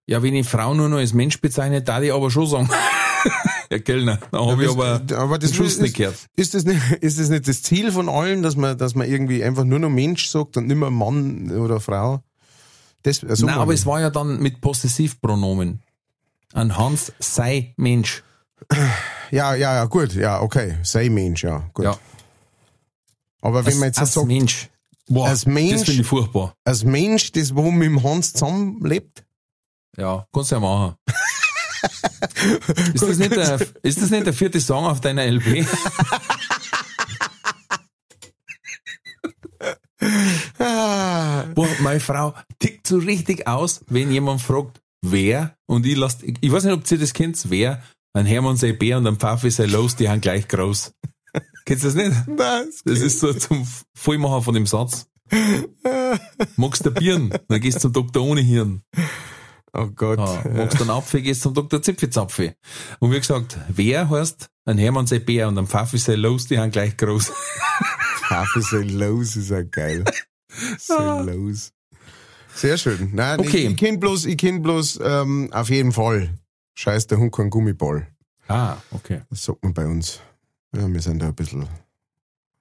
Ja, 0.06 0.22
wenn 0.22 0.34
ich 0.34 0.48
Frau 0.48 0.74
nur 0.74 0.88
noch 0.88 0.98
als 0.98 1.12
Mensch 1.12 1.40
bezeichne, 1.40 1.82
da 1.82 2.00
ich 2.00 2.12
aber 2.12 2.30
schon 2.30 2.46
sagen. 2.46 2.68
Herr 3.70 3.80
Kellner, 3.80 4.18
da 4.30 4.46
habe 4.46 4.64
ich 4.64 4.70
aber 4.70 5.02
aber 5.14 5.38
das 5.38 5.50
den 5.50 5.56
Schluss 5.56 5.74
ist, 5.74 5.82
nicht 5.82 5.96
gehört. 5.96 6.16
Ist 6.34 6.54
das 6.54 6.64
nicht, 6.64 6.80
ist 7.00 7.20
das 7.20 7.28
nicht 7.28 7.46
das 7.46 7.62
Ziel 7.62 7.92
von 7.92 8.08
allen, 8.08 8.42
dass 8.42 8.56
man, 8.56 8.78
dass 8.78 8.94
man 8.94 9.06
irgendwie 9.06 9.44
einfach 9.44 9.64
nur 9.64 9.78
noch 9.78 9.90
Mensch 9.90 10.28
sagt 10.28 10.56
und 10.56 10.66
nicht 10.66 10.76
mehr 10.76 10.90
Mann 10.90 11.50
oder 11.50 11.78
Frau? 11.78 12.22
Das, 13.02 13.18
so 13.18 13.44
Nein, 13.44 13.56
aber 13.56 13.66
meine 13.66 13.74
es 13.74 13.84
war 13.84 14.00
ja 14.00 14.08
dann 14.08 14.40
mit 14.40 14.62
Possessivpronomen. 14.62 15.82
Ein 16.54 16.78
Hans 16.78 17.12
sei 17.18 17.74
Mensch. 17.76 18.24
Ja, 19.30 19.54
ja, 19.54 19.74
ja, 19.76 19.84
gut, 19.84 20.14
ja, 20.14 20.40
okay. 20.40 20.76
Sei 20.82 21.08
Mensch, 21.08 21.44
ja, 21.44 21.68
gut. 21.74 21.84
Ja. 21.84 21.98
Aber 23.40 23.64
wenn 23.64 23.78
man 23.78 23.88
jetzt 23.88 23.98
als 23.98 24.14
sagt, 24.14 24.26
Mensch. 24.26 24.68
Boah, 25.08 25.28
als 25.28 25.46
Mensch- 25.46 25.72
Das 25.72 25.84
finde 25.84 26.02
ich 26.02 26.06
furchtbar. 26.06 26.54
als 26.64 26.84
Mensch, 26.84 27.32
das 27.32 27.54
wo 27.54 27.70
mit 27.70 27.86
dem 27.88 28.02
Hans 28.02 28.32
zusammenlebt, 28.32 29.24
Ja, 29.96 30.26
kannst 30.32 30.50
du 30.50 30.56
ja 30.56 30.60
machen. 30.60 30.96
ist, 32.92 33.02
das 33.02 33.16
nicht 33.18 33.34
der, 33.34 33.58
ist 33.82 34.02
das 34.02 34.10
nicht 34.10 34.26
der 34.26 34.34
vierte 34.34 34.60
Song 34.60 34.84
auf 34.84 35.00
deiner 35.00 35.24
LP? 35.24 35.64
ah, 40.58 41.44
Boah, 41.54 41.68
meine 41.80 42.00
Frau 42.00 42.34
tickt 42.58 42.86
so 42.86 42.98
richtig 42.98 43.46
aus, 43.46 43.80
wenn 43.88 44.10
jemand 44.10 44.40
fragt, 44.42 44.80
wer, 45.02 45.56
und 45.66 45.86
ich 45.86 45.96
lass, 45.96 46.22
ich, 46.22 46.36
ich 46.40 46.52
weiß 46.52 46.64
nicht, 46.64 46.74
ob 46.74 46.90
ihr 46.90 46.98
das 46.98 47.12
kennt, 47.12 47.38
wer, 47.50 47.82
ein 48.18 48.26
Hermann 48.26 48.56
sei 48.56 48.72
Bär 48.72 48.98
und 48.98 49.06
ein 49.06 49.16
Pfaffi 49.16 49.50
sei 49.50 49.66
Los, 49.66 49.96
die 49.96 50.08
haben 50.08 50.20
gleich 50.20 50.48
groß. 50.48 50.92
Kennst 51.64 51.84
du 51.84 51.88
das 51.88 51.94
nicht? 51.94 52.12
das, 52.36 52.82
Das 52.84 53.00
ist 53.00 53.20
so 53.20 53.32
zum 53.32 53.66
Vollmachen 53.94 54.42
von 54.42 54.54
dem 54.54 54.66
Satz. 54.66 55.06
Magst 56.56 56.84
du 56.86 56.90
Birnen, 56.90 57.32
dann 57.48 57.60
gehst 57.60 57.76
du 57.76 57.80
zum 57.82 57.92
Doktor 57.92 58.22
ohne 58.24 58.40
Hirn. 58.40 58.82
oh 59.74 59.86
Gott. 59.88 60.18
Ah, 60.18 60.42
magst 60.54 60.78
du 60.78 60.84
einen 60.84 60.90
Apfel, 60.90 61.20
gehst 61.22 61.42
zum 61.42 61.52
Doktor 61.54 61.82
Zipfizapfel. 61.82 62.54
Und 62.98 63.12
wie 63.12 63.18
gesagt, 63.18 63.58
wer 63.68 64.08
heißt, 64.08 64.48
ein 64.64 64.78
Hermann 64.78 65.06
sei 65.06 65.18
Bär 65.18 65.48
und 65.48 65.58
ein 65.58 65.66
Pfaffi 65.66 65.98
sei 65.98 66.14
Los, 66.14 66.46
die 66.46 66.58
haben 66.58 66.70
gleich 66.70 66.96
groß. 66.96 67.32
Kaffee 68.28 68.60
sei 68.60 68.82
los, 68.82 69.36
ist 69.36 69.50
ja 69.50 69.62
geil. 69.62 70.04
Sei 70.78 71.22
los. 71.22 71.72
Sehr 72.54 72.76
schön. 72.76 73.10
Nein, 73.14 73.40
Okay. 73.40 73.58
ich, 73.58 73.70
ich 73.70 73.76
kenn 73.76 74.00
bloß, 74.00 74.26
ich 74.26 74.36
kenn 74.36 74.60
bloß, 74.62 75.00
ähm, 75.02 75.48
auf 75.52 75.70
jeden 75.70 75.92
Fall. 75.92 76.38
Scheiß 76.78 77.08
der 77.08 77.18
Hund 77.18 77.32
kein 77.34 77.50
Gummiball. 77.50 78.06
Ah, 78.46 78.76
okay. 78.92 79.22
Das 79.30 79.42
sagt 79.44 79.64
man 79.64 79.74
bei 79.74 79.84
uns. 79.84 80.20
Ja, 80.72 80.86
wir 80.86 81.00
sind 81.02 81.18
da 81.20 81.26
ein 81.26 81.34
bisschen 81.34 81.68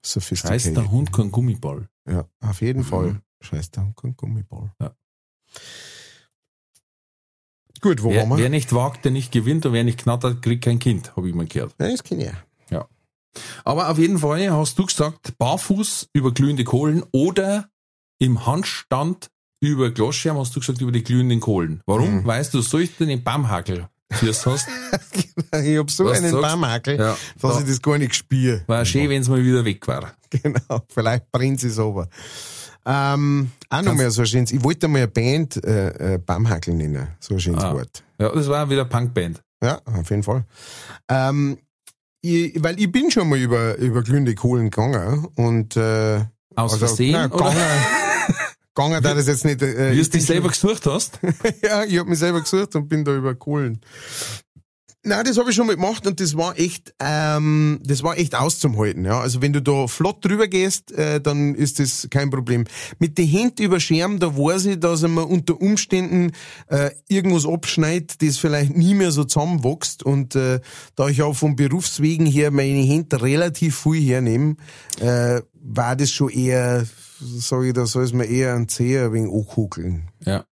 sophisticated. 0.03 0.65
Heißt 0.65 0.75
der 0.75 0.89
Hund 0.89 1.13
kein 1.13 1.31
Gummiball? 1.31 1.87
Ja, 2.09 2.25
auf 2.41 2.61
jeden 2.61 2.79
Mhm. 2.79 2.85
Fall. 2.85 3.21
Scheiß 3.41 3.69
der 3.69 3.83
Hund 3.83 3.95
kein 3.95 4.15
Gummiball. 4.17 4.71
Ja. 4.81 4.95
Gut, 7.79 8.01
wo 8.01 8.09
Wer, 8.09 8.21
waren 8.21 8.29
wir? 8.29 8.37
wer 8.39 8.49
nicht 8.49 8.73
wagt, 8.73 9.05
der 9.05 9.11
nicht 9.11 9.31
gewinnt 9.31 9.67
und 9.67 9.73
wer 9.73 9.83
nicht 9.83 9.99
knattert, 9.99 10.41
kriegt 10.41 10.63
kein 10.63 10.79
Kind, 10.79 11.15
habe 11.15 11.29
ich 11.29 11.35
mal 11.35 11.45
gehört. 11.45 11.75
Ja, 11.79 11.87
das 11.89 12.03
kenn 12.03 12.19
ich 12.19 12.31
ja. 12.71 12.87
Aber 13.63 13.89
auf 13.91 13.99
jeden 13.99 14.17
Fall 14.17 14.49
hast 14.49 14.79
du 14.79 14.85
gesagt, 14.87 15.37
barfuß 15.37 16.09
über 16.13 16.33
glühende 16.33 16.63
Kohlen 16.63 17.03
oder 17.11 17.69
im 18.17 18.47
Handstand 18.47 19.29
über 19.59 19.91
Glasscherm 19.91 20.39
hast 20.39 20.55
du 20.55 20.59
gesagt 20.59 20.81
über 20.81 20.91
die 20.91 21.03
glühenden 21.03 21.39
Kohlen. 21.39 21.81
Warum? 21.85 22.21
Mhm. 22.21 22.25
Weißt 22.25 22.55
du, 22.55 22.61
solch 22.61 22.97
den 22.97 23.23
Baumhackel 23.23 23.89
fürs 24.11 24.45
hast. 24.45 24.67
Ich 25.63 25.77
hab 25.77 25.89
so 25.91 26.05
Was 26.05 26.17
einen 26.17 26.31
Barmakel, 26.41 26.97
Ja, 26.97 27.15
dass 27.39 27.53
da- 27.53 27.59
ich 27.61 27.67
das 27.67 27.81
gar 27.81 27.97
nicht 27.97 28.15
spüre. 28.15 28.63
War 28.67 28.83
schön, 28.85 29.09
wenn 29.09 29.21
es 29.21 29.29
mal 29.29 29.43
wieder 29.43 29.63
weg 29.65 29.87
war. 29.87 30.13
Genau, 30.29 30.81
vielleicht 30.93 31.31
brennt 31.31 31.63
es 31.63 31.79
aber. 31.79 32.09
Ähm, 32.85 33.51
auch 33.69 33.81
noch 33.81 33.93
mal 33.95 34.11
so 34.11 34.21
ein 34.21 34.27
schönes, 34.27 34.51
ich 34.51 34.61
wollte 34.63 34.87
mal 34.89 34.99
eine 34.99 35.07
Band 35.07 35.63
äh, 35.63 36.15
äh, 36.15 36.17
Baumhackel 36.17 36.73
nennen, 36.73 37.07
so 37.19 37.35
ein 37.35 37.39
schönes 37.39 37.63
Ah. 37.63 37.73
Wort. 37.73 38.03
Ja, 38.19 38.29
das 38.33 38.47
war 38.49 38.69
wieder 38.69 38.83
Punkband. 38.85 39.41
Ja, 39.63 39.79
auf 39.85 40.09
jeden 40.09 40.23
Fall. 40.23 40.43
Ähm, 41.09 41.57
ich, 42.21 42.61
weil 42.61 42.79
ich 42.79 42.91
bin 42.91 43.09
schon 43.11 43.29
mal 43.29 43.37
über, 43.39 43.75
über 43.77 44.03
glühende 44.03 44.35
Kohlen 44.35 44.69
gegangen 44.69 45.27
und 45.35 45.77
äh, 45.77 46.17
Aus 46.55 46.73
Also, 46.73 46.87
Versehen 46.87 47.11
nein, 47.13 47.31
oder 47.31 47.49
gegangen, 47.49 47.61
gegangen 48.77 49.03
da 49.03 49.13
das 49.13 49.27
jetzt 49.27 49.45
nicht. 49.45 49.61
Äh, 49.61 49.91
wie 49.91 50.01
du 50.01 50.09
dich 50.09 50.25
selber 50.25 50.49
gesucht 50.49 50.85
hast? 50.85 51.19
ja, 51.61 51.83
ich 51.83 51.97
habe 51.97 52.09
mich 52.09 52.19
selber 52.19 52.41
gesucht 52.41 52.75
und 52.75 52.87
bin 52.87 53.03
da 53.03 53.15
über 53.15 53.35
Kohlen. 53.35 53.81
Nein, 55.03 55.23
das 55.23 55.37
habe 55.37 55.51
ich 55.51 55.55
schon 55.55 55.67
mal 55.67 55.75
gemacht 55.75 56.05
und 56.05 56.19
das 56.19 56.35
war 56.35 56.59
echt, 56.59 56.93
ähm, 56.99 57.79
das 57.81 58.03
war 58.03 58.17
echt 58.17 58.35
auszuhalten. 58.35 59.05
Ja. 59.05 59.21
Also 59.21 59.41
wenn 59.41 59.53
du 59.53 59.61
da 59.61 59.87
flott 59.87 60.25
drüber 60.25 60.49
gehst, 60.49 60.91
äh, 60.91 61.21
dann 61.21 61.55
ist 61.55 61.79
das 61.79 62.07
kein 62.09 62.29
Problem. 62.29 62.65
Mit 62.99 63.17
den 63.17 63.27
Händen 63.27 63.63
über 63.63 63.79
Scherm, 63.79 64.19
da 64.19 64.35
weiß 64.35 64.65
ich, 64.65 64.79
dass 64.81 65.03
er 65.03 65.09
mir 65.09 65.25
unter 65.25 65.61
Umständen 65.61 66.33
äh, 66.67 66.89
irgendwas 67.07 67.45
abschneidet, 67.45 68.21
das 68.21 68.37
vielleicht 68.37 68.75
nie 68.75 68.95
mehr 68.95 69.11
so 69.11 69.23
zusammenwächst. 69.23 70.03
Und 70.03 70.35
äh, 70.35 70.59
da 70.95 71.07
ich 71.07 71.21
auch 71.21 71.35
vom 71.35 71.55
Berufswegen 71.55 72.25
her 72.25 72.51
meine 72.51 72.81
Hände 72.81 73.21
relativ 73.21 73.79
viel 73.83 74.01
hernehme, 74.01 74.57
äh, 74.99 75.41
war 75.53 75.95
das 75.95 76.11
schon 76.11 76.29
eher, 76.29 76.85
sage 77.19 77.67
ich, 77.67 77.73
da 77.73 77.85
soll 77.85 78.03
es 78.03 78.13
mir 78.13 78.25
eher 78.25 78.55
ein 78.55 78.67
Zeher 78.69 79.13
wenig 79.13 79.31
ankugeln. 79.31 80.09
Ja. 80.25 80.45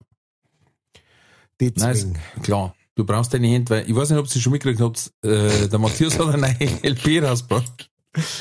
Nein, 1.61 1.73
Deswegen. 1.77 2.19
ist 2.37 2.43
klar. 2.43 2.75
Du 2.97 3.05
brauchst 3.05 3.33
deine 3.35 3.49
Hände, 3.49 3.71
weil 3.71 3.89
ich 3.91 3.95
weiß 3.95 4.11
nicht, 4.11 4.19
ob 4.19 4.29
Sie 4.29 4.41
schon 4.41 4.53
mitgekriegt 4.53 4.81
habt, 4.81 5.13
äh, 5.23 5.69
der 5.69 5.79
Matthias 5.79 6.19
hat 6.19 6.29
eine 6.29 6.39
neue 6.39 6.83
LP 6.83 7.23
rausgebracht. 7.25 7.91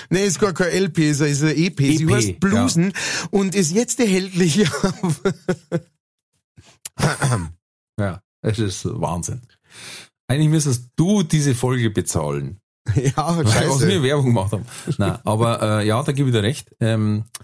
Nee, 0.09 0.25
ist 0.25 0.39
gar 0.39 0.53
kein 0.53 0.71
LP, 0.71 0.99
es 0.99 1.19
ist 1.19 1.43
ein 1.43 1.55
EP. 1.57 1.79
Sie 1.79 2.03
EP, 2.03 2.09
heißt 2.11 2.39
Bluesen 2.39 2.93
und 3.31 3.55
ist 3.55 3.71
jetzt 3.71 3.99
erhältlich. 3.99 4.67
Ja, 7.99 8.21
es 8.41 8.59
ist 8.59 8.85
Wahnsinn. 8.85 9.41
Eigentlich 10.27 10.49
müsstest 10.49 10.89
du 10.95 11.23
diese 11.23 11.53
Folge 11.53 11.89
bezahlen. 11.91 12.59
ja, 12.95 13.37
Weil 13.37 13.45
was 13.45 13.81
wir 13.81 13.89
scheiße. 13.89 14.03
Werbung 14.03 14.25
gemacht 14.25 14.51
haben. 14.51 14.65
Nein, 14.97 15.19
aber 15.23 15.61
äh, 15.81 15.87
ja, 15.87 16.01
da 16.03 16.11
gebe 16.11 16.29
ich 16.29 16.35
dir 16.35 16.43
recht. 16.43 16.75
Ähm, 16.79 17.25
äh, 17.39 17.43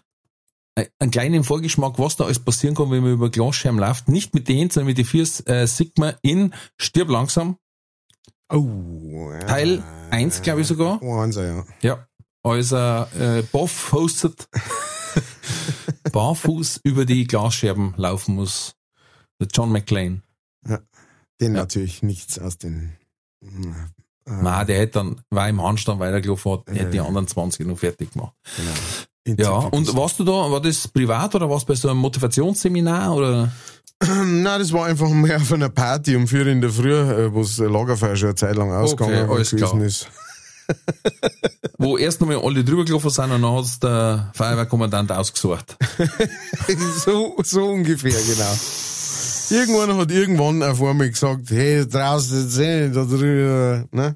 einen 1.00 1.12
kleinen 1.12 1.44
Vorgeschmack, 1.44 2.00
was 2.00 2.16
da 2.18 2.26
alles 2.26 2.40
passieren 2.40 2.76
kann, 2.76 2.92
wenn 2.92 3.04
man 3.04 3.14
über 3.14 3.30
Glasschirm 3.30 3.80
läuft. 3.80 4.08
Nicht 4.08 4.34
mit 4.34 4.48
den 4.48 4.70
sondern 4.70 4.88
mit 4.88 4.98
den 4.98 5.06
Füßen 5.06 5.46
äh, 5.48 5.68
sieht 5.68 5.98
man 5.98 6.16
in 6.22 6.54
Stirb 6.78 7.10
langsam, 7.10 7.58
Oh, 8.52 9.32
ja. 9.32 9.40
Teil 9.42 9.84
1, 10.10 10.42
glaube 10.42 10.62
ich 10.62 10.68
sogar. 10.68 11.00
Wahnsinn, 11.02 11.66
ja. 11.82 11.88
Ja. 11.88 12.08
Als 12.42 12.72
er 12.72 13.08
äh, 13.16 13.44
Boff 13.44 13.92
hostet, 13.92 14.48
barfuß 16.12 16.82
über 16.84 17.06
die 17.06 17.26
Glasscherben 17.28 17.94
laufen 17.98 18.36
muss. 18.36 18.74
Der 19.40 19.48
John 19.54 19.72
McClane. 19.72 20.24
Den 20.66 20.80
Ja. 21.40 21.50
natürlich 21.62 22.02
nichts 22.02 22.40
aus 22.40 22.58
den. 22.58 22.98
Äh, 24.30 24.44
Nein, 24.44 24.68
der 24.68 24.80
hätte 24.80 24.94
dann, 25.00 25.22
weil 25.30 25.50
im 25.50 25.62
Handstand 25.62 26.00
weitergelaufen 26.00 26.52
hat, 26.54 26.62
hätte 26.70 26.92
die 26.92 26.98
Ja. 26.98 27.06
anderen 27.06 27.28
20 27.28 27.66
noch 27.68 27.78
fertig 27.78 28.12
gemacht. 28.14 28.34
genau. 29.26 29.62
Ja, 29.62 29.68
und 29.68 29.96
warst 29.96 30.20
du 30.20 30.24
da, 30.24 30.32
war 30.32 30.62
das 30.62 30.88
privat 30.88 31.36
oder 31.36 31.50
warst 31.50 31.64
du 31.68 31.74
bei 31.74 31.76
so 31.76 31.90
einem 31.90 32.00
Motivationsseminar 32.00 33.14
oder? 33.16 33.52
Nein, 34.02 34.44
das 34.60 34.72
war 34.72 34.86
einfach 34.86 35.10
mehr 35.10 35.38
auf 35.38 35.52
einer 35.52 35.70
Party 35.70 36.16
um 36.16 36.28
vier 36.28 36.48
in 36.48 36.62
der 36.62 36.70
Früh, 36.70 36.94
äh, 36.94 37.34
wo 37.34 37.42
das 37.42 37.58
Lagerfeuer 37.58 38.16
schon 38.16 38.30
eine 38.30 38.36
Zeit 38.36 38.56
lang 38.56 38.72
ausgegangen 38.72 39.30
alles 39.30 39.52
gewesen 39.52 39.82
ist. 39.82 40.08
Wo 41.78 41.98
erst 41.98 42.22
nochmal 42.22 42.40
alle 42.44 42.64
drüber 42.64 42.86
gelaufen 42.86 43.10
sind 43.10 43.32
und 43.32 43.42
dann 43.42 43.52
hat's 43.56 43.80
der 43.80 44.32
Feuerwehrkommandant 44.36 45.12
ausgesucht. 45.12 45.78
so, 47.06 47.36
so 47.44 47.66
ungefähr, 47.70 48.12
genau. 48.12 48.54
Irgendwann 49.52 49.98
hat 49.98 50.12
irgendwann 50.12 50.64
auf 50.64 50.82
einmal 50.82 51.10
gesagt, 51.10 51.50
hey, 51.50 51.88
draußen 51.88 52.62
eh 52.62 52.88
nicht 52.88 52.96
da 52.96 53.06
drüber, 53.06 53.86
ne? 53.92 54.16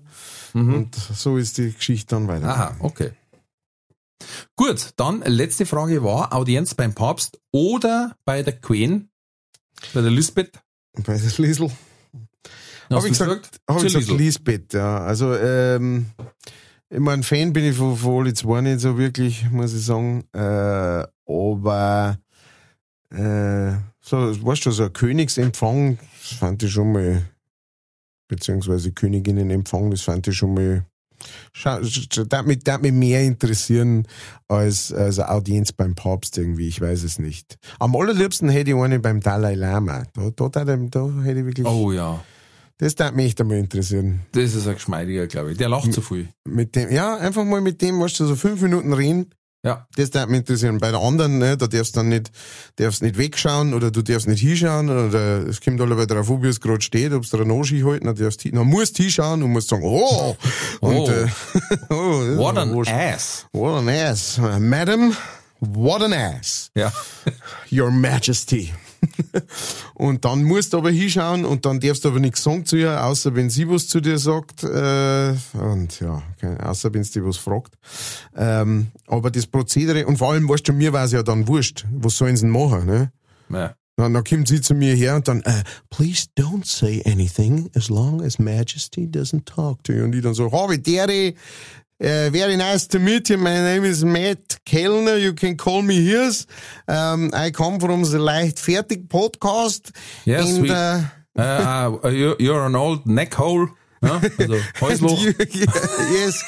Und 0.53 0.95
so 0.95 1.37
ist 1.37 1.57
die 1.57 1.73
Geschichte 1.73 2.15
dann 2.15 2.27
weiter. 2.27 2.47
Aha, 2.47 2.75
okay. 2.79 3.11
Gut, 4.55 4.91
dann 4.97 5.21
letzte 5.21 5.65
Frage 5.65 6.03
war 6.03 6.33
Audienz 6.33 6.75
beim 6.75 6.93
Papst 6.93 7.39
oder 7.51 8.15
bei 8.23 8.43
der 8.43 8.53
Queen, 8.59 9.09
bei 9.93 10.01
der 10.01 10.11
Lisbeth. 10.11 10.59
Bei 10.93 11.17
der 11.17 11.31
Liesel. 11.37 11.71
Hast 12.89 12.97
Hab 12.97 13.03
ich 13.05 13.09
gesagt, 13.09 13.59
hab 13.67 13.83
ich 13.83 13.93
gesagt. 13.93 14.19
Lisbeth, 14.19 14.73
ja. 14.73 14.99
Also, 14.99 15.33
ähm, 15.35 16.07
ich 16.89 16.99
mein, 16.99 17.23
Fan 17.23 17.53
bin 17.53 17.65
ich 17.65 17.75
von, 17.75 17.97
von 17.97 18.21
alle 18.21 18.33
zwei 18.33 18.61
nicht 18.61 18.81
so 18.81 18.97
wirklich, 18.97 19.49
muss 19.49 19.73
ich 19.73 19.83
sagen. 19.83 20.25
Äh, 20.33 21.05
aber, 21.25 22.19
äh, 23.09 23.73
so, 24.05 24.17
weißt 24.45 24.65
du, 24.65 24.71
so 24.71 24.83
ein 24.83 24.93
Königsempfang, 24.93 25.97
das 26.21 26.37
fand 26.37 26.61
ich 26.61 26.71
schon 26.71 26.91
mal, 26.91 27.23
beziehungsweise 28.27 28.91
Königinnenempfang, 28.91 29.91
das 29.91 30.01
fand 30.01 30.27
ich 30.27 30.35
schon 30.35 30.53
mal, 30.53 30.85
das 31.63 32.45
mich, 32.45 32.59
das 32.63 32.81
mich 32.81 32.91
mehr 32.91 33.21
interessieren 33.23 34.05
als, 34.49 34.91
als 34.91 35.19
eine 35.19 35.29
Audienz 35.29 35.71
beim 35.71 35.95
Papst 35.95 36.37
irgendwie, 36.37 36.67
ich 36.67 36.81
weiß 36.81 37.03
es 37.03 37.17
nicht. 37.17 37.57
Am 37.79 37.95
allerliebsten 37.95 38.49
hätte 38.49 38.71
ich 38.71 38.75
eine 38.75 38.99
beim 38.99 39.21
Dalai 39.21 39.55
Lama. 39.55 40.03
Da, 40.13 40.29
da, 40.31 40.49
da, 40.49 40.75
da 40.75 41.21
hätte 41.23 41.39
ich 41.39 41.45
wirklich, 41.45 41.65
Oh 41.65 41.93
ja, 41.93 42.21
das 42.79 42.95
darf 42.95 43.13
mich 43.13 43.27
echt 43.27 43.39
einmal 43.39 43.57
interessieren. 43.57 44.21
das 44.33 44.53
ist 44.53 44.67
ein 44.67 44.73
geschmeidiger, 44.73 45.27
glaube 45.27 45.53
ich. 45.53 45.57
Der 45.57 45.69
lacht 45.69 45.93
zu 45.93 46.01
viel. 46.01 46.27
Mit 46.45 46.75
dem, 46.75 46.91
ja, 46.91 47.15
einfach 47.15 47.45
mal 47.45 47.61
mit 47.61 47.81
dem, 47.81 48.01
weißt 48.01 48.19
du, 48.19 48.25
so 48.25 48.35
fünf 48.35 48.61
Minuten 48.61 48.91
reden, 48.91 49.29
Ja, 49.65 49.87
das 49.95 50.09
darf 50.09 50.27
mich 50.27 50.39
interessieren. 50.39 50.77
Bei 50.79 50.91
der 50.91 50.99
anderen, 50.99 51.37
ne, 51.37 51.55
da 51.55 51.67
darfst 51.67 51.95
du 51.95 51.99
dann 52.01 52.09
nicht, 52.09 52.31
darfst 52.75 53.01
nicht 53.01 53.17
wegschauen 53.17 53.73
oder 53.73 53.91
du 53.91 54.01
darfst 54.01 54.27
nicht 54.27 54.41
hinschauen 54.41 54.89
oder 54.89 55.47
es 55.47 55.61
kommt 55.61 55.79
alle 55.79 56.05
drauf 56.05 56.29
an, 56.29 56.43
wie 56.43 56.47
es 56.49 56.59
gerade 56.59 56.81
steht, 56.81 57.13
ob 57.13 57.23
es 57.23 57.33
eine 57.33 57.45
Nase 57.45 57.81
halten, 57.85 58.05
dann 58.07 58.15
darfst 58.15 58.43
du, 58.43 58.51
dann 58.51 58.67
musst 58.67 58.99
du 58.99 59.03
hinschauen 59.03 59.41
und 59.41 59.51
musst 59.51 59.69
sagen, 59.69 59.83
oh, 59.85 60.35
und, 60.81 60.95
Oh. 61.09 61.09
äh, 61.09 61.27
oh, 61.89 62.37
what 62.37 62.57
an 62.57 62.73
wurscht. 62.73 62.91
ass. 62.91 63.45
What 63.53 63.79
an 63.79 63.87
ass. 63.87 64.37
Madam, 64.59 65.15
what 65.61 66.01
an 66.03 66.11
ass. 66.11 66.69
Ja, 66.75 66.91
Your 67.71 67.89
Majesty. 67.89 68.73
Und 69.93 70.25
dann 70.25 70.43
musst 70.43 70.73
du 70.73 70.77
aber 70.77 70.91
hinschauen 70.91 71.45
und 71.45 71.65
dann 71.65 71.79
darfst 71.79 72.05
du 72.05 72.09
aber 72.09 72.19
nichts 72.19 72.43
sagen 72.43 72.65
zu 72.65 72.75
ihr, 72.75 73.03
außer 73.03 73.35
wenn 73.35 73.49
sie 73.49 73.69
was 73.69 73.87
zu 73.87 74.01
dir 74.01 74.17
sagt. 74.17 74.63
Äh, 74.63 75.35
und 75.53 75.99
ja, 75.99 76.23
außer 76.61 76.93
wenn 76.93 77.03
sie 77.03 77.13
dir 77.19 77.25
was 77.25 77.37
fragt. 77.37 77.75
Ähm, 78.35 78.87
aber 79.07 79.31
das 79.31 79.47
Prozedere, 79.47 80.05
und 80.05 80.17
vor 80.17 80.31
allem, 80.33 80.47
weißt 80.47 80.67
du, 80.67 80.73
mir 80.73 80.93
war 80.93 81.05
es 81.05 81.11
ja 81.11 81.23
dann 81.23 81.47
wurscht. 81.47 81.85
Was 81.91 82.17
sollen 82.17 82.35
sie 82.35 82.43
denn 82.43 82.51
machen, 82.51 82.85
ne? 82.85 83.11
ja. 83.49 83.75
Dann, 83.95 84.13
dann 84.13 84.23
kommt 84.23 84.47
sie 84.47 84.59
zu 84.59 84.73
mir 84.73 84.95
her 84.95 85.15
und 85.15 85.27
dann, 85.27 85.41
äh, 85.41 85.63
please 85.91 86.25
don't 86.35 86.65
say 86.65 87.03
anything 87.05 87.69
as 87.75 87.89
long 87.89 88.23
as 88.23 88.39
Majesty 88.39 89.05
doesn't 89.05 89.45
talk 89.45 89.83
to 89.83 89.93
you. 89.93 90.03
Und 90.03 90.15
ich 90.15 90.23
dann 90.23 90.33
so, 90.33 90.51
habe 90.51 90.79
Dere, 90.79 91.35
uh, 92.03 92.29
very 92.29 92.55
nice 92.57 92.87
to 92.87 92.99
meet 92.99 93.29
you. 93.29 93.37
My 93.37 93.53
name 93.61 93.83
is 93.85 94.03
Matt 94.03 94.59
Kellner. 94.65 95.17
You 95.17 95.33
can 95.33 95.55
call 95.57 95.81
me 95.81 95.95
here. 96.01 96.31
Um, 96.87 97.29
I 97.33 97.51
come 97.51 97.79
from 97.79 98.03
the 98.03 98.17
Leichtfertig 98.19 99.07
podcast. 99.07 99.91
Yes, 100.25 100.49
and, 100.55 100.63
we- 100.63 100.69
uh, 100.69 101.01
you, 102.09 102.35
you're 102.39 102.65
an 102.65 102.75
old 102.75 103.05
neck 103.05 103.33
hole. 103.33 103.67
Ja, 104.03 104.15
also 104.15 104.59
Häusloch. 104.81 105.17
you, 105.21 105.33
yes, 106.11 106.43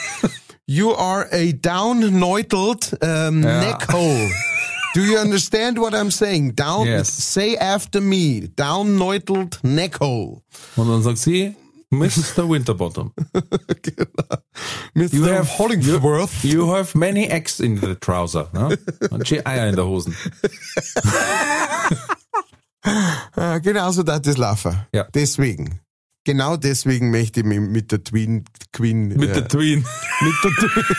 you 0.68 0.92
are 0.92 1.28
a 1.32 1.54
down-neutled 1.54 2.92
um, 3.02 3.42
Ja. 3.44 3.62
neck 3.62 3.90
hole. 3.90 4.30
Do 4.94 5.02
you 5.02 5.18
understand 5.18 5.78
what 5.80 5.94
I'm 5.94 6.12
saying? 6.12 6.52
Down, 6.56 6.86
Yes. 6.88 7.10
say 7.10 7.56
after 7.58 8.02
me, 8.02 8.42
down-neutled 8.56 9.60
neck 9.64 10.00
hole. 10.00 10.42
Und 10.76 10.90
dann 10.90 11.02
sagt 11.02 11.18
sie, 11.18 11.56
Mr. 12.00 12.48
Winterbottom, 12.48 13.12
Mr. 14.96 15.14
you 15.14 15.24
have, 15.26 15.48
Hollingsworth. 15.58 16.44
you, 16.44 16.52
you 16.52 16.74
have 16.74 16.96
many 16.96 17.28
eggs 17.28 17.60
in 17.60 17.80
the 17.80 17.96
trouser. 17.96 18.50
Ne? 18.54 18.78
Und 19.10 19.28
sie 19.28 19.46
Eier 19.46 19.68
in 19.70 19.76
der 19.76 19.86
Hosen. 19.86 20.16
Äh, 23.36 23.60
genauso 23.62 24.04
da 24.04 24.20
das 24.20 24.38
laufen. 24.38 24.86
Ja. 24.94 25.06
Deswegen. 25.12 25.80
Genau 26.24 26.56
deswegen 26.56 27.10
möchte 27.10 27.40
ich 27.40 27.46
mich 27.46 27.60
mit 27.60 27.92
der 27.92 28.04
Twin, 28.04 28.46
Queen, 28.74 29.08
Mit 29.08 29.30
äh, 29.30 29.34
der 29.34 29.48
Tween. 29.48 29.84
mit 30.22 30.34
der 30.44 30.52
Twin, 30.52 30.96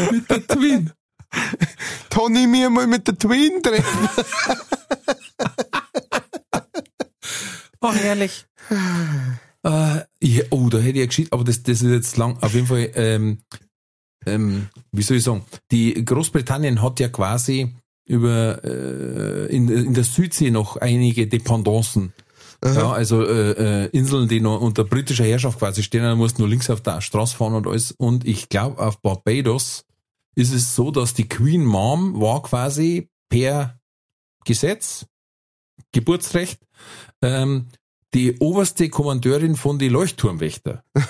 Mit 0.12 0.30
der 0.30 0.46
Tween. 0.46 0.92
Tony 2.10 2.46
mir 2.46 2.70
mal 2.70 2.86
mit 2.86 3.06
der 3.08 3.18
Twin 3.18 3.62
treffen. 3.62 4.08
Oh, 7.80 7.92
herrlich. 7.92 8.46
äh, 8.70 10.00
ja, 10.22 10.44
oh, 10.50 10.68
da 10.68 10.78
hätte 10.78 10.90
ich 10.90 10.96
ja 10.96 11.06
geschickt, 11.06 11.32
aber 11.32 11.44
das, 11.44 11.62
das 11.62 11.82
ist 11.82 11.90
jetzt 11.90 12.16
lang. 12.16 12.38
Auf 12.42 12.54
jeden 12.54 12.66
Fall, 12.66 12.90
ähm, 12.94 13.38
ähm, 14.24 14.68
wie 14.92 15.02
soll 15.02 15.18
ich 15.18 15.24
sagen, 15.24 15.44
die 15.70 16.04
Großbritannien 16.04 16.82
hat 16.82 17.00
ja 17.00 17.08
quasi 17.08 17.74
über 18.06 18.62
äh, 18.64 19.46
in, 19.54 19.68
in 19.68 19.94
der 19.94 20.04
Südsee 20.04 20.50
noch 20.50 20.76
einige 20.76 21.26
Dependancen. 21.26 22.12
Ja, 22.64 22.90
also 22.90 23.22
äh, 23.24 23.84
äh, 23.84 23.88
Inseln, 23.90 24.28
die 24.28 24.40
noch 24.40 24.60
unter 24.60 24.84
britischer 24.84 25.24
Herrschaft 25.24 25.58
quasi 25.58 25.82
stehen, 25.82 26.02
dann 26.02 26.18
musst 26.18 26.38
du 26.38 26.42
nur 26.42 26.48
links 26.48 26.70
auf 26.70 26.80
der 26.80 27.00
Straße 27.00 27.36
fahren 27.36 27.54
und 27.54 27.66
alles. 27.66 27.92
Und 27.92 28.26
ich 28.26 28.48
glaube, 28.48 28.78
auf 28.78 29.00
Barbados 29.02 29.84
ist 30.34 30.52
es 30.52 30.74
so, 30.74 30.90
dass 30.90 31.14
die 31.14 31.28
Queen 31.28 31.64
Mom 31.64 32.18
war 32.20 32.42
quasi 32.42 33.10
per 33.28 33.78
Gesetz, 34.44 35.06
Geburtsrecht, 35.92 36.60
ähm, 37.22 37.68
die 38.14 38.38
oberste 38.38 38.88
Kommandeurin 38.88 39.56
von 39.56 39.78
die 39.78 39.88
Leuchtturmwächter. 39.88 40.82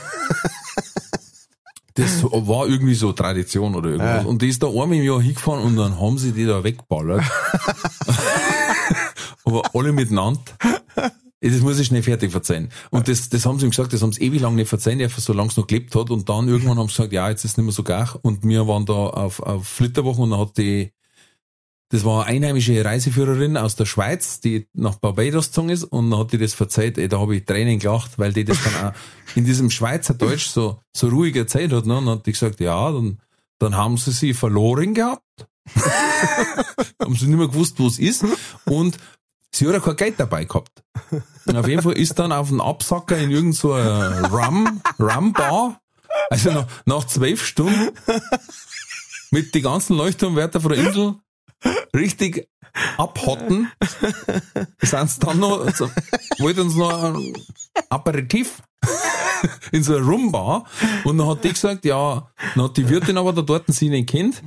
Das 1.96 2.22
war 2.24 2.68
irgendwie 2.68 2.94
so 2.94 3.12
Tradition 3.12 3.74
oder 3.74 3.88
irgendwas. 3.88 4.26
Und 4.26 4.42
die 4.42 4.48
ist 4.48 4.62
da 4.62 4.66
einmal 4.66 4.92
im 4.92 5.02
Jahr 5.02 5.22
hingefahren 5.22 5.64
und 5.64 5.76
dann 5.76 5.98
haben 5.98 6.18
sie 6.18 6.32
die 6.32 6.44
da 6.44 6.62
weggeballert. 6.62 7.24
Aber 9.44 9.62
alle 9.74 9.92
miteinander. 9.92 10.42
Das 11.40 11.60
muss 11.60 11.78
ich 11.78 11.86
schnell 11.86 12.02
fertig 12.02 12.32
verzeihen. 12.32 12.70
Und 12.90 13.08
das, 13.08 13.30
das 13.30 13.46
haben 13.46 13.58
sie 13.58 13.66
ihm 13.66 13.70
gesagt, 13.70 13.94
das 13.94 14.02
haben 14.02 14.12
sie 14.12 14.22
ewig 14.22 14.42
lang 14.42 14.56
nicht 14.56 14.68
verzeihen 14.68 14.98
dürfen, 14.98 15.20
solange 15.20 15.48
es 15.48 15.56
noch 15.56 15.66
gelebt 15.66 15.94
hat. 15.94 16.10
Und 16.10 16.28
dann 16.28 16.48
irgendwann 16.48 16.78
haben 16.78 16.88
sie 16.88 16.96
gesagt, 16.96 17.12
ja, 17.12 17.30
jetzt 17.30 17.44
ist 17.44 17.52
es 17.52 17.56
nicht 17.56 17.64
mehr 17.64 17.72
so 17.72 17.82
gar. 17.82 18.18
Und 18.20 18.46
wir 18.46 18.68
waren 18.68 18.84
da 18.84 18.92
auf, 18.92 19.40
auf 19.40 19.66
Flitterwochen 19.66 20.24
und 20.24 20.30
dann 20.30 20.40
hat 20.40 20.58
die, 20.58 20.92
das 21.90 22.04
war 22.04 22.26
eine 22.26 22.36
einheimische 22.36 22.84
Reiseführerin 22.84 23.56
aus 23.56 23.76
der 23.76 23.86
Schweiz, 23.86 24.40
die 24.40 24.66
nach 24.72 24.96
Barbados 24.96 25.48
gezogen 25.48 25.68
ist 25.68 25.84
und 25.84 26.10
dann 26.10 26.18
hat 26.18 26.32
die 26.32 26.38
das 26.38 26.52
verzeiht, 26.52 26.98
ey, 26.98 27.08
da 27.08 27.20
habe 27.20 27.36
ich 27.36 27.44
Tränen 27.44 27.78
gelacht, 27.78 28.18
weil 28.18 28.32
die 28.32 28.44
das 28.44 28.58
dann 28.62 28.86
auch 28.86 28.92
in 29.36 29.44
diesem 29.44 29.70
Schweizerdeutsch 29.70 30.46
so, 30.46 30.80
so 30.96 31.08
ruhig 31.08 31.36
erzählt 31.36 31.72
hat, 31.72 31.86
ne? 31.86 31.98
Und 31.98 32.06
dann 32.06 32.18
hat 32.18 32.26
die 32.26 32.32
gesagt, 32.32 32.58
ja, 32.58 32.90
dann, 32.90 33.18
dann 33.60 33.76
haben 33.76 33.96
sie 33.98 34.10
sie 34.10 34.34
verloren 34.34 34.94
gehabt. 34.94 35.22
haben 37.00 37.14
sie 37.14 37.26
nicht 37.26 37.38
mehr 37.38 37.48
gewusst, 37.48 37.78
wo 37.78 37.86
es 37.86 37.98
ist. 37.98 38.24
Und 38.64 38.98
sie 39.54 39.66
hat 39.66 39.74
ja 39.74 39.80
kein 39.80 39.96
Geld 39.96 40.14
dabei 40.18 40.44
gehabt. 40.44 40.82
Und 41.46 41.56
auf 41.56 41.68
jeden 41.68 41.82
Fall 41.82 41.94
ist 41.94 42.18
dann 42.18 42.32
auf 42.32 42.48
den 42.48 42.60
Absacker 42.60 43.16
in 43.16 43.30
irgendeiner 43.30 44.28
so 44.28 44.36
Rum, 44.36 44.82
Rum-Bar, 44.98 45.80
also 46.30 46.50
nach, 46.50 46.66
nach 46.84 47.04
zwölf 47.06 47.44
Stunden, 47.44 47.90
mit 49.30 49.54
die 49.54 49.62
ganzen 49.62 49.96
Leuchtturmwärter 49.96 50.60
von 50.60 50.72
der 50.72 50.84
Insel 50.84 51.14
richtig 51.94 52.48
abhotten, 52.96 53.70
sind 54.82 55.10
sie 55.10 55.20
dann 55.20 55.38
noch, 55.38 55.64
also, 55.64 55.90
wollten 56.38 56.60
uns 56.60 56.76
noch 56.76 57.02
ein 57.02 57.32
Aperitif 57.88 58.62
in 59.72 59.82
so 59.82 59.96
einer 59.96 60.06
Rumbar 60.06 60.64
und 61.04 61.18
dann 61.18 61.26
hat 61.28 61.44
die 61.44 61.50
gesagt, 61.50 61.84
ja, 61.84 62.30
dann 62.54 62.64
hat 62.64 62.76
die 62.76 62.88
Wirtin 62.88 63.18
aber 63.18 63.32
da 63.32 63.42
dort 63.42 63.64
sie 63.68 63.88
nicht 63.88 64.08
kennt. 64.08 64.42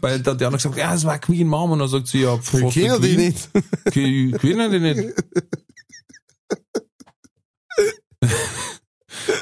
Weil 0.00 0.20
da 0.20 0.32
hat 0.32 0.40
die 0.40 0.44
andere 0.44 0.58
gesagt, 0.58 0.76
ja, 0.76 0.92
das 0.92 1.04
war 1.04 1.18
Queen 1.18 1.48
Mom 1.48 1.72
und 1.72 1.80
dann 1.80 1.88
sagt 1.88 2.06
sie, 2.06 2.20
ja, 2.22 2.34
Ich 2.34 2.52
was 2.62 2.74
kenne 2.74 3.00
die 3.00 3.16
nicht. 3.16 3.50
Ich 3.86 4.40
kenne 4.40 4.70
die 4.70 4.78
nicht. 4.78 5.14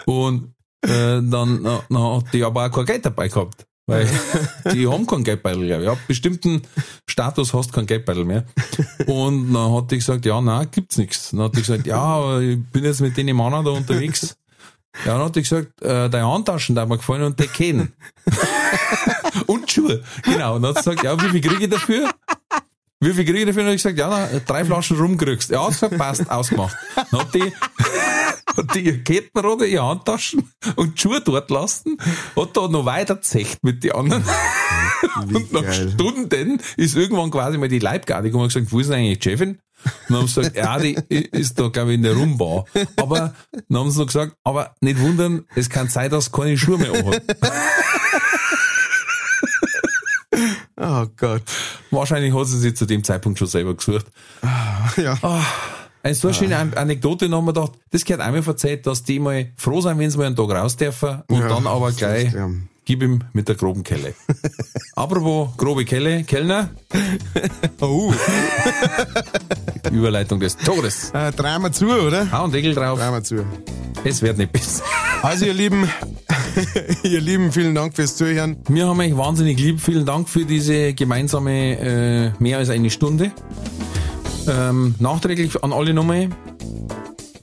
Und 0.07 0.55
äh, 0.83 1.21
dann, 1.23 1.63
na, 1.63 1.83
na, 1.89 2.17
hat 2.17 2.33
die 2.33 2.43
aber 2.43 2.67
auch 2.67 2.71
kein 2.71 2.87
Geld 2.87 3.07
dabei 3.07 3.29
gehabt. 3.29 3.67
Weil 3.91 4.09
die 4.73 4.87
haben 4.87 5.07
kein 5.07 5.25
Geldbeutel, 5.25 5.67
glaube 5.67 5.83
ich. 5.83 5.89
Ab 5.89 5.99
bestimmten 6.07 6.63
Status 7.07 7.53
hast 7.53 7.71
du 7.71 7.75
kein 7.75 7.87
Geldbeutel 7.87 8.25
mehr. 8.25 8.45
Und 9.07 9.53
dann 9.53 9.75
hat 9.75 9.91
die 9.91 9.97
gesagt, 9.97 10.25
ja, 10.25 10.41
nein, 10.41 10.69
gibt's 10.71 10.97
nichts. 10.97 11.31
Dann 11.31 11.43
hat 11.43 11.57
die 11.57 11.61
gesagt, 11.61 11.87
ja, 11.87 12.39
ich 12.41 12.63
bin 12.73 12.85
jetzt 12.85 13.01
mit 13.01 13.17
den 13.17 13.27
Männern 13.27 13.65
da 13.65 13.73
unterwegs. 13.73 14.37
Ja, 15.05 15.17
dann 15.17 15.27
hat 15.27 15.37
die 15.37 15.43
gesagt, 15.43 15.83
äh, 15.83 16.09
deine 16.09 16.27
Handtaschen, 16.27 16.75
da 16.75 16.83
haben 16.83 16.89
mir 16.89 16.99
gefallen 16.99 17.23
und 17.23 17.39
die 17.39 17.47
kennen. 17.47 17.93
und 19.47 19.71
Schuhe. 19.71 20.03
Genau. 20.25 20.57
Und 20.57 20.63
dann 20.63 20.75
hat 20.75 20.85
sie 20.85 20.91
gesagt, 20.91 21.05
ja, 21.05 21.21
wie 21.23 21.31
viel 21.31 21.41
kriege 21.41 21.65
ich 21.65 21.71
dafür? 21.71 22.11
Wie 23.01 23.13
viel 23.13 23.25
kriege 23.25 23.39
ich 23.39 23.47
dafür? 23.47 23.63
Und 23.63 23.69
dann 23.69 23.73
hab 23.73 23.77
ich 23.77 23.83
gesagt, 23.83 23.99
ja, 23.99 24.29
na, 24.33 24.41
drei 24.47 24.65
Flaschen 24.65 24.99
rum 24.99 25.17
kriegst. 25.17 25.51
Ja, 25.51 25.63
hat 25.63 25.71
gesagt, 25.71 25.97
passt, 25.97 26.31
ausgemacht. 26.31 26.77
Dann 26.95 27.21
hat 27.21 27.35
die, 27.35 27.53
hat 28.61 28.75
die 28.75 29.03
Kettenrad, 29.03 29.63
ihre 29.63 29.87
Handtaschen 29.87 30.51
und 30.77 30.97
die 30.97 31.01
Schuhe 31.01 31.21
dort 31.21 31.51
lassen, 31.51 31.97
hat 32.37 32.57
da 32.57 32.69
noch 32.69 32.85
weiter 32.85 33.21
zecht 33.21 33.63
mit 33.65 33.83
den 33.85 33.93
anderen. 33.93 34.25
und 35.17 35.53
nach 35.53 35.63
geil. 35.63 35.91
Stunden 35.93 36.61
ist 36.77 36.97
irgendwann 36.97 37.31
quasi 37.31 37.59
mal 37.59 37.69
die 37.69 37.79
Leibgarde 37.79 38.29
gekommen 38.29 38.45
und 38.45 38.53
gesagt, 38.53 38.73
wo 38.73 38.81
ist 38.81 38.91
denn 38.91 38.99
eigentlich 38.99 39.19
die 39.19 39.31
Chefin? 39.31 39.59
Und 39.83 39.91
dann 40.09 40.17
haben 40.19 40.29
sie 40.29 40.41
gesagt, 40.41 40.57
ja, 40.57 40.79
die 40.79 40.95
ist 41.33 41.59
da, 41.59 41.69
glaube 41.69 41.91
ich, 41.91 41.95
in 41.95 42.03
der 42.03 42.15
Rumbau. 42.15 42.67
Aber 42.97 43.35
dann 43.69 43.79
haben 43.79 43.91
sie 43.91 43.99
noch 43.99 44.07
gesagt, 44.07 44.37
aber 44.45 44.75
nicht 44.81 45.01
wundern, 45.01 45.47
es 45.55 45.71
kann 45.71 45.89
sein, 45.89 46.11
dass 46.11 46.27
sie 46.27 46.33
keine 46.33 46.59
Schuhe 46.59 46.79
mehr 46.79 46.93
anhat. 46.93 47.23
Oh 50.77 51.07
Gott. 51.17 51.43
Wahrscheinlich 51.91 52.35
hat 52.35 52.47
sie 52.47 52.59
sich 52.59 52.75
zu 52.75 52.87
dem 52.87 53.05
Zeitpunkt 53.05 53.39
schon 53.39 53.49
selber 53.49 53.75
gesucht. 53.75 54.07
Ja. 54.97 55.19
Eine 56.03 56.15
so 56.15 56.29
eine 56.29 56.35
schöne 56.35 56.57
An- 56.57 56.75
Anekdote, 56.75 57.27
dann 57.29 57.37
haben 57.37 57.45
wir 57.47 57.53
gedacht, 57.53 57.73
das 57.91 58.05
gehört 58.05 58.23
einmal 58.23 58.43
verzeiht, 58.43 58.87
dass 58.87 59.03
die 59.03 59.19
mal 59.21 59.49
froh 59.57 59.81
sein, 59.83 59.99
wenn 59.99 60.11
sie 60.11 60.17
mal 60.19 60.27
einen 60.27 60.37
Tag 60.37 60.51
raus 60.51 60.77
dürfen 60.77 61.23
und 61.29 61.41
Ja, 61.41 61.49
dann 61.49 61.67
aber 61.67 61.93
gleich 61.93 62.29
ist, 62.29 62.35
ja. 62.35 62.49
gib 62.87 63.03
ihm 63.03 63.21
mit 63.35 63.49
der 63.49 63.55
groben 63.57 63.83
Kelle. 63.85 64.15
Apropos 64.97 65.51
grobe 65.59 65.85
Kelle, 65.85 66.25
Kellner, 66.25 66.71
Oh, 67.81 68.13
Überleitung 69.93 70.41
des 70.41 70.57
Todes. 70.57 71.11
äh, 71.15 71.33
wir 71.37 71.73
zu, 71.73 71.87
oder? 71.89 72.31
Hau 72.33 72.45
einen 72.45 72.53
Deckel 72.53 72.75
drauf, 72.75 72.99
wir 72.99 73.23
zu. 73.23 73.45
es 74.05 74.23
wird 74.23 74.39
nicht 74.39 74.53
besser. 74.53 74.83
Also 75.23 75.45
ihr 75.47 75.55
Lieben, 75.55 75.87
ihr 77.03 77.21
Lieben, 77.21 77.53
vielen 77.53 77.75
Dank 77.75 77.95
fürs 77.95 78.17
Zuhören. 78.17 78.57
Wir 78.69 78.87
haben 78.87 78.99
euch 79.01 79.15
wahnsinnig 79.17 79.59
lieb. 79.59 79.81
Vielen 79.81 80.07
Dank 80.07 80.29
für 80.31 80.45
diese 80.47 80.95
gemeinsame 80.95 81.79
äh, 81.79 82.33
mehr 82.43 82.59
als 82.59 82.71
eine 82.71 82.89
Stunde. 82.91 83.33
Ähm, 84.51 84.97
nachträglich 84.99 85.63
an 85.63 85.73
alle 85.73 85.95
nochmal. 85.95 86.29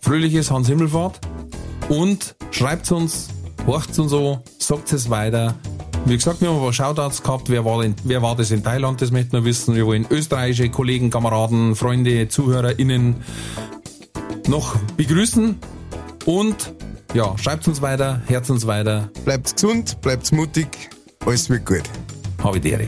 Fröhliches 0.01 0.51
Hans 0.51 0.67
Himmelfahrt. 0.67 1.19
Und 1.87 2.35
schreibt 2.51 2.91
uns, 2.91 3.29
horcht 3.65 3.97
uns 3.97 4.11
so, 4.11 4.43
sagt 4.59 4.91
es 4.91 5.09
weiter. 5.09 5.55
Wie 6.05 6.15
gesagt, 6.15 6.41
wir 6.41 6.49
haben 6.49 6.57
ein 6.57 6.61
paar 6.61 6.73
Shoutouts 6.73 7.23
gehabt. 7.23 7.49
Wer 7.49 7.63
war, 7.63 7.83
in, 7.83 7.95
wer 8.03 8.21
war 8.21 8.35
das 8.35 8.51
in 8.51 8.63
Thailand? 8.63 9.01
Das 9.01 9.11
möchten 9.11 9.31
wir 9.33 9.45
wissen. 9.45 9.75
Wir 9.75 9.85
wollen 9.85 10.05
österreichische 10.09 10.69
Kollegen, 10.69 11.09
Kameraden, 11.09 11.75
Freunde, 11.75 12.27
ZuhörerInnen 12.27 13.15
noch 14.47 14.75
begrüßen. 14.97 15.57
Und 16.25 16.73
ja, 17.13 17.37
schreibt 17.37 17.67
uns 17.67 17.81
weiter, 17.81 18.21
herz 18.27 18.49
uns 18.49 18.67
weiter. 18.67 19.09
Bleibt 19.23 19.53
gesund, 19.53 20.01
bleibt 20.01 20.31
mutig, 20.33 20.67
alles 21.25 21.49
wird 21.49 21.65
gut. 21.65 21.83
Habe 22.43 22.59
die 22.59 22.71
Ehre. 22.71 22.87